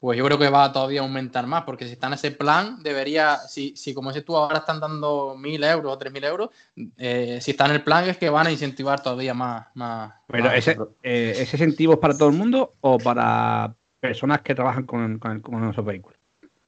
pues 0.00 0.16
yo 0.16 0.24
creo 0.24 0.38
que 0.38 0.48
va 0.48 0.64
a 0.64 0.72
todavía 0.72 1.00
aumentar 1.00 1.46
más, 1.46 1.64
porque 1.64 1.86
si 1.86 1.92
está 1.92 2.06
en 2.06 2.12
ese 2.12 2.30
plan, 2.30 2.82
debería, 2.82 3.36
si, 3.36 3.76
si 3.76 3.94
como 3.94 4.10
dices 4.10 4.24
tú, 4.24 4.36
ahora 4.36 4.58
están 4.58 4.78
dando 4.78 5.34
mil 5.36 5.62
euros 5.64 5.92
o 5.92 5.98
tres 5.98 6.12
mil 6.12 6.22
euros, 6.22 6.50
eh, 6.96 7.38
si 7.40 7.50
está 7.50 7.66
en 7.66 7.72
el 7.72 7.82
plan 7.82 8.08
es 8.08 8.16
que 8.16 8.30
van 8.30 8.46
a 8.46 8.52
incentivar 8.52 9.02
todavía 9.02 9.34
más. 9.34 9.66
más 9.74 10.14
Pero 10.28 10.52
ese, 10.52 10.78
eh, 11.02 11.32
¿ese 11.36 11.56
incentivo 11.56 11.94
es 11.94 11.98
para 11.98 12.16
todo 12.16 12.28
el 12.28 12.36
mundo 12.36 12.74
o 12.80 12.98
para 12.98 13.74
personas 13.98 14.42
que 14.42 14.54
trabajan 14.54 14.86
con, 14.86 15.18
con, 15.18 15.68
esos 15.68 15.84
vehículos? 15.84 16.18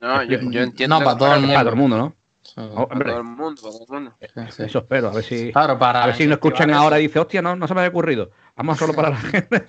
No, 0.01 0.23
yo, 0.25 0.39
entiendo. 0.39 0.99
No, 0.99 1.05
para 1.05 1.17
todo, 1.17 1.35
el 1.35 1.41
mundo. 1.41 1.55
para 1.55 1.65
todo 1.65 1.75
el 1.75 1.81
mundo, 1.81 1.99
¿no? 1.99 2.15
Oh, 2.57 2.89
todo 2.89 3.19
el 3.19 3.25
mundo, 3.25 3.63
para 3.63 3.73
todo 3.73 3.85
el 3.89 4.03
mundo. 4.03 4.17
Eso 4.21 4.79
espero, 4.79 5.09
a 5.09 5.13
ver 5.13 5.25
si, 5.25 5.53
claro, 5.53 5.79
para 5.79 6.03
a 6.03 6.07
ver 6.07 6.17
si 6.17 6.27
nos 6.27 6.35
escuchan 6.35 6.73
ahora 6.73 6.99
y 6.99 7.03
dice, 7.07 7.19
hostia, 7.19 7.43
no, 7.43 7.55
no 7.55 7.69
se 7.69 7.75
me 7.75 7.81
había 7.81 7.91
ocurrido. 7.91 8.31
Vamos 8.57 8.79
solo 8.79 8.95
para 8.95 9.11
la 9.11 9.17
gente. 9.19 9.67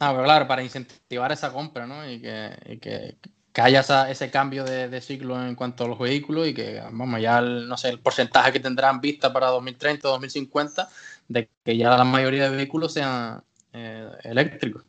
no, 0.00 0.10
pero 0.10 0.24
claro, 0.24 0.48
para 0.48 0.62
incentivar 0.62 1.32
esa 1.32 1.52
compra, 1.52 1.86
¿no? 1.86 2.08
Y 2.10 2.20
que, 2.20 2.50
y 2.66 2.78
que, 2.78 3.16
que 3.52 3.60
haya 3.60 3.80
ese 4.10 4.30
cambio 4.30 4.64
de, 4.64 4.88
de, 4.88 5.00
ciclo 5.00 5.40
en 5.40 5.54
cuanto 5.54 5.84
a 5.84 5.88
los 5.88 5.98
vehículos 5.98 6.48
y 6.48 6.54
que, 6.54 6.80
vamos, 6.80 7.20
ya 7.20 7.38
el, 7.38 7.68
no 7.68 7.76
sé, 7.76 7.90
el 7.90 8.00
porcentaje 8.00 8.52
que 8.52 8.60
tendrán 8.60 9.00
vista 9.00 9.32
para 9.32 9.48
2030 9.48 10.08
o 10.08 10.12
2050 10.12 10.88
de 11.28 11.48
que 11.64 11.76
ya 11.76 11.90
la 11.96 12.04
mayoría 12.04 12.50
de 12.50 12.56
vehículos 12.56 12.92
sean 12.94 13.42
eh, 13.72 14.10
eléctricos. 14.24 14.82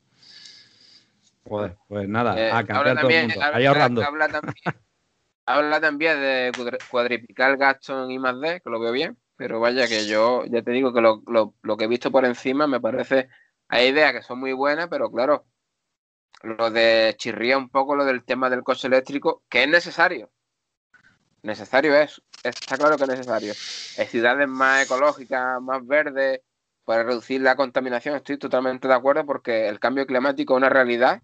Joder, 1.47 1.77
pues 1.87 2.09
nada, 2.09 2.37
eh, 2.37 2.51
a 2.51 2.65
cambiar 2.65 2.99
todo 2.99 3.09
el 3.09 3.27
mundo. 3.27 3.41
Ahí 3.53 3.65
ahorrando. 3.65 4.03
Habla 4.03 4.27
también, 4.27 4.55
habla 5.47 5.81
también 5.81 6.19
de 6.19 6.51
cuadriplicar 6.91 7.57
gasto 7.57 8.03
en 8.03 8.11
I 8.11 8.19
más 8.19 8.39
D, 8.39 8.61
que 8.61 8.69
lo 8.69 8.79
veo 8.79 8.91
bien. 8.91 9.17
Pero 9.35 9.59
vaya 9.59 9.87
que 9.87 10.05
yo, 10.07 10.45
ya 10.45 10.61
te 10.61 10.71
digo 10.71 10.93
que 10.93 11.01
lo, 11.01 11.77
que 11.77 11.85
he 11.85 11.87
visto 11.87 12.11
por 12.11 12.25
encima 12.25 12.67
me 12.67 12.81
parece, 12.81 13.29
hay 13.67 13.87
ideas 13.87 14.13
que 14.13 14.21
son 14.23 14.39
muy 14.39 14.53
buenas, 14.53 14.87
pero 14.89 15.11
claro, 15.11 15.45
lo 16.43 16.71
de 16.71 17.15
chirría 17.17 17.57
un 17.57 17.69
poco 17.69 17.95
lo 17.95 18.03
del 18.05 18.23
tema 18.25 18.49
del 18.49 18.63
coche 18.63 18.87
eléctrico, 18.87 19.43
que 19.49 19.63
es 19.63 19.69
necesario. 19.69 20.31
Necesario 21.43 21.95
es, 21.95 22.21
está 22.43 22.77
claro 22.77 22.97
que 22.97 23.03
es 23.03 23.09
necesario. 23.09 23.53
En 23.97 24.07
ciudades 24.07 24.47
más 24.47 24.85
ecológicas, 24.85 25.61
más 25.61 25.85
verdes, 25.85 26.41
para 26.83 27.03
reducir 27.03 27.41
la 27.41 27.55
contaminación, 27.55 28.15
estoy 28.15 28.37
totalmente 28.37 28.87
de 28.87 28.93
acuerdo 28.95 29.25
porque 29.25 29.67
el 29.67 29.79
cambio 29.79 30.07
climático 30.07 30.53
es 30.53 30.57
una 30.57 30.69
realidad 30.69 31.21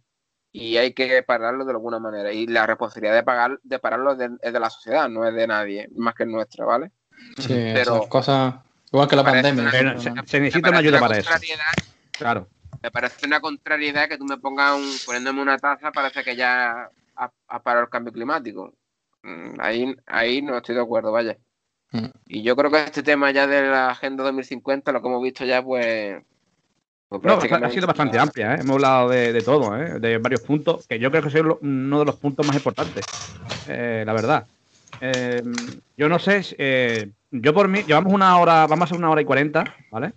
y 0.55 0.77
hay 0.77 0.93
que 0.93 1.23
pararlo 1.23 1.65
de 1.65 1.71
alguna 1.71 1.99
manera. 1.99 2.31
Y 2.31 2.45
la 2.45 2.67
responsabilidad 2.67 3.15
de, 3.15 3.23
pagar, 3.23 3.59
de 3.63 3.79
pararlo 3.79 4.11
es 4.11 4.53
de 4.53 4.59
la 4.59 4.69
sociedad, 4.69 5.09
no 5.09 5.27
es 5.27 5.33
de 5.33 5.47
nadie, 5.47 5.89
más 5.95 6.13
que 6.13 6.27
nuestra, 6.27 6.63
¿vale? 6.63 6.91
Sí, 7.39 7.71
pero 7.73 8.07
cosas 8.07 8.55
igual 8.91 9.07
que 9.07 9.15
la 9.15 9.23
pandemia. 9.23 9.71
se, 9.99 10.39
necesita 10.39 10.69
una 10.69 10.77
ayuda 10.77 10.99
para 10.99 11.17
eso. 11.17 11.31
Claro. 12.11 12.47
Me 12.83 12.91
parece 12.91 13.25
una 13.25 13.39
contrariedad 13.39 14.07
que 14.07 14.17
tú 14.17 14.25
me 14.25 14.37
pongas 14.37 14.77
un, 14.77 14.93
poniéndome 15.05 15.41
una 15.41 15.57
taza, 15.57 15.91
parece 15.91 16.23
que 16.23 16.35
ya 16.35 16.91
ha, 17.15 17.63
parado 17.63 17.85
el 17.85 17.89
cambio 17.89 18.13
climático. 18.13 18.75
Mm, 19.23 19.59
ahí, 19.59 19.95
ahí 20.05 20.41
no 20.43 20.57
estoy 20.57 20.75
de 20.75 20.81
acuerdo, 20.81 21.11
vaya. 21.11 21.35
Mm. 21.91 22.09
Y 22.27 22.43
yo 22.43 22.55
creo 22.55 22.69
que 22.69 22.83
este 22.83 23.01
tema 23.01 23.31
ya 23.31 23.47
de 23.47 23.63
la 23.63 23.89
Agenda 23.89 24.23
2050, 24.23 24.91
lo 24.91 25.01
que 25.01 25.07
hemos 25.07 25.23
visto 25.23 25.45
ya, 25.45 25.63
pues. 25.63 26.21
Pues 27.21 27.51
ha 27.51 27.69
sido 27.69 27.87
bastante 27.87 28.17
amplia, 28.17 28.55
¿eh? 28.55 28.57
hemos 28.61 28.75
hablado 28.75 29.09
de, 29.09 29.41
todo, 29.41 29.77
¿eh? 29.77 29.99
de 29.99 30.17
varios 30.17 30.41
puntos, 30.41 30.85
que 30.87 30.99
yo 30.99 31.11
creo 31.11 31.23
que 31.23 31.29
es 31.29 31.35
uno 31.61 31.99
de 31.99 32.05
los 32.05 32.15
puntos 32.15 32.45
más 32.45 32.55
importantes, 32.55 33.05
eh, 33.67 34.03
la 34.05 34.13
verdad. 34.13 34.45
Em, 35.01 35.53
yo 35.97 36.07
no 36.07 36.19
sé, 36.19 37.11
yo 37.31 37.53
por 37.53 37.67
mí, 37.67 37.83
llevamos 37.83 38.13
una 38.13 38.37
hora, 38.37 38.67
vamos 38.67 38.85
a 38.85 38.89
ser 38.89 38.97
una 38.97 39.09
hora 39.09 39.21
y 39.21 39.25
cuarenta, 39.25 39.63
¿vale? 39.91 40.13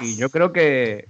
Y 0.00 0.16
yo 0.16 0.30
creo 0.30 0.52
que, 0.52 1.06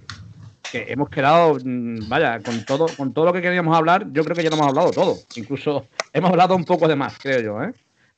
hemos 0.71 1.09
quedado, 1.09 1.57
mm, 1.63 2.09
vaya, 2.09 2.41
con 2.41 2.65
todo, 2.65 2.87
con 2.97 3.13
todo 3.13 3.25
lo 3.25 3.33
que 3.33 3.41
queríamos 3.41 3.75
hablar, 3.75 4.07
yo 4.11 4.23
creo 4.23 4.35
que 4.35 4.43
ya 4.43 4.49
lo 4.49 4.57
hemos 4.57 4.67
hablado 4.67 4.91
todo. 4.91 5.17
Incluso 5.35 5.87
hemos 6.13 6.31
hablado 6.31 6.55
un 6.55 6.65
poco 6.65 6.87
de 6.87 6.95
más, 6.95 7.17
creo 7.19 7.41
yo, 7.41 7.63
¿eh? 7.63 7.73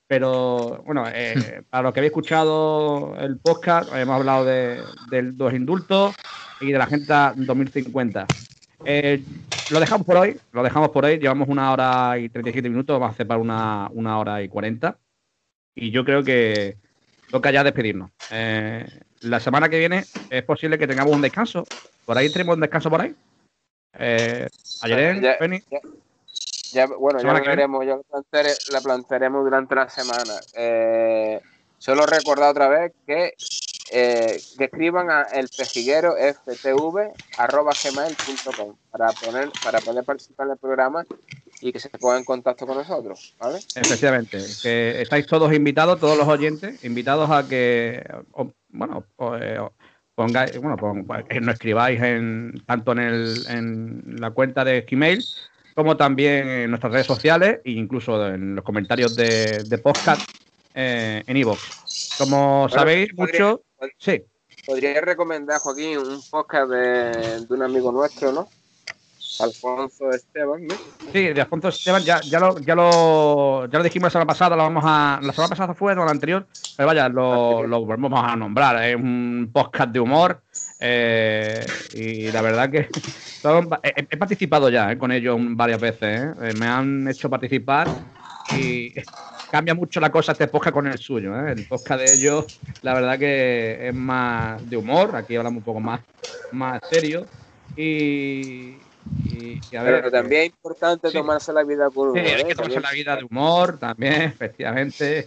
Pero 0.07 0.83
bueno, 0.85 1.05
eh, 1.13 1.63
para 1.69 1.83
los 1.83 1.93
que 1.93 1.99
habéis 1.99 2.11
escuchado 2.11 3.15
el 3.19 3.37
podcast, 3.37 3.93
hemos 3.93 4.15
hablado 4.15 4.45
de, 4.45 4.81
de 5.09 5.21
los 5.21 5.53
indultos 5.53 6.15
y 6.61 6.71
de 6.71 6.77
la 6.77 6.85
Agenda 6.85 7.33
2050. 7.35 8.25
Eh, 8.85 9.23
lo 9.71 9.79
dejamos 9.79 10.05
por 10.05 10.17
hoy, 10.17 10.39
lo 10.51 10.63
dejamos 10.63 10.89
por 10.89 11.05
hoy. 11.05 11.17
Llevamos 11.17 11.47
una 11.49 11.71
hora 11.71 12.17
y 12.19 12.29
37 12.29 12.69
minutos, 12.69 12.93
vamos 12.95 13.09
a 13.09 13.13
hacer 13.13 13.27
para 13.27 13.39
una, 13.39 13.89
una 13.93 14.17
hora 14.17 14.41
y 14.41 14.49
40. 14.49 14.97
Y 15.75 15.91
yo 15.91 16.05
creo 16.05 16.23
que 16.23 16.77
toca 17.29 17.51
ya 17.51 17.63
despedirnos. 17.63 18.11
Eh, 18.31 18.85
la 19.21 19.39
semana 19.39 19.69
que 19.69 19.79
viene 19.79 20.05
es 20.29 20.43
posible 20.43 20.77
que 20.77 20.87
tengamos 20.87 21.13
un 21.13 21.21
descanso. 21.21 21.65
¿Por 22.05 22.17
ahí 22.17 22.31
tenemos 22.31 22.55
un 22.55 22.61
descanso 22.61 22.89
por 22.89 23.01
ahí? 23.01 23.15
Eh, 23.99 24.47
ayer, 24.81 25.21
ya, 25.21 25.37
bueno, 26.85 27.19
ya 27.21 27.33
lo 27.33 27.43
veremos, 27.43 27.85
ya 27.85 27.97
la 28.71 28.81
plantearemos 28.81 29.43
durante 29.43 29.75
la 29.75 29.89
semana. 29.89 30.33
Eh, 30.55 31.41
solo 31.77 32.05
recordar 32.05 32.51
otra 32.51 32.67
vez 32.67 32.93
que 33.05 33.33
eh, 33.89 34.37
que 34.57 34.65
escriban 34.65 35.09
a 35.09 35.21
el 35.23 35.47
pejiguero 35.47 36.15
ftv 36.17 37.13
para 38.91 39.11
poner 39.13 39.49
para 39.63 39.79
poder 39.79 40.03
participar 40.03 40.47
en 40.47 40.51
el 40.51 40.57
programa 40.57 41.05
y 41.61 41.71
que 41.71 41.79
se 41.79 41.89
ponga 41.89 42.17
en 42.17 42.25
contacto 42.25 42.67
con 42.67 42.77
nosotros, 42.77 43.33
¿vale? 43.39 43.59
Efectivamente, 43.75 44.43
que 44.61 45.01
estáis 45.01 45.25
todos 45.25 45.53
invitados, 45.53 46.01
todos 46.01 46.17
los 46.17 46.27
oyentes, 46.27 46.83
invitados 46.83 47.31
a 47.31 47.47
que, 47.47 48.03
bueno, 48.69 49.05
eh, 49.39 49.59
pongáis, 50.13 50.57
bueno, 50.59 50.75
que 51.27 51.39
nos 51.39 51.53
escribáis 51.53 52.01
en, 52.01 52.61
tanto 52.65 52.91
en, 52.91 52.99
el, 52.99 53.45
en 53.47 54.03
la 54.19 54.31
cuenta 54.31 54.65
de 54.65 54.81
Gmail 54.81 55.23
como 55.77 55.95
también 55.95 56.49
en 56.49 56.71
nuestras 56.71 56.91
redes 56.91 57.05
sociales 57.05 57.59
e 57.63 57.69
incluso 57.69 58.27
en 58.29 58.55
los 58.55 58.65
comentarios 58.65 59.15
de, 59.15 59.63
de 59.63 59.77
podcast 59.77 60.27
eh, 60.73 61.21
en 61.27 61.37
iVoox. 61.37 62.17
Como 62.17 62.67
sabéis, 62.67 63.13
mucho... 63.15 63.61
Sí. 63.99 64.23
Podría 64.65 64.99
recomendar, 65.01 65.59
Joaquín, 65.59 65.99
un 65.99 66.19
podcast 66.31 66.71
de, 66.71 67.45
de 67.45 67.53
un 67.53 67.61
amigo 67.61 67.91
nuestro, 67.91 68.31
¿no? 68.31 68.49
Alfonso 69.39 70.09
Esteban, 70.09 70.65
¿no? 70.65 70.75
Sí, 71.13 71.27
de 71.27 71.41
Alfonso 71.41 71.67
Esteban, 71.67 72.01
ya, 72.01 72.21
ya, 72.21 72.39
lo, 72.39 72.57
ya, 72.57 72.73
lo, 72.73 73.67
ya 73.67 73.77
lo 73.77 73.83
dijimos 73.83 74.07
la 74.07 74.09
semana 74.09 74.27
pasada, 74.27 74.55
lo 74.55 74.63
vamos 74.63 74.83
a. 74.83 75.19
La 75.21 75.31
semana 75.31 75.49
pasada 75.49 75.73
fue, 75.75 75.93
o 75.93 76.03
la 76.03 76.09
anterior, 76.09 76.47
pero 76.75 76.87
vaya, 76.87 77.07
lo, 77.07 77.67
lo 77.67 77.85
volvemos 77.85 78.11
a 78.15 78.35
nombrar. 78.35 78.83
Es 78.83 78.95
un 78.95 79.51
podcast 79.53 79.91
de 79.91 79.99
humor. 79.99 80.41
Eh, 80.79 81.63
y 81.97 82.31
la 82.31 82.41
verdad 82.41 82.69
que 82.69 82.87
he, 83.83 84.17
participado 84.17 84.69
ya 84.69 84.91
eh, 84.91 84.97
con 84.97 85.11
ellos 85.11 85.37
varias 85.39 85.81
veces. 85.81 86.35
Eh. 86.41 86.53
Me 86.59 86.67
han 86.67 87.07
hecho 87.07 87.29
participar 87.29 87.87
y 88.55 88.93
cambia 89.49 89.73
mucho 89.73 89.99
la 89.99 90.11
cosa 90.11 90.33
este 90.33 90.47
podcast 90.47 90.73
con 90.73 90.87
el 90.87 90.97
suyo. 90.99 91.35
El 91.47 91.65
podcast 91.65 92.01
de 92.01 92.13
ellos, 92.13 92.59
la 92.83 92.93
verdad 92.93 93.17
que 93.17 93.87
es 93.87 93.95
más 93.95 94.69
de 94.69 94.77
humor. 94.77 95.15
Aquí 95.15 95.35
hablamos 95.35 95.59
un 95.59 95.63
poco 95.63 95.79
más, 95.79 96.01
más 96.51 96.81
serio. 96.89 97.25
Y, 97.75 98.75
pero 99.71 100.11
también 100.11 100.41
es 100.41 100.47
importante 100.49 101.11
tomarse 101.11 101.51
la 101.51 101.63
vida 101.63 101.89
con 101.89 102.09
humor. 102.09 102.19
Sí, 102.19 102.31
hay 102.31 102.43
que 102.43 102.51
¿eh? 102.51 102.55
tomarse 102.55 102.79
la 102.79 102.91
vida 102.91 103.15
de 103.15 103.23
humor 103.23 103.79
también, 103.79 104.21
efectivamente. 104.21 105.25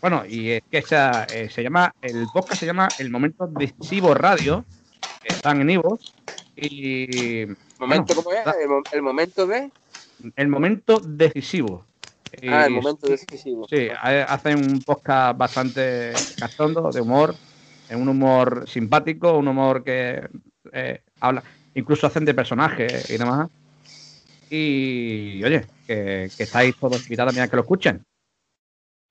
bueno, 0.00 0.24
y 0.28 0.50
es 0.50 0.62
que 0.70 0.84
eh, 1.32 1.48
se 1.48 1.62
llama, 1.62 1.94
el 2.02 2.26
podcast 2.32 2.60
se 2.60 2.66
llama 2.66 2.88
El 2.98 3.10
Momento 3.10 3.46
Decisivo 3.46 4.12
Radio, 4.12 4.64
que 4.66 4.77
están 5.28 5.60
en 5.60 5.70
Ivo. 5.70 5.98
Y. 6.56 7.46
¿Momento 7.78 8.14
cómo 8.14 8.32
es? 8.32 8.40
¿El, 8.92 9.02
momento 9.02 9.46
de? 9.46 9.70
El 10.36 10.48
momento 10.48 11.00
decisivo. 11.00 11.84
Ah, 12.48 12.66
el 12.66 12.72
momento 12.72 13.06
decisivo. 13.06 13.66
Sí, 13.68 13.88
hacen 14.00 14.58
un 14.58 14.82
podcast 14.82 15.38
bastante 15.38 16.12
cachondo, 16.38 16.90
de 16.90 17.00
humor, 17.00 17.34
un 17.90 18.08
humor 18.08 18.68
simpático, 18.68 19.38
un 19.38 19.48
humor 19.48 19.82
que 19.84 20.28
eh, 20.72 21.00
habla 21.20 21.42
incluso 21.78 22.06
hacen 22.06 22.24
de 22.24 22.34
personajes 22.34 23.10
y 23.10 23.16
demás. 23.16 23.48
Y 24.50 25.42
oye, 25.44 25.66
que, 25.86 26.24
estáis 26.38 26.76
todos 26.76 27.02
invitados 27.02 27.30
también 27.30 27.44
a 27.44 27.48
que 27.48 27.56
lo 27.56 27.62
escuchen. 27.62 28.02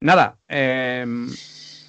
Nada, 0.02 0.38
eh, 0.48 1.06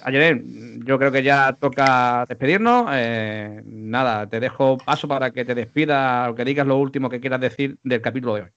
ayer 0.03 0.41
yo 0.85 0.97
creo 0.97 1.11
que 1.11 1.23
ya 1.23 1.53
toca 1.59 2.25
despedirnos. 2.27 2.87
Eh, 2.93 3.61
nada, 3.65 4.27
te 4.27 4.39
dejo 4.39 4.77
paso 4.77 5.07
para 5.07 5.31
que 5.31 5.45
te 5.45 5.55
despidas 5.55 6.29
o 6.29 6.35
que 6.35 6.45
digas 6.45 6.67
lo 6.67 6.77
último 6.77 7.09
que 7.09 7.19
quieras 7.19 7.41
decir 7.41 7.77
del 7.83 8.01
capítulo 8.01 8.35
de 8.35 8.41
hoy. 8.41 8.49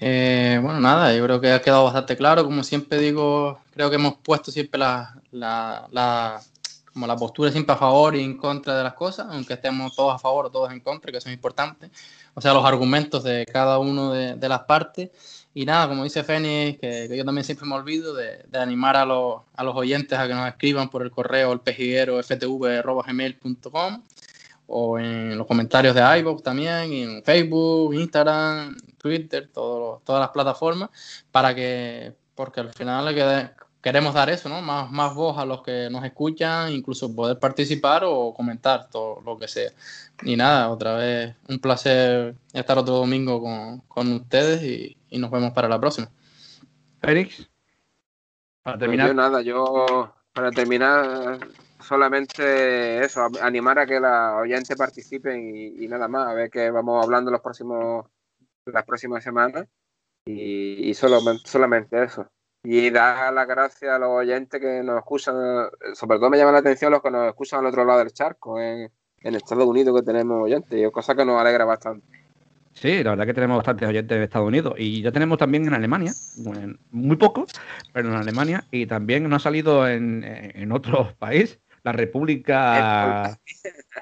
Eh, 0.00 0.58
bueno, 0.62 0.80
nada, 0.80 1.14
yo 1.14 1.24
creo 1.24 1.40
que 1.40 1.52
ha 1.52 1.60
quedado 1.60 1.84
bastante 1.84 2.16
claro. 2.16 2.44
Como 2.44 2.62
siempre 2.64 2.98
digo, 2.98 3.60
creo 3.72 3.90
que 3.90 3.96
hemos 3.96 4.18
puesto 4.18 4.50
siempre 4.50 4.78
la, 4.78 5.20
la 5.30 6.40
como 6.92 7.06
la 7.06 7.16
postura 7.16 7.50
siempre 7.50 7.74
a 7.74 7.78
favor 7.78 8.16
y 8.16 8.22
en 8.22 8.36
contra 8.36 8.76
de 8.76 8.84
las 8.84 8.94
cosas, 8.94 9.28
aunque 9.30 9.54
estemos 9.54 9.94
todos 9.94 10.14
a 10.14 10.18
favor 10.18 10.46
o 10.46 10.50
todos 10.50 10.72
en 10.72 10.80
contra, 10.80 11.10
que 11.10 11.18
eso 11.18 11.28
es 11.28 11.34
importante. 11.34 11.90
O 12.34 12.40
sea, 12.40 12.52
los 12.52 12.64
argumentos 12.64 13.22
de 13.24 13.46
cada 13.46 13.78
uno 13.78 14.12
de, 14.12 14.48
las 14.48 14.60
partes. 14.60 15.10
Y 15.52 15.66
nada, 15.66 15.88
como 15.88 16.04
dice 16.04 16.22
Fénix, 16.22 16.78
que, 16.78 17.08
yo 17.16 17.24
también 17.24 17.44
siempre 17.44 17.66
me 17.66 17.74
olvido 17.74 18.14
de, 18.14 18.46
animar 18.54 18.96
a 18.96 19.04
los, 19.04 19.42
a 19.54 19.64
los, 19.64 19.74
oyentes 19.74 20.18
a 20.18 20.28
que 20.28 20.34
nos 20.34 20.46
escriban 20.48 20.88
por 20.90 21.02
el 21.02 21.10
correo 21.10 21.52
el 21.52 21.60
pejiguero 21.60 22.22
ftv.gmail.com 22.22 24.02
o 24.72 24.98
en 24.98 25.36
los 25.36 25.46
comentarios 25.48 25.94
de 25.96 26.18
iVoox 26.20 26.42
también, 26.44 26.92
y 26.92 27.02
en 27.02 27.24
Facebook, 27.24 27.92
Instagram, 27.92 28.76
Twitter, 28.98 29.50
todas 29.52 30.00
las 30.06 30.28
plataformas, 30.28 30.90
para 31.32 31.54
que, 31.54 32.14
porque 32.36 32.60
al 32.60 32.72
final 32.72 33.12
quede, 33.12 33.50
queremos 33.80 34.14
dar 34.14 34.30
eso, 34.30 34.48
¿no? 34.48 34.60
Más, 34.62 34.90
más 34.90 35.14
voz 35.14 35.38
a 35.38 35.44
los 35.44 35.62
que 35.62 35.88
nos 35.90 36.04
escuchan, 36.04 36.72
incluso 36.72 37.14
poder 37.14 37.38
participar 37.38 38.02
o 38.04 38.34
comentar 38.34 38.88
todo 38.90 39.20
lo 39.22 39.38
que 39.38 39.48
sea. 39.48 39.70
Y 40.22 40.36
nada, 40.36 40.70
otra 40.70 40.96
vez 40.96 41.34
un 41.48 41.58
placer 41.58 42.34
estar 42.52 42.78
otro 42.78 42.94
domingo 42.94 43.42
con, 43.88 44.12
ustedes 44.12 44.62
y, 44.62 44.96
nos 45.18 45.30
vemos 45.30 45.52
para 45.52 45.68
la 45.68 45.80
próxima. 45.80 46.08
Félix, 47.00 47.48
para 48.62 48.76
pues 48.76 48.80
terminar. 48.80 49.14
nada, 49.14 49.42
yo 49.42 50.12
para 50.32 50.50
terminar 50.50 51.38
solamente 51.82 53.02
eso, 53.04 53.28
animar 53.40 53.78
a 53.78 53.86
que 53.86 53.98
la 53.98 54.36
oyentes 54.36 54.76
participen 54.76 55.74
y, 55.80 55.88
nada 55.88 56.06
más, 56.06 56.28
a 56.28 56.34
ver 56.34 56.50
qué 56.50 56.70
vamos 56.70 57.02
hablando 57.02 57.30
los 57.30 57.40
próximos 57.40 58.06
las 58.66 58.84
próximas 58.84 59.24
semanas 59.24 59.66
y, 60.26 60.90
y 60.90 60.94
solo, 60.94 61.20
solamente 61.44 62.04
eso 62.04 62.30
y 62.62 62.90
dar 62.90 63.32
las 63.32 63.48
gracias 63.48 63.90
a 63.90 63.98
los 63.98 64.08
oyentes 64.10 64.60
que 64.60 64.82
nos 64.82 64.98
escuchan, 64.98 65.34
sobre 65.94 66.18
todo 66.18 66.30
me 66.30 66.36
llama 66.36 66.52
la 66.52 66.58
atención 66.58 66.92
los 66.92 67.02
que 67.02 67.10
nos 67.10 67.28
escuchan 67.28 67.60
al 67.60 67.66
otro 67.66 67.84
lado 67.84 68.00
del 68.00 68.12
charco, 68.12 68.60
en, 68.60 68.90
Estados 69.22 69.66
Unidos 69.66 69.94
que 70.00 70.06
tenemos 70.06 70.42
oyentes, 70.42 70.90
cosa 70.90 71.14
que 71.14 71.24
nos 71.24 71.38
alegra 71.38 71.66
bastante. 71.66 72.06
Sí, 72.72 73.02
la 73.02 73.10
verdad 73.10 73.26
que 73.26 73.34
tenemos 73.34 73.58
bastantes 73.58 73.88
oyentes 73.88 74.16
en 74.16 74.22
Estados 74.22 74.48
Unidos 74.48 74.74
y 74.78 75.02
ya 75.02 75.12
tenemos 75.12 75.36
también 75.36 75.66
en 75.66 75.74
Alemania, 75.74 76.12
muy 76.90 77.16
pocos, 77.16 77.52
pero 77.92 78.08
en 78.08 78.14
Alemania 78.14 78.64
y 78.70 78.86
también 78.86 79.28
no 79.28 79.36
ha 79.36 79.40
salido 79.40 79.86
en, 79.86 80.24
en 80.24 80.72
otros 80.72 81.12
países, 81.14 81.58
la 81.82 81.92
República 81.92 83.38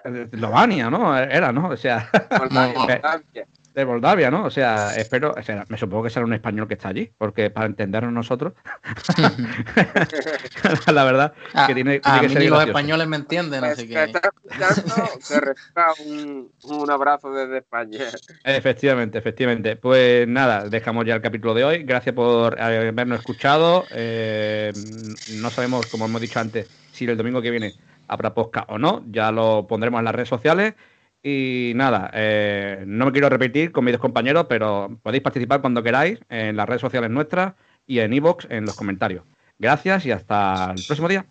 de 0.04 0.28
Eslovenia, 0.32 0.90
¿no? 0.90 1.16
Era, 1.16 1.52
¿no? 1.52 1.68
O 1.68 1.76
sea, 1.76 2.08
de 3.78 3.86
Moldavia, 3.86 4.30
¿no? 4.30 4.44
O 4.44 4.50
sea, 4.50 4.96
espero, 4.96 5.34
o 5.36 5.42
sea, 5.42 5.64
me 5.68 5.78
supongo 5.78 6.04
que 6.04 6.10
será 6.10 6.26
un 6.26 6.32
español 6.32 6.66
que 6.66 6.74
está 6.74 6.88
allí, 6.88 7.10
porque 7.16 7.48
para 7.48 7.66
entendernos 7.66 8.12
nosotros, 8.12 8.54
la 10.92 11.04
verdad, 11.04 11.32
que 11.66 11.74
tiene, 11.74 12.00
a 12.02 12.20
que 12.20 12.28
ser 12.28 12.50
los 12.50 12.64
españoles 12.64 13.06
me 13.06 13.16
entienden, 13.16 13.64
así 13.64 13.88
que... 13.88 14.12
Un, 16.04 16.50
un 16.64 16.90
abrazo 16.90 17.32
desde 17.32 17.58
España. 17.58 18.00
Efectivamente, 18.44 19.18
efectivamente. 19.18 19.76
Pues 19.76 20.26
nada, 20.26 20.68
dejamos 20.68 21.04
ya 21.06 21.14
el 21.14 21.22
capítulo 21.22 21.54
de 21.54 21.64
hoy. 21.64 21.82
Gracias 21.84 22.14
por 22.14 22.60
habernos 22.60 23.20
escuchado. 23.20 23.84
Eh, 23.92 24.72
no 25.34 25.50
sabemos, 25.50 25.86
como 25.86 26.06
hemos 26.06 26.20
dicho 26.20 26.40
antes, 26.40 26.68
si 26.92 27.04
el 27.04 27.16
domingo 27.16 27.40
que 27.40 27.50
viene 27.50 27.74
habrá 28.08 28.34
podcast 28.34 28.68
o 28.70 28.78
no. 28.78 29.04
Ya 29.10 29.30
lo 29.30 29.66
pondremos 29.68 29.98
en 30.00 30.04
las 30.06 30.14
redes 30.14 30.28
sociales. 30.28 30.74
Y 31.22 31.72
nada, 31.74 32.10
eh, 32.14 32.84
no 32.86 33.06
me 33.06 33.12
quiero 33.12 33.28
repetir 33.28 33.72
con 33.72 33.84
mis 33.84 33.92
dos 33.92 34.00
compañeros, 34.00 34.46
pero 34.48 34.98
podéis 35.02 35.22
participar 35.22 35.60
cuando 35.60 35.82
queráis 35.82 36.20
en 36.28 36.56
las 36.56 36.68
redes 36.68 36.80
sociales 36.80 37.10
nuestras 37.10 37.54
y 37.86 37.98
en 37.98 38.12
iVoox 38.12 38.46
en 38.50 38.64
los 38.64 38.76
comentarios. 38.76 39.24
Gracias 39.58 40.06
y 40.06 40.12
hasta 40.12 40.72
el 40.76 40.84
próximo 40.84 41.08
día. 41.08 41.26